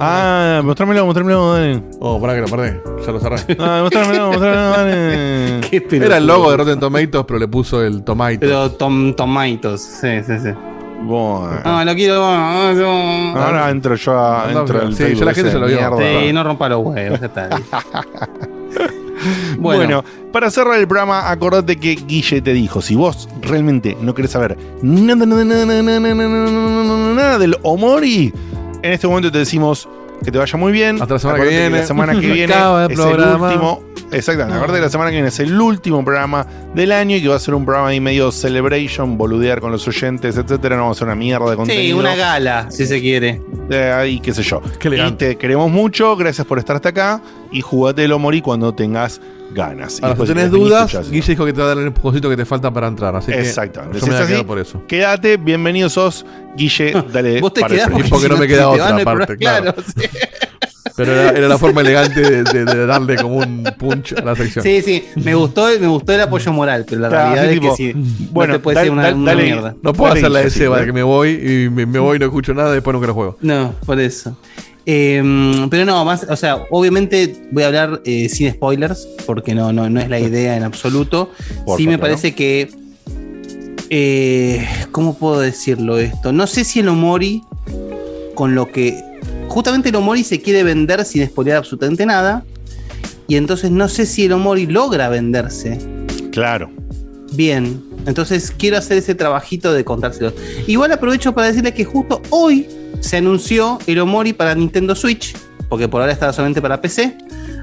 [0.01, 1.83] Ah, mostrámelo, mostrámelo, dale.
[2.01, 2.79] Oh, pará que lo perdí.
[3.07, 3.37] Ya lo cerré.
[3.59, 5.61] Ah, mostrámelo, mostrámelo, dale.
[5.71, 6.07] Qué pelotudo.
[6.07, 8.39] Era el logo de Rotten Tomatoes, pero le puso el Tomato.
[8.41, 9.81] Pero tom, tomaitos.
[9.81, 10.51] Sí, sí, sí.
[11.03, 11.61] Bueno.
[11.65, 12.15] No, lo quiero.
[12.15, 13.41] no, no.
[13.41, 14.47] Ahora entro yo a.
[14.53, 15.99] No, Entro al sí, ya la gente ese se lo vio.
[15.99, 17.49] Sí, no rompa los huevos, ya está.
[19.59, 20.03] Bueno.
[20.33, 24.57] para cerrar el programa, acordate que Guille te dijo: si vos realmente no querés saber
[24.83, 28.33] nada, nada, nada, nada, nada, nada, nada, nada del Omori,
[28.83, 29.89] en este momento te decimos
[30.25, 31.01] que te vaya muy bien.
[31.02, 31.70] Hasta la semana que viene.
[31.81, 33.49] La semana que viene Acaba el es el programa.
[33.49, 33.83] último.
[34.12, 34.57] Exactamente.
[34.57, 37.36] Acordate que la semana que viene es el último programa del año y que va
[37.36, 40.77] a ser un programa ahí medio celebration, boludear con los oyentes, etcétera.
[40.77, 41.85] No vamos a hacer una mierda de contenido.
[41.85, 43.41] Sí, una gala, si se quiere.
[43.70, 44.61] Eh, ahí, qué sé yo.
[44.78, 48.75] Qué y te queremos mucho, gracias por estar hasta acá y jugate el Omori cuando
[48.75, 49.20] tengas
[49.53, 49.99] ganas.
[50.01, 51.11] Y Ahora, si tenés dudas, escuchás.
[51.11, 53.15] Guille dijo que te va a dar el empujoncito que te falta para entrar.
[53.17, 54.83] Así que yo me es voy a quedar así, por eso.
[54.87, 56.25] Quédate, bienvenido sos,
[56.57, 57.41] Guille, dale.
[57.41, 59.75] Vos te para quedás porque no me queda otra parte, programa- claro.
[59.97, 60.09] sí.
[60.95, 64.37] Pero era, era la forma elegante de, de- de darle como un punch a la
[64.37, 64.63] sección.
[64.63, 67.71] Sí, sí, me gustó, me gustó el apoyo moral, pero la Claro, realidad es tipo,
[67.77, 69.75] que sí, bueno, no te puede dale- decir una, dale- una dale- mierda.
[69.83, 71.99] No puedo Dale, hacer la de Seba, sí, de que me voy y me, me
[71.99, 73.39] voy y no escucho nada y después nunca lo juego.
[73.41, 74.37] No, por eso.
[74.85, 79.73] Eh, pero no, más, o sea, obviamente voy a hablar eh, sin spoilers, porque no,
[79.73, 81.31] no, no es la idea en absoluto.
[81.67, 82.70] Por sí me parece que.
[83.91, 86.33] eh, ¿Cómo puedo decirlo esto?
[86.33, 87.43] No sé si el Omori,
[88.35, 89.01] con lo que.
[89.49, 92.44] Justamente el Omori se quiere vender sin spoilear absolutamente nada.
[93.28, 95.78] Y entonces no sé si el Omori logra venderse
[96.33, 96.70] Claro.
[97.33, 97.83] bien.
[98.07, 100.33] Entonces quiero hacer ese trabajito de contárselo.
[100.67, 102.67] Igual aprovecho para decirles que justo hoy
[103.03, 105.37] se anunció el Omori para Nintendo Switch,
[105.69, 107.19] porque por ahora está solamente para PC.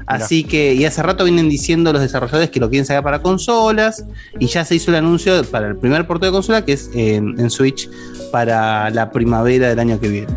[0.06, 4.04] Así que, y hace rato vienen diciendo los desarrolladores que lo quieren sacar para consolas,
[4.38, 7.38] y ya se hizo el anuncio para el primer porto de consola, que es en,
[7.38, 7.88] en Switch,
[8.32, 10.34] para la primavera del año que viene.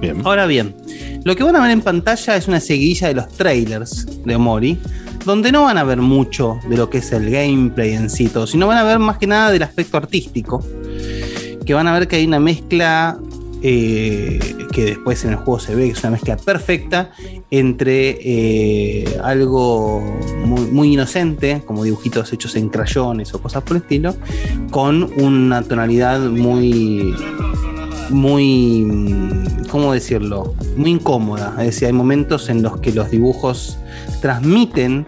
[0.00, 0.20] Bien.
[0.24, 0.74] Ahora bien,
[1.24, 4.78] lo que van a ver en pantalla es una seguidilla de los trailers de Omori,
[5.24, 8.46] donde no van a ver mucho de lo que es el gameplay en sí, todo,
[8.46, 10.64] sino van a ver más que nada del aspecto artístico,
[11.64, 13.18] que van a ver que hay una mezcla
[13.62, 14.38] eh,
[14.72, 17.12] que después en el juego se ve que es una mezcla perfecta
[17.50, 20.00] entre eh, algo
[20.44, 24.14] muy, inocente, como dibujitos hechos en crayones o cosas por el estilo,
[24.70, 27.14] con una tonalidad muy
[28.10, 28.86] muy,
[29.70, 30.54] ¿cómo decirlo?
[30.76, 31.54] Muy incómoda.
[31.60, 33.78] Es decir, hay momentos en los que los dibujos
[34.20, 35.06] transmiten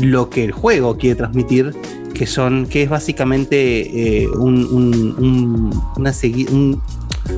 [0.00, 1.74] lo que el juego quiere transmitir,
[2.14, 5.70] que son, que es básicamente eh, un,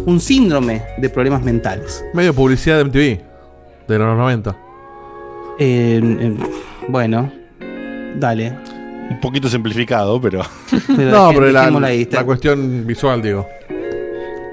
[0.07, 2.05] un- síndrome de problemas mentales.
[2.15, 3.20] Medio publicidad de MTV,
[3.89, 4.57] de los 90.
[5.58, 6.36] Eh, eh,
[6.89, 7.31] bueno,
[8.17, 8.52] dale.
[9.10, 10.42] Un poquito simplificado, pero.
[10.97, 13.47] Pero no, pero la, la cuestión visual, digo.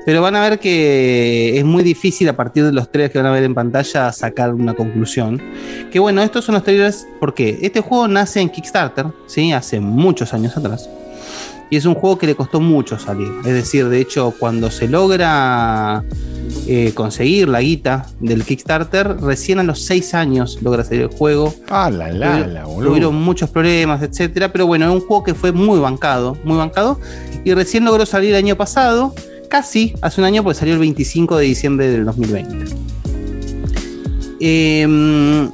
[0.06, 3.26] Pero van a ver que es muy difícil a partir de los trailers que van
[3.26, 5.42] a ver en pantalla sacar una conclusión.
[5.92, 9.52] Que bueno, estos son los trailers porque este juego nace en Kickstarter, ¿sí?
[9.52, 10.88] Hace muchos años atrás.
[11.70, 13.32] Y es un juego que le costó mucho salir.
[13.40, 16.04] Es decir, de hecho, cuando se logra
[16.68, 21.54] eh, conseguir la guita del Kickstarter, recién a los 6 años logra salir el juego.
[21.70, 22.90] Ah, la la, la, boludo.
[22.90, 24.52] Tuvieron muchos problemas, etcétera.
[24.52, 27.00] Pero bueno, es un juego que fue muy bancado, muy bancado.
[27.44, 29.14] Y recién logró salir el año pasado,
[29.50, 32.76] casi hace un año, porque salió el 25 de diciembre del 2020.
[34.40, 35.50] Eh,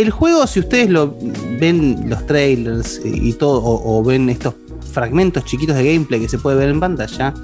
[0.00, 1.14] el juego, si ustedes lo
[1.60, 4.54] ven los trailers y todo, o, o ven estos
[4.92, 7.34] fragmentos chiquitos de gameplay que se puede ver en pantalla,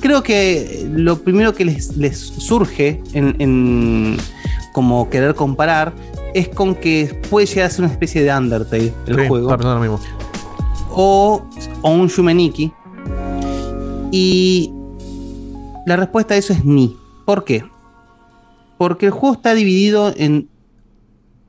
[0.00, 4.16] creo que lo primero que les, les surge en, en
[4.72, 5.92] como querer comparar
[6.34, 9.80] es con que puede llegar a ser una especie de Undertale el Sí, juego lo
[9.80, 10.00] mismo.
[10.90, 11.42] o,
[11.82, 12.72] o un Shumeniki.
[14.12, 14.70] Y
[15.86, 16.96] la respuesta a eso es ni.
[17.24, 17.64] ¿Por qué?
[18.78, 20.48] Porque el juego está dividido en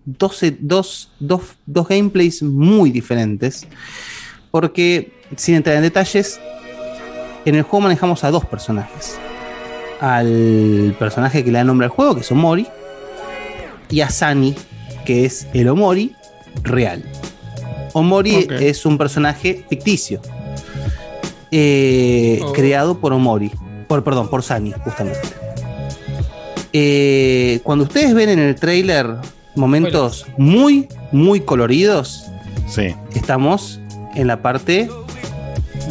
[0.07, 3.67] 12, dos, dos, dos gameplays muy diferentes.
[4.51, 6.39] Porque, sin entrar en detalles,
[7.45, 9.17] en el juego manejamos a dos personajes.
[9.99, 12.65] Al personaje que le da nombre al juego, que es Omori,
[13.89, 14.55] y a Sani,
[15.05, 16.13] que es el Omori
[16.63, 17.03] real.
[17.93, 20.21] Omori es un personaje ficticio.
[21.51, 22.53] eh, Oh.
[22.53, 23.51] Creado por Omori.
[23.87, 25.19] Por, perdón, por Sani, justamente.
[26.73, 29.15] Eh, cuando ustedes ven en el trailer
[29.57, 32.23] momentos muy, muy coloridos,
[32.67, 32.95] sí.
[33.13, 33.79] estamos
[34.15, 34.89] en la parte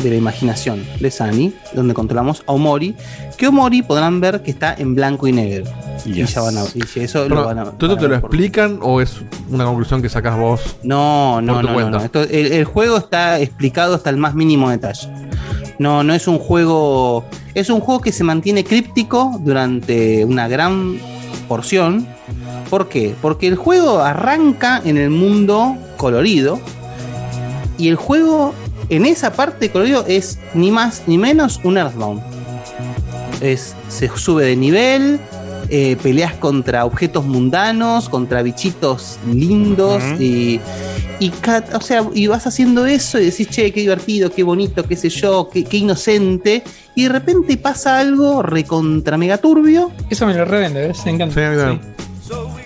[0.02, 2.94] de la imaginación de Sani, donde controlamos a Omori,
[3.36, 5.70] que Omori podrán ver que está en blanco y negro.
[6.04, 7.64] Y ya van a, y si eso Pero, lo van a.
[7.72, 9.16] ¿Todo van esto a te lo por- explican o es
[9.50, 10.76] una conclusión que sacas vos?
[10.84, 11.98] No, no, por tu no, no, cuenta?
[11.98, 12.04] no.
[12.04, 15.08] Esto- el, el juego está explicado hasta el más mínimo detalle.
[15.78, 17.24] No, no es un juego.
[17.54, 20.98] Es un juego que se mantiene críptico durante una gran
[21.48, 22.06] porción.
[22.70, 23.14] ¿Por qué?
[23.22, 26.58] Porque el juego arranca en el mundo colorido.
[27.78, 28.54] Y el juego,
[28.88, 32.22] en esa parte colorido, es ni más ni menos un Earthbound.
[33.40, 35.20] Es, se sube de nivel,
[35.68, 40.60] eh, peleas contra objetos mundanos, contra bichitos lindos y,
[41.18, 41.32] y,
[41.74, 45.08] o sea, y vas haciendo eso y decís, che, qué divertido, qué bonito, qué sé
[45.08, 46.62] yo, qué, qué inocente,
[46.94, 49.90] y de repente pasa algo recontra mega turbio.
[50.08, 51.04] Eso me lo revende, ¿ves?
[51.04, 51.72] Me encanta.
[51.72, 51.80] Sí.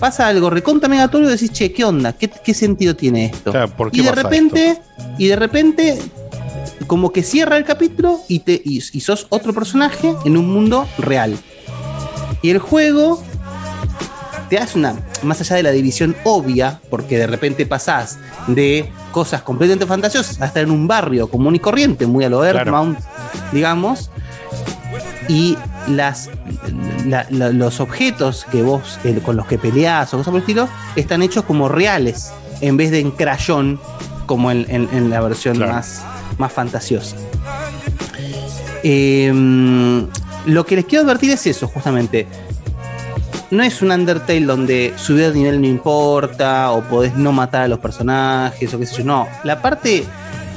[0.00, 2.14] Pasa algo recontra mega turbio y decís, che, ¿qué onda?
[2.14, 3.52] ¿Qué, qué sentido tiene esto?
[3.76, 4.80] ¿por qué y de repente,
[5.18, 5.98] y de repente,
[6.86, 10.88] como que cierra el capítulo y, te, y, y sos otro personaje en un mundo
[10.96, 11.36] real.
[12.40, 13.22] Y el juego
[14.48, 19.42] te hace una, más allá de la división obvia, porque de repente pasás de cosas
[19.42, 22.98] completamente fantasiosas a estar en un barrio común y corriente, muy a lo Earthbound,
[23.52, 24.10] digamos,
[25.28, 25.56] y
[25.86, 26.30] las
[27.06, 30.40] la- la- los objetos que vos eh, con los que peleás o cosas por el
[30.42, 33.80] estilo están hechos como reales en vez de en crayón
[34.26, 36.02] como en, en- en la versión más,
[36.38, 37.16] más fantasiosa.
[38.82, 40.06] Em,
[40.46, 42.26] lo que les quiero advertir es eso, justamente.
[43.50, 47.68] No es un Undertale donde subir de nivel no importa, o podés no matar a
[47.68, 49.04] los personajes, o qué sé yo.
[49.04, 50.04] No, la parte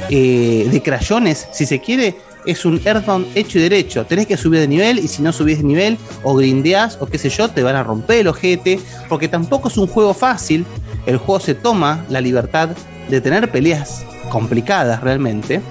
[0.10, 2.16] eh, de crayones, si se quiere,
[2.46, 4.06] es un Earthbound hecho y derecho.
[4.06, 7.18] Tenés que subir de nivel, y si no subís de nivel, o grindeás, o qué
[7.18, 10.66] sé yo, te van a romper el ojete, porque tampoco es un juego fácil.
[11.06, 12.70] El juego se toma la libertad
[13.10, 15.62] de tener peleas complicadas realmente.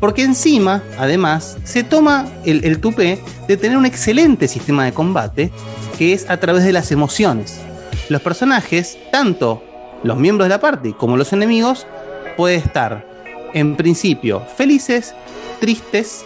[0.00, 5.50] Porque encima, además, se toma el, el tupé de tener un excelente sistema de combate
[5.96, 7.60] que es a través de las emociones.
[8.08, 9.62] Los personajes, tanto
[10.02, 11.86] los miembros de la party como los enemigos,
[12.36, 13.06] pueden estar
[13.54, 15.14] en principio felices,
[15.60, 16.24] tristes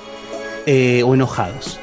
[0.67, 1.79] eh, o enojados.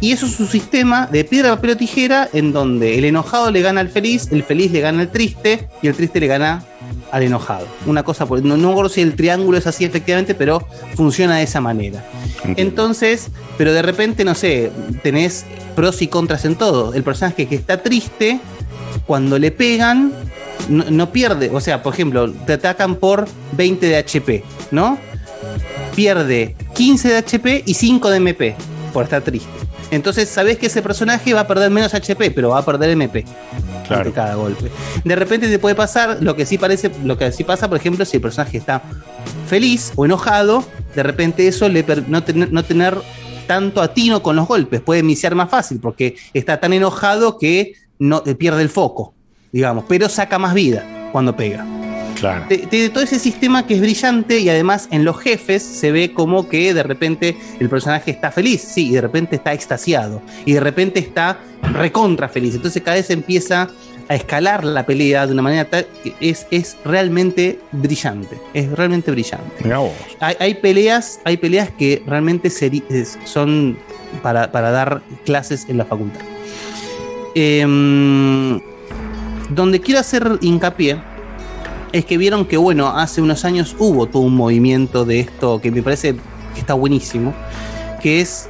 [0.00, 3.60] Y eso es un sistema de piedra, papel o tijera en donde el enojado le
[3.60, 6.64] gana al feliz, el feliz le gana al triste y el triste le gana
[7.12, 7.66] al enojado.
[7.86, 11.60] Una cosa, por, no, no si el triángulo es así efectivamente, pero funciona de esa
[11.60, 12.02] manera.
[12.56, 13.28] Entonces,
[13.58, 15.44] pero de repente, no sé, tenés
[15.76, 16.94] pros y contras en todo.
[16.94, 18.40] El personaje que está triste,
[19.06, 20.12] cuando le pegan,
[20.70, 21.50] no, no pierde.
[21.52, 24.98] O sea, por ejemplo, te atacan por 20 de HP, ¿no?
[25.94, 28.56] Pierde 15 de HP y 5 de MP
[28.94, 29.50] por estar triste.
[29.90, 33.26] Entonces sabés que ese personaje va a perder menos HP, pero va a perder MP
[33.90, 34.70] ante cada golpe.
[35.04, 38.06] De repente te puede pasar lo que sí parece, lo que sí pasa, por ejemplo,
[38.06, 38.80] si el personaje está
[39.46, 42.96] feliz o enojado, de repente eso le per- no, tener, no tener
[43.46, 48.22] tanto atino con los golpes, puede iniciar más fácil porque está tan enojado que no
[48.24, 49.12] eh, pierde el foco,
[49.52, 51.66] digamos, pero saca más vida cuando pega.
[52.20, 52.44] Claro.
[52.48, 56.12] De, de todo ese sistema que es brillante y además en los jefes se ve
[56.12, 60.52] como que de repente el personaje está feliz, sí, y de repente está extasiado, y
[60.52, 61.38] de repente está
[61.74, 62.54] recontra feliz.
[62.54, 63.68] Entonces cada vez empieza
[64.08, 68.38] a escalar la pelea de una manera tal que es, es realmente brillante.
[68.54, 69.46] Es realmente brillante.
[70.18, 73.78] Hay, hay peleas, hay peleas que realmente seri- es- son
[74.22, 76.20] para, para dar clases en la facultad.
[77.36, 78.60] Em,
[79.50, 81.00] donde quiero hacer hincapié
[81.92, 85.70] es que vieron que, bueno, hace unos años hubo todo un movimiento de esto que
[85.70, 86.14] me parece
[86.54, 87.34] que está buenísimo,
[88.02, 88.48] que es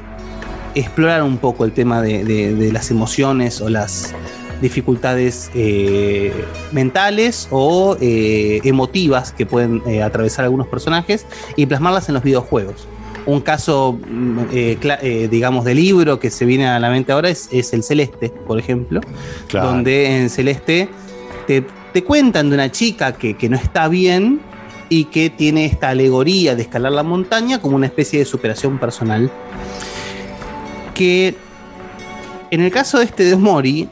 [0.74, 4.14] explorar un poco el tema de, de- de las emociones o las
[4.60, 6.32] dificultades eh,
[6.70, 12.86] mentales o eh, emotivas que pueden eh, atravesar algunos personajes y plasmarlas en los videojuegos.
[13.26, 14.38] Un caso, mm,
[15.30, 18.58] digamos, de libro que se viene a la mente ahora es, es el Celeste, por
[18.58, 19.00] ejemplo,
[19.48, 19.68] Claro.
[19.68, 20.88] donde en Celeste
[21.46, 24.40] te, te cuentan de una chica que, que no está bien
[24.88, 29.30] y que tiene esta alegoría de escalar la montaña como una especie de superación personal.
[30.94, 31.34] Que
[32.50, 33.88] en el caso de este de Mori,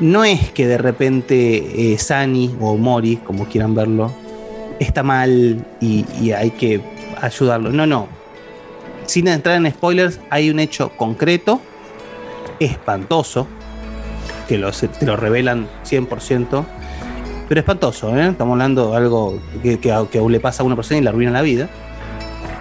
[0.00, 4.12] no es que de repente eh, Sani o Mori, como quieran verlo,
[4.78, 6.80] está mal y, y hay que
[7.20, 7.70] ayudarlo.
[7.70, 8.08] No, no.
[9.06, 11.60] Sin entrar en spoilers, hay un hecho concreto,
[12.60, 13.46] espantoso,
[14.48, 14.56] que
[14.98, 16.64] te lo revelan 100%,
[17.48, 18.28] pero espantoso, ¿eh?
[18.28, 21.30] Estamos hablando de algo que, que, que le pasa a una persona y le arruina
[21.30, 21.68] la vida.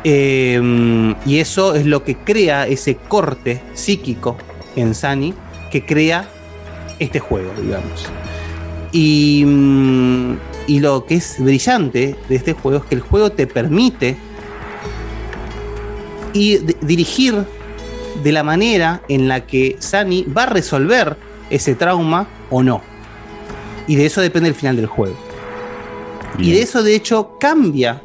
[0.04, 4.38] Eh, y eso es lo que crea ese corte psíquico
[4.76, 5.34] en Sani
[5.72, 6.28] que crea
[7.00, 8.06] este juego, digamos.
[8.92, 10.34] Y, mm,
[10.68, 14.16] y lo que es brillante de este juego es que el juego te permite
[16.34, 17.44] y di- dirigir
[18.24, 21.18] de la manera en la que Sani va a resolver
[21.50, 22.82] ese trauma o no.
[23.88, 25.16] Y de eso depende el final del juego.
[26.38, 28.02] Y de eso, de hecho, cambia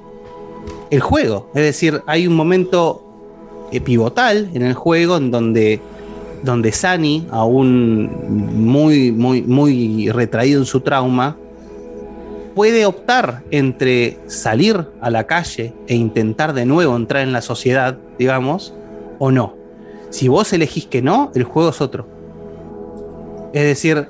[0.91, 1.51] el juego.
[1.55, 3.03] Es decir, hay un momento
[3.73, 5.81] eh, pivotal en el juego en donde,
[6.43, 8.11] donde Sani, aún
[8.55, 11.37] muy, muy, muy retraído en su trauma,
[12.55, 17.99] puede optar entre salir a la calle e intentar de nuevo entrar en la sociedad,
[18.19, 18.75] digamos,
[19.19, 19.57] o no.
[20.11, 22.07] Si vos elegís que no, el juego es otro.
[23.53, 24.09] Es decir,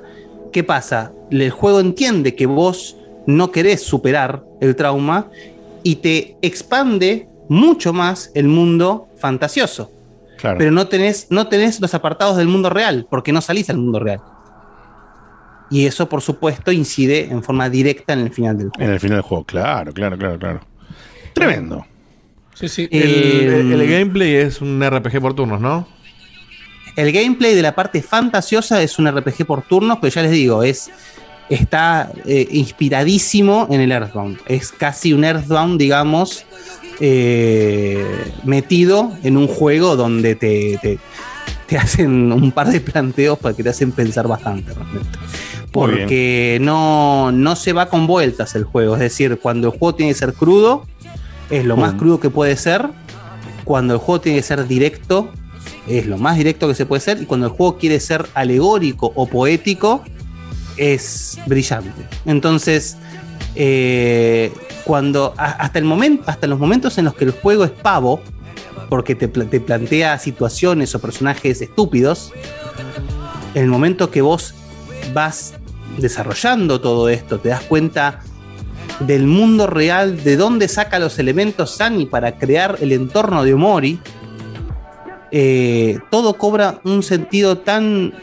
[0.51, 1.11] ¿qué pasa?
[1.31, 5.27] El juego entiende que vos no querés superar el trauma
[5.83, 9.91] y te expande mucho más el mundo fantasioso.
[10.37, 10.57] Claro.
[10.57, 13.99] Pero no tenés, no tenés los apartados del mundo real, porque no salís al mundo
[13.99, 14.19] real.
[15.69, 18.83] Y eso, por supuesto, incide en forma directa en el final del juego.
[18.85, 20.59] En el final del juego, claro, claro, claro, claro.
[21.33, 21.85] Tremendo.
[22.53, 22.87] Sí, sí.
[22.91, 25.87] El, Eh, el- el gameplay es un RPG por turnos, ¿no?
[26.95, 30.63] El gameplay de la parte fantasiosa es un RPG por turnos, pero ya les digo,
[30.63, 30.89] es
[31.49, 34.39] está eh, inspiradísimo en el Earthbound.
[34.47, 36.45] Es casi un Earthbound, digamos,
[36.99, 38.05] eh,
[38.43, 40.99] metido en un juego donde te, te-
[41.67, 45.19] te hacen un par de planteos para que te hacen pensar bastante realmente.
[45.71, 48.93] Porque no, no se va con vueltas el juego.
[48.93, 50.85] Es decir, cuando el juego tiene que ser crudo,
[51.49, 51.99] es lo más Pum.
[51.99, 52.87] crudo que puede ser.
[53.63, 55.31] Cuando el juego tiene que ser directo,
[55.87, 57.21] es lo más directo que se puede ser.
[57.21, 60.03] Y cuando el juego quiere ser alegórico o poético,
[60.77, 62.07] es brillante.
[62.25, 62.97] Entonces,
[63.55, 64.51] eh,
[64.85, 68.21] cuando hasta el momento, hasta los momentos en los que el juego es pavo,
[68.89, 72.31] porque te, te plantea situaciones o personajes estúpidos,
[73.53, 74.55] en el momento que vos
[75.13, 75.53] vas
[75.97, 78.21] desarrollando todo esto, te das cuenta
[78.99, 83.99] del mundo real, de dónde saca los elementos Sani para crear el entorno de Omori,
[85.35, 88.13] eh, todo cobra un sentido tan,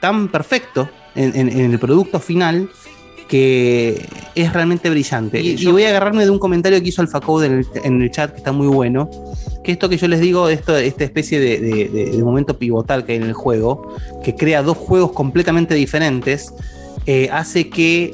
[0.00, 2.68] tan perfecto en, en- en el producto final
[3.28, 4.04] que
[4.34, 5.40] es realmente brillante.
[5.40, 8.10] Y, y voy a agarrarme de un comentario que hizo AlphaCode en el, en el
[8.10, 9.08] chat que está muy bueno.
[9.62, 13.04] Que esto que yo les digo, esto, esta especie de, de- de- de momento pivotal
[13.06, 16.52] que hay en el juego, que crea dos juegos completamente diferentes,
[17.06, 18.12] eh, hace que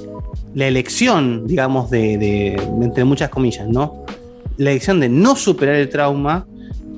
[0.55, 4.05] la elección, digamos, de, de- entre muchas comillas, ¿no?
[4.59, 6.47] La elección de no superar el trauma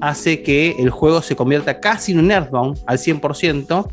[0.02, 3.86] hace que el juego se convierta casi en un Earthbound al 100%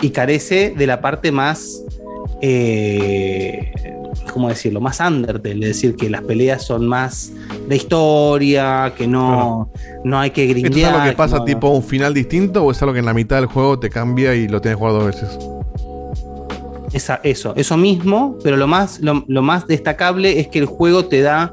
[0.00, 1.82] y carece de la parte más,
[2.40, 3.72] eh,
[4.32, 4.80] ¿cómo decirlo?
[4.80, 7.32] Más Undertale, es decir, que las peleas son más
[7.68, 9.68] de historia, que no,
[10.04, 10.94] no hay que ¿Esto es grindear.
[10.94, 13.36] algo que pasa no- tipo un final distinto o es algo que en la mitad
[13.36, 15.38] del juego te cambia y lo tienes jugar dos veces?
[16.92, 21.06] Esa- eso, eso mismo, pero lo más, lo, lo más destacable es que el juego
[21.06, 21.52] te da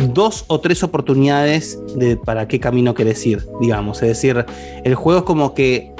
[0.00, 4.02] dos o tres oportunidades de para qué camino querés ir, digamos.
[4.02, 4.44] Es decir,
[4.84, 5.92] el juego es como que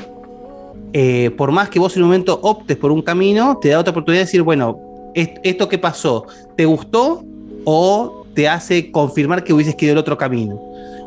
[0.92, 3.92] eh, por más que vos en un momento optes por un camino, te da otra
[3.92, 4.78] oportunidad de decir, bueno,
[5.14, 7.24] est- esto que pasó, ¿te gustó
[7.64, 10.60] o te hace confirmar que hubieses querido el otro camino?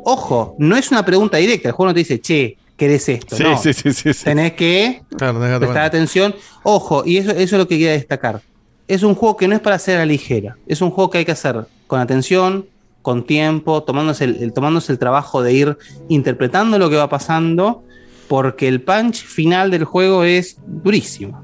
[0.05, 3.35] Ojo, no es una pregunta directa, el juego no te dice, che, ¿querés esto?
[3.35, 3.57] Sí, no.
[3.57, 4.23] sí, sí, sí, sí.
[4.23, 6.33] Tenés que Claro, prestar atención.
[6.63, 8.41] Ojo, y eso, eso es lo que quería destacar.
[8.87, 10.57] Es un juego que no es para hacer a la ligera.
[10.67, 12.65] Es un juego que hay que hacer con atención,
[13.03, 15.77] con tiempo, tomándose el, el- tomándose el trabajo de ir
[16.09, 17.83] interpretando lo que va pasando,
[18.27, 21.39] porque el punch final del juego es durísimo.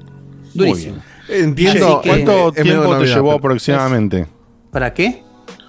[0.54, 0.96] Durísimo.
[1.28, 2.00] Entiendo.
[2.00, 4.26] Que- ¿Cuánto medio tiempo te llevó aproximadamente?
[4.72, 5.22] ¿Para qué?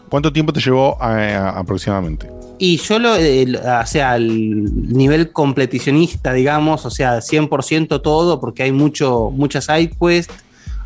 [0.09, 2.27] ¿Cuánto tiempo te llevó eh, aproximadamente?
[2.57, 4.63] Y yo lo, eh, o sea, el
[4.93, 10.33] nivel completicionista, digamos, o sea, 100% todo, porque hay mucho, muchas side quests,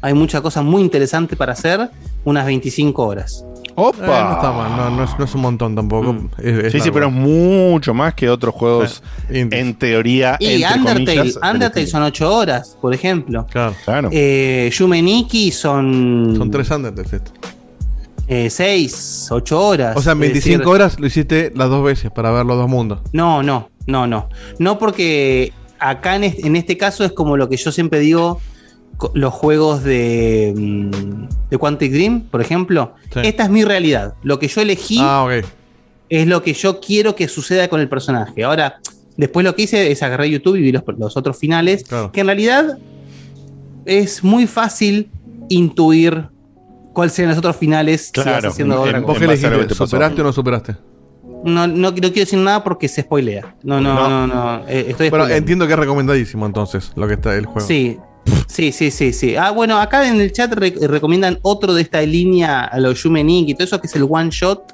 [0.01, 1.89] hay mucha cosa muy interesante para hacer,
[2.23, 3.43] unas 25 horas.
[3.75, 3.97] ¡Opa!
[4.05, 6.13] Eh, no está mal, no, no es, no es un montón tampoco.
[6.13, 6.29] Mm.
[6.39, 10.37] Es- es sí, sí, pero es mucho más que otros juegos en teoría.
[10.39, 13.45] Y entre Undertale, comillas, Undertale son 8 horas, por ejemplo.
[13.51, 13.75] Claro.
[13.83, 14.09] Claro.
[14.11, 16.35] Eh, Yumeniki son.
[16.37, 17.31] Son tres Undertales esto.
[18.27, 19.97] 6, 8 horas.
[19.97, 22.57] O sea, en Es 25 decir, horas lo hiciste las dos veces para ver los
[22.57, 22.99] dos mundos.
[23.13, 24.29] No, no, no, no.
[24.57, 28.41] No porque acá en este, en este caso es como lo que yo siempre digo,
[29.13, 32.93] los juegos de, mm, de Quantic Dream, por ejemplo.
[33.13, 33.19] Sí.
[33.23, 34.13] Esta es mi realidad.
[34.23, 35.27] Lo que yo elegí Ah,
[36.09, 38.43] es lo que yo quiero que suceda con el personaje.
[38.43, 38.79] Ahora,
[39.17, 42.27] después lo que hice es agarré YouTube y vi los, los otros finales, que en
[42.27, 42.77] realidad
[43.85, 45.09] es muy fácil
[45.49, 46.27] intuir
[46.93, 49.19] cuáles serían los otros finales si vas haciendo otra ¿Vos cosa.
[49.19, 49.75] qué elegiste?
[49.75, 50.75] ¿Superaste o no superaste?
[51.43, 53.55] No, no, no quiero decir nada porque se spoilea.
[53.63, 54.57] No, no, no, no.
[54.67, 55.35] eh, estoy Pero spoileando.
[55.35, 57.67] entiendo que es recomendadísimo entonces lo que está el juego.
[57.67, 57.97] Sí,
[58.47, 59.35] sí, sí, sí, sí.
[59.35, 63.49] Ah, bueno, acá en el chat re- recomiendan otro de esta línea a los Yumenik
[63.49, 64.73] y todo eso, que es el One Shot.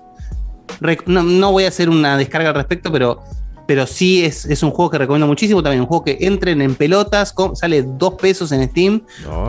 [1.05, 3.21] No, no voy a hacer una descarga al respecto, pero,
[3.67, 5.61] pero sí es, es un juego que recomiendo muchísimo.
[5.61, 9.01] También un juego que entren en pelotas, com- sale dos pesos en Steam.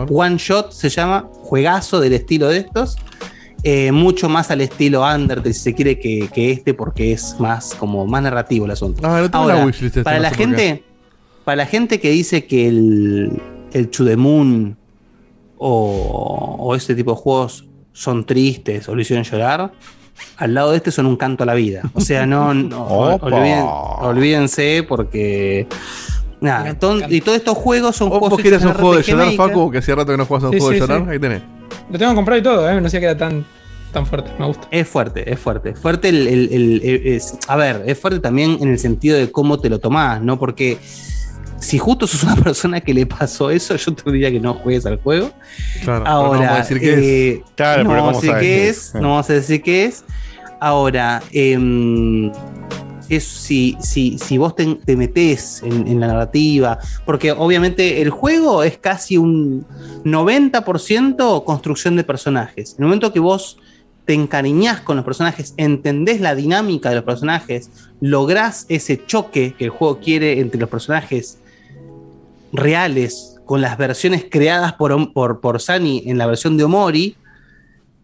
[0.09, 2.97] One Shot se llama, juegazo del estilo de estos.
[3.65, 7.73] Eh, mucho más al estilo Undertale, si se quiere, que, que este, porque es más
[7.73, 8.99] como más narrativo el asunto.
[9.07, 10.83] Ah, la Ahora, wishlist este, para no la gente,
[11.45, 13.41] para la gente que dice que el,
[13.73, 14.77] el To the Moon
[15.57, 19.71] o, o este tipo de juegos son tristes o lo hicieron llorar,
[20.37, 21.81] al lado de este son un canto a la vida.
[21.93, 23.27] O sea, no, no Opa.
[23.27, 23.65] olviden-
[24.01, 25.67] olvídense porque.
[26.41, 28.31] Nada, ton- y todos estos juegos son juegos.
[28.31, 29.31] ¿Vos hechos un juego de llorar.
[29.33, 29.71] Facu?
[29.71, 31.01] Que hacía rato que no jugabas a un Sí, juego de llorar.
[31.05, 31.09] sí.
[31.11, 31.41] Ahí tenés.
[31.89, 32.81] Lo tengo comprado y todo, ¿eh?
[32.81, 33.45] No sé que era tan,
[33.93, 34.31] tan fuerte.
[34.37, 34.67] Me gusta.
[34.69, 35.73] Es fuerte, es fuerte.
[35.73, 39.31] Fuerte el, el- el- el- es- a ver, es fuerte también en el sentido de
[39.31, 40.37] cómo te lo tomás, ¿no?
[40.37, 40.79] Porque
[41.63, 44.85] si justo sos una persona que le pasó eso, yo te diría que no juegues
[44.85, 45.31] al juego.
[45.83, 47.51] Claro, no Ahora, vamos a decir qué eh, es.
[47.55, 48.95] Claro, no pero vamos a ¿cómo decir qué es, es?
[48.95, 50.05] no vamos a decir qué es.
[50.59, 52.31] Ahora, em,
[53.09, 58.09] es, si, si, si vos te, te metés en, en la narrativa, porque obviamente el
[58.09, 59.65] juego es casi un
[60.05, 62.75] 90% construcción de personajes.
[62.77, 63.57] En el momento que vos
[64.05, 67.69] te encariñás con los personajes, entendés la dinámica de los personajes,
[68.01, 71.39] lográs ese choque que el juego quiere entre los personajes
[72.53, 77.17] reales con las versiones creadas por, por, por Sani en la versión de Omori,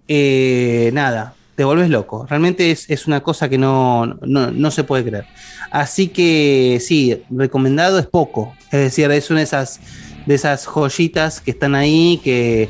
[0.08, 2.26] eh, nada, te vuelves loco.
[2.28, 5.26] Realmente es, es una cosa que no, no, no se puede creer.
[5.72, 8.54] Así que sí, recomendado es poco.
[8.72, 9.80] Es decir, es una de esas,
[10.26, 12.70] de esas joyitas que están ahí, que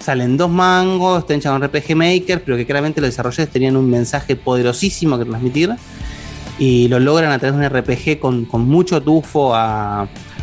[0.00, 4.36] salen dos mangos, están en RPG Maker, pero que claramente los desarrolladores tenían un mensaje
[4.36, 5.74] poderosísimo que transmitir
[6.58, 9.54] y lo logran a través de un RPG con, con mucho tufo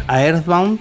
[0.08, 0.80] a Earthbound.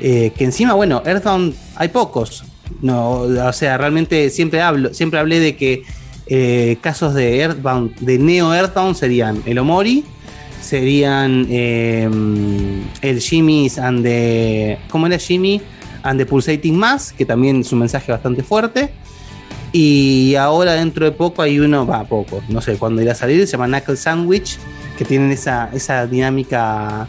[0.00, 2.44] eh, que encima, bueno, Earthbound hay pocos.
[2.80, 5.82] No, o sea, realmente siempre hablo, siempre hablé de que
[6.26, 10.04] eh, casos de Earthbound, de Neo Earthbound serían el Omori,
[10.62, 12.08] serían eh,
[13.02, 14.78] el Jimmy's and the.
[14.88, 15.60] ¿Cómo era Jimmy?
[16.02, 18.90] And the Pulsating Mass, que también es un mensaje bastante fuerte.
[19.72, 23.46] Y ahora dentro de poco hay uno, va, poco, no sé cuándo irá a salir,
[23.46, 24.58] se llama Knuckle Sandwich,
[24.98, 27.06] que tienen esa, esa dinámica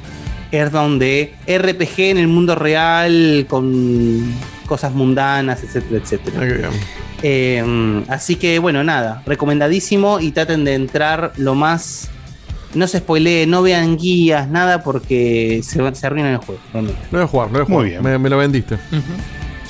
[0.51, 4.33] Earthbound de RPG en el mundo real, con
[4.67, 6.69] cosas mundanas, etcétera, etcétera.
[7.23, 12.09] Eh, así que bueno, nada, recomendadísimo y traten de entrar lo más...
[12.73, 16.61] No se spoileen, no vean guías, nada, porque se, se arruinan el juego.
[16.71, 17.01] realmente.
[17.11, 17.89] Lo voy a jugar, lo voy a Muy jugar.
[17.89, 18.03] bien.
[18.03, 18.77] Me, me lo vendiste.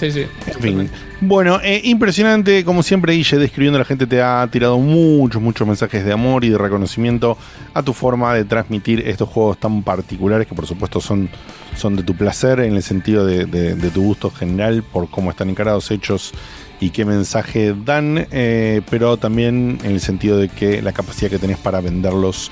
[0.01, 0.25] Sí, sí.
[0.47, 0.89] En fin.
[1.21, 6.03] Bueno, eh, impresionante, como siempre, Guille, describiendo la gente te ha tirado muchos, muchos mensajes
[6.03, 7.37] de amor y de reconocimiento
[7.75, 11.29] a tu forma de transmitir estos juegos tan particulares que por supuesto son,
[11.77, 15.29] son de tu placer en el sentido de, de- de tu gusto general por cómo
[15.29, 16.31] están encarados, hechos
[16.79, 21.37] y qué mensaje dan, eh, pero también en el sentido de que la capacidad que
[21.37, 22.51] tenés para venderlos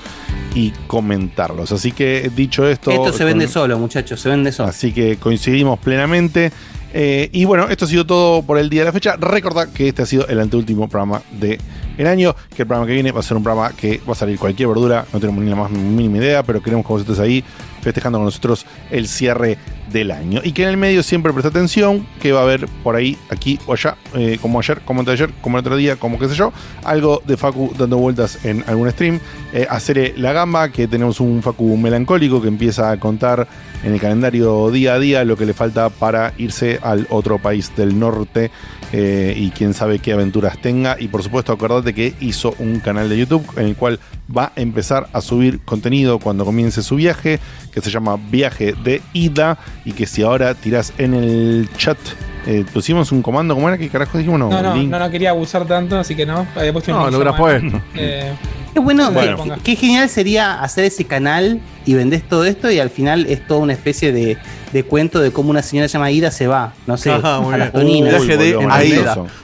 [0.54, 1.72] y comentarlos.
[1.72, 2.92] Así que dicho esto...
[2.92, 4.68] Esto se vende con- solo, muchachos, se vende solo.
[4.68, 6.52] Así que coincidimos plenamente.
[6.92, 9.16] Eh, y bueno, esto ha sido todo por el día de la fecha.
[9.16, 11.58] Recordad que este ha sido el anteúltimo programa del
[11.98, 12.34] el año.
[12.54, 14.68] Que el programa que viene va a ser un programa que va a salir cualquier
[14.68, 15.06] verdura.
[15.12, 17.44] No tenemos ni la más mínima idea, pero queremos que vos estés ahí
[17.80, 19.58] festejando con nosotros el cierre
[19.90, 20.40] del año.
[20.44, 23.58] Y que en el medio siempre presta atención, que va a haber por ahí, aquí
[23.66, 26.34] o allá, eh, como ayer, como antes ayer, como el otro día, como qué sé
[26.34, 26.52] yo,
[26.84, 29.20] algo de Facu dando vueltas en algún stream.
[29.52, 33.48] Eh, hacer la gamba, que tenemos un Facu melancólico que empieza a contar
[33.82, 37.72] en el calendario día a día lo que le falta para irse al otro país
[37.76, 38.50] del norte
[38.92, 40.96] eh, y quién sabe qué aventuras tenga.
[40.98, 43.98] Y por supuesto, acordate que hizo un canal de YouTube en el cual
[44.36, 47.40] va a empezar a subir contenido cuando comience su viaje,
[47.72, 49.58] que se llama Viaje de Ida.
[49.84, 51.98] Y que si ahora tirás en el chat,
[52.46, 53.76] eh, pusimos un comando, ¿cómo era?
[53.78, 54.38] ¿Qué carajo dijimos?
[54.38, 54.90] No, No, no, link.
[54.90, 56.46] no, no quería abusar tanto, así que no.
[56.56, 57.80] Había puesto No, lo hubieras puesto.
[57.94, 58.32] eh,
[58.72, 59.36] Qué bueno, Bueno.
[59.56, 63.44] qué, qué genial sería hacer ese canal y vendés todo esto y al final es
[63.44, 64.38] toda una especie de,
[64.72, 67.72] de cuento de cómo una señora llamada Ida se va, no sé, Ah, a las
[67.72, 68.20] toninas.
[68.22, 69.26] Uy, En maravilloso.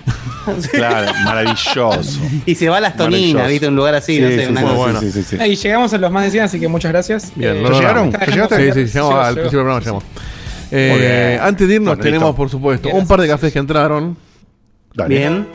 [0.70, 2.20] Claro, maravilloso.
[2.46, 3.48] Y se va a las toninas.
[3.48, 3.66] ¿viste?
[3.66, 5.22] Un lugar así, no Sí, sé, sí, una sí, cosa sí, así.
[5.24, 5.36] sí, sí.
[5.44, 7.32] Y llegamos a los más de 100, así que muchas gracias.
[7.34, 8.12] Bien, Eh, lo llegaron?
[8.12, 8.28] logramos.
[8.28, 8.72] ¿Ya llegaste?
[8.72, 10.04] Sí, sí, llegamos al principio del programa, llegamos.
[10.70, 14.16] Eh, antes de irnos, tenemos, por supuesto, Bien, un par de cafés que entraron.
[14.94, 15.16] Dale.
[15.16, 15.46] Bien.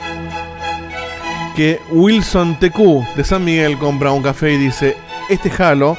[1.56, 4.96] Que Wilson TQ de San Miguel compra un café y dice:
[5.30, 5.98] Este Halo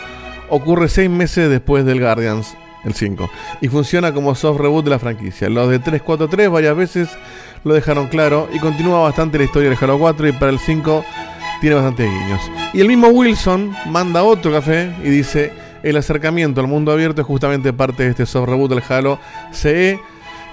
[0.48, 4.98] ocurre seis meses después del Guardians, el 5, y funciona como soft reboot de la
[4.98, 5.48] franquicia.
[5.48, 7.08] Los de 343 varias veces
[7.64, 11.04] lo dejaron claro y continúa bastante la historia del Halo 4 y para el 5
[11.60, 12.40] tiene bastantes guiños.
[12.72, 15.52] Y el mismo Wilson manda otro café y dice:
[15.82, 19.18] El acercamiento al mundo abierto es justamente parte de este soft reboot del Halo
[19.52, 19.98] CE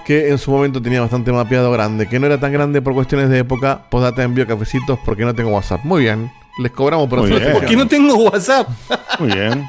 [0.04, 3.28] que en su momento tenía bastante mapeado grande, que no era tan grande por cuestiones
[3.28, 3.82] de época.
[3.90, 5.84] Postdata envío cafecitos porque no tengo WhatsApp.
[5.84, 7.52] Muy bien, les cobramos por hacer.
[7.52, 8.68] Porque no tengo WhatsApp.
[9.18, 9.68] Muy bien.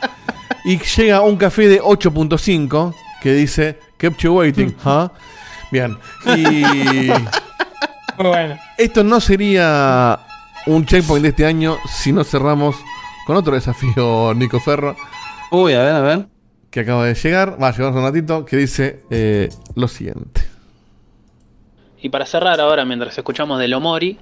[0.64, 5.12] Y llega un café de 8.5 que dice Kept you waiting, ¿ah?
[5.72, 5.98] Bien.
[6.36, 6.64] Y
[8.18, 8.58] bueno.
[8.78, 10.20] esto no sería
[10.66, 12.76] un checkpoint de este año si no cerramos
[13.26, 14.96] con otro desafío, Nico Ferro,
[15.52, 16.26] Uy, a ver, a ver.
[16.70, 17.62] que acaba de llegar.
[17.62, 20.42] Va a llegar un ratito, que dice eh, lo siguiente.
[22.02, 24.18] Y para cerrar ahora, mientras escuchamos de Lomori,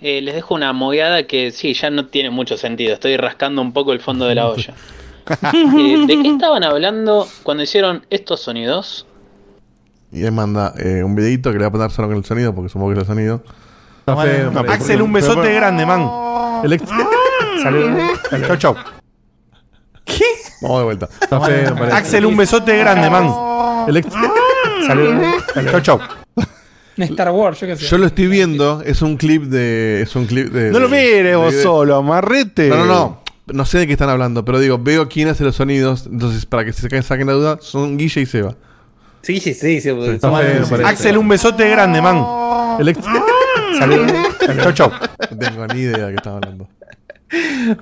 [0.00, 2.94] eh, les dejo una mogueada que sí, ya no tiene mucho sentido.
[2.94, 4.74] Estoy rascando un poco el fondo de la olla.
[5.52, 9.06] Eh, ¿De qué estaban hablando cuando hicieron estos sonidos?
[10.12, 12.54] Y él manda eh, un videito que le va a poner solo con el sonido,
[12.54, 13.42] porque supongo que es el sonido.
[14.06, 14.20] No.
[14.68, 16.02] Axel, un besote grande, man.
[16.62, 16.88] Elect-
[18.46, 18.76] Chau, chau.
[20.62, 21.08] Vamos de vuelta.
[21.20, 21.96] Está feo, parece.
[21.96, 23.24] Axel, un besote grande, man.
[23.88, 24.12] Elect-
[25.70, 26.00] Chau, chau.
[26.96, 27.84] En Star Wars, yo qué sé.
[27.84, 30.00] Yo lo estoy viendo, es un clip de.
[30.02, 30.70] Es un clip de.
[30.70, 32.68] No lo de- mires vos de- solo, amarrete.
[32.70, 33.20] No, no, no.
[33.52, 36.06] No sé de qué están hablando, pero digo, veo quién hace los sonidos.
[36.10, 38.54] Entonces, para que se saquen la duda, son Guille y Seba.
[39.22, 39.80] Sí, sí, sí.
[39.82, 40.84] sí, Está feo, parece.
[40.84, 42.16] Axel, un besote grande, man.
[42.78, 43.04] Elect-
[44.62, 44.90] Chau, chau.
[45.30, 46.68] No tengo ni idea de qué están hablando.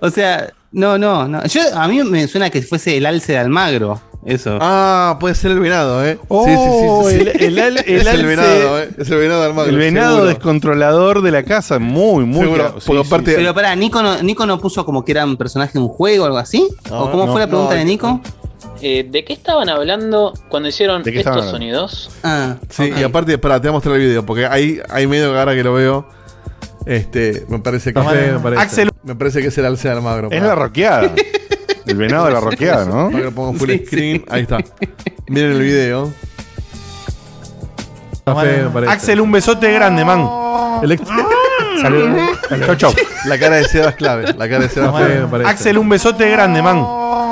[0.01, 1.45] O sea, no, no, no.
[1.47, 4.01] Yo, a mí me suena que fuese el alce de Almagro.
[4.27, 4.57] Eso.
[4.61, 6.19] Ah, puede ser el venado, ¿eh?
[6.29, 7.31] Oh, sí, sí, sí.
[7.37, 7.45] sí.
[7.45, 8.89] el- el es alce- el venado, ¿eh?
[8.97, 9.71] Es el venado de Almagro.
[9.71, 10.29] El venado seguro.
[10.29, 12.41] descontrolador de la casa, muy, muy.
[12.45, 13.33] Seguro, sí, sí, sí.
[13.37, 16.23] Pero pará, Nico no, Nico no puso como que era un personaje de un juego
[16.25, 16.67] o algo así.
[16.91, 18.21] ¿O cómo no, fue la pregunta no, de Nico?
[18.81, 21.53] Eh, ¿De qué estaban hablando cuando hicieron ¿De qué estos hablando?
[21.53, 22.11] sonidos?
[22.23, 25.33] Ah, Sí, y aparte, espera, te voy a mostrar el video, porque ahí, ahí medio
[25.33, 26.07] que ahora que lo veo,
[26.87, 29.95] este, me parece que Axel- me parece, Axel- me parece que es el alce de
[29.95, 30.29] Almagro.
[30.31, 31.13] Es la roqueada.
[31.87, 33.07] El venado de la roqueada, ¿no?
[33.11, 34.57] Para que lo pongo full Sí, screen, ahí está.
[35.29, 36.11] Miren el video.
[38.27, 38.89] Me.
[38.89, 40.21] Axel, un besote grande, man.
[40.83, 41.07] Elect-
[42.67, 42.93] Chau, chau.
[43.27, 44.33] La cara de Seba es clave.
[44.33, 45.51] La cara de Seba es fea, me parece.
[45.51, 46.79] Axel, un besote grande, man.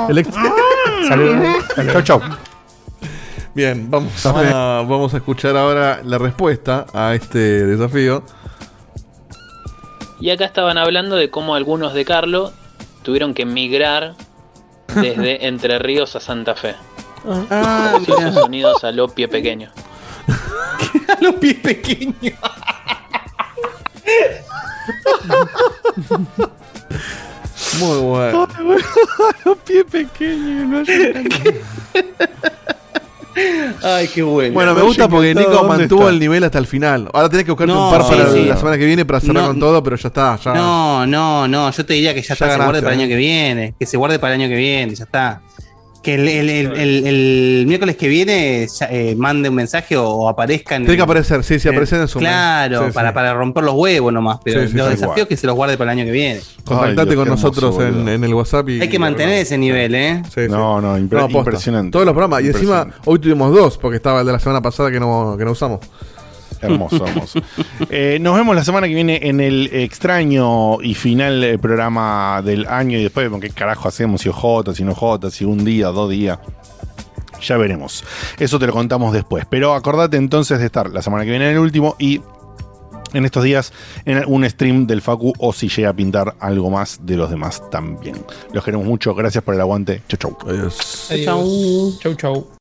[0.09, 0.31] Elect-
[1.91, 2.21] Chau, chau.
[3.55, 8.23] Bien, vamos a, vamos a escuchar ahora la respuesta a este desafío.
[10.19, 12.53] Y acá estaban hablando de cómo algunos de Carlo
[13.03, 14.15] tuvieron que migrar
[14.95, 16.75] desde Entre Ríos a Santa Fe.
[17.49, 19.69] Ah, esos sonidos a lo pie pequeño.
[21.07, 22.33] a los pies pequeños.
[27.79, 28.47] Muy bueno.
[29.45, 30.83] Los pies pequeños, no
[33.83, 34.53] Ay, qué bueno.
[34.53, 36.11] Bueno, me No gusta porque Nico ¿dónde mantuvo está?
[36.13, 37.09] el nivel hasta el final.
[37.13, 38.45] Ahora tenés que buscarte No, un par para sí, sí.
[38.45, 40.37] la semana que viene para cerrar No, con todo, pero ya está.
[40.43, 40.53] Ya.
[40.53, 41.71] No, no, no.
[41.71, 43.75] Yo te diría que ya, Ya está, se ganaste, guarde para el año que viene.
[43.79, 45.41] Que se guarde para el año que viene, ya está.
[46.03, 50.05] Que el, el- el- el- el miércoles que viene ya, eh, mande un mensaje o,
[50.05, 50.83] o aparezca en.
[50.83, 52.85] Tiene que aparecer, sí, sí, en- aparecer en su Claro.
[52.87, 53.13] Sí, para, sí.
[53.15, 54.39] para romper los huevos nomás.
[54.43, 55.27] Pero Sí, sí, los sí, desafíos igual.
[55.29, 56.41] que se los guarde para el año que viene.
[56.65, 58.81] Contactate Ay, con hermoso, nosotros en, en el WhatsApp y.
[58.81, 60.21] Hay que mantener ese nivel, ¿eh?
[60.25, 60.47] Sí, sí.
[60.49, 61.91] No, no, impre- No, impresionante.
[61.91, 62.43] Todos los programas.
[62.43, 65.45] Y encima, hoy tuvimos dos, porque estaba el de la semana pasada que no, que
[65.45, 65.79] no usamos.
[66.61, 67.39] Hermoso, hermoso.
[67.89, 72.65] Eh, nos vemos la semana que viene en el extraño y final eh, programa del
[72.67, 74.21] año y después, ¿con qué carajo hacemos?
[74.21, 76.39] Si OJ, si no OJ, si un día, dos días.
[77.41, 78.03] Ya veremos.
[78.39, 79.45] Eso te lo contamos después.
[79.49, 82.21] Pero acordate entonces de estar la semana que viene en el último y
[83.13, 83.71] en estos días
[84.05, 87.61] en un stream del Facu o si llega a pintar algo más de los demás
[87.69, 88.15] también.
[88.51, 89.13] Los queremos mucho.
[89.13, 90.01] Gracias por el aguante.
[90.07, 90.49] Chau, chau.
[90.49, 91.11] Adiós.
[91.11, 91.99] Adiós.
[91.99, 92.52] Chau, chau.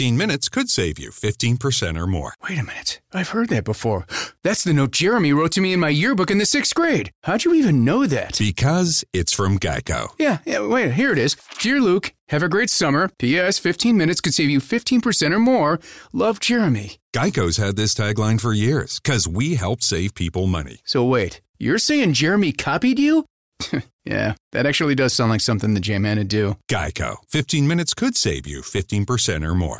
[0.00, 2.32] 15 minutes could save you 15% or more.
[2.48, 3.02] Wait a minute.
[3.12, 4.06] I've heard that before.
[4.42, 7.10] That's the note Jeremy wrote to me in my yearbook in the sixth grade.
[7.24, 8.38] How'd you even know that?
[8.38, 10.08] Because it's from Geico.
[10.18, 11.36] Yeah, yeah, wait, here it is.
[11.58, 13.10] Dear Luke, have a great summer.
[13.18, 13.58] P.S.
[13.58, 15.78] 15 minutes could save you 15% or more.
[16.14, 16.96] Love, Jeremy.
[17.14, 20.78] Geico's had this tagline for years because we help save people money.
[20.86, 23.26] So wait, you're saying Jeremy copied you?
[24.04, 26.56] yeah, that actually does sound like something the J-Man would do.
[26.70, 27.16] Geico.
[27.28, 29.78] 15 minutes could save you 15% or more.